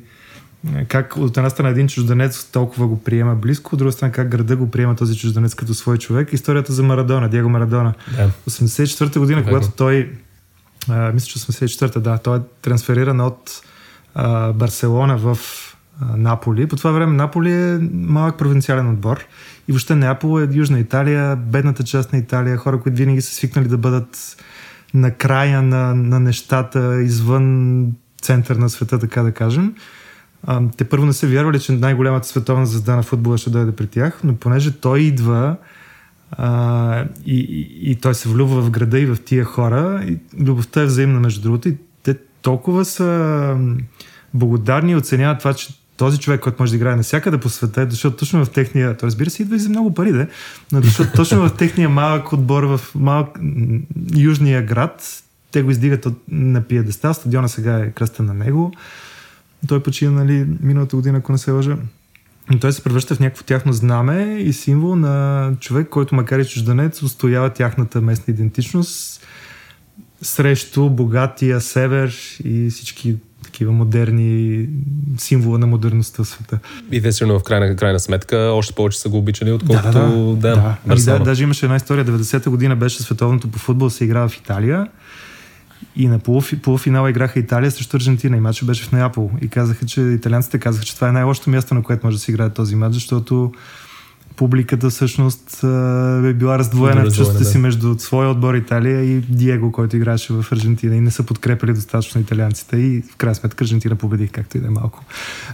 е, 0.76 0.86
как 0.86 1.18
от 1.18 1.38
една 1.38 1.50
страна 1.50 1.70
един 1.70 1.88
чужденец 1.88 2.44
толкова 2.44 2.88
го 2.88 3.04
приема 3.04 3.36
близко, 3.36 3.76
от 3.76 3.80
друга 3.80 3.92
страна 3.92 4.12
как 4.12 4.30
града 4.30 4.56
го 4.56 4.72
приема 4.72 4.96
този 4.96 5.18
чужденец 5.18 5.56
като 5.56 5.74
свой 5.74 5.98
човек. 5.98 6.34
Историята 6.34 6.74
за 6.74 6.84
Марадона, 6.84 7.30
Диего 7.30 7.50
Марадона. 7.50 7.94
Да. 8.16 8.32
84-та 8.50 9.20
година, 9.20 9.44
когато 9.44 9.72
той 9.72 10.12
а, 10.90 11.12
мисля, 11.12 11.28
че 11.28 11.40
84-та, 11.40 12.00
да, 12.00 12.18
той 12.18 12.38
е 12.38 12.42
трансфериран 12.62 13.22
от 13.22 13.62
а, 14.16 14.54
Барселона 14.54 15.18
в 15.18 15.38
а, 16.02 16.18
Наполи. 16.18 16.68
По 16.68 16.76
това 16.76 16.92
време 16.92 17.14
Наполи 17.14 17.52
е 17.52 17.80
малък 17.94 18.38
провинциален 18.38 18.90
отбор 18.90 19.26
и 19.68 19.72
въобще 19.72 19.96
Неапол 19.96 20.42
е 20.42 20.48
Южна 20.52 20.80
Италия, 20.80 21.36
бедната 21.36 21.84
част 21.84 22.14
на 22.14 22.20
Италия, 22.20 22.58
хора, 22.58 22.82
които 22.82 22.98
винаги 22.98 23.22
са 23.22 23.34
свикнали 23.34 23.68
да 23.68 23.78
бъдат 23.78 24.38
на 24.94 25.12
края 25.12 25.62
на, 25.62 25.96
на 25.96 26.20
нещата, 26.20 27.02
извън 27.02 27.86
център 28.22 28.56
на 28.56 28.70
света, 28.70 29.00
така 29.00 29.24
да 29.24 29.32
кажем. 29.32 29.76
А, 30.44 30.62
те 30.78 30.84
първо 30.84 31.06
не 31.06 31.14
са 31.14 31.28
вярвали, 31.28 31.60
че 31.60 31.72
най-голямата 31.72 32.28
световна 32.28 32.66
звезда 32.66 32.96
на 32.96 33.04
футбола 33.04 33.38
ще 33.38 33.50
дойде 33.50 33.72
при 33.72 33.88
тях, 33.88 34.20
но 34.24 34.36
понеже 34.36 34.72
той 34.72 35.00
идва 35.00 35.56
а, 36.32 37.06
и, 37.26 37.40
и, 37.40 37.92
и 37.92 37.96
той 37.96 38.16
се 38.16 38.30
влюбва 38.30 38.62
в 38.62 38.70
града 38.70 39.00
и 39.00 39.06
в 39.06 39.18
тия 39.26 39.46
хора. 39.46 40.06
И 40.08 40.18
любовта 40.44 40.82
е 40.82 40.86
взаимна, 40.86 41.20
между 41.20 41.42
другото. 41.42 41.70
И 41.70 41.76
те 42.04 42.18
толкова 42.42 42.86
са 42.86 43.58
благодарни 44.34 44.92
и 44.92 44.96
оценяват 44.96 45.40
това, 45.40 45.54
че 45.54 45.74
този 45.98 46.20
човек, 46.20 46.42
който 46.42 46.58
може 46.60 46.72
да 46.72 46.76
играе 46.76 46.96
навсякъде 46.96 47.38
по 47.38 47.50
света, 47.50 47.82
е 47.82 47.86
дошъл 47.86 48.12
точно 48.12 48.46
в 48.46 48.50
техния, 48.50 48.98
той 48.98 49.08
разбира 49.08 49.30
се, 49.30 49.42
идва 49.42 49.56
и 49.56 49.60
за 49.60 49.70
много 49.70 49.94
пари, 49.94 50.12
да, 50.12 50.28
но 50.72 50.82
дошъл 50.82 51.06
точно 51.16 51.50
в 51.50 51.56
техния 51.58 51.90
малък 51.90 52.34
отбор, 52.34 52.64
в 52.64 52.82
малък 52.96 53.40
южния 54.16 54.66
град. 54.66 55.24
Те 55.52 55.62
го 55.62 55.72
издигат 55.72 56.06
от, 56.06 56.22
на 56.32 56.62
пиедестал, 56.62 57.14
стадиона 57.14 57.50
сега 57.50 57.80
е 57.80 57.92
кръста 57.92 58.24
на 58.24 58.34
него. 58.34 58.74
Той 59.68 59.84
почина, 59.84 60.12
нали, 60.12 60.46
миналата 60.62 60.96
година, 60.96 61.18
ако 61.18 61.32
не 61.32 61.38
се 61.38 61.52
лъжа. 61.52 61.78
И 62.54 62.60
той 62.60 62.74
се 62.74 62.84
превръща 62.84 63.16
в 63.16 63.20
някакво 63.20 63.44
тяхно 63.44 63.74
знаме 63.74 64.38
и 64.40 64.54
символ 64.54 64.96
на 64.96 65.52
човек, 65.60 65.90
който 65.90 66.16
макар 66.16 66.40
и 66.40 66.46
чужденец, 66.46 67.02
устоява 67.02 67.50
тяхната 67.50 68.02
местна 68.02 68.34
идентичност 68.34 69.28
срещу 70.22 70.90
богатия 70.90 71.62
север 71.62 72.16
и 72.44 72.70
всички 72.70 73.16
такива 73.44 73.72
модерни 73.72 74.68
символа 75.18 75.58
на 75.58 75.68
модерността 75.68 76.24
в 76.24 76.28
света. 76.28 76.60
И 76.92 77.02
те 77.02 77.12
сигурно 77.12 77.40
в 77.40 77.44
крайна, 77.44 77.76
крайна 77.76 78.00
сметка 78.00 78.38
още 78.38 78.74
повече 78.74 79.00
са 79.00 79.10
го 79.10 79.18
обичали, 79.18 79.52
отколкото 79.52 79.92
да, 79.92 80.54
да, 80.54 80.78
да, 80.86 80.96
да. 80.96 81.18
да 81.18 81.20
даже 81.20 81.44
имаше 81.44 81.66
една 81.66 81.76
история, 81.76 82.06
90-та 82.06 82.50
година 82.50 82.76
беше 82.76 83.04
световното 83.04 83.48
по 83.48 83.60
футбол, 83.60 83.90
се 83.90 84.06
играва 84.06 84.30
в 84.30 84.38
Италия 84.38 84.88
и 85.96 86.08
на 86.08 86.20
полуфи, 86.20 86.62
полуфинала 86.62 87.10
играха 87.10 87.40
Италия 87.40 87.72
срещу 87.72 87.98
Аржентина 87.98 88.38
и 88.38 88.40
матчът 88.40 88.68
беше 88.68 88.84
в 88.84 88.92
Неапол. 88.92 89.32
И 89.42 89.48
казаха, 89.48 89.86
че 89.86 90.02
италианците 90.02 90.60
казаха, 90.60 90.86
че 90.86 90.96
това 90.96 91.10
е 91.10 91.12
най-лошото 91.12 91.50
място, 91.50 91.74
на 91.74 91.84
което 91.84 92.06
може 92.06 92.18
да 92.18 92.24
се 92.24 92.32
играе 92.32 92.50
този 92.50 92.76
матч, 92.76 92.94
защото 92.94 93.52
публиката 94.38 94.90
всъщност 94.90 95.64
е 96.24 96.34
била 96.34 96.60
раздвоена 96.60 97.02
в 97.02 97.14
чувствата 97.14 97.40
да. 97.40 97.46
си 97.46 97.58
между 97.58 97.96
своя 98.00 98.30
отбор 98.30 98.54
Италия 98.54 99.04
и 99.04 99.20
Диего, 99.20 99.72
който 99.72 99.98
играеше 99.98 100.34
в 100.34 100.46
Аржентина 100.52 100.96
и 100.96 101.02
не 101.02 101.12
са 101.12 101.24
подкрепили 101.24 101.74
достатъчно 101.74 102.22
италианците 102.22 102.78
и 102.78 103.02
в 103.02 103.16
крайна 103.16 103.36
сметка 103.36 103.64
Аржентина 103.64 103.96
победих, 103.96 104.32
както 104.32 104.58
и 104.58 104.60
да 104.60 104.68
е 104.68 104.70
малко. 104.70 105.04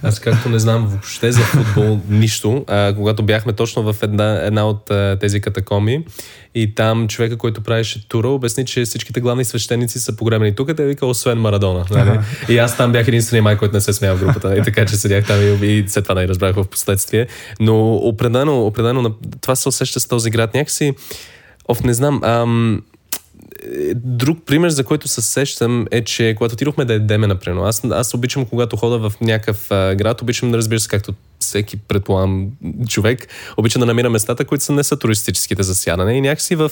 Аз 0.03 0.19
както 0.19 0.49
не 0.49 0.59
знам 0.59 0.87
въобще 0.87 1.31
за 1.31 1.41
футбол 1.41 2.01
нищо, 2.09 2.65
а, 2.67 2.93
когато 2.95 3.23
бяхме 3.23 3.53
точно 3.53 3.93
в 3.93 4.03
една, 4.03 4.45
една 4.45 4.65
от 4.65 4.91
а, 4.91 5.17
тези 5.21 5.41
катакоми 5.41 6.05
и 6.55 6.75
там 6.75 7.07
човека, 7.07 7.37
който 7.37 7.61
правеше 7.61 8.07
тура, 8.07 8.27
обясни, 8.27 8.65
че 8.65 8.85
всичките 8.85 9.21
главни 9.21 9.45
свещеници 9.45 9.99
са 9.99 10.15
погребени 10.15 10.55
тук, 10.55 10.75
те 10.75 10.85
вика, 10.85 11.05
освен 11.05 11.37
Марадона. 11.37 11.85
Нали? 11.91 12.19
И 12.49 12.57
аз 12.57 12.77
там 12.77 12.91
бях 12.91 13.07
единствения 13.07 13.43
май, 13.43 13.57
който 13.57 13.75
не 13.75 13.81
се 13.81 13.93
смея 13.93 14.15
в 14.15 14.19
групата. 14.19 14.57
И 14.57 14.61
така, 14.61 14.85
че 14.85 14.95
седях 14.95 15.27
там 15.27 15.41
и, 15.41 15.65
и 15.65 15.83
след 15.87 16.05
това 16.05 16.15
не 16.15 16.27
разбрах 16.27 16.55
в 16.55 16.65
последствие. 16.65 17.27
Но 17.59 17.95
определено, 17.95 18.65
определено 18.65 19.15
това 19.41 19.55
се 19.55 19.69
усеща 19.69 19.99
с 19.99 20.07
този 20.07 20.29
град. 20.29 20.53
Някакси, 20.53 20.93
оф, 21.67 21.83
не 21.83 21.93
знам, 21.93 22.23
ам, 22.23 22.81
друг 23.95 24.37
пример, 24.45 24.69
за 24.69 24.83
който 24.83 25.07
се 25.07 25.21
сещам 25.21 25.87
е, 25.91 26.03
че 26.03 26.33
когато 26.37 26.53
отидохме 26.53 26.85
да 26.85 26.93
едеме, 26.93 27.27
например, 27.27 27.61
аз, 27.63 27.81
аз 27.91 28.13
обичам, 28.13 28.45
когато 28.45 28.77
хода 28.77 29.09
в 29.09 29.13
някакъв 29.21 29.67
град, 29.69 30.21
обичам 30.21 30.51
да 30.51 30.57
разбира 30.57 30.79
се, 30.79 30.87
както 30.87 31.13
всеки, 31.39 31.77
предполагам, 31.77 32.47
човек, 32.87 33.27
обича 33.57 33.79
да 33.79 33.85
намира 33.85 34.09
местата, 34.09 34.45
които 34.45 34.63
са 34.63 34.73
не 34.73 34.83
са 34.83 34.97
туристическите 34.97 35.63
за 35.63 35.75
сядане. 35.75 36.13
И 36.13 36.21
някакси 36.21 36.55
в 36.55 36.71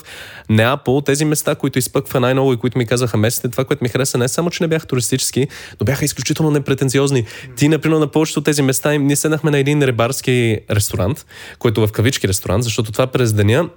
Неапол, 0.50 1.02
тези 1.02 1.26
места, 1.26 1.56
които 1.56 1.80
изпъква 1.80 2.20
най-много 2.20 2.54
и 2.54 2.58
които 2.58 2.78
ми 2.78 2.86
казаха 2.86 3.18
местите, 3.18 3.50
това, 3.50 3.66
което 3.66 3.84
ми 3.84 3.90
хареса, 3.90 4.18
не 4.18 4.28
само, 4.28 4.50
че 4.50 4.64
не 4.64 4.68
бяха 4.68 4.88
туристически, 4.88 5.48
но 5.80 5.86
бяха 5.86 6.06
изключително 6.06 6.52
непретенциозни. 6.52 7.26
Ти, 7.56 7.68
например, 7.68 7.98
на 7.98 8.08
повечето 8.08 8.40
от 8.40 8.46
тези 8.46 8.62
места, 8.62 8.94
ние 8.94 9.16
седнахме 9.16 9.52
на 9.52 9.58
един 9.58 9.84
рибарски 9.84 10.60
ресторант, 10.72 11.26
който 11.60 11.88
в 11.88 11.92
кавички 11.92 12.28
ресторант, 12.28 12.64
защото 12.64 12.92
това 12.92 13.08
през 13.08 13.34
деня 13.34 13.70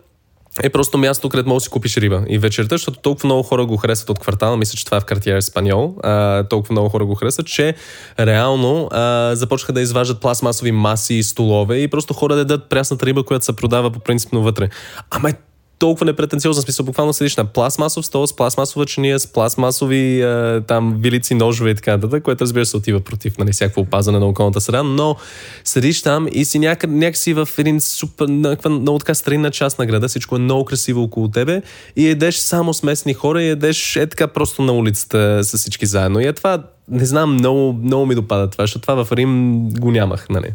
е 0.62 0.70
просто 0.70 0.98
място, 0.98 1.28
където 1.28 1.48
можеш 1.48 1.62
да 1.62 1.64
си 1.64 1.70
купиш 1.70 1.96
риба. 1.96 2.22
И 2.28 2.38
вечерта, 2.38 2.74
защото 2.74 3.00
толкова 3.00 3.26
много 3.26 3.42
хора 3.42 3.66
го 3.66 3.76
харесват 3.76 4.10
от 4.10 4.18
квартала, 4.18 4.56
мисля, 4.56 4.76
че 4.76 4.84
това 4.84 4.96
е 4.96 5.00
в 5.00 5.04
картиер 5.04 5.36
Еспаньол, 5.36 5.94
а, 6.02 6.44
толкова 6.48 6.72
много 6.72 6.88
хора 6.88 7.06
го 7.06 7.14
харесват, 7.14 7.46
че 7.46 7.74
реално 8.18 8.88
а, 8.92 9.30
започнаха 9.34 9.72
да 9.72 9.80
изваждат 9.80 10.20
пластмасови 10.20 10.72
маси 10.72 11.14
и 11.14 11.22
столове 11.22 11.76
и 11.76 11.88
просто 11.88 12.14
хора 12.14 12.34
да 12.34 12.44
дадат 12.44 12.68
прясната 12.68 13.06
риба, 13.06 13.24
която 13.24 13.44
се 13.44 13.56
продава 13.56 13.90
по 13.90 14.00
принципно 14.00 14.42
вътре. 14.42 14.68
Ама 15.10 15.30
е 15.30 15.34
толкова 15.78 16.06
непретенциозен 16.06 16.62
смисъл. 16.62 16.86
Буквално 16.86 17.12
седиш 17.12 17.36
на 17.36 17.44
пластмасов 17.44 18.06
стол 18.06 18.26
с 18.26 18.36
пластмасова 18.36 18.86
чиния, 18.86 19.18
с 19.18 19.26
пластмасови 19.26 20.22
а, 20.22 20.62
там 20.66 20.96
вилици, 21.00 21.34
ножове 21.34 21.70
и 21.70 21.74
така 21.74 21.90
нататък, 21.90 22.22
което 22.22 22.44
разбира 22.44 22.66
се 22.66 22.76
отива 22.76 23.00
против 23.00 23.38
нали, 23.38 23.52
всякакво 23.52 23.80
опазване 23.80 24.18
на 24.18 24.26
околната 24.26 24.60
среда, 24.60 24.82
но 24.82 25.16
седиш 25.64 26.02
там 26.02 26.28
и 26.32 26.44
си 26.44 26.58
някъде, 26.58 26.94
някакси 26.94 27.32
в 27.32 27.48
един 27.58 27.80
супер, 27.80 28.26
някаква 28.28 28.70
много 28.70 28.98
така 28.98 29.14
старинна 29.14 29.50
част 29.50 29.78
на 29.78 29.86
града, 29.86 30.08
всичко 30.08 30.36
е 30.36 30.38
много 30.38 30.64
красиво 30.64 31.02
около 31.02 31.28
тебе 31.28 31.62
и 31.96 32.08
едеш 32.08 32.36
само 32.36 32.74
с 32.74 32.82
местни 32.82 33.14
хора 33.14 33.42
и 33.42 33.48
едеш 33.48 33.96
е 33.96 34.06
така 34.06 34.26
просто 34.26 34.62
на 34.62 34.72
улицата 34.72 35.40
с 35.44 35.58
всички 35.58 35.86
заедно. 35.86 36.20
И 36.20 36.26
е 36.26 36.32
това, 36.32 36.62
не 36.88 37.04
знам, 37.04 37.34
много, 37.34 37.72
много 37.72 38.06
ми 38.06 38.14
допада 38.14 38.50
това, 38.50 38.62
защото 38.62 38.82
това 38.82 39.04
в 39.04 39.12
Рим 39.12 39.64
го 39.70 39.90
нямах, 39.90 40.26
нали? 40.30 40.48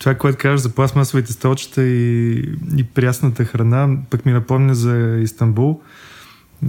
Това, 0.00 0.14
което 0.14 0.38
кажеш 0.38 0.60
за 0.60 0.68
пластмасовите 0.68 1.32
столчета 1.32 1.82
и, 1.82 2.38
и 2.76 2.84
прясната 2.84 3.44
храна, 3.44 3.96
пък 4.10 4.26
ми 4.26 4.32
напомня 4.32 4.74
за 4.74 5.18
Истанбул. 5.22 5.80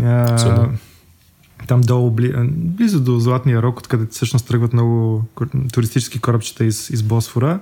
А, 0.04 0.70
там 1.68 1.82
долу, 1.82 2.12
бли, 2.12 2.34
близо 2.50 3.02
до 3.02 3.20
Златния 3.20 3.62
рок, 3.62 3.80
откъдето 3.80 4.12
всъщност 4.12 4.48
тръгват 4.48 4.74
много 4.74 5.26
туристически 5.74 6.20
корабчета 6.20 6.66
из, 6.66 6.90
из 6.90 7.04
Босфора. 7.04 7.60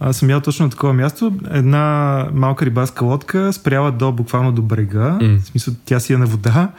Аз 0.00 0.16
съм 0.16 0.30
ял 0.30 0.40
точно 0.40 0.66
на 0.66 0.70
такова 0.70 0.92
място. 0.92 1.32
Една 1.50 2.28
малка 2.32 2.66
рибарска 2.66 3.04
лодка 3.04 3.52
спряла 3.52 3.92
до, 3.92 4.12
буквално 4.12 4.52
до 4.52 4.62
брега. 4.62 5.18
Mm. 5.20 5.38
В 5.40 5.44
смисъл, 5.44 5.74
тя 5.84 6.00
си 6.00 6.12
е 6.12 6.18
на 6.18 6.26
вода. 6.26 6.72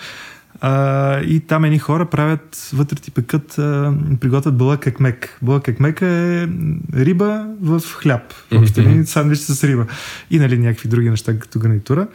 А, 0.65 1.19
и 1.19 1.39
там 1.39 1.65
едни 1.65 1.79
хора 1.79 2.05
правят, 2.05 2.69
вътре 2.73 2.95
ти 2.95 3.11
пекат, 3.11 3.59
а, 3.59 3.93
приготвят 4.19 4.57
бъла 4.57 4.77
какмек. 4.77 5.39
Бъла 5.41 5.59
какмек 5.61 6.01
е 6.01 6.47
риба 6.95 7.47
в 7.61 7.81
хляб. 7.81 8.33
Въобще 8.51 8.81
mm-hmm. 8.81 9.03
сандвич 9.03 9.39
с 9.39 9.63
риба. 9.63 9.85
И 10.31 10.39
нали 10.39 10.57
някакви 10.57 10.89
други 10.89 11.09
неща 11.09 11.39
като 11.39 11.59
гарнитура. 11.59 12.07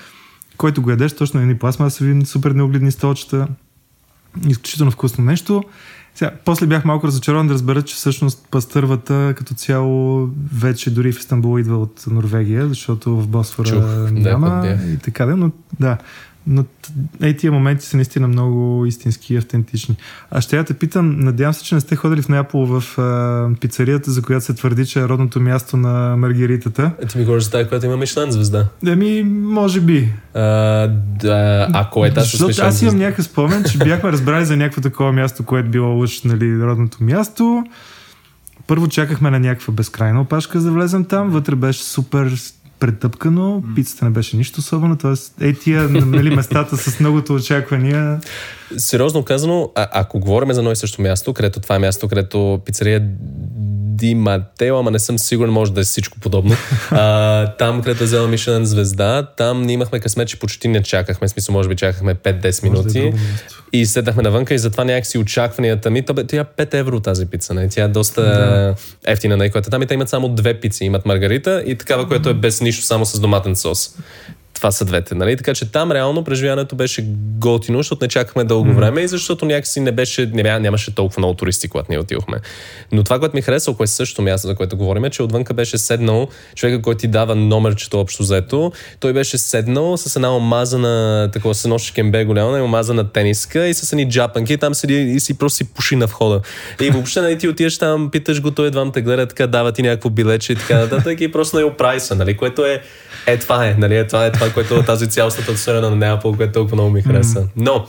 Който 0.57 0.83
го 0.83 0.91
ядеш, 0.91 1.13
точно 1.13 1.41
едни 1.41 1.59
пластмасови, 1.59 2.27
супер 2.27 2.51
неогледни 2.51 2.93
столчета. 2.93 3.49
Изключително 4.49 4.91
вкусно 4.91 5.25
нещо. 5.25 5.63
Сега, 6.15 6.31
после 6.45 6.67
бях 6.67 6.85
малко 6.85 7.07
разочарован 7.07 7.47
да 7.47 7.55
разбера, 7.55 7.83
че 7.83 7.95
всъщност 7.95 8.47
пастървата 8.51 9.35
като 9.37 9.55
цяло 9.55 10.29
вече 10.55 10.91
дори 10.91 11.13
в 11.13 11.19
Истанбул 11.19 11.59
идва 11.59 11.77
от 11.77 12.05
Норвегия, 12.11 12.69
защото 12.69 13.17
в 13.17 13.29
Босфора 13.29 13.69
Чух, 13.69 14.11
няма 14.11 14.51
да, 14.51 14.93
и 14.93 14.97
така 14.97 15.27
да, 15.27 15.37
но 15.37 15.51
да. 15.81 15.99
Но 16.47 16.65
е, 17.23 17.37
тия 17.37 17.53
моменти 17.53 17.87
са 17.87 17.97
наистина 17.97 18.29
много 18.29 18.87
истински 18.87 19.35
и 19.35 19.37
автентични. 19.37 19.97
А 20.31 20.41
ще 20.41 20.57
я 20.57 20.65
те 20.65 20.75
питам, 20.75 21.21
надявам 21.21 21.55
се, 21.55 21.65
че 21.65 21.75
не 21.75 21.81
сте 21.81 21.97
ходили 21.97 22.23
в 22.23 22.29
Неапол 22.29 22.67
в 22.67 22.99
а, 22.99 23.49
пицарията, 23.61 24.11
за 24.11 24.23
която 24.23 24.45
се 24.45 24.55
твърди, 24.55 24.87
че 24.87 25.01
е 25.01 25.09
родното 25.09 25.41
място 25.41 25.77
на 25.77 26.17
Маргаритата. 26.17 26.91
Е, 27.03 27.07
ти 27.07 27.19
ми 27.19 27.25
говориш 27.25 27.45
за 27.45 27.51
тази, 27.51 27.69
която 27.69 27.87
има 27.87 27.97
Мишлен 27.97 28.31
звезда. 28.31 28.67
Еми, 28.87 29.23
може 29.25 29.81
би. 29.81 30.13
А, 30.35 30.41
да, 31.21 31.69
ако 31.73 32.05
е 32.05 32.15
тази 32.15 32.31
Защото 32.31 32.63
аз 32.63 32.83
имам 32.83 32.97
някакъв 32.97 33.25
спомен, 33.25 33.65
че 33.65 33.79
бяхме 33.79 34.13
разбрали 34.13 34.45
за 34.45 34.57
някакво 34.57 34.81
такова 34.81 35.13
място, 35.13 35.45
което 35.45 35.69
било 35.69 36.01
уж, 36.01 36.23
нали, 36.23 36.63
родното 36.63 37.05
място. 37.05 37.65
Първо 38.67 38.89
чакахме 38.89 39.31
на 39.31 39.41
някаква 39.41 39.75
безкрайна 39.75 40.21
опашка 40.21 40.61
за 40.61 40.67
да 40.67 40.75
влезем 40.75 41.05
там. 41.05 41.31
Вътре 41.31 41.55
беше 41.55 41.83
супер 41.83 42.33
претъпкано, 42.79 43.63
пицата 43.75 44.05
не 44.05 44.11
беше 44.11 44.37
нищо 44.37 44.61
особено, 44.61 44.97
т.е. 44.97 45.49
е 45.49 45.55
тия 45.55 45.89
нали, 45.89 46.37
местата 46.37 46.77
с 46.77 47.01
многото 47.01 47.35
очаквания. 47.35 48.21
Сериозно 48.77 49.25
казано, 49.25 49.73
а- 49.75 49.89
ако 49.93 50.21
говорим 50.21 50.53
за 50.53 50.61
едно 50.61 50.73
и 50.73 50.77
също 50.77 51.03
място, 51.03 51.35
където 51.35 51.61
това 51.61 51.77
е 51.77 51.79
място, 51.79 52.09
където 52.09 52.61
пицария 52.65 53.09
Ди 53.99 54.15
Матео, 54.15 54.79
ама 54.79 54.91
не 54.91 54.99
съм 54.99 55.19
сигурен, 55.19 55.53
може 55.53 55.73
да 55.73 55.81
е 55.81 55.85
всичко 55.85 56.19
подобно. 56.21 56.55
А, 56.91 57.47
там, 57.47 57.83
където 57.83 58.03
е 58.03 58.07
взела 58.07 58.29
Мишелен 58.29 58.65
звезда, 58.65 59.27
там 59.37 59.63
ние 59.63 59.75
имахме 59.75 60.01
късмет, 60.01 60.29
че 60.29 60.39
почти 60.39 60.69
не 60.69 60.83
чакахме, 60.83 61.29
смисъл 61.29 61.53
може 61.53 61.69
би 61.69 61.77
чакахме 61.77 62.15
5-10 62.15 62.63
минути. 62.63 63.11
Да 63.11 63.19
и 63.73 63.87
седнахме 63.87 64.23
навънка 64.23 64.55
и 64.55 64.59
затова 64.59 64.85
някакси 64.85 65.19
очакванията 65.19 65.91
ми, 65.91 66.03
тя 66.03 66.13
е 66.13 66.65
5 66.67 66.75
евро 66.75 67.01
тази 67.01 67.27
пица, 67.27 67.55
не? 67.55 67.69
тя 67.69 67.85
е 67.85 67.89
доста 67.89 68.23
да. 68.23 68.75
ефтина, 69.07 69.37
не? 69.37 69.51
която 69.51 69.71
там 69.71 69.83
и 69.83 69.87
те 69.87 69.95
имат 69.95 70.09
само 70.09 70.29
две 70.29 70.55
пици, 70.55 70.85
имат 70.85 71.07
маргарита 71.07 71.63
и 71.67 71.75
такава, 71.75 72.09
която 72.09 72.29
е 72.29 72.35
без 72.35 72.61
нищо, 72.61 72.85
само 72.85 73.07
с 73.07 73.21
доматен 73.21 73.57
сос 73.57 73.97
това 74.59 74.71
са 74.73 74.85
двете, 74.85 75.15
нали? 75.15 75.37
Така 75.37 75.55
че 75.55 75.73
там 75.73 75.93
реално 75.93 76.25
преживяването 76.25 76.77
беше 76.77 77.05
готино, 77.39 77.79
защото 77.79 78.05
не 78.05 78.09
чакахме 78.09 78.45
дълго 78.45 78.71
mm. 78.71 78.75
време 78.75 79.01
и 79.01 79.09
защото 79.09 79.45
някакси 79.45 79.81
не 79.81 79.93
беше, 79.93 80.31
не, 80.35 80.59
нямаше 80.59 80.95
толкова 80.95 81.21
много 81.21 81.35
туристи, 81.35 81.69
когато 81.69 81.87
ние 81.91 81.99
отидохме. 81.99 82.39
Но 82.93 83.05
това, 83.05 83.19
което 83.19 83.37
ми 83.37 83.43
хареса, 83.43 83.75
кое 83.77 83.85
е 83.85 83.87
същото 83.87 84.23
място, 84.23 84.49
за 84.49 84.55
което 84.55 84.77
говорим, 84.77 85.05
е, 85.05 85.11
че 85.11 85.23
отвънка 85.23 85.55
беше 85.55 85.79
седнал 85.79 86.29
човека, 86.55 86.83
който 86.83 86.99
ти 86.99 87.09
дава 87.09 87.35
номерчето 87.35 88.01
общо 88.01 88.23
взето. 88.23 88.73
Той 89.01 89.13
беше 89.13 89.39
седнал 89.39 89.97
с 89.97 90.17
една 90.17 90.37
омазана, 90.37 91.31
такова 91.33 91.55
с 91.55 91.65
едно 91.65 91.79
шкембе 91.79 92.25
голяма, 92.25 92.63
омазана 92.63 93.13
тениска 93.13 93.67
и 93.67 93.75
с 93.75 93.93
едни 93.93 94.09
джапанки. 94.09 94.57
Там 94.57 94.75
седи 94.75 94.95
и 94.95 95.21
си 95.21 95.39
просто 95.39 95.57
си 95.57 95.75
пуши 95.75 95.97
на 95.97 96.07
входа. 96.07 96.41
И 96.81 96.91
въобще, 96.91 97.21
нали, 97.21 97.39
ти 97.39 97.49
отиваш 97.49 97.79
там, 97.79 98.11
питаш 98.11 98.43
го, 98.43 98.51
той 98.51 98.67
едва 98.67 98.93
те 98.93 99.03
гледа, 99.03 99.27
така 99.27 99.47
дава 99.47 99.73
ти 99.73 99.83
някакво 99.83 100.11
билече 100.11 100.53
и 100.53 100.57
така 100.57 100.79
нататък. 100.79 101.21
И 101.21 101.33
просто 101.33 101.57
не 101.57 101.65
оправи 101.65 102.01
се, 102.01 102.15
нали, 102.15 102.37
което 102.37 102.65
е 102.65 102.83
е, 103.33 103.39
това 103.39 103.67
е, 103.67 103.75
нали, 103.79 103.97
е, 103.97 104.07
това 104.07 104.27
е 104.27 104.33
това, 104.33 104.51
което 104.51 104.75
е 104.75 104.83
тази 104.87 105.09
цялостната 105.09 105.51
атмосфера 105.51 105.81
на 105.81 105.97
Неапол, 105.97 106.37
което 106.37 106.53
толкова 106.53 106.77
много 106.77 106.91
ми 106.91 107.03
хареса. 107.03 107.41
Mm. 107.41 107.49
Но, 107.57 107.87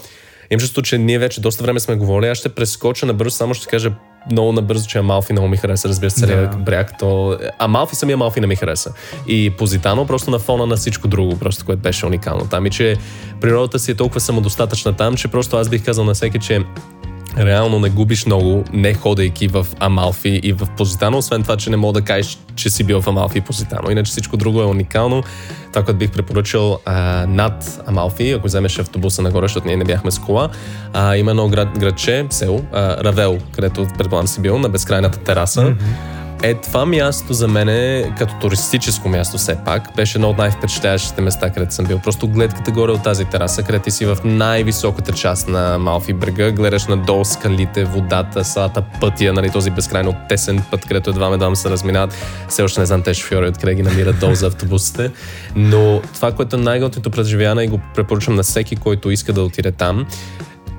имам 0.52 0.60
чувство, 0.60 0.82
че 0.82 0.98
ние 0.98 1.20
вече 1.20 1.42
доста 1.42 1.64
време 1.64 1.80
сме 1.80 1.96
говорили. 1.96 2.30
Аз 2.30 2.38
ще 2.38 2.50
прескоча 2.50 3.06
набързо, 3.06 3.32
само 3.32 3.54
ще 3.54 3.68
кажа 3.68 3.92
много 4.32 4.52
набързо, 4.52 4.88
че 4.88 4.98
Амалфи 4.98 5.34
много 5.34 5.48
ми 5.48 5.58
хареса, 5.58 5.90
разбира 5.90 6.10
се, 6.10 6.20
целият 6.20 6.56
yeah. 6.56 6.58
бряг. 6.58 6.92
То... 7.00 7.38
Амалфи 7.60 7.96
самия 7.96 8.14
Амалфи 8.14 8.42
не 8.42 8.48
ми 8.48 8.56
хареса. 8.56 8.94
И 9.28 9.50
Позитано 9.50 10.08
просто 10.08 10.32
на 10.32 10.40
фона 10.40 10.66
на 10.66 10.76
всичко 10.76 11.08
друго, 11.08 11.40
просто 11.40 11.66
което 11.66 11.82
беше 11.82 12.06
уникално 12.06 12.48
там. 12.48 12.66
И 12.66 12.70
че 12.70 12.96
природата 13.42 13.80
си 13.80 13.92
е 13.92 13.96
толкова 13.96 14.20
самодостатъчна 14.20 14.94
там, 14.94 15.16
че 15.16 15.28
просто 15.28 15.58
аз 15.58 15.70
бих 15.70 15.86
казал 15.86 16.06
на 16.06 16.14
всеки, 16.14 16.40
че 16.40 16.62
реално 17.38 17.80
не 17.80 17.90
губиш 17.90 18.26
много, 18.26 18.64
не 18.74 18.94
ходейки 18.94 19.48
в 19.48 19.68
Амалфи 19.80 20.40
и 20.44 20.54
в 20.54 20.68
Позитано, 20.78 21.18
освен 21.18 21.44
това, 21.44 21.58
че 21.58 21.70
не 21.70 21.78
мога 21.78 22.02
да 22.02 22.06
кажеш, 22.06 22.38
че 22.56 22.70
си 22.70 22.84
бил 22.84 23.02
в 23.02 23.08
Амалфи 23.08 23.38
и 23.38 23.42
Позитано. 23.42 23.92
Иначе 23.92 24.12
всичко 24.12 24.38
друго 24.38 24.62
е 24.62 24.66
уникално. 24.66 25.24
Това, 25.74 25.86
което 25.86 25.98
бих 25.98 26.12
препоръчал 26.12 26.80
а, 26.86 27.26
над 27.28 27.82
Амалфи, 27.88 28.32
ако 28.32 28.48
вземеш 28.48 28.80
автобуса 28.80 29.22
нагоре, 29.22 29.46
защото 29.46 29.68
ние 29.68 29.78
не 29.78 29.84
бяхме 29.84 30.12
с 30.12 30.20
кола, 30.20 30.50
а, 30.94 31.16
има 31.16 31.32
едно 31.32 31.48
град, 31.48 31.80
градче, 31.80 32.26
село, 32.30 32.62
а, 32.72 33.04
Равел, 33.04 33.38
където 33.52 33.88
предполагам 33.98 34.28
си 34.28 34.42
бил, 34.42 34.60
на 34.60 34.70
безкрайната 34.70 35.20
тераса. 35.20 35.62
Mm-hmm 35.62 36.19
е, 36.44 36.54
това 36.54 36.86
място 36.86 37.34
за 37.34 37.48
мен, 37.48 37.70
е, 37.70 38.14
като 38.18 38.34
туристическо 38.42 39.10
място 39.10 39.38
все 39.38 39.58
пак, 39.66 39.96
беше 39.96 40.18
едно 40.18 40.30
от 40.30 40.38
най-впечатляващите 40.38 41.22
места, 41.22 41.50
където 41.50 41.74
съм 41.74 41.86
бил. 41.86 42.00
Просто 42.00 42.28
гледката 42.28 42.72
горе 42.72 42.92
от 42.92 43.04
тази 43.04 43.26
тераса, 43.26 43.64
където 43.64 43.84
ти 43.84 43.92
си 43.92 44.06
в 44.06 44.18
най-високата 44.24 45.12
част 45.12 45.48
на 45.48 45.78
Малфи 45.80 46.14
брега, 46.14 46.52
гледаш 46.52 46.88
надолу 46.88 47.26
скалите, 47.26 47.86
водата, 47.86 48.46
салата, 48.46 48.84
пътя, 49.02 49.34
нали, 49.34 49.50
този 49.50 49.72
безкрайно 49.72 50.16
тесен 50.30 50.64
път, 50.72 50.86
където 50.86 51.10
едва 51.10 51.50
ме 51.50 51.56
се 51.56 51.70
разминават. 51.70 52.16
Все 52.50 52.64
още 52.64 52.80
не 52.80 52.86
знам 52.86 53.02
те 53.02 53.14
шофьори 53.14 53.48
откъде 53.48 53.76
ги 53.76 53.84
намират 53.84 54.20
долу 54.20 54.36
за 54.36 54.48
автобусите. 54.48 55.12
Но 55.56 56.02
това, 56.14 56.32
което 56.32 56.56
е 56.56 56.60
най-готвито 56.60 57.10
преживяване 57.10 57.64
и 57.64 57.68
го 57.68 57.80
препоръчвам 57.96 58.36
на 58.36 58.44
всеки, 58.44 58.76
който 58.76 59.12
иска 59.12 59.34
да 59.34 59.44
отиде 59.44 59.72
там, 59.72 60.06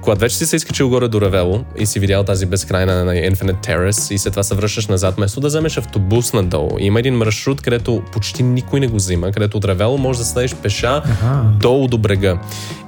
когато 0.02 0.20
вече 0.20 0.36
си 0.36 0.46
се 0.46 0.56
изкачил 0.56 0.88
горе 0.88 1.08
до 1.08 1.20
Равело 1.20 1.64
и 1.78 1.86
си 1.86 2.00
видял 2.00 2.24
тази 2.24 2.46
безкрайна 2.46 3.04
на 3.04 3.14
Infinite 3.14 3.66
Terrace 3.66 4.14
и 4.14 4.18
след 4.18 4.32
това 4.32 4.42
се 4.42 4.54
връщаш 4.54 4.86
назад, 4.86 5.14
вместо 5.16 5.40
да 5.40 5.46
вземеш 5.46 5.76
автобус 5.76 6.32
надолу, 6.32 6.76
има 6.78 6.98
един 6.98 7.14
маршрут, 7.14 7.60
където 7.60 8.02
почти 8.12 8.42
никой 8.42 8.80
не 8.80 8.86
го 8.86 8.96
взима, 8.96 9.32
където 9.32 9.56
от 9.56 9.64
Равело 9.64 9.98
можеш 9.98 10.18
да 10.18 10.24
седеш 10.24 10.54
пеша 10.54 11.02
Аха. 11.04 11.42
долу 11.60 11.88
до 11.88 11.98
брега. 11.98 12.38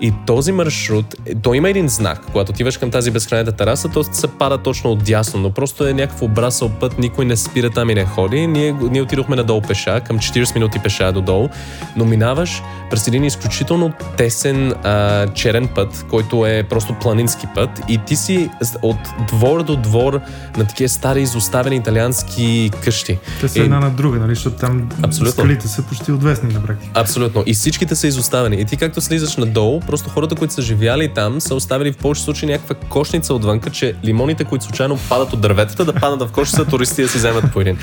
И 0.01 0.13
този 0.27 0.53
маршрут, 0.53 1.15
е, 1.27 1.35
той 1.35 1.57
има 1.57 1.71
един 1.71 1.89
знак. 1.89 2.21
Когато 2.33 2.53
отиваш 2.53 2.77
към 2.77 2.91
тази 2.91 3.11
безкрайната 3.11 3.53
тераса, 3.53 3.89
то 3.89 4.05
се 4.05 4.29
пада 4.29 4.59
точно 4.59 4.91
от 4.91 5.05
дясно, 5.05 5.41
но 5.41 5.51
просто 5.51 5.87
е 5.87 5.93
някакъв 5.93 6.23
обрасъл 6.23 6.69
път, 6.69 6.99
никой 6.99 7.25
не 7.25 7.37
спира 7.37 7.71
там 7.71 7.91
и 7.91 7.95
не 7.95 8.05
ходи. 8.05 8.47
Ние, 8.47 8.75
ние 8.91 9.03
отидохме 9.03 9.37
надолу 9.37 9.63
пеша, 9.63 10.01
към 10.01 10.19
40 10.19 10.55
минути 10.55 10.79
пеша 10.79 11.13
додолу, 11.13 11.49
но 11.97 12.05
минаваш 12.05 12.63
през 12.91 13.09
един 13.09 13.25
изключително 13.25 13.93
тесен 14.17 14.73
а, 14.73 15.27
черен 15.27 15.69
път, 15.69 16.07
който 16.11 16.47
е 16.47 16.63
просто 16.63 16.95
планински 17.03 17.46
път 17.55 17.70
и 17.88 17.98
ти 18.07 18.16
си 18.16 18.50
от 18.82 18.96
двор 19.28 19.62
до 19.62 19.76
двор 19.76 20.20
на 20.57 20.64
такива 20.66 20.88
стари 20.88 21.22
изоставени 21.22 21.76
италиански 21.76 22.70
къщи. 22.84 23.18
Те 23.40 23.48
са 23.48 23.59
И- 23.59 23.62
една 23.62 23.80
на 23.80 23.90
друга, 23.90 24.18
нали? 24.18 24.34
Защото 24.34 24.57
там 24.57 24.88
Абсолютно. 25.03 25.32
скалите 25.32 25.68
са 25.68 25.82
почти 25.82 26.12
отвесни 26.12 26.53
на 26.55 26.62
практика. 26.62 27.00
Абсолютно. 27.00 27.42
И 27.46 27.55
всичките 27.55 27.94
са 27.96 28.07
изоставени. 28.07 28.57
И 28.57 28.64
ти 28.64 28.76
както 28.76 29.00
слизаш 29.00 29.36
надолу, 29.36 29.80
просто 29.80 30.11
хората, 30.11 30.34
които 30.34 30.55
са 30.55 30.62
живяли 30.62 31.09
там, 31.14 31.40
са 31.40 31.55
оставили 31.55 31.92
в 31.92 31.96
повече 31.96 32.22
случаи 32.22 32.48
някаква 32.48 32.74
кошница 32.74 33.34
отвънка, 33.34 33.70
че 33.70 33.94
лимоните, 34.05 34.44
които 34.44 34.64
случайно 34.64 34.98
падат 35.09 35.32
от 35.32 35.40
дърветата, 35.40 35.84
да 35.84 35.92
паднат 35.92 36.28
в 36.28 36.32
кошница, 36.32 36.64
туристи 36.64 37.03
да 37.03 37.09
си 37.09 37.18
вземат 37.18 37.53
по 37.53 37.61
един. 37.61 37.78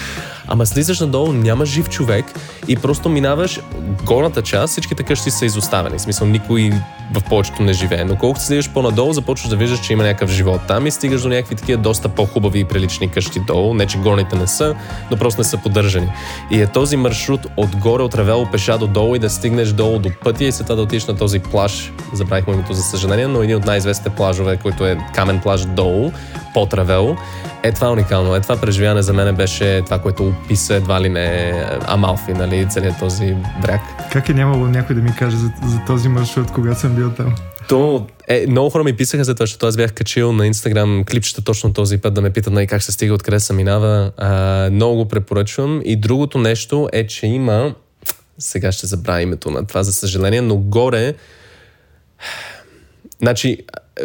Ама 0.48 0.66
слизаш 0.66 1.00
надолу, 1.00 1.34
няма 1.34 1.66
жив 1.66 1.90
човек 1.90 2.26
и 2.68 2.76
просто 2.76 3.10
минаваш 3.10 3.60
горната 4.06 4.42
част, 4.42 4.72
всичките 4.72 5.04
къщи 5.04 5.32
са 5.32 5.46
изоставени. 5.46 5.98
В 5.98 6.02
смисъл, 6.02 6.28
никой 6.28 6.72
в 7.14 7.22
повечето 7.30 7.64
не 7.64 7.74
живее. 7.74 8.04
Но 8.06 8.16
колкото 8.16 8.46
слизаш 8.46 8.70
по-надолу, 8.70 9.09
започваш 9.14 9.50
да 9.50 9.56
виждаш, 9.56 9.80
че 9.80 9.94
има 9.94 10.04
някакъв 10.04 10.30
живот 10.30 10.62
там 10.68 10.88
и 10.88 10.92
стигаш 10.92 11.22
до 11.22 11.30
някакви 11.30 11.56
такива 11.56 11.82
доста 11.82 12.10
по-хубави 12.10 12.60
и 12.60 12.64
прилични 12.64 13.12
къщи 13.12 13.40
долу. 13.40 13.74
Не, 13.74 13.86
че 13.86 13.98
горните 13.98 14.36
не 14.36 14.48
са, 14.48 14.76
но 15.12 15.18
просто 15.18 15.42
не 15.42 15.46
са 15.46 15.58
поддържани. 15.58 16.12
И 16.52 16.62
е 16.62 16.68
този 16.68 16.98
маршрут 16.98 17.42
отгоре 17.58 18.04
от 18.04 18.16
Равело 18.16 18.48
пеша 18.52 18.78
до 18.78 18.88
долу 18.88 19.16
и 19.16 19.20
да 19.20 19.30
стигнеш 19.30 19.70
долу 19.70 20.00
до 20.00 20.10
пътя 20.24 20.44
и 20.44 20.52
след 20.52 20.68
това 20.68 20.76
да 20.76 20.82
отидеш 20.82 21.06
на 21.06 21.18
този 21.18 21.40
плаж. 21.40 21.92
Забравихме 22.14 22.54
името 22.54 22.74
за 22.74 22.84
съжаление, 22.84 23.28
но 23.28 23.44
един 23.44 23.56
от 23.56 23.66
най-известните 23.66 24.16
плажове, 24.16 24.58
който 24.58 24.86
е 24.86 24.98
камен 25.14 25.40
плаж 25.40 25.66
долу, 25.66 26.12
под 26.54 26.74
Равело. 26.74 27.18
Е, 27.64 27.72
това 27.72 27.88
е 27.88 27.90
уникално. 27.90 28.36
Е, 28.36 28.40
това 28.40 28.58
преживяване 28.58 29.02
за 29.02 29.14
мен 29.14 29.36
беше 29.36 29.82
това, 29.86 30.00
което 30.00 30.28
описа 30.28 30.76
едва 30.76 31.02
ли 31.02 31.10
не 31.10 31.54
Амалфи, 31.88 32.34
нали, 32.34 32.68
целият 32.70 33.00
този 33.00 33.36
бряг. 33.62 33.82
Как 34.12 34.30
е 34.30 34.34
нямало 34.34 34.68
някой 34.68 34.96
да 34.96 35.02
ми 35.02 35.16
каже 35.16 35.38
за, 35.38 35.52
за 35.66 35.80
този 35.88 36.10
маршрут, 36.10 36.52
когато 36.52 36.80
съм 36.80 36.96
бил 36.96 37.10
там? 37.10 37.36
То 37.70 38.06
е, 38.30 38.46
много 38.48 38.70
хора 38.70 38.84
ми 38.84 38.94
писаха 38.94 39.24
за 39.24 39.36
това, 39.36 39.44
защото 39.44 39.66
аз 39.66 39.78
бях 39.78 39.94
качил 39.94 40.34
на 40.34 40.48
Инстаграм 40.48 41.04
клипчета 41.04 41.42
точно 41.42 41.74
този 41.74 41.98
път 41.98 42.14
да 42.14 42.22
ме 42.22 42.30
питат 42.30 42.54
нали, 42.54 42.68
как 42.68 42.84
се 42.84 42.92
стига, 42.92 43.14
откъде 43.14 43.40
се 43.40 43.54
минава. 43.54 44.12
А, 44.18 44.30
много 44.72 44.96
го 44.96 45.08
препоръчвам. 45.08 45.82
И 45.86 45.96
другото 45.96 46.38
нещо 46.38 46.90
е, 46.94 47.08
че 47.08 47.28
има 47.28 47.74
сега 48.40 48.72
ще 48.72 48.88
забравя 48.88 49.22
името 49.22 49.52
на 49.52 49.68
това, 49.68 49.84
за 49.84 49.94
съжаление, 49.94 50.42
но 50.42 50.58
горе 50.58 51.14
Значи, 53.22 53.58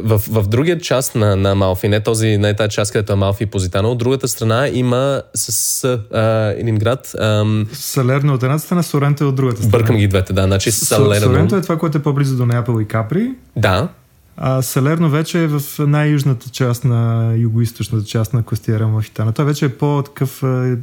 в, 0.02 0.22
в 0.30 0.48
другия 0.48 0.78
част 0.78 1.14
на, 1.14 1.36
на 1.36 1.50
Амалфи, 1.50 1.88
не, 1.88 2.00
този, 2.00 2.38
не 2.38 2.56
тази 2.56 2.70
част, 2.70 2.92
където 2.92 3.12
е 3.12 3.14
Амалфи 3.14 3.42
и 3.42 3.46
Позитано, 3.46 3.90
от 3.90 3.98
другата 3.98 4.28
страна 4.28 4.68
има 4.68 5.22
с 5.34 5.84
а, 6.12 6.20
един 6.56 6.78
град. 6.78 7.12
Ам, 7.20 7.66
Салерно 7.72 8.34
от 8.34 8.42
едната 8.42 8.64
страна, 8.64 8.82
Соренто 8.82 9.24
е 9.24 9.26
от 9.26 9.34
другата 9.34 9.62
страна. 9.62 9.70
бъркам 9.70 9.96
ги 9.96 10.08
двете, 10.08 10.32
да. 10.32 10.42
Значи 10.42 10.70
С- 10.70 10.86
Салерно. 10.86 11.26
Соренто 11.26 11.56
е 11.56 11.60
това, 11.60 11.78
което 11.78 11.98
е 11.98 12.02
по-близо 12.02 12.36
до 12.36 12.46
Неапол 12.46 12.80
и 12.80 12.88
Капри, 12.88 13.30
Да, 13.56 13.88
а 14.36 14.62
Салерно 14.62 15.10
вече 15.10 15.42
е 15.42 15.46
в 15.46 15.62
най-южната 15.78 16.48
част 16.48 16.84
на 16.84 17.32
югоисточната 17.36 18.04
част 18.04 18.34
на 18.34 18.42
Костиера 18.42 18.88
Мафитана. 18.88 19.32
Той 19.32 19.44
вече 19.44 19.64
е 19.64 19.68
по-такъв 19.68 20.42
е, 20.42 20.76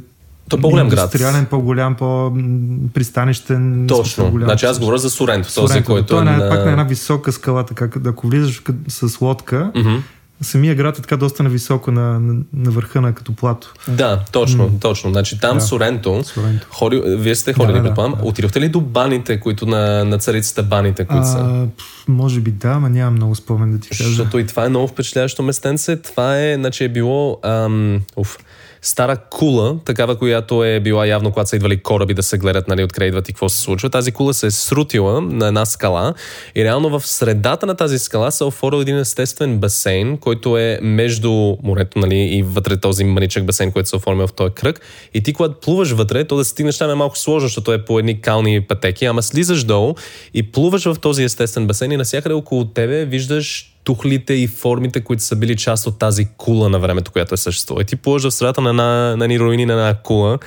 Той 0.48 0.58
е 0.58 0.62
по-голям 0.62 0.88
град. 0.88 0.98
индустриален, 1.14 1.46
по-голям, 1.46 1.94
по-пристанищен. 1.94 3.86
точно. 3.88 4.24
по-голям. 4.24 4.46
Значи 4.46 4.66
аз 4.66 4.78
говоря 4.78 4.98
за 4.98 5.10
Соренто, 5.10 5.54
този, 5.54 5.68
Соренто. 5.72 5.90
който 5.92 6.06
Той 6.06 6.18
е 6.18 6.20
е 6.20 6.24
на... 6.24 6.36
на... 6.36 6.48
пак 6.48 6.64
на 6.64 6.70
една 6.70 6.82
висока 6.84 7.32
скала, 7.32 7.66
така, 7.66 7.88
ако 8.06 8.26
влизаш 8.26 8.62
с 8.88 9.20
лодка, 9.20 9.72
Мгм. 9.76 9.96
Самия 10.42 10.74
град 10.74 10.98
е 10.98 11.02
така 11.02 11.16
доста 11.16 11.42
нависоко 11.42 11.90
на, 11.90 12.20
на, 12.20 12.34
на 12.52 12.70
върха 12.70 13.00
на 13.00 13.14
като 13.14 13.32
плато. 13.32 13.72
Да, 13.88 14.24
точно, 14.32 14.78
точно. 14.80 15.10
Значи 15.10 15.40
там 15.40 15.56
Да. 15.56 15.64
Соренто, 15.64 16.24
Соренто. 16.24 16.66
Ходи, 16.70 17.02
вие 17.06 17.34
сте 17.34 17.52
ходили, 17.52 17.72
Да, 17.72 17.78
да, 17.82 17.88
предполагам. 17.88 18.18
да. 18.18 18.24
Отидохте 18.24 18.60
ли 18.60 18.68
до 18.68 18.80
баните, 18.80 19.40
които 19.40 19.66
на, 19.66 20.04
на 20.04 20.18
царицата 20.18 20.62
баните, 20.62 21.04
които 21.04 21.26
са? 21.28 21.38
А, 21.38 21.66
пф, 21.76 22.08
може 22.08 22.40
би 22.40 22.50
да, 22.50 22.68
ама 22.68 22.90
нямам 22.90 23.14
много 23.14 23.34
спомен 23.34 23.72
да 23.72 23.78
ти 23.80 23.88
кажа. 23.88 24.04
Защото 24.04 24.38
и 24.38 24.46
това 24.46 24.64
е 24.64 24.68
много 24.68 24.88
впечатляващо 24.88 25.42
местенце. 25.42 25.96
Това 25.96 26.38
е, 26.40 26.54
значи 26.54 26.84
е 26.84 26.88
било 26.88 27.38
ам, 27.42 28.00
уф, 28.16 28.38
стара 28.82 29.16
кула, 29.16 29.76
такава, 29.84 30.18
която 30.18 30.64
е 30.64 30.80
била 30.80 31.06
явно, 31.06 31.32
когато 31.32 31.50
са 31.50 31.56
идвали 31.56 31.82
кораби 31.82 32.14
да 32.14 32.22
се 32.22 32.38
гледат, 32.38 32.68
нали, 32.68 32.84
откъде 32.84 33.06
идват 33.06 33.28
и 33.28 33.32
какво 33.32 33.48
се 33.48 33.58
случва. 33.58 33.90
Тази 33.90 34.12
кула 34.12 34.34
се 34.34 34.46
е 34.46 34.50
срутила 34.50 35.20
на 35.20 35.46
една 35.46 35.66
скала 35.66 36.14
и 36.54 36.64
реално 36.64 36.98
в 36.98 37.06
средата 37.06 37.66
на 37.66 37.74
тази 37.74 37.98
скала 37.98 38.32
се 38.32 38.44
оформил 38.44 38.80
един 38.80 38.98
естествен 38.98 39.58
басейн, 39.58 40.18
който 40.18 40.58
е 40.58 40.78
между 40.82 41.56
морето, 41.62 41.98
нали, 41.98 42.16
и 42.16 42.42
вътре 42.42 42.76
този 42.76 43.04
маничък 43.04 43.44
басейн, 43.44 43.72
който 43.72 43.88
се 43.88 43.96
е 43.96 43.98
оформил 43.98 44.26
в 44.26 44.32
този 44.32 44.54
кръг. 44.54 44.80
И 45.14 45.22
ти, 45.22 45.32
когато 45.32 45.60
плуваш 45.60 45.90
вътре, 45.90 46.24
то 46.24 46.36
да 46.36 46.44
стигнеш 46.44 46.78
там 46.78 46.90
е 46.90 46.94
малко 46.94 47.18
сложно, 47.18 47.48
защото 47.48 47.72
е 47.72 47.84
по 47.84 47.98
едни 47.98 48.20
кални 48.20 48.60
пътеки, 48.60 49.04
ама 49.04 49.22
слизаш 49.22 49.64
долу 49.64 49.94
и 50.34 50.52
плуваш 50.52 50.84
в 50.84 50.96
този 51.00 51.24
естествен 51.24 51.66
басейн 51.66 51.92
и 51.92 51.96
навсякъде 51.96 52.34
около 52.34 52.64
тебе 52.64 53.04
виждаш 53.04 53.71
тухлите 53.84 54.34
и 54.34 54.46
формите, 54.46 55.00
които 55.00 55.22
са 55.22 55.36
били 55.36 55.56
част 55.56 55.86
от 55.86 55.98
тази 55.98 56.28
кула 56.36 56.68
на 56.68 56.78
времето, 56.78 57.10
която 57.12 57.34
е 57.34 57.36
съществува. 57.36 57.82
И 57.82 57.84
ти 57.84 57.96
плуваш 57.96 58.22
в 58.22 58.30
средата 58.30 58.60
на, 58.60 58.70
една, 58.70 59.16
на 59.16 59.24
едни 59.24 59.40
руини 59.40 59.66
на 59.66 59.72
една 59.72 59.94
кула 59.94 60.38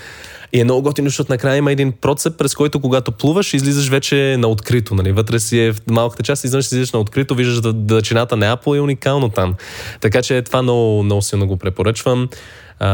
и 0.54 0.60
е 0.60 0.64
много 0.64 0.82
готино, 0.82 1.10
защото 1.10 1.32
накрая 1.32 1.58
има 1.58 1.72
един 1.72 1.92
процеп, 1.92 2.38
през 2.38 2.56
който 2.56 2.80
когато 2.80 3.12
плуваш, 3.12 3.54
излизаш 3.54 3.90
вече 3.90 4.36
на 4.40 4.48
открито. 4.48 4.96
Нали? 4.96 5.12
Вътре 5.12 5.40
си 5.40 5.60
е 5.60 5.72
в 5.74 5.82
малката 5.90 6.24
част, 6.24 6.44
изведнъж 6.44 6.66
излизаш 6.66 6.92
на 6.92 7.00
открито, 7.00 7.36
виждаш 7.36 7.62
да- 7.62 7.74
на 8.36 8.58
Apple 8.58 8.78
е 8.78 8.82
уникално 8.82 9.30
там. 9.30 9.54
Така 10.02 10.22
че 10.22 10.42
това 10.42 10.62
много, 10.62 11.04
много 11.04 11.22
силно 11.22 11.48
го 11.48 11.58
препоръчвам. 11.58 12.30
А, 12.80 12.90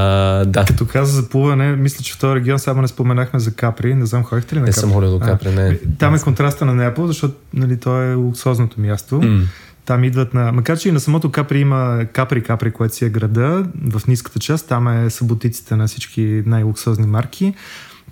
да, 0.45 0.65
Като 0.65 0.85
каза 0.85 1.21
за 1.21 1.29
плуване, 1.29 1.75
мисля, 1.75 2.03
че 2.03 2.13
в 2.13 2.19
този 2.19 2.35
регион 2.35 2.59
само 2.59 2.81
не 2.81 2.87
споменахме 2.87 3.39
за 3.39 3.53
Капри. 3.53 3.95
Не 3.95 4.05
знам, 4.05 4.23
ходихте 4.23 4.55
ли 4.55 4.59
на 4.59 4.65
не 4.65 4.71
Капри? 4.71 4.79
съм 4.79 4.93
ходил 4.93 5.09
до 5.09 5.15
А, 5.15 5.19
Капри, 5.19 5.49
не. 5.49 5.79
Там 5.99 6.15
е 6.15 6.19
контраста 6.19 6.65
на 6.65 6.73
Неапол, 6.75 7.07
защото 7.07 7.33
нали, 7.53 7.79
то 7.79 8.01
е 8.01 8.13
луксозното 8.13 8.81
място. 8.81 9.15
М. 9.15 9.41
Там 9.86 10.03
идват 10.03 10.34
на... 10.34 10.51
Макар, 10.51 10.77
че 10.77 10.89
и 10.89 10.91
на 10.91 10.99
самото 10.99 11.32
Капри 11.32 11.59
има 11.59 12.05
Капри 12.13 12.43
Капри, 12.43 12.71
което 12.71 12.95
си 12.95 13.05
е 13.05 13.09
града, 13.09 13.65
в 13.91 14.07
ниската 14.07 14.39
част, 14.39 14.67
там 14.67 14.88
е 14.88 15.09
съботиците 15.09 15.75
на 15.75 15.88
всички 15.88 16.43
най-луксозни 16.45 17.07
марки. 17.07 17.53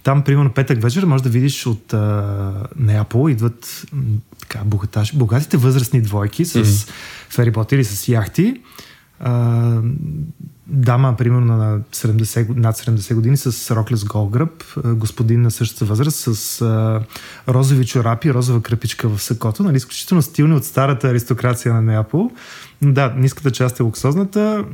Там, 0.04 0.24
примерно, 0.24 0.54
петък 0.54 0.82
вечер 0.82 1.06
може 1.06 1.24
да 1.24 1.30
видиш 1.30 1.66
от 1.66 1.94
а, 1.94 2.54
Неапол 2.76 3.30
идват 3.30 3.86
така, 4.40 4.60
богаташ, 4.66 5.16
богатите 5.16 5.58
възрастни 5.58 6.02
двойки 6.02 6.46
с 6.46 6.64
mm-hmm. 6.64 6.90
фериботи 7.30 7.76
или 7.76 7.84
с 7.84 8.08
яхти. 8.08 8.62
А, 9.20 9.82
дама, 10.70 11.16
примерно 11.18 11.58
на 11.58 11.80
70, 11.92 12.46
год- 12.46 12.58
над 12.58 12.78
70 12.78 13.16
години 13.16 13.38
с 13.38 13.76
рокля 13.76 13.96
с 13.98 14.06
гол 14.06 14.28
гръб, 14.30 14.64
а, 14.84 14.94
господин 14.94 15.42
на 15.42 15.52
същата 15.52 15.86
възраст 15.86 16.18
с 16.18 16.62
а, 16.62 17.02
розови 17.48 17.86
чорапи, 17.86 18.34
розова 18.34 18.62
кръпичка 18.62 19.10
в 19.10 19.22
сакото, 19.22 19.64
нали, 19.64 19.78
изключително 19.78 20.22
стилни 20.22 20.56
от 20.56 20.66
старата 20.66 21.10
аристокрация 21.10 21.74
на 21.74 21.82
Неапол. 21.82 22.32
Да, 22.82 23.14
ниската 23.18 23.52
част 23.52 23.80
е 23.80 23.84
луксозната, 23.84 24.66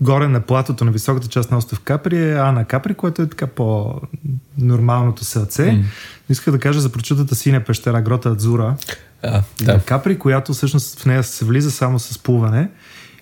горе 0.00 0.28
на 0.28 0.40
платото 0.40 0.84
на 0.84 0.90
високата 0.90 1.28
част 1.28 1.50
на 1.50 1.56
остров 1.56 1.80
Капри 1.80 2.30
е 2.30 2.34
Ана 2.34 2.64
Капри, 2.64 2.94
което 2.94 3.22
е 3.22 3.28
така 3.28 3.46
по-нормалното 3.46 5.24
сълце. 5.24 5.62
Mm. 5.62 5.82
Иска 6.28 6.52
да 6.52 6.58
кажа 6.58 6.80
за 6.80 6.92
прочутата 6.92 7.34
синя 7.34 7.60
пещера 7.64 8.02
Грота 8.02 8.28
Адзура 8.28 8.76
А, 9.22 9.30
да. 9.30 9.42
да. 9.62 9.72
на 9.72 9.80
Капри, 9.82 10.18
която 10.18 10.52
всъщност 10.52 11.00
в 11.00 11.06
нея 11.06 11.22
се 11.22 11.44
влиза 11.44 11.70
само 11.70 11.98
с 11.98 12.18
плуване 12.18 12.68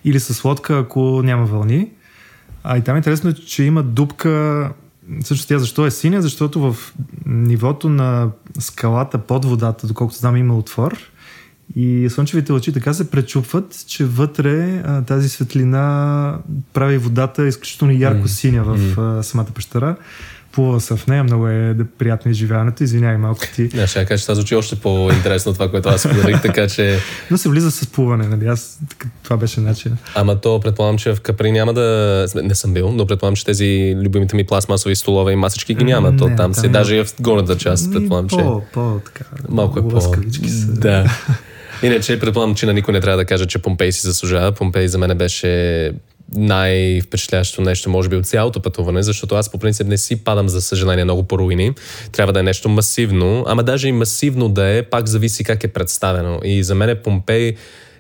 или 0.05 0.21
с 0.21 0.45
лодка, 0.45 0.79
ако 0.79 1.23
няма 1.25 1.45
вълни. 1.45 1.89
А 2.65 2.79
и 2.79 2.83
там 2.83 2.95
е 2.95 2.99
интересно, 2.99 3.33
че 3.33 3.65
има 3.65 3.83
дупка. 3.83 4.73
Също 5.25 5.47
тя 5.47 5.59
защо 5.59 5.87
е 5.87 5.91
синя? 5.91 6.23
Защото 6.23 6.61
в 6.61 6.77
нивото 7.27 7.89
на 7.89 8.29
скалата 8.59 9.19
под 9.19 9.45
водата, 9.45 9.87
доколкото 9.87 10.19
знам, 10.19 10.37
има 10.37 10.59
отвор. 10.59 10.99
И 11.77 12.09
слънчевите 12.11 12.53
лъчи 12.53 12.73
така 12.73 12.95
се 12.95 13.11
пречупват, 13.11 13.85
че 13.87 14.05
вътре 14.05 14.83
а, 14.87 15.03
тази 15.03 15.29
светлина 15.29 16.39
прави 16.73 16.99
водата 16.99 17.47
изключително 17.47 17.95
ярко 17.95 18.29
синя 18.29 18.65
в 18.65 19.01
а, 19.01 19.23
самата 19.23 19.47
пещера. 19.55 19.97
Плува 20.53 20.81
се 20.81 20.97
в 20.97 21.07
нея, 21.07 21.25
много 21.25 21.49
е 21.49 21.75
да 21.75 21.85
приятно 21.99 22.31
изживяването. 22.31 22.85
Извинявай 22.85 23.17
малко 23.17 23.41
ти. 23.55 23.69
Не, 23.75 23.87
ще 23.87 24.05
кажа, 24.05 24.19
че 24.19 24.25
това 24.25 24.35
звучи 24.35 24.55
още 24.55 24.77
по-интересно 24.77 25.53
това, 25.53 25.71
което 25.71 25.89
аз 25.89 26.01
споделих, 26.01 26.43
така 26.43 26.69
че... 26.69 26.99
Но 27.31 27.39
се 27.39 27.49
влиза 27.49 27.71
с 27.71 27.87
плуване, 27.87 28.29
нали? 28.29 28.47
Аз, 28.47 28.79
това 29.23 29.37
беше 29.37 29.61
начин. 29.61 29.97
Ама 30.15 30.41
то 30.41 30.61
предполагам, 30.61 30.99
че 30.99 31.15
в 31.15 31.21
Капри 31.21 31.53
няма 31.53 31.75
да... 31.75 32.27
Не 32.35 32.55
съм 32.55 32.75
бил, 32.75 32.93
но 32.93 33.07
предполагам, 33.07 33.37
че 33.37 33.45
тези 33.45 33.97
любимите 34.05 34.37
ми 34.37 34.45
пластмасови 34.47 34.97
столове 34.97 35.33
и 35.33 35.37
масички 35.37 35.75
ги 35.75 35.85
няма. 35.85 36.17
То 36.17 36.29
Не, 36.29 36.37
там 36.37 36.53
има- 36.65 36.73
даже 36.73 36.97
и 36.97 37.05
в 37.05 37.15
горната 37.21 37.57
част, 37.57 37.93
предполагам, 37.93 38.29
че... 38.29 38.37
По, 38.37 38.63
по, 38.73 39.01
така, 39.05 39.25
Малко 39.49 39.79
е 39.79 39.89
по... 39.89 40.01
са. 40.01 40.11
Да. 40.67 41.19
Иначе 41.83 42.21
предполагам, 42.21 42.55
че 42.55 42.67
на 42.67 42.73
никой 42.73 42.93
не 42.93 43.01
трябва 43.01 43.17
да 43.17 43.25
каже, 43.25 43.47
че 43.47 43.59
Помпей 43.59 43.93
си 43.93 44.07
заслужава. 44.07 44.53
Помпей 44.53 44.89
за 44.89 44.99
мен 44.99 45.19
беше 45.19 45.93
най-впечатляващо 46.35 47.63
нещо, 47.63 47.91
може 47.91 48.09
би, 48.09 48.17
от 48.17 48.27
цялото 48.27 48.63
пътуване, 48.63 49.03
защото 49.03 49.35
аз 49.35 49.51
по 49.51 49.59
принцип 49.59 49.87
не 49.87 49.99
си 49.99 50.25
падам, 50.25 50.49
за 50.49 50.63
съжаление, 50.63 51.05
много 51.05 51.23
по 51.23 51.39
руини. 51.39 51.73
Трябва 52.13 52.33
да 52.33 52.41
е 52.41 52.43
нещо 52.43 52.69
масивно, 52.69 53.45
ама 53.47 53.63
даже 53.63 53.89
и 53.89 53.93
масивно 53.93 54.49
да 54.49 54.67
е, 54.67 54.83
пак 54.83 55.07
зависи 55.07 55.45
как 55.45 55.65
е 55.65 55.69
представено. 55.69 56.41
И 56.45 56.63
за 56.63 56.75
мен 56.75 56.89
е 56.89 57.03
Помпей 57.03 57.55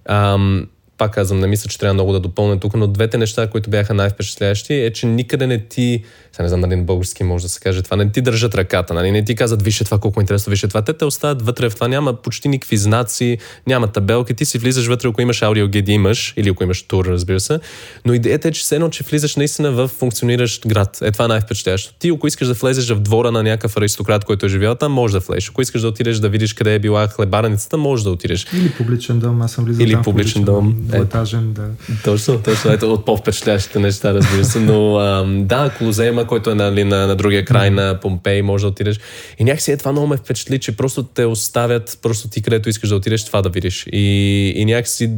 ам, 0.05 0.66
пак 1.01 1.15
казвам, 1.15 1.41
не 1.41 1.47
мисля, 1.47 1.69
че 1.69 1.79
трябва 1.79 1.95
много 1.95 2.13
да 2.13 2.21
допълня 2.21 2.61
тук, 2.61 2.75
но 2.75 2.87
двете 2.87 3.19
неща, 3.19 3.47
които 3.47 3.71
бяха 3.71 3.95
най-впечатляващи, 3.95 4.75
е, 4.75 4.91
че 4.91 5.07
никъде 5.07 5.47
не 5.47 5.59
ти, 5.59 6.05
сега 6.33 6.43
не 6.43 6.49
знам 6.49 6.61
дали 6.61 6.77
на 6.77 6.83
български 6.83 7.25
може 7.25 7.43
да 7.43 7.49
се 7.49 7.61
каже 7.61 7.83
това, 7.83 7.97
не 7.97 8.13
ти 8.13 8.21
държат 8.21 8.55
ръката, 8.55 8.95
нали? 8.95 9.11
не 9.11 9.25
ти 9.25 9.35
казват, 9.35 9.63
вижте 9.63 9.85
това, 9.85 9.99
колко 9.99 10.21
е 10.21 10.23
интересно, 10.23 10.51
вижте 10.51 10.69
това. 10.69 10.83
Те 10.83 10.93
те 10.93 11.05
оставят 11.05 11.43
вътре 11.43 11.71
в 11.71 11.75
това, 11.75 11.89
няма 11.89 12.13
почти 12.13 12.49
никакви 12.49 12.77
знаци, 12.77 13.39
няма 13.67 13.87
табелки, 13.87 14.35
ти 14.35 14.45
си 14.45 14.59
влизаш 14.59 14.87
вътре, 14.87 15.09
ако 15.09 15.23
имаш 15.23 15.43
аудиогид 15.43 15.89
имаш, 15.89 16.35
или 16.37 16.49
ако 16.49 16.65
имаш 16.65 16.83
тур, 16.83 17.05
разбира 17.05 17.41
се. 17.41 17.61
Но 18.07 18.15
идеята 18.15 18.49
е, 18.49 18.51
че 18.51 18.61
все 18.61 18.75
едно, 18.75 18.89
че 18.89 19.05
влизаш 19.05 19.37
наистина 19.37 19.71
в 19.71 19.89
функциониращ 19.89 20.67
град. 20.67 20.99
Е, 21.03 21.11
това 21.11 21.25
е 21.25 21.29
най-впечатляващо. 21.29 21.95
Ти, 21.99 22.09
ако 22.09 22.27
искаш 22.27 22.49
да 22.49 22.55
влезеш 22.55 22.91
в 22.91 23.01
двора 23.01 23.31
на 23.31 23.43
някакъв 23.43 23.77
аристократ, 23.77 24.25
който 24.25 24.47
е 24.47 24.49
живял 24.49 24.75
там, 24.75 24.93
може 24.93 25.13
да 25.13 25.21
влезеш. 25.21 25.49
Ако 25.49 25.63
искаш 25.63 25.81
да 25.81 25.89
отидеш 25.89 26.19
да 26.19 26.29
видиш 26.29 26.53
къде 26.53 26.75
е 26.75 26.79
била 26.79 27.09
хлебарницата, 27.09 27.77
може 27.77 28.05
да 28.05 28.11
отидеш. 28.11 28.47
Или 28.55 28.71
публичен 28.71 29.19
дом, 29.19 29.43
аз 29.43 29.53
съм 29.53 29.65
влизал 29.65 29.85
Или 29.85 29.93
там 29.93 30.03
в 30.03 30.05
публичен 30.05 30.45
дом. 30.45 30.77
Е. 30.89 30.89
Двуетажен, 30.91 31.53
да. 31.53 31.68
Точно, 32.05 32.43
точно. 32.43 32.72
Ето 32.72 32.93
от 32.93 33.05
по-впечатляващите 33.05 33.78
неща, 33.78 34.14
разбира 34.14 34.45
се. 34.45 34.61
Но 34.61 34.97
ам, 34.99 35.47
да, 35.47 35.70
Колозема, 35.78 36.26
който 36.26 36.51
е 36.51 36.55
нали, 36.55 36.84
на, 36.84 37.07
на 37.07 37.16
другия 37.16 37.45
край 37.45 37.70
на 37.70 38.01
Помпей, 38.01 38.43
може 38.43 38.62
да 38.62 38.68
отидеш. 38.68 39.01
И 39.38 39.45
някакси 39.45 39.72
е 39.72 39.76
това 39.76 39.93
много 39.93 40.07
ме 40.07 40.16
впечатли, 40.16 40.59
че 40.59 40.76
просто 40.76 41.03
те 41.03 41.24
оставят, 41.24 41.99
просто 42.03 42.28
ти 42.28 42.43
където 42.43 42.68
искаш 42.68 42.88
да 42.88 42.97
отидеш, 42.97 43.24
това 43.24 43.43
да 43.43 43.49
видиш. 43.49 43.86
И, 43.93 44.53
и 44.57 44.64
някакси 44.64 45.11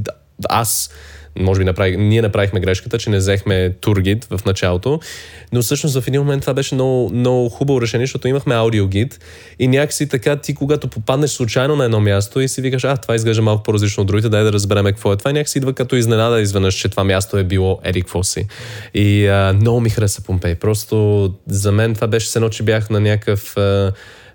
аз 0.48 0.90
може 1.38 1.58
би 1.58 1.64
направих, 1.64 1.96
ние 1.98 2.22
направихме 2.22 2.60
грешката, 2.60 2.98
че 2.98 3.10
не 3.10 3.16
взехме 3.16 3.70
тургид 3.70 4.24
в 4.24 4.40
началото, 4.46 5.00
но 5.52 5.62
всъщност 5.62 6.00
в 6.00 6.08
един 6.08 6.20
момент 6.20 6.40
това 6.40 6.54
беше 6.54 6.74
много, 6.74 7.10
много 7.14 7.48
хубаво 7.48 7.80
решение, 7.80 8.06
защото 8.06 8.28
имахме 8.28 8.54
аудиогид 8.54 9.18
и 9.58 9.68
някакси 9.68 10.08
така 10.08 10.36
ти, 10.36 10.54
когато 10.54 10.88
попаднеш 10.88 11.30
случайно 11.30 11.76
на 11.76 11.84
едно 11.84 12.00
място 12.00 12.40
и 12.40 12.48
си 12.48 12.60
викаш, 12.60 12.84
а, 12.84 12.96
това 12.96 13.14
изглежда 13.14 13.42
малко 13.42 13.62
по-различно 13.62 14.00
от 14.00 14.06
другите, 14.06 14.28
дай 14.28 14.44
да 14.44 14.52
разберем 14.52 14.84
какво 14.84 15.12
е 15.12 15.16
това, 15.16 15.30
и 15.30 15.34
някакси 15.34 15.58
идва 15.58 15.72
като 15.72 15.96
изненада 15.96 16.40
изведнъж, 16.40 16.74
че 16.74 16.88
това 16.88 17.04
място 17.04 17.36
е 17.36 17.44
било 17.44 17.80
Ерик 17.84 18.08
Фоси. 18.08 18.46
И 18.94 19.26
а, 19.26 19.52
много 19.60 19.80
ми 19.80 19.90
хареса 19.90 20.22
Помпей. 20.22 20.54
Просто 20.54 21.34
за 21.46 21.72
мен 21.72 21.94
това 21.94 22.06
беше 22.06 22.38
едно, 22.38 22.48
че 22.48 22.62
бях 22.62 22.90
на 22.90 23.00
някакъв 23.00 23.56
а, 23.56 23.92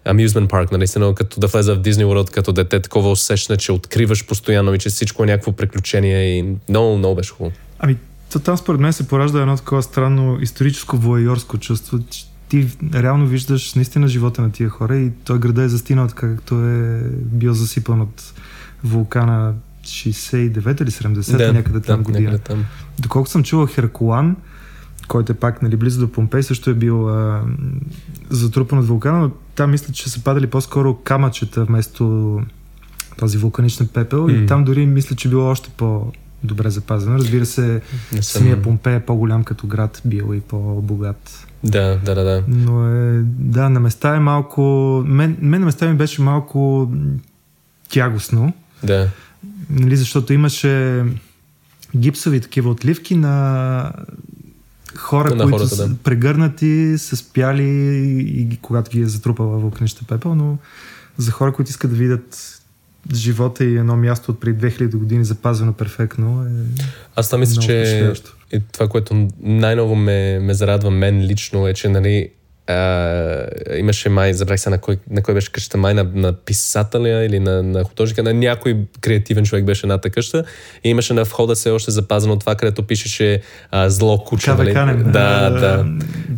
amusement 0.07 0.47
парк, 0.47 0.71
нали, 0.71 0.87
се, 0.87 0.99
като 1.15 1.39
да 1.39 1.47
влезе 1.47 1.73
в 1.73 1.79
Disney 1.79 2.05
World 2.05 2.31
като 2.31 2.51
дете, 2.51 2.79
такова 2.79 3.11
усещане, 3.11 3.57
че 3.57 3.71
откриваш 3.71 4.25
постоянно 4.25 4.73
и 4.73 4.79
че 4.79 4.89
всичко 4.89 5.23
е 5.23 5.25
някакво 5.25 5.51
приключение 5.51 6.37
и 6.37 6.55
много, 6.69 6.97
много 6.97 7.15
беше 7.15 7.33
хубаво. 7.33 7.55
Ами, 7.79 7.97
то 8.31 8.39
там 8.39 8.57
според 8.57 8.81
мен 8.81 8.93
се 8.93 9.07
поражда 9.07 9.41
едно 9.41 9.57
такова 9.57 9.83
странно 9.83 10.37
историческо 10.41 10.97
воайорско 10.97 11.57
чувство. 11.57 11.99
Ти 12.49 12.67
реално 12.93 13.27
виждаш 13.27 13.73
наистина 13.73 14.07
живота 14.07 14.41
на 14.41 14.51
тия 14.51 14.69
хора 14.69 14.97
и 14.97 15.11
той 15.25 15.39
града 15.39 15.63
е 15.63 15.69
застинал 15.69 16.07
така, 16.07 16.35
както 16.35 16.55
е 16.55 17.01
бил 17.13 17.53
засипан 17.53 18.01
от 18.01 18.33
вулкана 18.83 19.53
69 19.83 20.81
или 20.81 20.91
70 20.91 21.37
Да, 21.37 21.53
някъде 21.53 21.79
там 21.79 21.99
да, 21.99 22.03
година. 22.03 22.31
някъде 22.31 22.43
там. 22.43 22.65
Доколкото 22.99 23.31
съм 23.31 23.43
чувал 23.43 23.67
Херкулан, 23.67 24.35
който 25.07 25.31
е 25.31 25.35
пак 25.35 25.61
нали, 25.61 25.75
близо 25.75 25.99
до 25.99 26.11
Помпей, 26.11 26.43
също 26.43 26.69
е 26.69 26.73
бил 26.73 27.09
а, 27.09 27.41
затрупан 28.29 28.79
от 28.79 28.87
вулкана, 28.87 29.19
но 29.19 29.31
там 29.55 29.71
мисля, 29.71 29.93
че 29.93 30.09
са 30.09 30.23
падали 30.23 30.47
по-скоро 30.47 30.95
камъчета 30.95 31.65
вместо 31.65 32.41
този 33.17 33.37
вулканичен 33.37 33.87
пепел 33.87 34.23
М. 34.27 34.31
и 34.31 34.45
там 34.45 34.63
дори 34.63 34.85
мисля, 34.85 35.15
че 35.15 35.29
било 35.29 35.45
още 35.49 35.69
по-добре 35.77 36.69
запазено. 36.69 37.17
Разбира 37.17 37.45
се, 37.45 37.81
Не 38.13 38.21
съм... 38.21 38.41
самия 38.41 38.61
Помпей 38.61 38.95
е 38.95 38.99
по-голям 38.99 39.43
като 39.43 39.67
град 39.67 40.01
бил 40.05 40.33
и 40.35 40.39
по-богат. 40.39 41.47
Да, 41.63 41.99
да, 42.05 42.15
да, 42.15 42.23
да. 42.23 42.43
Но 42.47 42.87
е, 42.87 43.21
да, 43.25 43.69
на 43.69 43.79
места 43.79 44.15
е 44.15 44.19
малко... 44.19 44.61
Мен, 45.07 45.37
мен 45.41 45.59
на 45.59 45.65
места 45.65 45.89
ми 45.89 45.95
беше 45.95 46.21
малко 46.21 46.91
тягостно, 47.89 48.53
Да. 48.83 49.09
нали, 49.69 49.95
защото 49.95 50.33
имаше 50.33 51.03
гипсови 51.97 52.41
такива 52.41 52.69
отливки 52.69 53.15
на 53.15 53.91
хора, 54.95 55.35
На 55.35 55.43
които 55.43 55.57
хората, 55.57 55.75
са 55.75 55.87
да. 55.87 55.95
прегърнати, 55.95 56.97
са 56.97 57.17
спяли 57.17 57.63
и 58.27 58.57
когато 58.61 58.91
ги 58.91 59.01
е 59.01 59.05
затрупала 59.05 59.57
вулканична 59.57 60.07
пепел, 60.07 60.35
но 60.35 60.57
за 61.17 61.31
хора, 61.31 61.53
които 61.53 61.69
искат 61.69 61.91
да 61.91 61.97
видят 61.97 62.59
живота 63.13 63.65
и 63.65 63.77
едно 63.77 63.97
място 63.97 64.31
от 64.31 64.39
преди 64.39 64.67
2000 64.67 64.95
години 64.95 65.25
запазено 65.25 65.73
перфектно 65.73 66.45
е 66.45 66.81
Аз 67.15 67.27
това 67.27 67.37
мисля, 67.37 67.61
че 67.61 68.13
и 68.53 68.61
това, 68.71 68.87
което 68.87 69.27
най-ново 69.39 69.95
ме, 69.95 70.39
ме 70.39 70.53
зарадва 70.53 70.91
мен 70.91 71.21
лично 71.21 71.67
е, 71.67 71.73
че 71.73 71.89
нали, 71.89 72.29
а, 72.67 73.47
имаше 73.77 74.09
май, 74.09 74.33
забравих 74.33 74.59
се 74.59 74.69
на 74.69 74.77
кой, 74.77 74.97
на 75.09 75.21
кой 75.21 75.33
беше 75.33 75.51
къщата, 75.51 75.77
май 75.77 75.93
на, 75.93 76.03
на 76.13 76.33
писателя 76.33 77.25
или 77.25 77.39
на, 77.39 77.63
на 77.63 77.83
художника, 77.83 78.23
на 78.23 78.33
някой 78.33 78.77
креативен 79.01 79.45
човек 79.45 79.65
беше 79.65 79.85
едната 79.85 80.09
къща 80.09 80.43
и 80.83 80.89
имаше 80.89 81.13
на 81.13 81.23
входа 81.23 81.55
все 81.55 81.69
още 81.69 81.91
запазено 81.91 82.39
това, 82.39 82.55
където 82.55 82.83
пишеше 82.83 83.41
а, 83.71 83.89
зло 83.89 84.23
куче. 84.23 84.45
Каве 84.45 84.63
нали? 84.63 84.73
Канем. 84.73 85.11
Да, 85.11 85.49
да. 85.49 85.85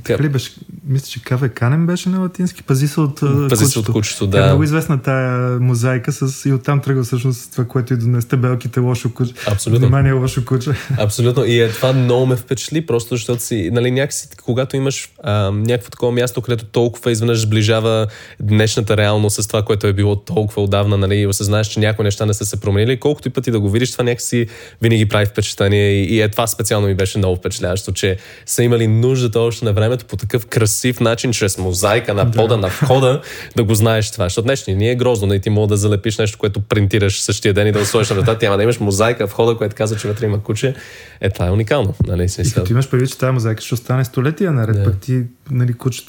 Така 0.03 0.23
ли 0.23 0.29
беше? 0.29 0.51
Мисля, 0.87 1.07
че 1.07 1.23
Каве 1.23 1.49
Канем 1.49 1.87
беше 1.87 2.09
на 2.09 2.19
латински. 2.19 2.63
Пази 2.63 2.87
се 2.87 2.99
от 2.99 3.19
Пази 3.49 3.65
се 3.65 3.73
кучето. 3.73 3.79
от 3.79 3.93
кучето, 3.93 4.29
Тя 4.29 4.37
е 4.37 4.41
да. 4.41 4.47
много 4.47 4.63
известна 4.63 5.01
тая 5.01 5.59
мозайка 5.59 6.11
с... 6.11 6.45
и 6.49 6.53
оттам 6.53 6.81
тръгва 6.81 7.03
всъщност 7.03 7.51
това, 7.51 7.65
което 7.65 7.93
и 7.93 7.97
донес 7.97 8.25
табелките 8.25 8.79
лошо 8.79 9.13
куче. 9.13 9.33
Абсолютно. 9.47 9.79
Внимание, 9.79 10.11
лошо 10.11 10.45
куче. 10.45 10.71
Абсолютно. 10.97 11.45
И 11.45 11.59
е, 11.61 11.69
това 11.69 11.93
много 11.93 12.25
ме 12.25 12.35
впечатли, 12.35 12.85
просто 12.85 13.15
защото 13.15 13.43
си, 13.43 13.69
нали, 13.73 13.91
някакси, 13.91 14.29
когато 14.45 14.75
имаш 14.75 15.09
а, 15.23 15.51
някакво 15.51 15.89
такова 15.89 16.11
място, 16.21 16.41
където 16.41 16.65
толкова 16.65 17.11
изведнъж 17.11 17.39
сближава 17.39 18.07
днешната 18.39 18.97
реалност 18.97 19.43
с 19.43 19.47
това, 19.47 19.61
което 19.61 19.87
е 19.87 19.93
било 19.93 20.15
толкова 20.15 20.63
отдавна, 20.63 20.97
нали, 20.97 21.15
и 21.15 21.27
осъзнаеш, 21.27 21.67
че 21.67 21.79
някои 21.79 22.03
неща 22.03 22.25
не 22.25 22.33
са 22.33 22.45
се 22.45 22.59
променили, 22.59 22.99
колкото 22.99 23.27
и 23.27 23.31
пъти 23.31 23.51
да 23.51 23.59
го 23.59 23.69
видиш, 23.69 23.91
това 23.91 24.03
някакси 24.03 24.47
винаги 24.81 25.05
прави 25.05 25.25
впечатление. 25.25 25.91
И, 25.91 26.15
и 26.15 26.21
е, 26.21 26.29
това 26.29 26.47
специално 26.47 26.87
ми 26.87 26.95
беше 26.95 27.17
много 27.17 27.35
впечатляващо, 27.35 27.91
че 27.91 28.17
са 28.45 28.63
имали 28.63 28.87
нуждата 28.87 29.39
още 29.39 29.65
на 29.65 29.73
времето 29.73 30.05
по 30.05 30.17
такъв 30.17 30.45
красив 30.45 30.99
начин, 30.99 31.31
чрез 31.33 31.57
мозайка 31.57 32.13
на 32.13 32.31
пода, 32.31 32.57
на 32.57 32.67
входа, 32.67 33.21
да 33.55 33.63
го 33.63 33.75
знаеш 33.75 34.11
това. 34.11 34.25
Защото 34.25 34.45
днешни 34.45 34.75
ни 34.75 34.89
е 34.89 34.95
грозно, 34.95 35.27
нали, 35.27 35.39
ти 35.39 35.49
мога 35.49 35.67
да 35.67 35.77
залепиш 35.77 36.17
нещо, 36.17 36.37
което 36.37 36.59
принтираш 36.59 37.21
същия 37.21 37.53
ден 37.53 37.67
и 37.67 37.71
да 37.71 37.79
го 37.79 37.85
сложиш 37.85 38.09
на 38.09 38.15
вратата, 38.15 38.45
ама 38.45 38.57
да 38.57 38.63
имаш 38.63 38.79
мозайка 38.79 39.27
в 39.27 39.29
входа, 39.29 39.57
което 39.57 39.75
казва, 39.75 39.97
че 39.97 40.07
вътре 40.07 40.25
има 40.25 40.43
куче. 40.43 40.75
Е, 41.21 41.29
това 41.29 41.47
е 41.47 41.51
уникално. 41.51 41.93
Нали, 42.07 42.27
И 42.39 42.51
като 42.53 42.71
имаш 42.71 42.89
предвид, 42.89 43.09
че 43.09 43.17
тази 43.17 43.31
мозайка 43.31 43.61
ще 43.61 43.73
остане 43.73 44.05
столетия 44.05 44.51
наред, 44.51 44.75
Да. 44.75 44.83
пък 44.83 44.99
ти, 44.99 45.23
нали, 45.51 45.73
кучето, 45.73 46.08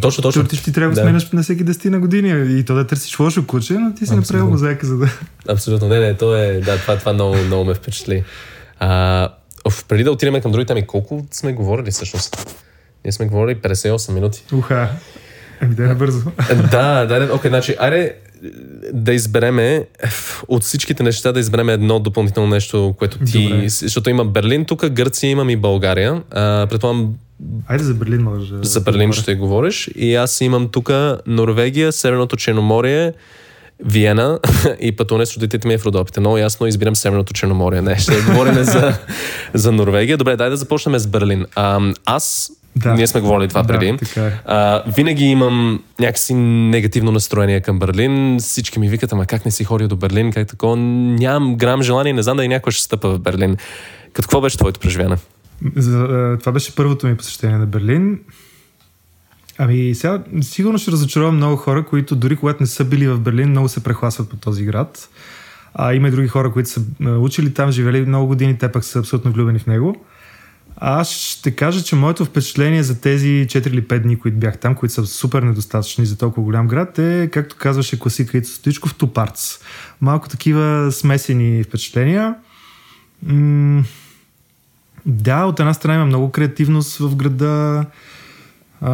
Точно, 0.00 0.22
точно. 0.22 0.44
ти, 0.44 0.62
ти 0.64 0.72
трябва 0.72 0.94
да 0.94 1.00
сменяш 1.00 1.30
на 1.30 1.42
всеки 1.42 1.64
10 1.64 1.88
на 1.88 2.00
години 2.00 2.58
и 2.58 2.64
то 2.64 2.74
да 2.74 2.86
търсиш 2.86 3.18
лошо 3.18 3.46
куче, 3.46 3.72
но 3.72 3.94
ти 3.94 4.06
си 4.06 4.14
направил 4.14 4.50
мозайка, 4.50 4.86
за 4.86 4.98
да... 4.98 5.08
Абсолютно. 5.48 5.88
Не, 5.88 5.98
не, 5.98 6.14
то 6.14 6.36
е, 6.36 6.60
да, 6.60 6.78
това, 6.78 6.98
това 6.98 7.12
много, 7.12 7.36
много 7.36 7.64
ме 7.64 7.74
впечатли. 7.74 8.24
А, 8.78 9.28
оф, 9.64 9.84
преди 9.84 10.04
да 10.04 10.12
отидем 10.12 10.40
към 10.40 10.52
другите 10.52 10.68
теми, 10.68 10.86
колко 10.86 11.26
сме 11.30 11.52
говорили 11.52 11.90
всъщност? 11.90 12.56
Ние 13.04 13.12
сме 13.12 13.26
говорили 13.26 13.56
58 13.56 14.12
минути. 14.12 14.44
Уха. 14.52 14.88
Ами 15.60 15.74
да 15.74 15.90
е 15.90 15.94
бързо. 15.94 16.30
да, 16.70 17.06
да, 17.06 17.26
да, 17.26 17.34
окей, 17.34 17.48
значи, 17.48 17.74
айде 17.78 18.14
да 18.92 19.12
избереме 19.12 19.86
от 20.48 20.62
всичките 20.62 21.02
неща 21.02 21.32
да 21.32 21.40
избереме 21.40 21.72
едно 21.72 21.98
допълнително 21.98 22.48
нещо, 22.48 22.94
което 22.98 23.18
ти... 23.18 23.48
Добре. 23.48 23.68
Защото 23.68 24.10
има 24.10 24.24
Берлин, 24.24 24.64
тук 24.64 24.88
Гърция 24.88 25.30
имам 25.30 25.50
и 25.50 25.56
България. 25.56 26.22
А, 26.30 26.66
предполагам, 26.70 27.14
Айде 27.68 27.84
за 27.84 27.94
Берлин 27.94 28.22
може. 28.22 28.54
за 28.62 28.80
да 28.80 28.80
Берлин 28.82 29.00
говоря. 29.00 29.22
ще 29.22 29.34
говориш. 29.34 29.90
И 29.96 30.14
аз 30.14 30.40
имам 30.40 30.68
тук 30.68 30.90
Норвегия, 31.26 31.92
Северното 31.92 32.36
Черноморие, 32.36 33.12
Виена 33.84 34.38
и 34.80 34.92
пътуване 34.92 35.26
с 35.26 35.34
родителите 35.34 35.68
ми 35.68 35.74
е 35.74 35.78
в 35.78 35.86
Родопите. 35.86 36.20
Много 36.20 36.38
ясно 36.38 36.66
избирам 36.66 36.96
Северното 36.96 37.32
Черноморие. 37.32 37.82
Не, 37.82 37.98
ще 37.98 38.20
говорим 38.22 38.54
за, 38.54 38.98
за 39.54 39.72
Норвегия. 39.72 40.16
Добре, 40.16 40.36
дай 40.36 40.50
да 40.50 40.56
започнем 40.56 40.98
с 40.98 41.06
Берлин. 41.06 41.46
А, 41.54 41.80
аз, 42.04 42.50
Да. 42.76 42.94
ние 42.94 43.06
сме 43.06 43.20
говорили 43.20 43.48
това 43.48 43.62
Да, 43.62 43.68
преди, 43.68 43.96
така 43.98 44.20
е. 44.22 44.32
а, 44.44 44.82
винаги 44.88 45.24
имам 45.24 45.82
някакси 46.00 46.34
негативно 46.34 47.12
настроение 47.12 47.60
към 47.60 47.78
Берлин. 47.78 48.38
Всички 48.40 48.78
ми 48.78 48.88
викат, 48.88 49.12
ама 49.12 49.26
как 49.26 49.44
не 49.44 49.50
си 49.50 49.64
ходил 49.64 49.88
до 49.88 49.96
Берлин, 49.96 50.32
как 50.32 50.48
такова. 50.48 50.76
Нямам 50.76 51.56
грам 51.56 51.82
желание, 51.82 52.12
не 52.12 52.22
знам 52.22 52.36
дали 52.36 52.48
някой 52.48 52.72
ще 52.72 52.82
стъпа 52.82 53.08
в 53.08 53.18
Берлин. 53.18 53.56
Като 54.04 54.26
какво 54.26 54.40
беше 54.40 54.58
твоето 54.58 54.80
преживяване? 54.80 55.16
А, 55.76 56.38
това 56.38 56.52
беше 56.52 56.74
първото 56.74 57.06
ми 57.06 57.16
посещение 57.16 57.58
на 57.58 57.66
Берлин. 57.66 58.20
Ами 59.58 59.94
сега 59.94 60.22
сигурно 60.40 60.78
ще 60.78 60.90
разочаровам 60.90 61.36
много 61.36 61.56
хора, 61.56 61.86
които 61.86 62.16
дори 62.16 62.36
когато 62.36 62.62
не 62.62 62.66
са 62.66 62.84
били 62.84 63.08
в 63.08 63.18
Берлин, 63.18 63.50
много 63.50 63.68
се 63.68 63.82
прехласват 63.82 64.30
по 64.30 64.36
този 64.36 64.64
град. 64.64 65.08
А 65.74 65.94
има 65.94 66.08
и 66.08 66.10
други 66.10 66.28
хора, 66.28 66.52
които 66.52 66.68
са 66.68 66.82
а, 67.04 67.10
учили 67.10 67.54
там, 67.54 67.70
живели 67.70 68.06
много 68.06 68.26
години, 68.26 68.58
те 68.58 68.72
пък 68.72 68.84
са 68.84 68.98
абсолютно 68.98 69.32
влюбени 69.32 69.58
в 69.58 69.66
него. 69.66 70.04
Аз 70.76 71.10
ще 71.10 71.50
кажа, 71.50 71.82
че 71.82 71.96
моето 71.96 72.24
впечатление 72.24 72.82
за 72.82 73.00
тези 73.00 73.26
4 73.26 73.68
или 73.68 73.82
5 73.82 73.98
дни, 73.98 74.18
които 74.18 74.38
бях 74.38 74.58
там, 74.58 74.74
които 74.74 74.94
са 74.94 75.06
супер 75.06 75.42
недостатъчни 75.42 76.06
за 76.06 76.18
толкова 76.18 76.44
голям 76.44 76.68
град, 76.68 76.98
е, 76.98 77.28
както 77.32 77.56
казваше 77.58 77.98
класика 77.98 78.38
Ицо 78.38 78.52
Стоичков, 78.52 78.94
тупарц. 78.94 79.58
Малко 80.00 80.28
такива 80.28 80.92
смесени 80.92 81.64
впечатления. 81.64 82.34
М- 83.22 83.84
да, 85.06 85.44
от 85.44 85.60
една 85.60 85.74
страна 85.74 85.94
има 85.94 86.06
много 86.06 86.30
креативност 86.30 86.96
в 86.98 87.16
града, 87.16 87.84
а, 88.80 88.92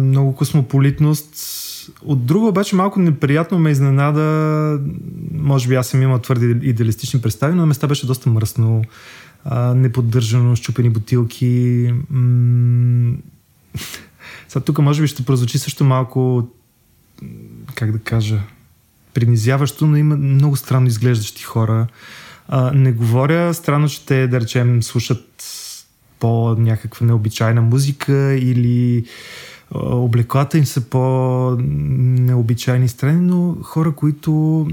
много 0.00 0.34
космополитност. 0.34 1.36
От 2.02 2.26
друга 2.26 2.46
обаче 2.46 2.76
малко 2.76 3.00
неприятно 3.00 3.58
ме 3.58 3.70
изненада, 3.70 4.78
може 5.32 5.68
би 5.68 5.74
аз 5.74 5.88
съм 5.88 6.02
имал 6.02 6.18
твърде 6.18 6.46
идеалистични 6.46 7.20
представи, 7.20 7.54
но 7.54 7.60
на 7.60 7.66
места 7.66 7.86
беше 7.86 8.06
доста 8.06 8.30
мръсно, 8.30 8.82
а, 9.44 9.74
неподдържано, 9.74 10.56
щупени 10.56 10.90
бутилки. 10.90 11.94
М- 12.10 13.14
Сега 14.48 14.64
тук 14.64 14.78
може 14.78 15.02
би 15.02 15.08
ще 15.08 15.24
прозвучи 15.24 15.58
също 15.58 15.84
малко, 15.84 16.48
как 17.74 17.92
да 17.92 17.98
кажа, 17.98 18.40
принизяващо, 19.14 19.86
но 19.86 19.96
има 19.96 20.16
много 20.16 20.56
странно 20.56 20.86
изглеждащи 20.86 21.42
хора. 21.42 21.86
Не 22.74 22.92
говоря 22.92 23.54
странно, 23.54 23.88
че 23.88 24.06
те, 24.06 24.28
да 24.28 24.40
речем, 24.40 24.82
слушат 24.82 25.26
по 26.18 26.56
някаква 26.58 27.06
необичайна 27.06 27.62
музика 27.62 28.34
или 28.34 29.04
облеклата 29.74 30.58
им 30.58 30.66
са 30.66 30.80
по-необичайни 30.80 32.88
страни, 32.88 33.20
но 33.20 33.56
хора, 33.62 33.92
които 33.92 34.66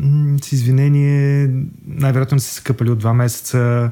с 0.43 0.51
извинение 0.51 1.49
най-вероятно 1.88 2.39
са 2.39 2.53
се 2.53 2.63
къпали 2.63 2.91
от 2.91 2.99
два 2.99 3.13
месеца. 3.13 3.89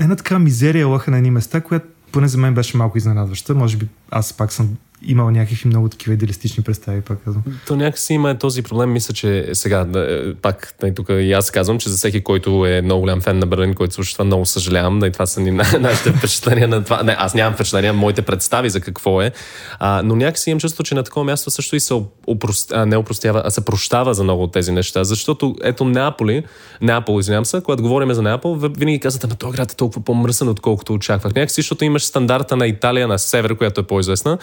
Една 0.00 0.16
така 0.16 0.38
мизерия 0.38 0.88
лъха 0.88 1.10
на 1.10 1.16
едни 1.16 1.30
места, 1.30 1.60
която 1.60 1.86
поне 2.12 2.28
за 2.28 2.38
мен 2.38 2.54
беше 2.54 2.76
малко 2.76 2.98
изненадваща. 2.98 3.54
Може 3.54 3.76
би 3.76 3.88
аз 4.10 4.32
пак 4.32 4.52
съм 4.52 4.76
имал 5.02 5.30
някакви 5.30 5.68
много 5.68 5.88
такива 5.88 6.14
идеалистични 6.14 6.64
представи, 6.64 7.00
пак 7.00 7.18
казвам. 7.24 7.42
То 7.66 7.76
някакси 7.76 8.14
има 8.14 8.38
този 8.38 8.62
проблем, 8.62 8.92
мисля, 8.92 9.14
че 9.14 9.50
сега, 9.52 9.84
да, 9.84 10.34
пак, 10.42 10.74
да, 10.80 10.94
тук 10.94 11.08
и 11.10 11.32
аз 11.32 11.50
казвам, 11.50 11.78
че 11.78 11.88
за 11.88 11.96
всеки, 11.96 12.20
който 12.20 12.66
е 12.66 12.82
много 12.82 13.00
голям 13.00 13.20
фен 13.20 13.38
на 13.38 13.46
Берлин, 13.46 13.74
който 13.74 13.94
слуша 13.94 14.12
това, 14.12 14.24
много 14.24 14.46
съжалявам, 14.46 14.98
да 14.98 15.06
и 15.06 15.12
това 15.12 15.26
са 15.26 15.40
ни 15.40 15.50
нашите 15.80 16.12
впечатления 16.12 16.68
на 16.68 16.84
това. 16.84 17.02
Не, 17.02 17.16
аз 17.18 17.34
нямам 17.34 17.54
впечатления, 17.54 17.92
моите 17.92 18.22
представи 18.22 18.70
за 18.70 18.80
какво 18.80 19.22
е, 19.22 19.32
а, 19.78 20.02
но 20.04 20.16
някакси 20.16 20.50
имам 20.50 20.60
чувство, 20.60 20.84
че 20.84 20.94
на 20.94 21.02
такова 21.02 21.24
място 21.24 21.50
също 21.50 21.76
и 21.76 21.80
се 21.80 21.94
опрост... 22.26 22.72
а, 22.72 22.86
не 22.86 22.96
опростява, 22.96 23.42
а 23.44 23.50
се 23.50 23.64
прощава 23.64 24.14
за 24.14 24.24
много 24.24 24.42
от 24.42 24.52
тези 24.52 24.72
неща, 24.72 25.04
защото 25.04 25.54
ето 25.62 25.84
Неаполи, 25.84 26.44
Неапол, 26.80 27.20
извинявам 27.20 27.44
се, 27.44 27.60
когато 27.64 27.82
говорим 27.82 28.12
за 28.12 28.22
Неапол, 28.22 28.54
винаги 28.54 29.00
казвате, 29.00 29.26
ама 29.26 29.34
този 29.34 29.56
град 29.56 29.72
е 29.72 29.76
толкова 29.76 30.04
по-мръсен, 30.04 30.48
отколкото 30.48 30.92
очаквах. 30.92 31.34
Някакси, 31.34 31.60
защото 31.60 31.84
имаш 31.84 32.04
стандарта 32.04 32.56
на 32.56 32.66
Италия 32.66 33.08
на 33.08 33.18
север, 33.18 33.54
която 33.54 33.80
е 33.80 33.84
по-известна, 33.84 34.38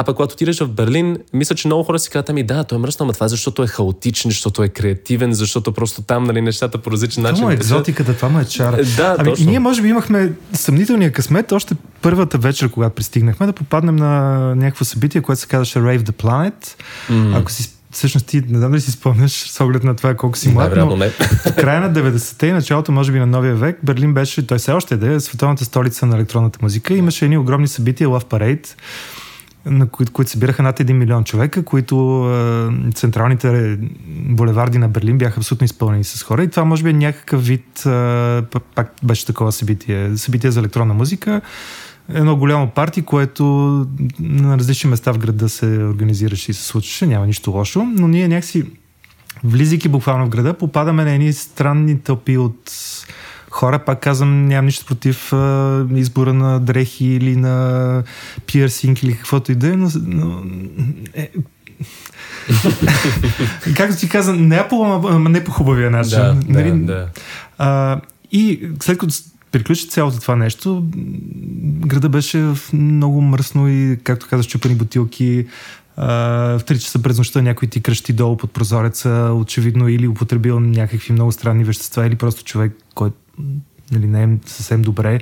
а 0.00 0.04
пък 0.04 0.16
когато 0.16 0.32
отидеш 0.32 0.60
в 0.60 0.68
Берлин, 0.68 1.18
мисля, 1.32 1.54
че 1.54 1.68
много 1.68 1.82
хора 1.82 1.98
си 1.98 2.10
казват, 2.10 2.30
ами 2.30 2.42
да, 2.42 2.64
той 2.64 2.78
е 2.78 2.80
мръсно, 2.80 3.06
но 3.06 3.12
това 3.12 3.26
е 3.26 3.28
защото 3.28 3.62
е 3.62 3.66
хаотичен, 3.66 4.30
защото 4.30 4.62
е 4.62 4.68
креативен, 4.68 5.32
защото 5.32 5.72
просто 5.72 6.02
там 6.02 6.24
нали, 6.24 6.40
нещата 6.40 6.78
по 6.78 6.90
различен 6.90 7.22
начин. 7.22 7.40
Това 7.40 7.52
е 7.52 7.54
екзотиката, 7.54 8.16
това 8.16 8.28
му 8.28 8.40
е 8.40 8.44
чара. 8.44 8.78
Да, 8.96 9.16
ами, 9.18 9.30
точно. 9.30 9.46
Ние 9.50 9.58
може 9.58 9.82
би 9.82 9.88
имахме 9.88 10.32
съмнителния 10.52 11.12
късмет 11.12 11.52
още 11.52 11.74
първата 12.02 12.38
вечер, 12.38 12.68
когато 12.68 12.94
пристигнахме, 12.94 13.46
да 13.46 13.52
попаднем 13.52 13.96
на 13.96 14.54
някакво 14.54 14.84
събитие, 14.84 15.20
което 15.20 15.40
се 15.40 15.46
казваше 15.46 15.78
Rave 15.78 16.02
the 16.02 16.12
Planet. 16.12 16.74
Mm. 17.10 17.40
Ако 17.40 17.50
си 17.50 17.70
всъщност 17.90 18.26
ти, 18.26 18.42
не 18.48 18.58
знам 18.58 18.70
дали 18.70 18.80
си 18.80 18.90
спомняш 18.90 19.32
с 19.50 19.60
оглед 19.60 19.84
на 19.84 19.96
това 19.96 20.14
колко 20.14 20.38
си 20.38 20.48
млад, 20.48 20.72
но 20.76 20.96
не. 20.96 21.08
в 21.08 21.54
края 21.56 21.80
на 21.80 21.92
90-те 21.92 22.46
и 22.46 22.52
началото, 22.52 22.92
може 22.92 23.12
би 23.12 23.18
на 23.18 23.26
новия 23.26 23.54
век, 23.54 23.78
Берлин 23.82 24.14
беше, 24.14 24.46
той 24.46 24.58
все 24.58 24.72
още 24.72 24.96
да 24.96 25.12
е 25.12 25.20
световната 25.20 25.64
столица 25.64 26.06
на 26.06 26.16
електронната 26.16 26.58
музика. 26.62 26.94
Имаше 26.94 27.24
едни 27.24 27.38
огромни 27.38 27.68
събития, 27.68 28.08
Love 28.08 28.24
Parade, 28.24 28.68
на 29.70 29.86
които, 29.86 30.12
които 30.12 30.30
събираха 30.30 30.62
над 30.62 30.78
1 30.78 30.92
милион 30.92 31.24
човека, 31.24 31.64
които 31.64 31.96
централните 32.94 33.78
булеварди 34.08 34.78
на 34.78 34.88
Берлин 34.88 35.18
бяха 35.18 35.40
абсолютно 35.40 35.64
изпълнени 35.64 36.04
с 36.04 36.22
хора. 36.22 36.44
И 36.44 36.50
това 36.50 36.64
може 36.64 36.82
би 36.82 36.90
е 36.90 36.92
някакъв 36.92 37.46
вид, 37.46 37.82
пак 38.74 38.92
беше 39.02 39.26
такова 39.26 39.52
събитие, 39.52 40.16
събитие 40.16 40.50
за 40.50 40.60
електронна 40.60 40.94
музика. 40.94 41.40
Едно 42.14 42.36
голямо 42.36 42.70
парти, 42.70 43.02
което 43.02 43.44
на 44.20 44.58
различни 44.58 44.90
места 44.90 45.12
в 45.12 45.18
града 45.18 45.48
се 45.48 45.66
организираше 45.66 46.50
и 46.50 46.54
се 46.54 46.64
случваше, 46.64 47.06
няма 47.06 47.26
нищо 47.26 47.50
лошо, 47.50 47.84
но 47.84 48.08
ние 48.08 48.28
някакси, 48.28 48.64
влизайки 49.44 49.88
буквално 49.88 50.26
в 50.26 50.28
града, 50.28 50.54
попадаме 50.54 51.04
на 51.04 51.12
едни 51.12 51.32
странни 51.32 51.98
тълпи 51.98 52.38
от 52.38 52.72
хора, 53.58 53.78
пак 53.78 54.00
казвам, 54.00 54.46
нямам 54.46 54.64
нищо 54.64 54.86
против 54.86 55.32
а, 55.32 55.86
избора 55.94 56.32
на 56.32 56.60
дрехи 56.60 57.06
или 57.06 57.36
на 57.36 58.02
пиърсинг 58.46 59.02
или 59.02 59.16
каквото 59.16 59.52
и 59.52 59.54
да 59.54 59.68
е, 59.68 59.76
но, 59.76 59.90
но 60.06 60.42
е, 61.14 61.30
както 63.76 63.96
ти 63.96 64.08
каза, 64.08 64.34
не 64.34 64.68
по, 64.68 64.84
ама 65.08 65.28
не 65.28 65.44
по 65.44 65.50
хубавия 65.50 65.90
начин. 65.90 66.18
Да, 66.18 66.36
нали? 66.48 66.70
да, 66.70 66.94
да. 66.94 67.08
А, 67.58 68.00
и 68.32 68.68
след 68.82 68.98
като 68.98 69.14
приключи 69.52 69.88
цялото 69.88 70.20
това 70.20 70.36
нещо, 70.36 70.86
града 71.86 72.08
беше 72.08 72.52
много 72.72 73.20
мръсно 73.20 73.68
и, 73.68 73.98
както 74.04 74.26
казах, 74.30 74.46
чупени 74.46 74.74
бутилки. 74.74 75.46
в 75.96 76.60
3 76.66 76.78
часа 76.78 77.02
през 77.02 77.18
нощта 77.18 77.42
някой 77.42 77.68
ти 77.68 77.82
кръщи 77.82 78.12
долу 78.12 78.36
под 78.36 78.52
прозореца, 78.52 79.32
очевидно 79.34 79.88
или 79.88 80.08
употребил 80.08 80.60
някакви 80.60 81.12
много 81.12 81.32
странни 81.32 81.64
вещества, 81.64 82.06
или 82.06 82.16
просто 82.16 82.44
човек, 82.44 82.72
който 82.94 83.16
нали, 83.92 84.06
не 84.06 84.22
е 84.22 84.28
съвсем 84.46 84.82
добре. 84.82 85.20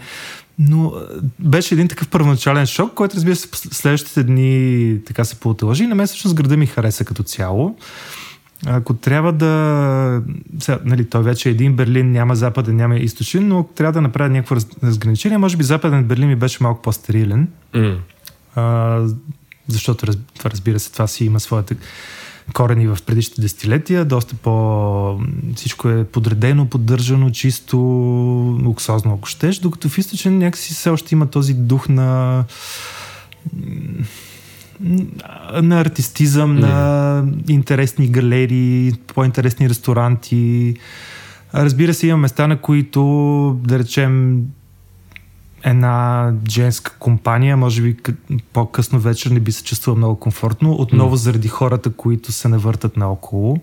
Но 0.59 0.93
беше 1.39 1.75
един 1.75 1.89
такъв 1.89 2.09
първоначален 2.09 2.67
шок, 2.67 2.95
който 2.95 3.17
разбира 3.17 3.37
се 3.37 3.49
следващите 3.53 4.23
дни 4.23 4.99
така 5.07 5.25
се 5.25 5.41
поотължи 5.41 5.85
и 5.85 5.87
на 5.87 5.95
мен 5.95 6.07
всъщност 6.07 6.37
града 6.37 6.57
ми 6.57 6.67
хареса 6.67 7.05
като 7.05 7.23
цяло. 7.23 7.77
Ако 8.67 8.95
трябва 8.95 9.33
да... 9.33 10.23
Сега, 10.59 10.79
нали, 10.85 11.05
той 11.05 11.23
вече 11.23 11.49
е 11.49 11.53
един 11.53 11.77
Берлин, 11.77 12.13
няма 12.13 12.37
западен, 12.37 12.77
няма 12.77 12.97
източен, 12.97 13.49
но 13.49 13.59
ако 13.59 13.73
трябва 13.73 13.93
да 13.93 14.01
направя 14.01 14.31
някакво 14.31 14.57
раз, 14.57 14.67
разграничение, 14.85 15.39
може 15.39 15.57
би 15.57 15.65
западен 15.65 16.05
Берлин 16.05 16.29
ми 16.29 16.37
беше 16.37 16.63
малко 16.63 16.83
по-стерилен. 16.83 17.49
Mm. 17.75 17.99
А, 18.55 19.07
защото, 19.69 20.07
това, 20.39 20.51
разбира 20.51 20.79
се, 20.79 20.93
това 20.93 21.07
си 21.07 21.25
има 21.25 21.41
своята 21.41 21.75
корени 22.53 22.87
в 22.87 22.99
предишните 23.07 23.41
десетилетия, 23.41 24.05
доста 24.05 24.35
по... 24.35 25.19
всичко 25.57 25.89
е 25.89 26.05
подредено, 26.05 26.67
поддържано, 26.67 27.31
чисто, 27.31 27.79
луксозно, 28.65 29.15
ако 29.15 29.29
щеш, 29.29 29.59
докато 29.59 29.89
в 29.89 29.99
източен 29.99 30.39
някакси 30.39 30.75
все 30.75 30.91
още 30.91 31.15
има 31.15 31.27
този 31.27 31.55
дух 31.55 31.89
на 31.89 32.45
на 35.63 35.81
артистизъм, 35.81 36.57
mm. 36.57 36.61
на 36.61 37.25
интересни 37.49 38.09
галерии, 38.09 38.93
по-интересни 39.15 39.69
ресторанти. 39.69 40.75
Разбира 41.55 41.95
се, 41.95 42.07
има 42.07 42.17
места, 42.17 42.47
на 42.47 42.61
които, 42.61 43.61
да 43.65 43.79
речем, 43.79 44.43
една 45.67 46.33
женска 46.49 46.93
компания, 46.99 47.57
може 47.57 47.83
би 47.83 47.97
по-късно 48.53 49.01
вечер 49.01 49.31
не 49.31 49.41
би 49.41 49.53
се 49.53 49.65
чувствала 49.65 49.99
много 49.99 50.21
комфортно, 50.21 50.73
отново 50.73 51.17
mm. 51.17 51.21
заради 51.21 51.49
хората, 51.49 51.91
които 51.93 52.33
се 52.33 52.49
навъртат 52.49 52.97
наоколо. 52.97 53.59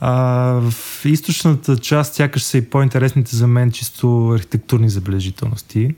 А, 0.00 0.12
в 0.70 1.04
източната 1.04 1.78
част 1.78 2.14
сякаш 2.14 2.42
са 2.42 2.58
и 2.58 2.70
по-интересните 2.70 3.36
за 3.36 3.46
мен 3.46 3.70
чисто 3.70 4.28
архитектурни 4.28 4.90
забележителности. 4.90 5.94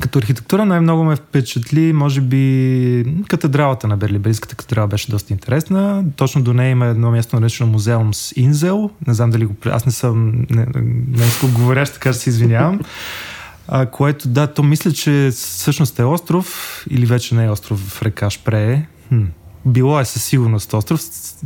Като 0.00 0.18
архитектура 0.18 0.64
най-много 0.64 1.04
ме 1.04 1.16
впечатли, 1.16 1.92
може 1.92 2.20
би, 2.20 3.22
катедралата 3.28 3.88
на 3.88 3.96
Берлин. 3.96 4.22
Берлинската 4.22 4.56
катедрала 4.56 4.86
беше 4.86 5.10
доста 5.10 5.32
интересна. 5.32 6.04
Точно 6.16 6.42
до 6.42 6.52
нея 6.52 6.70
има 6.70 6.86
едно 6.86 7.10
място 7.10 7.36
наречено 7.36 7.70
музеум 7.70 8.14
с 8.14 8.32
Инзел. 8.36 8.90
Не 9.06 9.14
знам 9.14 9.30
дали 9.30 9.46
го... 9.46 9.54
Аз 9.64 9.86
не 9.86 9.92
съм 9.92 10.32
не, 10.50 10.66
не, 10.74 10.82
не 11.10 11.52
говорящ, 11.52 11.92
така 11.92 12.12
че 12.12 12.18
се 12.18 12.30
извинявам. 12.30 12.80
А, 13.68 13.86
което, 13.86 14.28
да, 14.28 14.46
то 14.46 14.62
мисля, 14.62 14.92
че 14.92 15.30
всъщност 15.32 15.98
е 15.98 16.04
остров 16.04 16.84
или 16.90 17.06
вече 17.06 17.34
не 17.34 17.44
е 17.44 17.50
остров 17.50 17.80
в 17.80 18.02
река 18.02 18.30
Шпрее. 18.30 18.86
Хм. 19.08 19.24
Било 19.66 20.00
е 20.00 20.04
със 20.04 20.24
сигурност 20.24 20.74
остров. 20.74 21.00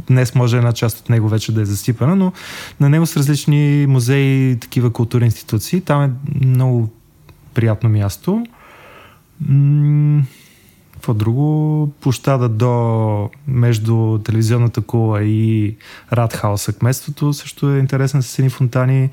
Днес 0.07 0.35
може 0.35 0.57
една 0.57 0.73
част 0.73 0.99
от 0.99 1.11
него 1.11 1.29
вече 1.29 1.53
да 1.53 1.61
е 1.61 1.65
засипана, 1.65 2.17
но 2.17 2.33
на 2.81 2.89
него 2.89 3.07
с 3.07 3.17
различни 3.17 3.87
музеи, 3.89 4.59
такива 4.61 4.93
културни 4.93 5.27
институции. 5.27 5.81
Там 5.81 6.03
е 6.03 6.11
много 6.47 6.91
приятно 7.55 7.89
място. 7.89 8.47
Какво 10.93 11.15
друго? 11.15 11.93
Площада 12.01 12.49
до 12.49 13.31
между 13.47 14.19
телевизионната 14.19 14.81
кула 14.81 15.23
и 15.23 15.77
Радхауса 16.13 16.73
кметството 16.73 17.33
също 17.33 17.71
е 17.71 17.79
интересна 17.79 18.23
с 18.23 18.39
едни 18.39 18.51
фонтани. 18.51 19.11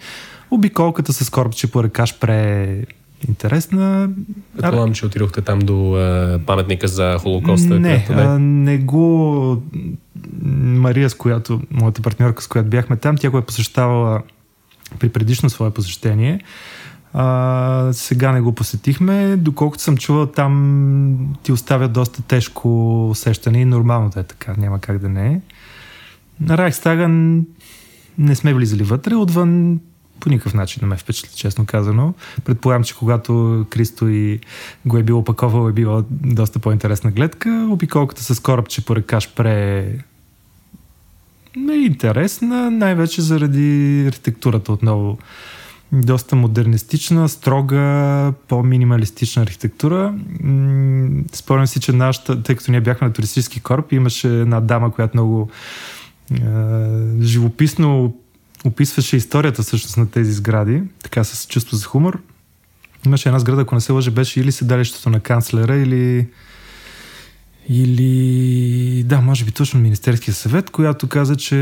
Обиколката 0.51 1.14
с 1.14 1.30
корабче 1.30 1.72
по 1.72 1.84
река 1.84 2.05
Шпре 2.05 2.86
интересна. 3.28 4.09
Предполагам, 4.57 4.93
че 4.93 5.05
отидохте 5.05 5.41
там 5.41 5.59
до 5.59 5.95
а, 5.95 6.39
паметника 6.45 6.88
за 6.88 7.17
Холокоста. 7.20 7.80
Не, 7.80 7.80
не? 7.80 8.07
А, 8.09 8.39
не 8.39 8.78
го... 8.78 9.63
Мария, 10.43 11.09
с 11.09 11.13
която, 11.13 11.61
моята 11.72 12.01
партньорка, 12.01 12.43
с 12.43 12.47
която 12.47 12.70
бяхме 12.70 12.95
там, 12.95 13.17
тя 13.17 13.30
го 13.30 13.38
е 13.38 13.45
посещавала 13.45 14.22
при 14.99 15.09
предишно 15.09 15.49
свое 15.49 15.72
посещение. 15.72 16.41
А, 17.13 17.89
сега 17.91 18.32
не 18.32 18.41
го 18.41 18.55
посетихме. 18.55 19.36
Доколкото 19.38 19.84
съм 19.84 19.97
чувал, 19.97 20.26
там 20.26 21.36
ти 21.43 21.51
оставя 21.51 21.88
доста 21.88 22.22
тежко 22.22 23.09
усещане 23.09 23.61
и 23.61 23.65
нормално 23.65 24.09
да 24.09 24.20
е 24.20 24.24
така. 24.24 24.53
Няма 24.57 24.80
как 24.80 24.97
да 24.99 25.09
не 25.09 25.28
е. 25.28 25.41
На 26.41 26.57
Райхстага 26.57 27.07
не 28.17 28.36
сме 28.36 28.53
влизали 28.53 28.84
вътре. 28.84 29.15
Отвън 29.15 29.80
по 30.20 30.30
никакъв 30.30 30.53
начин 30.53 30.80
не 30.82 30.88
ме 30.88 30.97
впечатли, 30.97 31.36
честно 31.36 31.65
казано. 31.65 32.13
Предполагам, 32.45 32.84
че 32.84 32.95
когато 32.95 33.65
Кристо 33.70 34.07
и 34.07 34.39
го 34.86 34.97
е 34.97 35.03
било 35.03 35.20
опаковал, 35.20 35.70
е 35.70 35.74
била 35.74 36.03
доста 36.11 36.59
по-интересна 36.59 37.11
гледка. 37.11 37.67
Обиколката 37.72 38.24
с 38.24 38.39
корабче 38.39 38.86
по 38.86 38.95
река 38.95 39.22
Шпре 39.22 39.80
е 41.72 41.76
интересна, 41.76 42.72
най-вече 42.72 43.22
заради 43.22 44.05
архитектурата 44.07 44.72
отново. 44.72 45.17
Доста 45.91 46.36
модернистична, 46.36 47.30
строга, 47.30 48.34
по-минималистична 48.47 49.41
архитектура. 49.41 50.13
Спомням 51.34 51.67
си, 51.67 51.80
че 51.80 51.91
нашата, 51.91 52.43
тъй 52.43 52.55
като 52.55 52.72
ние 52.72 52.82
бяхме 52.82 53.07
на 53.07 53.13
туристически 53.13 53.59
кораб, 53.59 53.91
имаше 53.91 54.39
една 54.41 54.59
дама, 54.61 54.93
която 54.93 55.17
много 55.17 55.49
живописно 57.22 58.15
описваше 58.66 59.18
историята 59.18 59.64
всъщност 59.64 59.97
на 59.97 60.12
тези 60.12 60.34
сгради, 60.34 60.84
така 61.03 61.24
с 61.24 61.47
чувство 61.47 61.78
за 61.78 61.86
хумор. 61.86 62.20
Имаше 63.05 63.30
една 63.30 63.39
сграда, 63.39 63.62
ако 63.62 63.76
не 63.76 63.82
се 63.82 63.91
лъжа, 63.91 64.12
беше 64.12 64.39
или 64.39 64.51
седалището 64.51 65.10
на 65.10 65.20
канцлера, 65.20 65.76
или 65.76 66.28
или, 67.72 69.03
да, 69.03 69.22
може 69.22 69.45
би 69.45 69.51
точно 69.51 69.80
Министерския 69.80 70.34
съвет, 70.34 70.70
която 70.70 71.07
каза, 71.07 71.36
че 71.36 71.55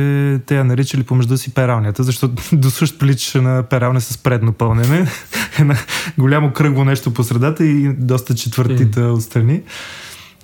те 0.46 0.56
я 0.56 0.64
наричали 0.64 1.04
помежду 1.04 1.38
си 1.38 1.54
пералнята, 1.54 2.04
защото 2.04 2.36
до 2.56 2.70
също 2.70 2.98
приличаше 2.98 3.42
на 3.42 3.64
пералня 3.64 4.02
с 4.02 4.18
предно 4.18 4.54
пълнене. 4.54 5.08
Една 5.60 5.78
голямо 6.18 6.54
кръгло 6.54 6.86
нещо 6.86 7.14
по 7.14 7.24
средата 7.24 7.66
и 7.66 7.94
доста 7.94 8.36
четвъртита 8.36 9.02
отстрани. 9.02 9.62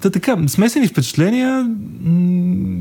Та 0.04 0.10
така, 0.10 0.38
смесени 0.48 0.88
впечатления, 0.88 1.66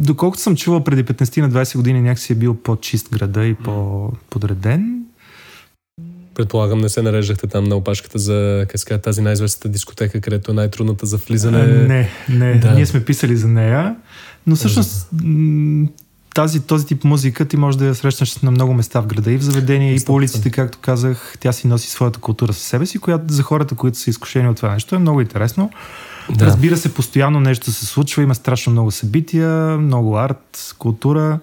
доколкото 0.05 0.43
съм 0.43 0.57
чувал 0.57 0.85
преди 0.85 1.05
15 1.05 1.41
на 1.41 1.51
20 1.51 1.77
години 1.77 2.01
някакси 2.01 2.33
е 2.33 2.37
бил 2.37 2.55
по-чист 2.55 3.09
града 3.13 3.45
и 3.45 3.55
по-подреден. 3.55 5.03
Предполагам, 6.35 6.79
не 6.79 6.89
се 6.89 7.03
нареждахте 7.03 7.47
там 7.47 7.65
на 7.65 7.77
опашката 7.77 8.19
за 8.19 8.67
казка, 8.69 9.01
тази 9.01 9.21
най-известната 9.23 9.69
дискотека, 9.69 10.21
където 10.21 10.51
е 10.51 10.55
най-трудната 10.55 11.07
за 11.07 11.17
влизане. 11.17 11.59
А, 11.59 11.67
не, 11.67 12.09
не. 12.29 12.55
Да. 12.55 12.75
Ние 12.75 12.87
сме 12.87 13.05
писали 13.05 13.37
за 13.37 13.49
нея, 13.49 13.97
но 14.47 14.57
всъщност 14.57 15.11
тази, 16.35 16.61
този 16.61 16.87
тип 16.87 17.05
музика 17.05 17.45
ти 17.45 17.57
може 17.57 17.79
да 17.79 17.87
я 17.87 17.95
срещнеш 17.95 18.37
на 18.37 18.51
много 18.51 18.75
места 18.75 19.01
в 19.01 19.07
града 19.07 19.33
и 19.33 19.37
в 19.37 19.43
заведения, 19.43 19.95
и 19.95 20.05
по 20.05 20.15
улиците, 20.15 20.51
както 20.51 20.79
казах. 20.81 21.37
Тя 21.41 21.53
си 21.53 21.67
носи 21.67 21.91
своята 21.91 22.19
култура 22.19 22.53
със 22.53 22.63
себе 22.63 22.87
си, 22.87 22.99
която 22.99 23.25
за 23.29 23.43
хората, 23.43 23.75
които 23.75 23.99
са 23.99 24.11
изкушени 24.11 24.49
от 24.49 24.57
това 24.57 24.73
нещо 24.73 24.95
е 24.95 24.99
много 24.99 25.21
интересно. 25.21 25.71
Да. 26.31 26.47
Разбира 26.47 26.77
се, 26.77 26.95
постоянно 26.95 27.41
нещо 27.41 27.73
се 27.73 27.87
случва, 27.87 28.23
има 28.23 28.35
страшно 28.35 28.73
много 28.73 28.91
събития, 28.91 29.79
много 29.79 30.19
арт, 30.19 30.75
култура. 30.79 31.39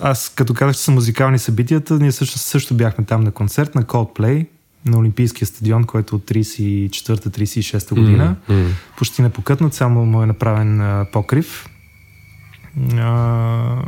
Аз 0.00 0.32
като 0.36 0.54
казах, 0.54 0.74
че 0.74 0.82
са 0.82 0.90
музикални 0.90 1.38
събитията, 1.38 1.94
ние 1.94 2.12
също, 2.12 2.38
също 2.38 2.74
бяхме 2.74 3.04
там 3.04 3.20
на 3.20 3.30
концерт 3.30 3.74
на 3.74 3.82
Coldplay 3.82 4.46
на 4.86 4.98
Олимпийския 4.98 5.46
стадион, 5.46 5.84
който 5.84 6.16
от 6.16 6.30
34-36 6.30 7.94
година. 7.94 8.36
Mm-hmm. 8.50 8.70
Почти 8.96 9.22
непокътнат, 9.22 9.74
само 9.74 10.06
му 10.06 10.22
е 10.22 10.26
направен 10.26 10.80
а, 10.80 11.06
покрив. 11.12 11.68
А, 12.92 13.82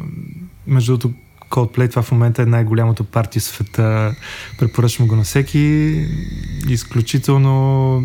между 0.67 0.97
другото, 0.97 1.19
Coldplay 1.51 1.91
това 1.91 2.03
в 2.03 2.12
момента 2.12 2.43
е 2.43 2.47
най-голямото 2.47 3.05
парти 3.05 3.41
в 3.41 3.43
света. 3.43 4.14
Препоръчвам 4.59 5.09
го 5.09 5.17
на 5.17 5.23
всеки. 5.23 5.95
Изключително 6.69 8.03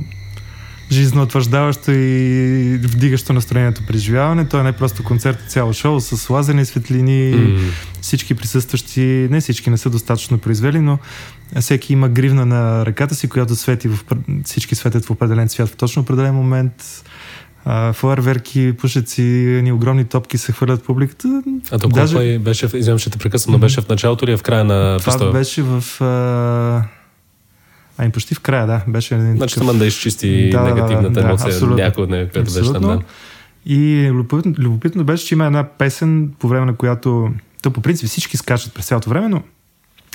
жизнеотвърждаващо 0.92 1.92
и 1.92 2.80
вдигащо 2.84 3.34
настроението 3.34 3.82
преживяване. 3.88 4.48
То 4.48 4.60
е 4.60 4.64
не 4.64 4.72
просто 4.72 5.04
концерт, 5.04 5.38
цяло 5.48 5.74
шоу 5.74 6.00
с 6.00 6.30
лазерни 6.30 6.66
светлини. 6.66 7.34
Mm. 7.34 7.60
Всички 8.02 8.34
присъстващи, 8.34 9.28
не 9.32 9.42
всички 9.42 9.70
не 9.70 9.78
са 9.78 9.90
достатъчно 9.90 10.38
произвели, 10.38 10.80
но 10.80 11.00
всеки 11.60 11.94
има 11.94 12.10
гривна 12.10 12.46
на 12.46 12.86
ръката 12.86 13.16
си, 13.16 13.30
която 13.30 13.56
свети 13.56 13.88
в, 13.88 14.00
всички 14.46 14.76
светят 14.76 15.06
в 15.06 15.12
определен 15.12 15.50
цвят 15.50 15.70
в 15.70 15.76
точно 15.76 16.02
определен 16.02 16.34
момент. 16.34 17.04
фуарверки, 17.94 18.74
пушеци, 18.78 19.22
ни 19.64 19.72
огромни 19.72 20.06
топки 20.06 20.38
се 20.38 20.52
хвърлят 20.52 20.84
публиката. 20.84 21.44
А 21.72 21.80
то 21.80 21.90
Даже... 21.90 22.40
беше, 22.40 22.66
извинявам, 22.66 23.00
ще 23.00 23.10
те 23.10 23.18
прекъсвам, 23.18 23.54
но 23.54 23.60
беше 23.60 23.82
в 23.82 23.90
началото 23.90 24.26
или 24.26 24.38
в 24.38 24.42
края 24.42 24.64
на 24.64 24.98
Това 25.00 25.12
фестивал? 25.12 25.34
беше 25.34 25.62
в... 25.64 25.84
А 26.02 27.01
Ами 28.02 28.12
почти 28.12 28.36
в 28.36 28.40
края, 28.40 28.68
да. 28.68 28.82
Беше 28.88 29.16
един 29.16 29.36
значи 29.36 29.56
такъв... 29.56 29.78
да 29.78 29.86
изчисти 29.86 30.50
да, 30.50 30.62
негативната 30.62 31.22
да, 31.22 31.28
емоция, 31.28 31.60
да, 31.60 31.68
някой 31.68 32.04
от 32.04 32.10
нея, 32.10 32.30
която 32.30 32.54
беше 32.54 32.74
там. 32.74 32.82
Да. 32.82 33.02
И 33.66 34.10
любопитно, 34.12 34.54
любопитно 34.58 35.04
беше, 35.04 35.26
че 35.26 35.36
има 35.36 35.46
една 35.46 35.64
песен, 35.64 36.32
по 36.40 36.48
време 36.48 36.66
на 36.66 36.76
която... 36.76 37.30
То 37.62 37.72
по 37.72 37.82
принцип 37.82 38.10
всички 38.10 38.38
скачат 38.38 38.74
през 38.74 38.88
цялото 38.88 39.10
време, 39.10 39.28
но 39.28 39.44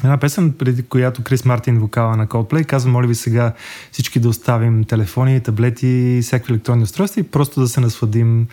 една 0.05 0.19
песен, 0.19 0.53
преди 0.53 0.83
която 0.83 1.23
Крис 1.23 1.45
Мартин, 1.45 1.79
вокала 1.79 2.17
на 2.17 2.27
Coldplay, 2.27 2.65
казва, 2.65 2.91
моля 2.91 3.07
ви 3.07 3.15
сега 3.15 3.53
всички 3.93 4.21
да 4.21 4.29
оставим 4.29 4.85
телефони, 4.85 5.41
таблети, 5.41 6.21
всякакви 6.23 6.53
електронни 6.53 6.83
устройства 6.83 7.21
и 7.21 7.25
просто 7.25 7.61
да 7.61 7.69
се 7.69 7.81
насладим 7.81 8.47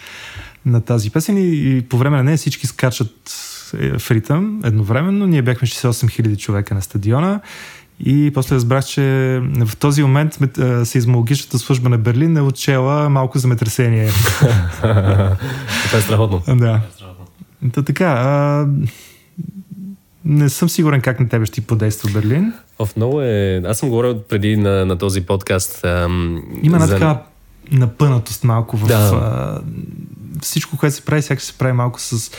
на 0.66 0.82
тази 0.82 1.10
песен. 1.10 1.38
И, 1.38 1.78
и 1.78 1.82
по 1.82 1.98
време 1.98 2.18
на 2.18 2.24
нея 2.24 2.38
всички 2.38 2.68
скачат 2.68 3.34
е, 3.80 4.00
в 4.00 4.12
ритъм 4.12 4.62
едновременно. 4.64 5.28
Ние 5.28 5.42
бяхме 5.42 5.68
68 5.68 5.90
000 5.92 6.38
човека 6.38 6.76
на 6.76 6.82
стадиона 6.82 7.42
и 8.00 8.32
после 8.34 8.56
разбрах, 8.56 8.86
че 8.86 9.02
в 9.66 9.76
този 9.78 10.02
момент 10.02 10.38
сейзмологичната 10.84 11.60
служба 11.60 11.90
на 11.90 11.98
Берлин 11.98 12.38
е 12.38 12.42
отчела 12.42 13.10
малко 13.10 13.40
земетресение. 13.40 14.10
Това 14.82 15.98
е 15.98 16.02
страхотно. 16.02 16.56
Да. 16.56 16.82
Та 17.74 17.84
така, 17.84 18.06
а, 18.06 18.68
не 20.26 20.50
съм 20.50 20.70
сигурен 20.70 21.02
как 21.02 21.20
на 21.20 21.30
тебе 21.30 21.46
ще 21.46 21.54
ти 21.54 21.62
подейства 21.62 22.10
Берлин. 22.14 22.54
В 22.80 22.90
много 22.96 23.22
е... 23.22 23.62
Аз 23.66 23.78
съм 23.78 23.90
говорил 23.90 24.22
преди 24.22 24.58
на, 24.58 24.86
на 24.86 24.98
този 24.98 25.22
подкаст. 25.22 25.86
Ам, 25.86 26.44
Има 26.64 26.78
една 26.78 26.88
за... 26.88 26.94
така 26.94 27.22
напънатост 27.72 28.44
малко 28.44 28.78
в... 28.78 28.88
Да. 28.88 28.96
А, 28.96 29.62
всичко, 30.42 30.78
което 30.78 30.96
се 30.96 31.06
прави, 31.06 31.22
всяка 31.22 31.42
се 31.42 31.54
прави 31.54 31.74
малко 31.74 32.02
с, 32.02 32.32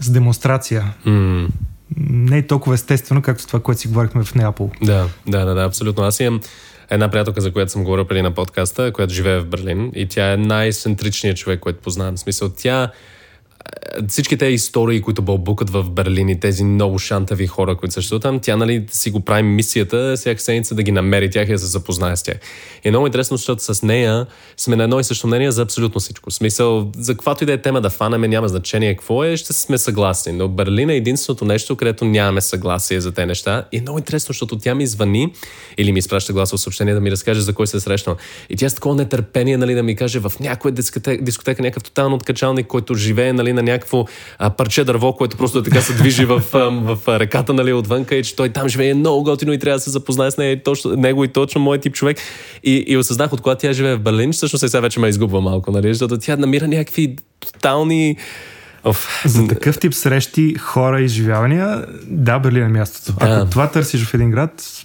с 0.00 0.10
демонстрация. 0.10 0.94
Mm 1.06 1.46
не 1.96 2.38
е 2.38 2.46
толкова 2.46 2.74
естествено, 2.74 3.22
както 3.22 3.46
това, 3.46 3.60
което 3.60 3.80
си 3.80 3.88
говорихме 3.88 4.24
в 4.24 4.34
Неапол. 4.34 4.70
Да, 4.82 5.08
да, 5.26 5.44
да, 5.44 5.54
да, 5.54 5.64
абсолютно. 5.64 6.04
Аз 6.04 6.20
имам 6.20 6.40
една 6.90 7.08
приятелка, 7.10 7.40
за 7.40 7.52
която 7.52 7.72
съм 7.72 7.84
говорил 7.84 8.04
преди 8.04 8.22
на 8.22 8.34
подкаста, 8.34 8.92
която 8.92 9.14
живее 9.14 9.40
в 9.40 9.46
Берлин 9.46 9.92
и 9.94 10.06
тя 10.06 10.32
е 10.32 10.36
най-центричният 10.36 11.36
човек, 11.36 11.60
който 11.60 11.80
познавам. 11.80 12.16
В 12.16 12.20
смисъл, 12.20 12.48
тя 12.48 12.92
всички 14.08 14.36
тези 14.36 14.54
истории, 14.54 15.00
които 15.00 15.22
бълбукат 15.22 15.70
в 15.70 15.90
Берлин 15.90 16.28
и 16.28 16.40
тези 16.40 16.64
много 16.64 16.98
шантави 16.98 17.46
хора, 17.46 17.76
които 17.76 17.92
съществуват 17.92 18.22
там, 18.22 18.40
тя 18.40 18.56
нали, 18.56 18.86
си 18.90 19.10
го 19.10 19.20
прави 19.20 19.42
мисията 19.42 20.14
всяка 20.16 20.40
седмица 20.40 20.74
да 20.74 20.82
ги 20.82 20.92
намери 20.92 21.30
тях 21.30 21.48
и 21.48 21.52
да 21.52 21.58
се 21.58 21.66
запознае 21.66 22.16
с 22.16 22.22
тях. 22.22 22.36
И 22.84 22.88
е 22.88 22.90
много 22.90 23.06
интересно, 23.06 23.36
защото 23.36 23.74
с 23.74 23.82
нея 23.82 24.26
сме 24.56 24.76
на 24.76 24.84
едно 24.84 25.00
и 25.00 25.04
също 25.04 25.26
мнение 25.26 25.50
за 25.50 25.62
абсолютно 25.62 26.00
всичко. 26.00 26.30
В 26.30 26.34
смисъл, 26.34 26.90
за 26.98 27.14
каквато 27.14 27.44
и 27.44 27.46
да 27.46 27.52
е 27.52 27.58
тема 27.58 27.80
да 27.80 27.90
фанеме, 27.90 28.28
няма 28.28 28.48
значение 28.48 28.94
какво 28.94 29.24
е, 29.24 29.36
ще 29.36 29.52
сме 29.52 29.78
съгласни. 29.78 30.32
Но 30.32 30.48
Берлин 30.48 30.90
е 30.90 30.96
единственото 30.96 31.44
нещо, 31.44 31.76
където 31.76 32.04
нямаме 32.04 32.40
съгласие 32.40 33.00
за 33.00 33.12
тези 33.12 33.26
неща. 33.26 33.64
И 33.72 33.78
е 33.78 33.80
много 33.80 33.98
интересно, 33.98 34.26
защото 34.32 34.58
тя 34.58 34.74
ми 34.74 34.86
звъни 34.86 35.32
или 35.78 35.92
ми 35.92 35.98
изпраща 35.98 36.32
гласово 36.32 36.58
съобщение 36.58 36.94
да 36.94 37.00
ми 37.00 37.10
разкаже 37.10 37.40
за 37.40 37.52
кой 37.52 37.66
се 37.66 37.76
е 37.76 37.80
срещнал. 37.80 38.16
И 38.50 38.56
тя 38.56 38.68
с 38.68 38.74
такова 38.74 38.94
нетърпение 38.94 39.56
нали, 39.56 39.74
да 39.74 39.82
ми 39.82 39.96
каже 39.96 40.18
в 40.18 40.32
някоя 40.40 40.72
дискотека, 40.72 41.24
дискотека 41.24 41.62
някакъв 41.62 41.82
тотално 41.82 42.16
откачалник, 42.16 42.66
който 42.66 42.94
живее 42.94 43.32
нали, 43.32 43.52
на 43.56 43.62
някакво 43.62 44.04
а, 44.38 44.50
парче 44.50 44.84
дърво, 44.84 45.12
което 45.12 45.36
просто 45.36 45.62
така 45.62 45.80
се 45.80 45.92
движи 45.92 46.24
в, 46.24 46.42
в, 46.52 46.96
в 46.96 47.20
реката, 47.20 47.52
нали, 47.52 47.72
отвънка 47.72 48.14
и 48.14 48.22
че 48.22 48.36
той 48.36 48.48
там 48.48 48.68
живее 48.68 48.94
много 48.94 49.22
готино 49.22 49.52
и 49.52 49.58
трябва 49.58 49.76
да 49.76 49.80
се 49.80 49.90
запознае 49.90 50.30
с 50.30 50.38
нея, 50.38 50.62
точно, 50.62 50.90
него 50.90 51.24
и 51.24 51.28
точно 51.28 51.60
мой 51.60 51.78
тип 51.78 51.94
човек. 51.94 52.18
И, 52.64 52.84
и 52.86 52.96
осъзнах 52.96 53.32
от 53.32 53.40
когато 53.40 53.60
тя 53.60 53.72
живее 53.72 53.96
в 53.96 54.00
Берлин, 54.00 54.32
всъщност 54.32 54.70
сега 54.70 54.80
вече 54.80 55.00
ме 55.00 55.08
изгубва 55.08 55.40
малко, 55.40 55.70
нали, 55.70 55.94
защото 55.94 56.18
тя 56.18 56.36
намира 56.36 56.68
някакви 56.68 57.16
тотални 57.40 58.16
Оф. 58.84 59.22
За 59.26 59.46
такъв 59.46 59.78
тип 59.78 59.94
срещи, 59.94 60.54
хора 60.54 61.00
и 61.00 61.04
изживявания, 61.04 61.86
да, 62.06 62.38
Берлин 62.38 62.62
е 62.62 62.68
мястото. 62.68 63.18
Да. 63.18 63.26
Ако 63.26 63.50
това 63.50 63.70
търсиш 63.70 64.04
в 64.04 64.14
един 64.14 64.30
град, 64.30 64.84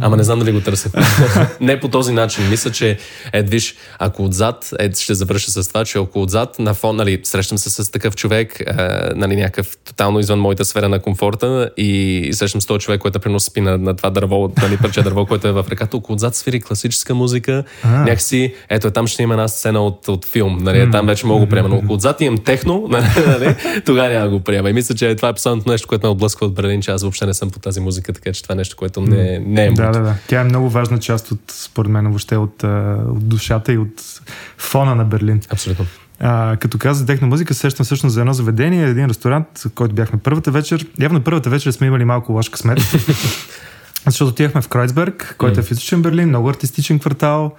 Ама 0.00 0.16
не 0.16 0.22
знам 0.22 0.38
дали 0.38 0.52
го 0.52 0.60
търся. 0.60 0.90
не 1.60 1.80
по 1.80 1.88
този 1.88 2.12
начин. 2.12 2.48
Мисля, 2.50 2.70
че 2.70 2.98
е, 3.32 3.42
виж, 3.42 3.74
ако 3.98 4.24
отзад, 4.24 4.70
е, 4.78 4.90
ще 4.92 5.14
завърша 5.14 5.50
с 5.50 5.68
това, 5.68 5.84
че 5.84 5.98
ако 5.98 6.22
отзад 6.22 6.58
на 6.58 6.74
фон, 6.74 6.96
нали, 6.96 7.20
срещам 7.22 7.58
се 7.58 7.70
с 7.70 7.92
такъв 7.92 8.16
човек, 8.16 8.60
е, 8.60 8.74
нали, 9.14 9.36
някакъв 9.36 9.76
тотално 9.84 10.20
извън 10.20 10.38
моята 10.40 10.64
сфера 10.64 10.88
на 10.88 10.98
комфорта 10.98 11.70
и 11.76 12.30
срещам 12.32 12.60
с 12.60 12.66
този 12.66 12.80
човек, 12.80 13.00
който 13.00 13.20
приноси 13.20 13.46
спи 13.46 13.60
на, 13.60 13.78
на 13.78 13.96
това 13.96 14.10
дърво, 14.10 14.52
нали, 14.62 14.76
парче 14.76 15.02
дърво, 15.02 15.26
което 15.26 15.48
е 15.48 15.52
в 15.52 15.66
ръката, 15.70 15.96
ако 15.96 16.12
отзад 16.12 16.36
свири 16.36 16.60
класическа 16.60 17.14
музика, 17.14 17.64
а. 17.82 17.88
някакси, 17.88 18.54
ето 18.68 18.86
е, 18.86 18.90
там 18.90 19.06
ще 19.06 19.22
има 19.22 19.34
една 19.34 19.48
сцена 19.48 19.80
от, 19.80 20.08
от 20.08 20.24
филм, 20.24 20.58
нали, 20.60 20.90
там 20.90 21.06
вече 21.06 21.26
мога 21.26 21.40
го 21.40 21.48
приема, 21.48 21.68
но 21.68 21.76
ако 21.76 21.92
отзад 21.92 22.20
имам 22.20 22.38
техно, 22.38 22.88
нали, 23.26 23.54
тогава 23.86 24.08
няма 24.08 24.28
го 24.28 24.40
приема. 24.40 24.70
И 24.70 24.72
мисля, 24.72 24.94
че 24.94 25.14
това 25.14 25.28
е 25.28 25.32
последното 25.32 25.70
нещо, 25.70 25.88
което 25.88 26.06
ме 26.06 26.10
отблъсква 26.10 26.46
от 26.46 26.54
Берлин, 26.54 26.82
че 26.82 26.90
аз 26.90 27.02
въобще 27.02 27.26
не 27.26 27.34
съм 27.34 27.50
по 27.50 27.58
тази 27.58 27.80
музика, 27.80 28.12
така 28.12 28.32
че 28.32 28.42
това 28.42 28.52
е 28.52 28.56
нещо, 28.56 28.76
което 28.76 29.00
не, 29.00 29.19
не 29.46 29.66
е 29.66 29.72
Да, 29.72 29.90
да, 29.90 30.00
да. 30.00 30.14
Тя 30.26 30.40
е 30.40 30.44
много 30.44 30.70
важна 30.70 30.98
част 30.98 31.30
от, 31.30 31.40
според 31.48 31.90
мен, 31.90 32.04
въобще 32.04 32.36
от, 32.36 32.62
от 33.08 33.28
душата 33.28 33.72
и 33.72 33.78
от 33.78 34.20
фона 34.58 34.94
на 34.94 35.04
Берлин. 35.04 35.40
Абсолютно. 35.50 35.86
А, 36.20 36.56
като 36.56 36.78
каза 36.78 37.06
техно 37.06 37.28
музика, 37.28 37.54
сещам 37.54 37.84
всъщност 37.84 38.14
за 38.14 38.20
едно 38.20 38.32
заведение, 38.32 38.84
един 38.84 39.06
ресторант, 39.06 39.46
в 39.58 39.70
който 39.74 39.94
бяхме 39.94 40.18
първата 40.18 40.50
вечер. 40.50 40.86
Явно 41.00 41.20
първата 41.20 41.50
вечер 41.50 41.70
сме 41.70 41.86
имали 41.86 42.04
малко 42.04 42.32
лош 42.32 42.48
късмет. 42.48 42.78
защото 44.06 44.30
отивахме 44.30 44.62
в 44.62 44.68
Кройцберг, 44.68 45.34
който 45.38 45.60
е 45.60 45.62
в 45.62 45.70
източен 45.70 46.02
Берлин, 46.02 46.28
много 46.28 46.48
артистичен 46.48 46.98
квартал. 46.98 47.54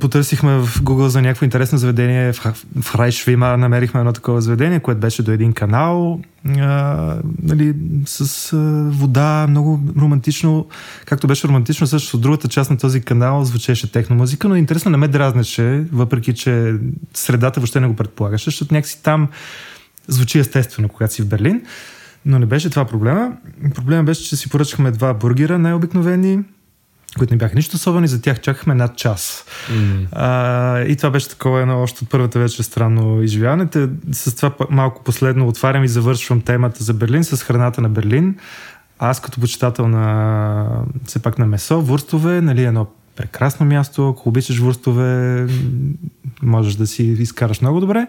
Потърсихме 0.00 0.58
в 0.58 0.80
Google 0.82 1.06
за 1.06 1.22
някакво 1.22 1.44
интересно 1.44 1.78
заведение. 1.78 2.32
В, 2.32 2.54
в 2.82 2.94
Райшвима 2.94 3.56
намерихме 3.56 4.00
едно 4.00 4.12
такова 4.12 4.40
заведение, 4.40 4.80
което 4.80 5.00
беше 5.00 5.22
до 5.22 5.30
един 5.30 5.52
канал, 5.52 6.20
uh, 6.46 7.20
нали, 7.42 7.74
с 8.06 8.26
uh, 8.56 8.90
вода, 8.90 9.46
много 9.48 9.80
романтично. 9.98 10.66
Както 11.04 11.26
беше 11.26 11.48
романтично, 11.48 11.86
също 11.86 12.16
от 12.16 12.22
другата 12.22 12.48
част 12.48 12.70
на 12.70 12.78
този 12.78 13.00
канал 13.00 13.44
звучеше 13.44 13.92
техномузика, 13.92 14.48
но 14.48 14.56
интересно 14.56 14.90
не 14.90 14.96
ме 14.96 15.08
дразнеше, 15.08 15.84
въпреки 15.92 16.34
че 16.34 16.74
средата 17.14 17.60
въобще 17.60 17.80
не 17.80 17.86
го 17.86 17.96
предполагаше, 17.96 18.44
защото 18.44 18.74
някакси 18.74 19.02
там 19.02 19.28
звучи 20.08 20.38
естествено, 20.38 20.88
когато 20.88 21.14
си 21.14 21.22
в 21.22 21.28
Берлин. 21.28 21.62
Но 22.26 22.38
не 22.38 22.46
беше 22.46 22.70
това 22.70 22.84
проблема. 22.84 23.32
Проблема 23.74 24.04
беше, 24.04 24.24
че 24.24 24.36
си 24.36 24.48
поръчахме 24.48 24.90
два 24.90 25.14
бургера, 25.14 25.58
най-обикновени, 25.58 26.38
които 27.18 27.34
не 27.34 27.38
бяха 27.38 27.54
нищо 27.54 27.76
особени, 27.76 28.08
за 28.08 28.22
тях 28.22 28.40
чакахме 28.40 28.74
над 28.74 28.96
час. 28.96 29.44
Mm. 29.70 30.06
А, 30.12 30.80
и 30.80 30.96
това 30.96 31.10
беше 31.10 31.28
такова 31.28 31.60
едно 31.60 31.82
още 31.82 32.04
от 32.04 32.10
първата 32.10 32.38
вечер 32.38 32.62
странно 32.62 33.22
изживяване. 33.22 33.68
С 34.12 34.36
това 34.36 34.52
малко 34.70 35.04
последно 35.04 35.48
отварям 35.48 35.84
и 35.84 35.88
завършвам 35.88 36.40
темата 36.40 36.84
за 36.84 36.94
Берлин 36.94 37.24
с 37.24 37.42
храната 37.42 37.80
на 37.80 37.88
Берлин. 37.88 38.36
Аз 38.98 39.20
като 39.20 39.40
почитател 39.40 39.88
на 39.88 40.84
все 41.04 41.18
пак 41.18 41.38
на 41.38 41.46
месо, 41.46 41.80
вурстове, 41.80 42.40
нали, 42.40 42.64
едно 42.64 42.86
прекрасно 43.16 43.66
място, 43.66 44.08
ако 44.08 44.28
обичаш 44.28 44.58
вурстове, 44.58 45.46
можеш 46.42 46.74
да 46.74 46.86
си 46.86 47.02
изкараш 47.02 47.60
много 47.60 47.80
добре. 47.80 48.06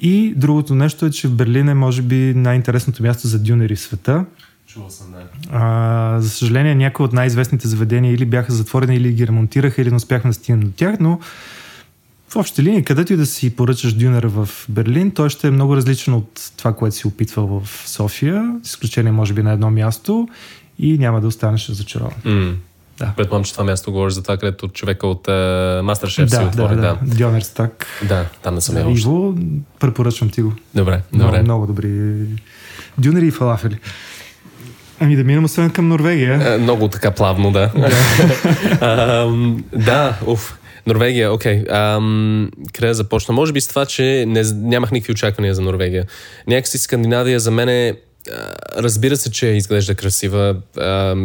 И 0.00 0.34
другото 0.36 0.74
нещо 0.74 1.06
е, 1.06 1.10
че 1.10 1.28
в 1.28 1.34
Берлин 1.34 1.68
е 1.68 1.74
може 1.74 2.02
би 2.02 2.34
най-интересното 2.36 3.02
място 3.02 3.28
за 3.28 3.38
дюнери 3.38 3.76
в 3.76 3.80
света. 3.80 4.24
Чувал 4.72 4.90
съм, 4.90 5.06
да. 5.12 5.18
А, 5.50 6.20
за 6.20 6.30
съжаление, 6.30 6.74
някои 6.74 7.04
от 7.04 7.12
най-известните 7.12 7.68
заведения 7.68 8.14
или 8.14 8.26
бяха 8.26 8.52
затворени, 8.52 8.96
или 8.96 9.12
ги 9.12 9.26
ремонтираха, 9.26 9.82
или 9.82 9.90
не 9.90 9.96
успяхме 9.96 10.30
да 10.30 10.34
стигнем 10.34 10.60
до 10.60 10.70
тях, 10.76 10.96
но 11.00 11.20
в 12.28 12.36
общи 12.36 12.62
линии, 12.62 12.84
където 12.84 13.12
и 13.12 13.16
да 13.16 13.26
си 13.26 13.56
поръчаш 13.56 13.92
дюнера 13.92 14.28
в 14.28 14.48
Берлин, 14.68 15.10
той 15.10 15.30
ще 15.30 15.48
е 15.48 15.50
много 15.50 15.76
различен 15.76 16.14
от 16.14 16.52
това, 16.56 16.72
което 16.72 16.96
си 16.96 17.06
опитвал 17.06 17.46
в 17.46 17.88
София, 17.88 18.54
с 18.62 18.68
изключение 18.68 19.12
може 19.12 19.32
би 19.32 19.42
на 19.42 19.52
едно 19.52 19.70
място 19.70 20.28
и 20.78 20.98
няма 20.98 21.20
да 21.20 21.26
останеш 21.26 21.68
разочарован. 21.68 22.14
Mm. 22.26 22.54
Да. 22.98 23.12
Предполагам, 23.16 23.44
че 23.44 23.52
това 23.52 23.64
място 23.64 23.92
говори 23.92 24.12
за 24.12 24.22
това, 24.22 24.36
където 24.36 24.68
човека 24.68 25.06
от 25.06 25.26
uh, 25.26 25.80
Masterchef 25.80 26.24
да, 26.24 26.36
си 26.36 26.44
отвори. 26.44 26.76
Да, 26.76 26.80
да. 26.80 26.98
Дюнер 27.02 27.40
Стак. 27.40 27.86
Да, 28.08 28.26
там 28.42 28.54
не 28.54 28.60
съм 28.60 28.76
я 28.76 28.90
Иво, 28.90 29.34
препоръчвам 29.78 30.30
ти 30.30 30.42
го. 30.42 30.52
Добре, 30.74 31.02
добре. 31.12 31.26
Много, 31.26 31.42
много 31.42 31.66
добри 31.66 32.24
дюнери 32.98 33.26
и 33.26 33.30
фалафели. 33.30 33.78
Ами 35.00 35.16
да 35.16 35.24
минем 35.24 35.44
освен 35.44 35.70
към 35.70 35.88
Норвегия. 35.88 36.54
Е, 36.54 36.58
много 36.58 36.88
така 36.88 37.10
плавно, 37.10 37.52
да. 37.52 37.70
да, 39.72 40.18
уф. 40.26 40.56
Норвегия, 40.86 41.32
окей. 41.32 41.64
Okay. 41.64 42.48
къде 42.72 42.86
да 42.86 42.94
започна? 42.94 43.34
Може 43.34 43.52
би 43.52 43.60
с 43.60 43.68
това, 43.68 43.86
че 43.86 44.24
не, 44.28 44.42
нямах 44.54 44.90
никакви 44.90 45.12
очаквания 45.12 45.54
за 45.54 45.62
Норвегия. 45.62 46.04
Някакси 46.46 46.78
Скандинавия 46.78 47.40
за 47.40 47.50
мен 47.50 47.68
е 47.68 47.94
Разбира 48.76 49.16
се, 49.16 49.30
че 49.30 49.46
изглежда 49.46 49.94
красива 49.94 50.56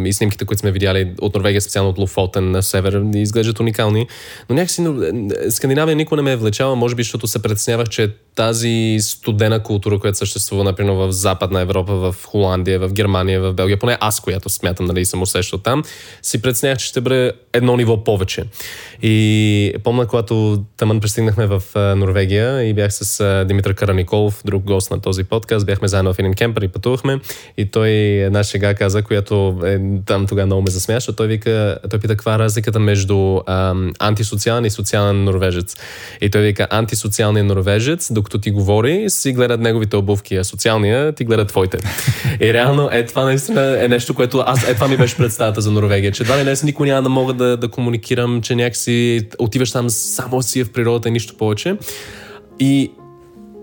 и 0.04 0.12
снимките, 0.12 0.44
които 0.44 0.60
сме 0.60 0.72
видяли 0.72 1.12
от 1.20 1.34
Норвегия, 1.34 1.60
специално 1.60 1.90
от 1.90 1.98
Лофотен 1.98 2.50
на 2.50 2.62
север, 2.62 3.02
изглеждат 3.14 3.60
уникални. 3.60 4.06
Но 4.48 4.54
някакси 4.54 4.86
Скандинавия 5.50 5.96
никога 5.96 6.16
не 6.16 6.22
ме 6.22 6.32
е 6.32 6.36
влечала, 6.36 6.76
може 6.76 6.94
би, 6.94 7.02
защото 7.02 7.26
се 7.26 7.42
притеснявах, 7.42 7.88
че 7.88 8.14
тази 8.34 8.98
студена 9.00 9.62
култура, 9.62 9.98
която 9.98 10.18
съществува, 10.18 10.64
например, 10.64 10.92
в 10.92 11.12
Западна 11.12 11.60
Европа, 11.60 11.94
в 11.94 12.16
Холандия, 12.24 12.78
в 12.78 12.92
Германия, 12.92 13.40
в 13.40 13.52
Белгия, 13.52 13.78
поне 13.78 13.98
аз, 14.00 14.20
която 14.20 14.48
смятам, 14.48 14.86
нали, 14.86 15.04
съм 15.04 15.22
усещал 15.22 15.58
там, 15.58 15.82
си 16.22 16.42
преценях, 16.42 16.78
че 16.78 16.86
ще 16.86 17.00
бъде 17.00 17.32
едно 17.52 17.76
ниво 17.76 18.04
повече. 18.04 18.44
И 19.02 19.74
помня, 19.84 20.06
когато 20.06 20.64
тъмън 20.76 21.00
пристигнахме 21.00 21.46
в 21.46 21.62
Норвегия 21.96 22.62
и 22.62 22.74
бях 22.74 22.92
с 22.94 23.44
Димитър 23.48 23.74
Караниколов, 23.74 24.42
друг 24.44 24.62
гост 24.62 24.90
на 24.90 25.00
този 25.00 25.24
подкаст, 25.24 25.66
бяхме 25.66 25.88
заедно 25.88 26.14
в 26.14 26.18
един 26.18 26.34
кемпер 26.34 26.62
и 26.62 26.68
пътувахме 26.86 27.20
и 27.58 27.66
той 27.66 27.88
една 27.90 28.44
шега 28.44 28.74
каза, 28.74 29.02
която 29.02 29.58
е, 29.64 29.80
там 30.06 30.26
тогава 30.26 30.46
много 30.46 30.62
ме 30.62 30.70
засмя, 30.70 30.94
защото 30.94 31.16
той 31.16 31.26
вика, 31.26 31.78
той 31.90 31.98
пита 31.98 32.16
каква 32.16 32.34
е 32.34 32.38
разликата 32.38 32.78
между 32.78 33.40
ам, 33.46 33.92
антисоциален 33.98 34.64
и 34.64 34.70
социален 34.70 35.24
норвежец. 35.24 35.76
И 36.20 36.30
той 36.30 36.42
вика, 36.42 36.66
антисоциалният 36.70 37.46
норвежец, 37.46 38.12
докато 38.12 38.38
ти 38.38 38.50
говори, 38.50 39.04
си 39.08 39.32
гледат 39.32 39.60
неговите 39.60 39.96
обувки, 39.96 40.36
а 40.36 40.44
социалния 40.44 41.12
ти 41.12 41.24
гледа 41.24 41.44
твоите. 41.44 41.78
И 42.40 42.52
реално 42.52 42.88
е 42.92 43.06
това 43.06 43.24
наистина 43.24 43.84
е 43.84 43.88
нещо, 43.88 44.14
което 44.14 44.44
аз, 44.46 44.68
е 44.68 44.74
това 44.74 44.88
ми 44.88 44.96
беше 44.96 45.16
представата 45.16 45.60
за 45.60 45.70
Норвегия, 45.70 46.12
че 46.12 46.22
едва 46.22 46.38
ли 46.38 46.42
днес 46.42 46.62
никой 46.62 46.86
няма 46.88 47.02
да 47.02 47.08
мога 47.08 47.32
да, 47.32 47.56
да 47.56 47.68
комуникирам, 47.68 48.42
че 48.42 48.54
някакси 48.54 49.28
отиваш 49.38 49.72
там 49.72 49.90
само 49.90 50.42
си 50.42 50.60
е 50.60 50.64
в 50.64 50.72
природата 50.72 51.08
и 51.08 51.12
нищо 51.12 51.36
повече. 51.36 51.76
И 52.60 52.90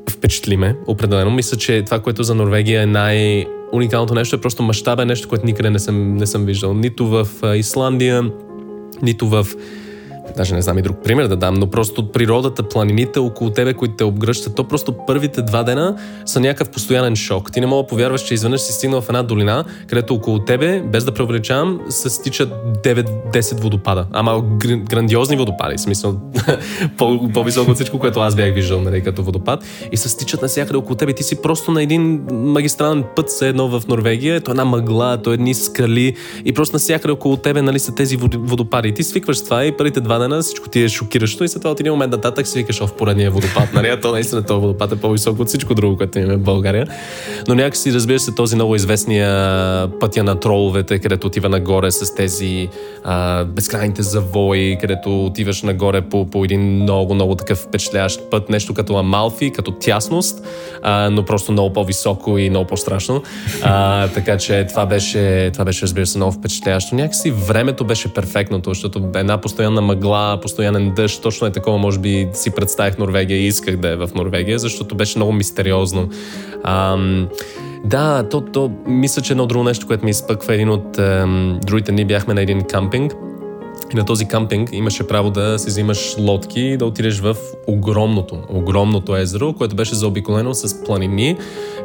впечатли 0.10 0.58
ме, 0.58 0.76
определено. 0.88 1.32
Мисля, 1.32 1.58
че 1.58 1.84
това, 1.86 2.00
което 2.00 2.24
за 2.24 2.36
Норвегия 2.36 2.82
е 2.82 2.86
най- 2.86 3.46
уникалното 3.72 4.16
нещо 4.16 4.36
е 4.36 4.42
просто 4.42 4.64
мащаба, 4.64 5.02
е 5.02 5.06
нещо, 5.06 5.28
което 5.28 5.46
никъде 5.46 5.70
не 5.70 5.80
съм, 5.80 6.18
не 6.18 6.28
съм 6.28 6.46
виждал. 6.46 6.74
Нито 6.74 7.08
в 7.08 7.28
Исландия, 7.56 8.32
нито 9.02 9.28
в 9.28 9.48
даже 10.38 10.56
не 10.56 10.62
знам 10.62 10.78
и 10.78 10.82
друг 10.82 10.98
пример 11.04 11.28
да 11.28 11.36
дам, 11.36 11.54
но 11.54 11.68
просто 11.68 12.12
природата, 12.12 12.64
планините 12.64 13.20
около 13.20 13.50
тебе, 13.50 13.74
които 13.74 13.96
те 13.96 14.04
обгръщат, 14.04 14.56
то 14.56 14.64
просто 14.64 14.94
първите 15.08 15.42
два 15.42 15.64
дена 15.64 15.96
са 16.26 16.40
някакъв 16.40 16.70
постоянен 16.70 17.16
шок. 17.16 17.52
Ти 17.52 17.60
не 17.60 17.68
мога 17.68 17.84
да 17.84 17.88
повярваш, 17.88 18.22
че 18.22 18.34
изведнъж 18.34 18.62
си 18.62 18.74
стигнал 18.74 19.02
в 19.02 19.10
една 19.10 19.24
долина, 19.24 19.64
където 19.88 20.14
около 20.14 20.40
тебе, 20.40 20.82
без 20.82 21.06
да 21.06 21.12
преувеличавам, 21.12 21.80
се 21.90 22.10
стичат 22.10 22.50
9-10 22.84 23.62
водопада. 23.62 24.06
Ама 24.12 24.44
грандиозни 24.90 25.38
водопади, 25.38 25.78
в 25.78 25.82
смисъл 25.82 26.22
по-високо 27.34 27.72
от 27.72 27.76
всичко, 27.76 28.00
което 28.00 28.20
аз 28.20 28.36
бях 28.36 28.54
виждал, 28.54 28.82
нали, 28.82 29.04
като 29.04 29.24
водопад. 29.24 29.64
И 29.92 29.98
се 29.98 30.10
стичат 30.10 30.42
навсякъде 30.42 30.78
около 30.78 30.96
тебе. 30.96 31.14
Ти 31.14 31.24
си 31.24 31.42
просто 31.42 31.72
на 31.72 31.84
един 31.84 32.22
магистрален 32.32 33.04
път, 33.16 33.30
все 33.30 33.50
едно 33.50 33.68
в 33.68 33.88
Норвегия, 33.88 34.42
то 34.42 34.52
е 34.52 34.54
една 34.54 34.66
мъгла, 34.66 35.22
то 35.24 35.32
е 35.32 35.34
едни 35.34 35.54
скали 35.54 36.16
и 36.46 36.54
просто 36.54 36.76
навсякъде 36.76 37.12
около 37.12 37.38
тебе 37.38 37.62
нали, 37.62 37.80
са 37.80 37.96
тези 37.96 38.18
водопади. 38.18 38.94
Ти 38.94 39.04
свикваш 39.04 39.38
с 39.38 39.44
това 39.44 39.66
и 39.66 39.72
първите 39.72 40.02
два 40.02 40.18
дена 40.24 40.42
всичко 40.42 40.70
ти 40.70 40.84
е 40.84 40.90
шокиращо 40.90 41.44
и 41.44 41.48
след 41.48 41.62
това 41.62 41.72
от 41.72 41.80
един 41.80 41.92
момент 41.92 42.12
нататък 42.12 42.48
си 42.48 42.60
викаш, 42.60 42.80
в 42.80 42.94
поредния 42.94 43.32
водопад. 43.32 43.74
Нали? 43.74 44.02
То 44.02 44.12
наистина 44.12 44.44
този 44.44 44.62
водопад 44.62 44.92
е 44.92 44.96
по-висок 44.96 45.40
от 45.40 45.48
всичко 45.48 45.76
друго, 45.76 45.98
което 45.98 46.20
имаме 46.20 46.36
в 46.36 46.40
България. 46.40 46.88
Но 47.48 47.56
някакси 47.56 47.94
разбира 47.94 48.20
се 48.20 48.36
този 48.36 48.56
много 48.56 48.76
известния 48.76 49.30
пътя 50.00 50.24
на 50.24 50.40
троловете, 50.40 51.00
където 51.00 51.28
отива 51.28 51.50
нагоре 51.50 51.92
с 51.92 52.16
тези 52.16 52.70
а, 53.04 53.44
безкрайните 53.44 54.02
завои, 54.02 54.78
където 54.82 55.26
отиваш 55.26 55.62
нагоре 55.62 56.02
по, 56.02 56.26
по 56.26 56.44
един 56.44 56.62
много, 56.62 57.14
много 57.14 57.36
такъв 57.36 57.58
впечатляващ 57.58 58.22
път, 58.32 58.50
нещо 58.50 58.74
като 58.74 58.96
Амалфи, 58.96 59.52
като 59.52 59.72
тясност, 59.72 60.48
а, 60.82 61.10
но 61.10 61.26
просто 61.26 61.52
много 61.52 61.74
по-високо 61.74 62.38
и 62.38 62.50
много 62.50 62.68
по-страшно. 62.68 63.24
А, 63.64 64.08
така 64.08 64.38
че 64.38 64.66
това 64.70 64.86
беше, 64.86 65.50
това 65.54 65.66
беше, 65.66 65.82
разбира 65.82 66.06
се, 66.06 66.18
много 66.18 66.32
впечатляващо. 66.32 66.96
Някакси 66.96 67.32
времето 67.32 67.84
беше 67.84 68.14
перфектното, 68.14 68.70
защото 68.70 69.10
една 69.16 69.38
постоянна 69.38 69.82
мъгла, 69.82 70.13
постоянен 70.42 70.94
дъжд, 70.96 71.22
точно 71.22 71.48
е 71.48 71.52
такова, 71.52 71.78
може 71.78 72.00
би 72.00 72.28
си 72.34 72.52
представих 72.52 72.98
Норвегия 72.98 73.38
и 73.38 73.48
исках 73.48 73.78
да 73.78 73.90
е 73.90 73.96
в 73.96 74.10
Норвегия, 74.16 74.60
защото 74.60 74.96
беше 74.96 75.18
много 75.18 75.32
мистериозно. 75.32 76.10
Ам, 76.64 77.28
да, 77.86 78.30
то, 78.30 78.42
то 78.42 78.72
мисля, 78.88 79.22
че 79.22 79.34
едно 79.34 79.46
друго 79.46 79.64
нещо, 79.64 79.88
което 79.88 80.06
ми 80.06 80.12
изпъква 80.12 80.54
един 80.54 80.70
от 80.70 80.98
ем, 80.98 81.60
другите 81.66 81.92
дни 81.92 82.06
бяхме 82.06 82.34
на 82.34 82.42
един 82.42 82.62
кампинг 82.62 83.14
И 83.94 83.96
на 83.96 84.06
този 84.06 84.26
кампинг 84.26 84.70
имаше 84.74 85.08
право 85.08 85.30
да 85.30 85.60
си 85.60 85.68
взимаш 85.68 86.16
лодки 86.20 86.60
и 86.60 86.78
да 86.78 86.86
отидеш 86.86 87.20
в 87.20 87.36
огромното, 87.68 88.38
огромното 88.50 89.16
езеро, 89.16 89.54
което 89.54 89.76
беше 89.76 89.96
заобиколено 89.96 90.54
с 90.54 90.84
планини, 90.84 91.38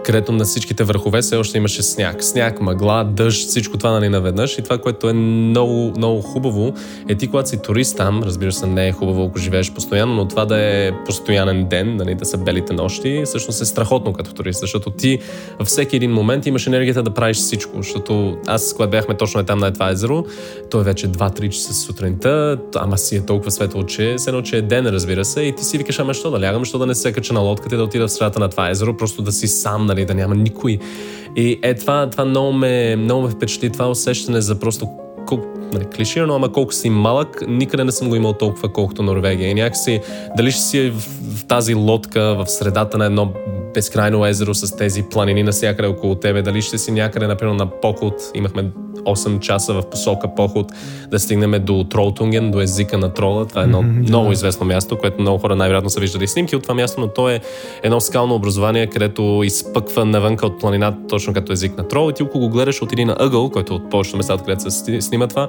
където 0.04 0.32
на 0.32 0.44
всичките 0.44 0.84
върхове 0.84 1.20
все 1.22 1.36
още 1.36 1.58
имаше 1.58 1.82
сняг. 1.82 2.24
Сняг, 2.24 2.60
мъгла, 2.60 3.04
дъжд, 3.04 3.48
всичко 3.48 3.78
това 3.78 3.90
нали 3.90 4.08
наведнъж. 4.08 4.58
И 4.58 4.62
това, 4.62 4.78
което 4.78 5.08
е 5.08 5.12
много, 5.12 5.92
много 5.96 6.20
хубаво, 6.20 6.72
е 7.08 7.14
ти, 7.14 7.26
когато 7.26 7.48
си 7.48 7.62
турист 7.62 7.96
там, 7.96 8.22
разбира 8.22 8.52
се, 8.52 8.66
не 8.66 8.88
е 8.88 8.92
хубаво, 8.92 9.24
ако 9.24 9.38
живееш 9.38 9.72
постоянно, 9.72 10.14
но 10.14 10.28
това 10.28 10.44
да 10.44 10.56
е 10.58 10.92
постоянен 11.06 11.68
ден, 11.68 11.96
нали, 11.96 12.14
да 12.14 12.24
са 12.24 12.38
белите 12.38 12.72
нощи, 12.72 13.22
всъщност 13.24 13.62
е 13.62 13.64
страхотно 13.64 14.12
като 14.12 14.34
турист, 14.34 14.60
защото 14.60 14.90
ти 14.90 15.18
във 15.58 15.68
всеки 15.68 15.96
един 15.96 16.12
момент 16.12 16.46
имаш 16.46 16.66
енергията 16.66 17.02
да 17.02 17.10
правиш 17.10 17.36
всичко. 17.36 17.76
Защото 17.76 18.36
аз, 18.46 18.72
когато 18.72 18.90
бяхме 18.90 19.16
точно 19.16 19.44
там 19.44 19.58
на 19.58 19.72
това 19.72 19.90
езеро, 19.90 20.24
то 20.70 20.80
е 20.80 20.84
вече 20.84 21.08
2-3 21.08 21.48
часа 21.48 21.74
сутринта, 21.88 22.58
ама 22.76 22.98
си 22.98 23.16
е 23.16 23.26
толкова 23.26 23.50
светло, 23.50 23.82
че 23.82 24.18
се 24.18 24.30
едно, 24.30 24.42
че 24.42 24.56
е 24.56 24.62
ден, 24.62 24.86
разбира 24.86 25.24
се, 25.24 25.42
и 25.42 25.54
ти 25.54 25.64
си 25.64 25.78
викаш, 25.78 25.98
ама 25.98 26.14
що 26.14 26.30
да 26.30 26.40
лягам, 26.40 26.64
що 26.64 26.78
да 26.78 26.86
не 26.86 26.94
се 26.94 27.12
кача 27.12 27.32
на 27.32 27.40
лодката 27.40 27.74
и 27.74 27.78
да 27.78 27.84
отида 27.84 28.08
в 28.08 28.12
средата 28.12 28.40
на 28.40 28.48
това 28.48 28.70
езеро, 28.70 28.96
просто 28.96 29.22
да 29.22 29.32
си 29.32 29.48
сам, 29.48 29.86
нали, 29.86 30.04
да 30.04 30.14
няма 30.14 30.34
никой. 30.34 30.78
И 31.36 31.58
е 31.62 31.74
това, 31.74 32.10
това 32.10 32.24
много 32.24 32.52
ме, 32.52 32.96
много 32.96 33.22
ме 33.22 33.28
впечатли, 33.28 33.70
това 33.70 33.90
усещане 33.90 34.40
за 34.40 34.60
просто 34.60 34.88
колко, 35.26 35.46
нали, 35.72 35.84
клиширано, 35.84 36.34
ама 36.34 36.52
колко 36.52 36.72
си 36.72 36.90
малък, 36.90 37.42
никъде 37.48 37.84
не 37.84 37.92
съм 37.92 38.08
го 38.08 38.16
имал 38.16 38.32
толкова, 38.32 38.72
колкото 38.72 39.02
Норвегия. 39.02 39.50
И 39.50 39.54
някакси, 39.54 40.00
дали 40.36 40.50
ще 40.50 40.60
си 40.60 40.90
в, 40.90 41.00
в 41.36 41.46
тази 41.46 41.74
лодка 41.74 42.34
в 42.34 42.46
средата 42.46 42.98
на 42.98 43.04
едно 43.04 43.32
безкрайно 43.74 44.26
езеро 44.26 44.54
с 44.54 44.76
тези 44.76 45.02
планини 45.02 45.42
навсякъде 45.42 45.88
около 45.88 46.14
тебе, 46.14 46.42
дали 46.42 46.62
ще 46.62 46.78
си 46.78 46.92
някъде, 46.92 47.26
например, 47.26 47.54
на 47.54 47.66
поход, 47.66 48.14
имахме 48.34 48.70
8 49.04 49.40
часа 49.40 49.72
в 49.74 49.82
посока 49.90 50.34
поход 50.34 50.72
да 51.10 51.18
стигнем 51.18 51.64
до 51.64 51.84
Тролтунген, 51.84 52.50
до 52.50 52.60
езика 52.60 52.98
на 52.98 53.14
трола. 53.14 53.46
Това 53.46 53.60
е 53.60 53.64
едно 53.64 53.82
mm-hmm, 53.82 54.08
много 54.08 54.32
известно 54.32 54.66
място, 54.66 54.98
което 54.98 55.20
много 55.20 55.38
хора 55.38 55.56
най-вероятно 55.56 55.90
са 55.90 56.00
виждали 56.00 56.28
снимки 56.28 56.56
от 56.56 56.62
това 56.62 56.74
място, 56.74 57.00
но 57.00 57.08
то 57.08 57.30
е 57.30 57.40
едно 57.82 58.00
скално 58.00 58.34
образование, 58.34 58.86
където 58.86 59.42
изпъква 59.44 60.04
навънка 60.04 60.46
от 60.46 60.60
планината, 60.60 60.98
точно 61.08 61.32
като 61.34 61.52
език 61.52 61.78
на 61.78 61.88
трол. 61.88 62.10
И 62.10 62.14
ти 62.14 62.22
ако 62.22 62.38
го 62.38 62.48
гледаш 62.48 62.82
от 62.82 62.92
един 62.92 63.10
ъгъл, 63.18 63.50
който 63.50 63.74
от 63.74 63.90
повечето 63.90 64.16
места, 64.16 64.36
където 64.38 64.70
се 64.70 65.00
снима 65.00 65.26
това, 65.26 65.48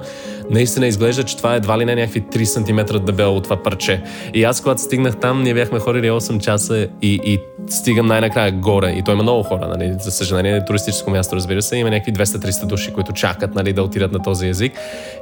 наистина 0.50 0.86
изглежда, 0.86 1.24
че 1.24 1.36
това 1.36 1.54
е 1.54 1.56
едва 1.56 1.78
ли 1.78 1.84
не 1.84 1.94
някакви 1.94 2.22
3 2.22 2.44
см 2.44 3.04
дебело 3.04 3.40
това 3.40 3.56
парче. 3.56 4.02
И 4.34 4.44
аз, 4.44 4.60
когато 4.60 4.80
стигнах 4.80 5.16
там, 5.16 5.42
ние 5.42 5.54
бяхме 5.54 5.78
ходили 5.78 6.10
8 6.10 6.40
часа 6.40 6.88
и, 7.02 7.20
и 7.24 7.38
стигам 7.68 8.06
най-накрая 8.06 8.52
горе. 8.52 8.90
И 8.90 9.02
той 9.02 9.14
има 9.14 9.22
много 9.22 9.42
хора, 9.42 9.68
нали? 9.68 9.94
За 10.00 10.10
съжаление, 10.10 10.56
е 10.56 10.64
туристическо 10.64 11.10
място, 11.10 11.36
разбира 11.36 11.62
се. 11.62 11.76
Има 11.76 11.90
някакви 11.90 12.12
200-300 12.12 12.66
души, 12.66 12.92
които 12.92 13.12
чакат 13.12 13.39
нали, 13.54 13.72
да 13.72 13.82
отидат 13.82 14.12
на 14.12 14.22
този 14.22 14.46
език. 14.46 14.72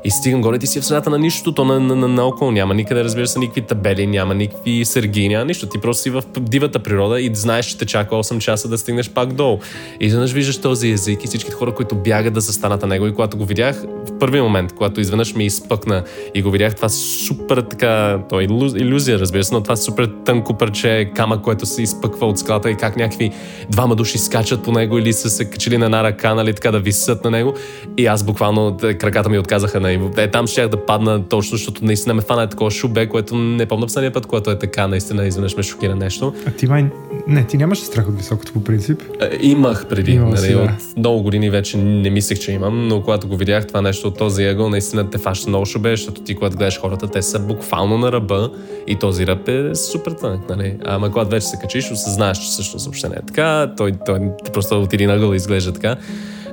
И 0.05 0.11
стигам 0.11 0.43
горе, 0.43 0.59
ти 0.59 0.66
си 0.66 0.81
в 0.81 0.85
средата 0.85 1.11
на 1.11 1.19
нищото, 1.19 1.53
то 1.53 1.65
на, 1.65 1.81
на, 1.81 1.97
на, 1.97 2.09
наоколо 2.09 2.51
няма 2.51 2.74
никъде, 2.74 3.05
разбира 3.05 3.27
се, 3.27 3.39
никакви 3.39 3.62
табели, 3.62 4.07
няма 4.07 4.35
никакви 4.35 4.85
сергии, 4.85 5.28
няма 5.28 5.45
нищо. 5.45 5.66
Ти 5.66 5.78
просто 5.81 6.03
си 6.03 6.11
в 6.11 6.23
дивата 6.40 6.78
природа 6.78 7.20
и 7.20 7.31
знаеш, 7.35 7.66
че 7.66 7.78
те 7.78 7.86
чака 7.86 8.15
8 8.15 8.39
часа 8.39 8.69
да 8.69 8.78
стигнеш 8.78 9.11
пак 9.11 9.32
долу. 9.32 9.59
И 10.01 10.07
изведнъж 10.07 10.32
виждаш 10.32 10.61
този 10.61 10.90
език 10.90 11.24
и 11.24 11.27
всичките 11.27 11.57
хора, 11.57 11.74
които 11.74 11.95
бягат 11.95 12.35
да 12.35 12.40
застанат 12.40 12.82
на 12.82 12.89
него. 12.89 13.07
И 13.07 13.15
когато 13.15 13.36
го 13.36 13.45
видях, 13.45 13.85
в 14.07 14.19
първи 14.19 14.40
момент, 14.40 14.73
когато 14.73 15.01
изведнъж 15.01 15.35
ми 15.35 15.47
изпъкна 15.47 16.05
и 16.35 16.43
го 16.43 16.51
видях, 16.51 16.77
това 16.77 16.89
супер 16.89 17.61
така, 17.61 18.20
то 18.28 18.40
е 18.40 18.45
иллюзия, 18.77 19.19
разбира 19.19 19.45
се, 19.45 19.55
но 19.55 19.62
това 19.62 19.77
супер 19.77 20.11
тънко 20.24 20.59
парче 20.59 21.11
камък, 21.15 21.43
което 21.43 21.66
се 21.66 21.82
изпъква 21.82 22.27
от 22.27 22.39
скалата 22.39 22.70
и 22.70 22.77
как 22.77 22.97
някакви 22.97 23.31
двама 23.70 23.97
души 23.97 24.19
скачат 24.19 24.62
по 24.62 24.73
него 24.73 24.99
или 24.99 25.12
са 25.12 25.31
се 25.31 25.51
качили 25.51 25.78
на 25.78 25.85
една 25.85 26.05
ръка, 26.05 26.35
нали, 26.35 26.55
така 26.55 26.70
да 26.70 26.78
висят 26.78 27.24
на 27.24 27.31
него. 27.31 27.55
И 27.99 28.07
аз 28.09 28.24
буквално 28.24 28.76
краката 28.98 29.28
ми 29.28 29.39
отказаха 29.39 29.80
на 29.80 29.89
него. 29.89 30.10
Е, 30.16 30.30
там 30.30 30.47
щях 30.47 30.68
да 30.68 30.86
падна 30.86 31.28
точно, 31.28 31.56
защото 31.56 31.85
наистина 31.85 32.14
ме 32.14 32.22
фана 32.22 32.43
е 32.43 32.47
такова 32.47 32.70
шубе, 32.70 33.06
което 33.06 33.36
не 33.36 33.66
помня 33.66 33.86
последния 33.86 34.12
път, 34.12 34.26
когато 34.26 34.51
е 34.51 34.59
така, 34.59 34.89
наистина 34.89 35.26
изведнъж 35.26 35.56
ме 35.56 35.62
шокира 35.62 35.97
нещо. 35.97 36.35
А 36.47 36.51
ти 36.51 36.66
май... 36.66 36.86
Не, 37.26 37.44
ти 37.44 37.56
нямаше 37.56 37.82
страх 37.82 38.09
от 38.09 38.16
високото 38.18 38.52
по 38.52 38.64
принцип. 38.64 39.02
Е, 39.20 39.39
имах 39.40 39.86
преди. 39.89 40.18
Нали, 40.18 40.55
от 40.55 40.70
много 40.97 41.22
години 41.22 41.51
вече 41.51 41.76
не 41.76 42.10
мислех, 42.10 42.39
че 42.39 42.52
имам, 42.52 42.89
но 42.89 43.02
когато 43.02 43.28
го 43.28 43.36
видях 43.36 43.66
това 43.66 43.82
нещо 43.82 44.09
от 44.09 44.18
този 44.18 44.44
ъгъл, 44.44 44.70
наистина 44.70 45.10
те 45.10 45.18
фаща 45.18 45.48
много 45.48 45.66
шубе, 45.66 45.90
защото 45.90 46.22
ти 46.22 46.35
когато 46.35 46.56
гледаш 46.56 46.80
хората, 46.80 47.09
те 47.09 47.22
са 47.22 47.39
буквално 47.39 47.98
на 47.98 48.12
ръба 48.12 48.51
и 48.86 48.97
този 48.97 49.26
ръб 49.26 49.48
е 49.48 49.74
супер 49.74 50.12
тънък. 50.12 50.48
Нали? 50.48 50.76
Ама 50.85 51.10
когато 51.10 51.30
вече 51.30 51.47
се 51.47 51.56
качиш, 51.60 51.90
осъзнаеш, 51.93 52.39
че 52.39 52.44
всъщност 52.44 52.85
въобще 52.85 53.09
не 53.09 53.14
е 53.14 53.26
така. 53.26 53.72
Той, 53.76 53.93
той, 54.06 54.18
просто 54.52 54.82
отиди 54.82 55.06
на 55.06 55.14
ъгъл 55.14 55.35
изглежда 55.35 55.72
така. 55.72 55.97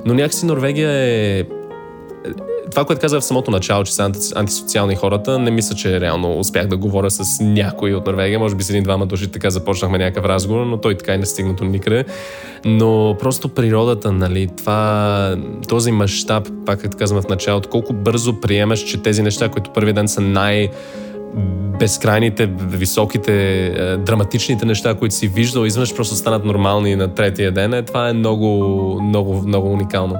Но 0.06 0.14
някакси 0.14 0.46
Норвегия 0.46 0.90
е 0.90 1.44
това, 2.70 2.84
което 2.84 3.00
казах 3.00 3.20
в 3.20 3.24
самото 3.24 3.50
начало, 3.50 3.84
че 3.84 3.94
са 3.94 4.04
анти, 4.04 4.18
антисоциални 4.34 4.96
хората, 4.96 5.38
не 5.38 5.50
мисля, 5.50 5.74
че 5.74 6.00
реално 6.00 6.38
успях 6.38 6.66
да 6.66 6.76
говоря 6.76 7.10
с 7.10 7.40
някой 7.40 7.94
от 7.94 8.06
Норвегия. 8.06 8.38
Може 8.38 8.54
би 8.54 8.62
с 8.62 8.70
един-двама 8.70 9.06
души 9.06 9.28
така 9.28 9.50
започнахме 9.50 9.98
някакъв 9.98 10.24
разговор, 10.24 10.64
но 10.66 10.76
той 10.76 10.96
така 10.96 11.14
и 11.14 11.18
не 11.18 11.26
стигна 11.26 11.54
до 11.54 11.64
никъде. 11.64 12.04
Но 12.64 13.16
просто 13.20 13.48
природата, 13.48 14.12
нали, 14.12 14.48
това, 14.56 15.36
този 15.68 15.92
мащаб, 15.92 16.48
пак 16.66 16.80
като 16.80 16.96
казвам 16.96 17.22
в 17.22 17.28
началото, 17.28 17.68
колко 17.68 17.92
бързо 17.92 18.40
приемаш, 18.40 18.80
че 18.80 19.02
тези 19.02 19.22
неща, 19.22 19.48
които 19.48 19.70
първи 19.72 19.92
ден 19.92 20.08
са 20.08 20.20
най- 20.20 20.68
безкрайните, 21.78 22.46
високите, 22.68 23.66
е, 23.66 23.96
драматичните 23.96 24.66
неща, 24.66 24.94
които 24.94 25.14
си 25.14 25.28
виждал, 25.28 25.64
изведнъж 25.64 25.96
просто 25.96 26.14
станат 26.14 26.44
нормални 26.44 26.96
на 26.96 27.14
третия 27.14 27.52
ден, 27.52 27.74
е, 27.74 27.82
това 27.82 28.08
е 28.08 28.12
много, 28.12 28.48
много, 29.02 29.34
много 29.34 29.72
уникално. 29.72 30.16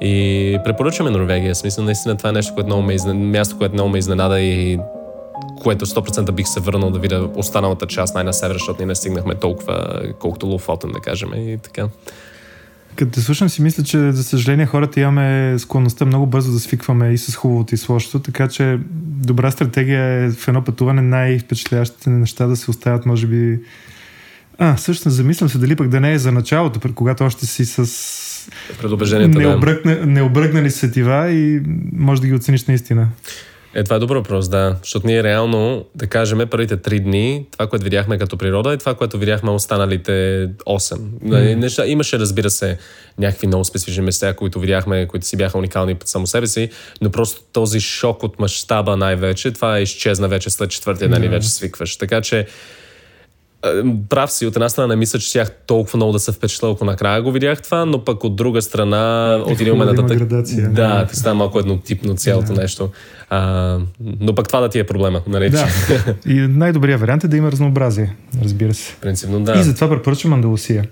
И 0.00 0.58
препоръчваме 0.64 1.10
Норвегия. 1.10 1.54
Смисъл, 1.54 1.84
наистина 1.84 2.16
това 2.16 2.30
е 2.30 2.32
нещо, 2.32 2.54
което 2.54 2.66
много 2.66 2.82
ме 2.82 2.94
изненада, 2.94 3.24
място, 3.24 3.58
което 3.58 3.74
много 3.74 3.90
ме 3.90 3.98
изненада 3.98 4.40
и 4.40 4.78
което 5.62 5.86
100% 5.86 6.32
бих 6.32 6.48
се 6.48 6.60
върнал 6.60 6.90
да 6.90 6.98
видя 6.98 7.28
останалата 7.36 7.86
част 7.86 8.14
най-на 8.14 8.32
север, 8.32 8.54
защото 8.54 8.78
ние 8.78 8.86
не 8.86 8.94
стигнахме 8.94 9.34
толкова, 9.34 10.02
колкото 10.18 10.46
Луфотен, 10.46 10.92
да 10.92 11.00
кажем 11.00 11.30
и 11.36 11.58
така. 11.58 11.88
Като 12.98 13.10
те 13.10 13.20
слушам 13.20 13.48
си 13.48 13.62
мисля, 13.62 13.82
че 13.82 14.12
за 14.12 14.24
съжаление 14.24 14.66
хората 14.66 15.00
имаме 15.00 15.58
склонността 15.58 16.04
много 16.04 16.26
бързо 16.26 16.52
да 16.52 16.60
свикваме 16.60 17.12
и 17.12 17.18
с 17.18 17.36
хубавото 17.36 17.74
и 17.74 17.78
с 17.78 17.88
лошото, 17.88 18.18
така 18.18 18.48
че 18.48 18.78
добра 19.00 19.50
стратегия 19.50 20.04
е 20.04 20.30
в 20.30 20.48
едно 20.48 20.64
пътуване 20.64 21.02
най-впечатляващите 21.02 22.10
неща 22.10 22.46
да 22.46 22.56
се 22.56 22.70
оставят, 22.70 23.06
може 23.06 23.26
би... 23.26 23.60
А, 24.58 24.74
всъщност 24.74 25.16
замислям 25.16 25.48
се 25.48 25.58
дали 25.58 25.76
пък 25.76 25.88
да 25.88 26.00
не 26.00 26.12
е 26.12 26.18
за 26.18 26.32
началото, 26.32 26.94
когато 26.94 27.24
още 27.24 27.46
си 27.46 27.64
с 27.64 28.50
предубежденията. 28.80 29.38
Да. 29.84 30.06
Необръкнали 30.06 30.70
сетива 30.70 31.30
и 31.30 31.62
може 31.92 32.20
да 32.20 32.26
ги 32.26 32.34
оцениш 32.34 32.64
наистина. 32.64 33.08
Е, 33.74 33.84
това 33.84 33.96
е 33.96 33.98
добър 33.98 34.16
въпрос, 34.16 34.48
да. 34.48 34.76
Защото 34.82 35.06
ние 35.06 35.22
реално, 35.22 35.84
да 35.94 36.06
кажем, 36.06 36.48
първите 36.50 36.76
три 36.76 37.00
дни, 37.00 37.46
това, 37.52 37.66
което 37.66 37.84
видяхме 37.84 38.18
като 38.18 38.36
природа 38.36 38.74
и 38.74 38.78
това, 38.78 38.94
което 38.94 39.18
видяхме 39.18 39.50
останалите 39.50 40.12
8. 40.66 40.98
Mm. 41.24 41.54
Неща, 41.54 41.86
имаше, 41.86 42.18
разбира 42.18 42.50
се, 42.50 42.78
някакви 43.18 43.46
много 43.46 43.64
специфични 43.64 44.02
места, 44.02 44.34
които 44.34 44.60
видяхме, 44.60 45.06
които 45.06 45.26
си 45.26 45.36
бяха 45.36 45.58
уникални 45.58 45.94
под 45.94 46.08
само 46.08 46.26
себе 46.26 46.46
си, 46.46 46.70
но 47.00 47.10
просто 47.10 47.40
този 47.52 47.80
шок 47.80 48.22
от 48.22 48.38
мащаба 48.38 48.96
най-вече, 48.96 49.50
това 49.50 49.80
изчезна 49.80 50.28
вече 50.28 50.50
след 50.50 50.70
четвъртия 50.70 51.08
ден 51.08 51.22
mm. 51.22 51.28
вече 51.28 51.48
свикваш. 51.48 51.96
Така 51.96 52.20
че 52.20 52.46
прав 54.08 54.32
си, 54.32 54.46
от 54.46 54.56
една 54.56 54.68
страна 54.68 54.88
не 54.88 54.96
мисля, 54.96 55.18
че 55.18 55.28
щях 55.28 55.50
толкова 55.66 55.96
много 55.96 56.12
да 56.12 56.18
се 56.18 56.32
впечатля, 56.32 56.70
ако 56.70 56.84
накрая 56.84 57.22
го 57.22 57.32
видях 57.32 57.62
това, 57.62 57.84
но 57.84 58.04
пък 58.04 58.24
от 58.24 58.36
друга 58.36 58.62
страна 58.62 59.34
отидем 59.46 59.78
нататък. 59.78 60.18
Градация, 60.18 60.70
да, 60.70 61.06
ти 61.06 61.16
става 61.16 61.34
малко 61.34 61.58
еднотипно 61.58 62.14
цялото 62.14 62.52
да. 62.52 62.60
нещо. 62.60 62.90
А, 63.30 63.78
но 64.20 64.34
пък 64.34 64.48
това 64.48 64.60
да 64.60 64.68
ти 64.68 64.78
е 64.78 64.84
проблема, 64.84 65.22
нали? 65.26 65.50
Да. 65.50 65.68
И 66.26 66.34
най-добрият 66.34 67.00
вариант 67.00 67.24
е 67.24 67.28
да 67.28 67.36
има 67.36 67.52
разнообразие, 67.52 68.16
разбира 68.44 68.74
се. 68.74 68.96
Принципно, 69.00 69.40
да. 69.40 69.58
И 69.58 69.62
затова 69.62 69.88
препоръчвам 69.88 70.32
Андалусия. 70.32 70.84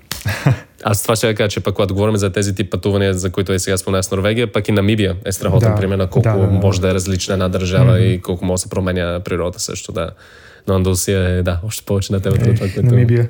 Аз 0.85 1.03
това 1.03 1.17
ще 1.17 1.35
кажа, 1.35 1.49
че 1.49 1.61
пък 1.61 1.75
когато 1.75 1.95
говорим 1.95 2.17
за 2.17 2.31
тези 2.31 2.55
тип 2.55 2.71
пътувания, 2.71 3.15
за 3.15 3.31
които 3.31 3.53
е 3.53 3.59
сега 3.59 3.77
спомена 3.77 4.03
с 4.03 4.11
Норвегия, 4.11 4.53
пък 4.53 4.69
и 4.69 4.73
Намибия 4.73 5.17
е 5.25 5.33
страхотен 5.33 5.71
да, 5.71 5.81
пример 5.81 5.97
на 5.97 6.07
колко 6.07 6.29
да, 6.29 6.35
да, 6.35 6.47
да. 6.47 6.53
може 6.53 6.81
да 6.81 6.91
е 6.91 6.95
различна 6.95 7.35
една 7.35 7.49
държава 7.49 7.93
mm-hmm. 7.93 8.15
и 8.15 8.21
колко 8.21 8.45
може 8.45 8.55
да 8.55 8.63
се 8.63 8.69
променя 8.69 9.21
природа 9.25 9.59
също, 9.59 9.93
да 9.93 10.11
но 10.69 10.75
Андалусия 10.75 11.21
е, 11.21 11.43
да, 11.43 11.61
още 11.65 11.85
повече 11.85 12.13
на 12.13 12.21
темата 12.21 12.45
е, 12.45 12.49
на 12.49 12.55
това, 12.55 12.69
което... 12.69 12.83
Намибия. 12.83 13.29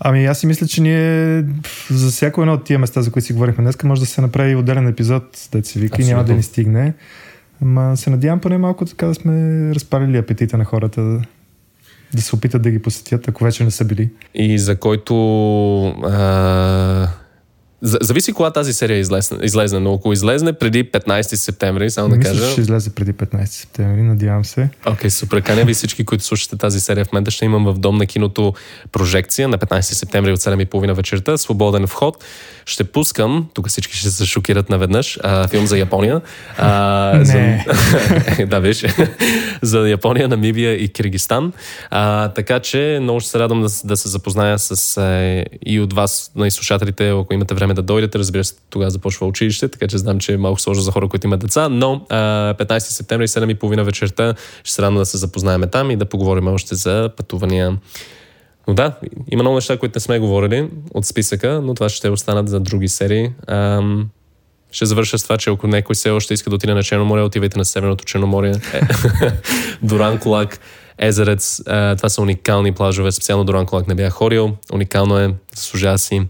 Ами 0.00 0.26
аз 0.26 0.38
си 0.38 0.46
мисля, 0.46 0.66
че 0.66 0.80
ние 0.80 1.44
за 1.90 2.10
всяко 2.10 2.40
едно 2.40 2.52
от 2.54 2.64
тия 2.64 2.78
места, 2.78 3.02
за 3.02 3.10
които 3.10 3.26
си 3.26 3.32
говорихме 3.32 3.62
днес, 3.62 3.82
може 3.84 4.00
да 4.00 4.06
се 4.06 4.20
направи 4.20 4.56
отделен 4.56 4.88
епизод, 4.88 5.48
да 5.52 5.64
се 5.64 5.80
вика 5.80 6.02
и 6.02 6.04
няма 6.04 6.24
да 6.24 6.34
ни 6.34 6.42
стигне. 6.42 6.94
Ама 7.62 7.96
се 7.96 8.10
надявам 8.10 8.40
поне 8.40 8.58
малко 8.58 8.84
така 8.84 9.06
да 9.06 9.14
сме 9.14 9.34
разпалили 9.74 10.16
апетита 10.16 10.58
на 10.58 10.64
хората 10.64 11.02
да, 11.02 11.22
да 12.14 12.22
се 12.22 12.36
опитат 12.36 12.62
да 12.62 12.70
ги 12.70 12.82
посетят, 12.82 13.28
ако 13.28 13.44
вече 13.44 13.64
не 13.64 13.70
са 13.70 13.84
били. 13.84 14.10
И 14.34 14.58
за 14.58 14.76
който 14.76 15.14
а, 15.88 17.08
Зависи 17.82 18.32
кога 18.32 18.50
тази 18.50 18.72
серия 18.72 18.98
излезне, 18.98 19.38
излезне, 19.42 19.78
но 19.78 19.94
ако 19.94 20.12
излезне 20.12 20.52
преди 20.52 20.84
15 20.84 21.22
септември, 21.22 21.90
само 21.90 22.08
да 22.08 22.16
Мисля, 22.16 22.30
кажа... 22.30 22.50
ще 22.50 22.60
излезе 22.60 22.90
преди 22.90 23.12
15 23.12 23.44
септември, 23.44 24.02
надявам 24.02 24.44
се. 24.44 24.70
Окей, 24.86 25.10
okay, 25.10 25.12
супер. 25.12 25.42
Каня 25.42 25.64
ви 25.64 25.74
всички, 25.74 26.04
които 26.04 26.24
слушате 26.24 26.56
тази 26.56 26.80
серия 26.80 27.04
в 27.04 27.12
момента. 27.12 27.30
Ще 27.30 27.44
имам 27.44 27.64
в 27.64 27.78
Дом 27.78 27.96
на 27.96 28.06
киното 28.06 28.54
прожекция 28.92 29.48
на 29.48 29.58
15 29.58 29.80
септември 29.80 30.32
от 30.32 30.40
7.30 30.40 30.92
вечерта. 30.92 31.38
Свободен 31.38 31.86
вход. 31.86 32.24
Ще 32.66 32.84
пускам, 32.84 33.48
тук 33.54 33.68
всички 33.68 33.96
ще 33.96 34.10
се 34.10 34.26
шокират 34.26 34.70
наведнъж, 34.70 35.18
а, 35.22 35.48
филм 35.48 35.66
за 35.66 35.78
Япония. 35.78 36.20
А, 36.56 37.12
Не. 37.16 37.24
За, 37.24 38.46
да, 38.46 38.60
виж. 38.60 38.84
за 39.62 39.88
Япония, 39.88 40.28
Намибия 40.28 40.74
и 40.74 40.88
Киргистан. 40.88 41.52
А, 41.90 42.28
така 42.28 42.60
че 42.60 42.98
много 43.02 43.20
ще 43.20 43.30
се 43.30 43.38
радвам 43.38 43.62
да, 43.62 43.68
да 43.84 43.96
се 43.96 44.08
запозная 44.08 44.58
с 44.58 44.96
е, 45.02 45.44
и 45.66 45.80
от 45.80 45.92
вас, 45.92 46.32
на 46.36 46.46
изслушателите, 46.46 47.08
ако 47.10 47.34
имате 47.34 47.54
време 47.54 47.67
да 47.74 47.82
дойдете. 47.82 48.18
Разбира 48.18 48.44
се, 48.44 48.54
тогава 48.70 48.90
започва 48.90 49.26
училище, 49.26 49.68
така 49.68 49.86
че 49.86 49.98
знам, 49.98 50.18
че 50.18 50.32
е 50.32 50.36
малко 50.36 50.60
сложно 50.60 50.82
за 50.82 50.92
хора, 50.92 51.08
които 51.08 51.26
имат 51.26 51.40
деца, 51.40 51.68
но 51.68 52.06
а, 52.08 52.54
15 52.54 52.78
септември, 52.78 53.28
7.30 53.28 53.82
вечерта 53.82 54.34
ще 54.64 54.74
се 54.74 54.82
радвам 54.82 54.98
да 54.98 55.06
се 55.06 55.16
запознаем 55.16 55.62
там 55.72 55.90
и 55.90 55.96
да 55.96 56.04
поговорим 56.04 56.48
още 56.48 56.74
за 56.74 57.10
пътувания. 57.16 57.78
Но 58.68 58.74
да, 58.74 58.92
има 59.30 59.42
много 59.42 59.54
неща, 59.54 59.78
които 59.78 59.96
не 59.96 60.00
сме 60.00 60.18
говорили 60.18 60.68
от 60.94 61.06
списъка, 61.06 61.60
но 61.64 61.74
това 61.74 61.88
ще 61.88 62.08
останат 62.08 62.48
за 62.48 62.60
други 62.60 62.88
серии. 62.88 63.30
Ам, 63.46 64.08
ще 64.70 64.86
завърша 64.86 65.18
с 65.18 65.22
това, 65.22 65.38
че 65.38 65.50
ако 65.50 65.66
някой 65.66 65.94
все 65.94 66.10
още 66.10 66.34
иска 66.34 66.50
да 66.50 66.56
отиде 66.56 66.74
на 66.74 66.82
Черно 66.82 67.04
море, 67.04 67.22
отивайте 67.22 67.58
на 67.58 67.64
Северното 67.64 68.04
Черноморие. 68.04 68.54
Доран 69.82 70.18
Колак, 70.18 70.60
Езерец. 70.98 71.60
Това 71.96 72.08
са 72.08 72.22
уникални 72.22 72.72
плажове. 72.72 73.12
Специално 73.12 73.44
Доран 73.44 73.66
Колак 73.66 73.88
не 73.88 73.94
бях 73.94 74.12
ходил. 74.12 74.56
Уникално 74.72 75.18
е, 75.18 75.34
служа 75.54 75.98
си. 75.98 76.26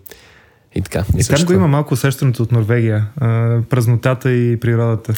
И 0.74 0.82
така. 0.82 1.05
И 1.19 1.24
там 1.24 1.45
го 1.45 1.53
има 1.53 1.69
малко 1.69 1.95
усещането 1.95 2.43
от 2.43 2.53
Норвегия. 2.53 3.07
А, 3.20 3.59
празнотата 3.70 4.32
и 4.32 4.61
природата. 4.61 5.15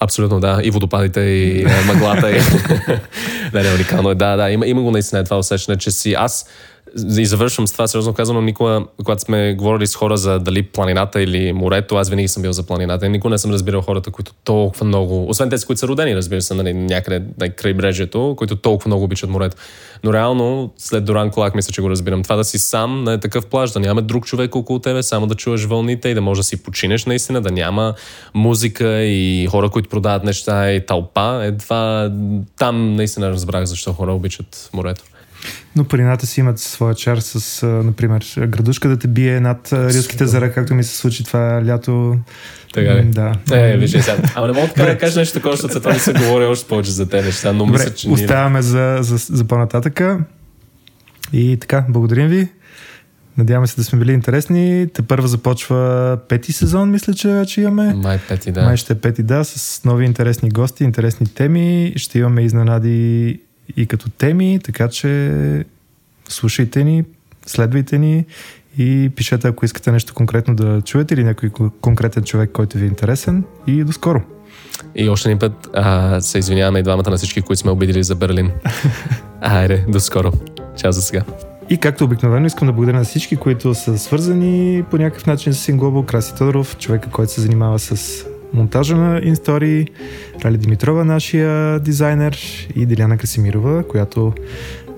Абсолютно, 0.00 0.40
да. 0.40 0.60
И 0.62 0.70
водопадите, 0.70 1.20
и 1.20 1.60
е, 1.62 1.84
мъглата. 1.86 2.30
И... 2.30 2.40
не, 3.54 3.62
не, 3.62 3.74
уникално 3.74 4.10
е. 4.10 4.14
Да, 4.14 4.36
да. 4.36 4.50
Има, 4.50 4.66
има 4.66 4.82
го 4.82 4.90
наистина 4.90 5.24
това 5.24 5.38
усещане, 5.38 5.78
че 5.78 5.90
си 5.90 6.14
аз 6.14 6.46
и 7.18 7.26
завършвам 7.26 7.68
с 7.68 7.72
това, 7.72 7.86
сериозно 7.86 8.12
казано, 8.12 8.40
никога, 8.40 8.84
когато 8.96 9.22
сме 9.22 9.54
говорили 9.54 9.86
с 9.86 9.96
хора 9.96 10.16
за 10.16 10.38
дали 10.38 10.62
планината 10.62 11.22
или 11.22 11.52
морето, 11.52 11.96
аз 11.96 12.10
винаги 12.10 12.28
съм 12.28 12.42
бил 12.42 12.52
за 12.52 12.62
планината. 12.62 13.08
Никога 13.08 13.30
не 13.30 13.38
съм 13.38 13.50
разбирал 13.50 13.80
хората, 13.80 14.10
които 14.10 14.32
толкова 14.44 14.86
много, 14.86 15.28
освен 15.28 15.50
тези, 15.50 15.66
които 15.66 15.80
са 15.80 15.88
родени, 15.88 16.16
разбира 16.16 16.42
се, 16.42 16.54
нали, 16.54 16.74
някъде 16.74 17.22
на 17.40 17.50
крайбрежието, 17.50 18.34
които 18.38 18.56
толкова 18.56 18.88
много 18.88 19.04
обичат 19.04 19.30
морето. 19.30 19.56
Но 20.04 20.12
реално, 20.12 20.72
след 20.78 21.04
Доран 21.04 21.30
Колак, 21.30 21.54
мисля, 21.54 21.72
че 21.72 21.82
го 21.82 21.90
разбирам. 21.90 22.22
Това 22.22 22.36
да 22.36 22.44
си 22.44 22.58
сам 22.58 23.04
на 23.04 23.20
такъв 23.20 23.46
плаж, 23.46 23.70
да 23.70 23.80
няма 23.80 24.02
друг 24.02 24.26
човек 24.26 24.54
около 24.54 24.78
тебе, 24.78 25.02
само 25.02 25.26
да 25.26 25.34
чуваш 25.34 25.64
вълните 25.64 26.08
и 26.08 26.14
да 26.14 26.20
можеш 26.20 26.40
да 26.40 26.44
си 26.44 26.62
починеш 26.62 27.06
наистина, 27.06 27.40
да 27.40 27.50
няма 27.50 27.94
музика 28.34 29.02
и 29.02 29.46
хора, 29.46 29.70
които 29.70 29.88
продават 29.88 30.24
неща 30.24 30.72
и 30.72 30.86
тълпа. 30.86 31.40
Е 31.44 31.56
това, 31.56 32.12
там 32.58 32.94
наистина 32.96 33.30
разбрах 33.30 33.64
защо 33.64 33.92
хора 33.92 34.12
обичат 34.12 34.70
морето. 34.72 35.02
Но 35.76 35.84
планината 35.84 36.26
си 36.26 36.40
имат 36.40 36.58
своя 36.58 36.94
чар 36.94 37.18
с, 37.20 37.66
например, 37.66 38.24
градушка 38.38 38.88
да 38.88 38.96
те 38.96 39.08
бие 39.08 39.40
над 39.40 39.72
Рилските 39.72 40.26
зара, 40.26 40.52
както 40.52 40.74
ми 40.74 40.84
се 40.84 40.96
случи 40.96 41.24
това 41.24 41.62
лято. 41.66 42.18
Така 42.74 42.94
ли? 42.94 43.04
Да. 43.04 43.32
Е, 43.52 43.76
виж, 43.76 43.90
сега. 43.90 44.16
Ама 44.34 44.46
не 44.46 44.52
мога 44.52 44.68
така 44.68 44.84
да 44.84 44.98
кажа 44.98 45.18
нещо 45.20 45.34
такова, 45.34 45.56
защото 45.56 45.80
това 45.80 45.92
не 45.92 45.98
се 45.98 46.12
говори 46.12 46.44
още 46.44 46.68
повече 46.68 46.90
за 46.90 47.08
те 47.08 47.22
неща, 47.22 47.52
но 47.52 47.66
мисля, 47.66 47.90
че 47.90 48.08
ние... 48.08 48.14
Оставяме 48.14 48.62
за, 48.62 48.98
за, 49.00 49.16
за 49.36 49.44
по-нататъка. 49.44 50.18
И 51.32 51.56
така, 51.60 51.84
благодарим 51.88 52.28
ви. 52.28 52.48
Надяваме 53.38 53.66
се 53.66 53.76
да 53.76 53.84
сме 53.84 53.98
били 53.98 54.12
интересни. 54.12 54.86
Те 54.94 55.02
първа 55.02 55.28
започва 55.28 56.18
пети 56.28 56.52
сезон, 56.52 56.90
мисля, 56.90 57.14
че 57.14 57.28
вече 57.28 57.60
имаме. 57.60 57.94
Май 57.94 58.18
пети, 58.28 58.52
да. 58.52 58.62
Май 58.62 58.76
ще 58.76 58.92
е 58.92 58.96
пети, 58.96 59.22
да, 59.22 59.44
с 59.44 59.84
нови 59.84 60.04
интересни 60.04 60.48
гости, 60.48 60.84
интересни 60.84 61.26
теми. 61.26 61.92
Ще 61.96 62.18
имаме 62.18 62.42
изненади 62.42 63.40
и 63.76 63.86
като 63.86 64.10
теми, 64.10 64.60
така 64.64 64.88
че 64.88 65.64
слушайте 66.28 66.84
ни, 66.84 67.04
следвайте 67.46 67.98
ни 67.98 68.24
и 68.78 69.10
пишете, 69.16 69.48
ако 69.48 69.64
искате 69.64 69.92
нещо 69.92 70.14
конкретно 70.14 70.54
да 70.54 70.82
чуете 70.82 71.14
или 71.14 71.24
някой 71.24 71.50
конкретен 71.80 72.22
човек, 72.24 72.50
който 72.52 72.78
ви 72.78 72.84
е 72.84 72.88
интересен. 72.88 73.44
И 73.66 73.84
до 73.84 73.92
скоро! 73.92 74.22
И 74.94 75.08
още 75.08 75.28
един 75.28 75.38
път 75.38 75.68
а, 75.74 76.20
се 76.20 76.38
извиняваме 76.38 76.78
и 76.78 76.82
двамата 76.82 77.10
на 77.10 77.16
всички, 77.16 77.42
които 77.42 77.60
сме 77.60 77.70
обидели 77.70 78.04
за 78.04 78.14
Берлин. 78.14 78.50
Айде, 79.40 79.84
до 79.88 80.00
скоро. 80.00 80.32
Чао 80.76 80.92
за 80.92 81.02
сега. 81.02 81.22
И 81.70 81.78
както 81.78 82.04
обикновено 82.04 82.46
искам 82.46 82.66
да 82.66 82.72
благодаря 82.72 82.98
на 82.98 83.04
всички, 83.04 83.36
които 83.36 83.74
са 83.74 83.98
свързани 83.98 84.84
по 84.90 84.98
някакъв 84.98 85.26
начин 85.26 85.54
с 85.54 85.68
Инглобо, 85.68 86.02
Краси 86.02 86.34
Тодоров, 86.34 86.76
човека, 86.78 87.10
който 87.10 87.32
се 87.32 87.40
занимава 87.40 87.78
с 87.78 88.24
монтажа 88.52 88.96
на 88.96 89.20
инстори, 89.24 89.86
Рали 90.44 90.58
Димитрова, 90.58 91.04
нашия 91.04 91.80
дизайнер 91.80 92.38
и 92.76 92.86
Диляна 92.86 93.18
Красимирова, 93.18 93.88
която 93.88 94.32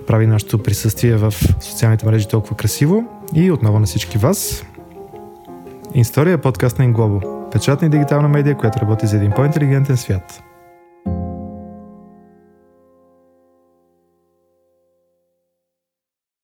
прави 0.06 0.26
нашето 0.26 0.58
присъствие 0.58 1.16
в 1.16 1.34
социалните 1.60 2.06
мрежи 2.06 2.28
толкова 2.28 2.56
красиво. 2.56 3.04
И 3.34 3.50
отново 3.50 3.78
на 3.78 3.86
всички 3.86 4.18
вас. 4.18 4.64
История 5.94 6.32
е 6.32 6.38
подкаст 6.38 6.78
на 6.78 6.84
Инглобо. 6.84 7.48
Печатна 7.52 7.86
и 7.86 7.90
дигитална 7.90 8.28
медия, 8.28 8.56
която 8.56 8.80
работи 8.80 9.06
за 9.06 9.16
един 9.16 9.30
по-интелигентен 9.30 9.96
свят. 9.96 10.42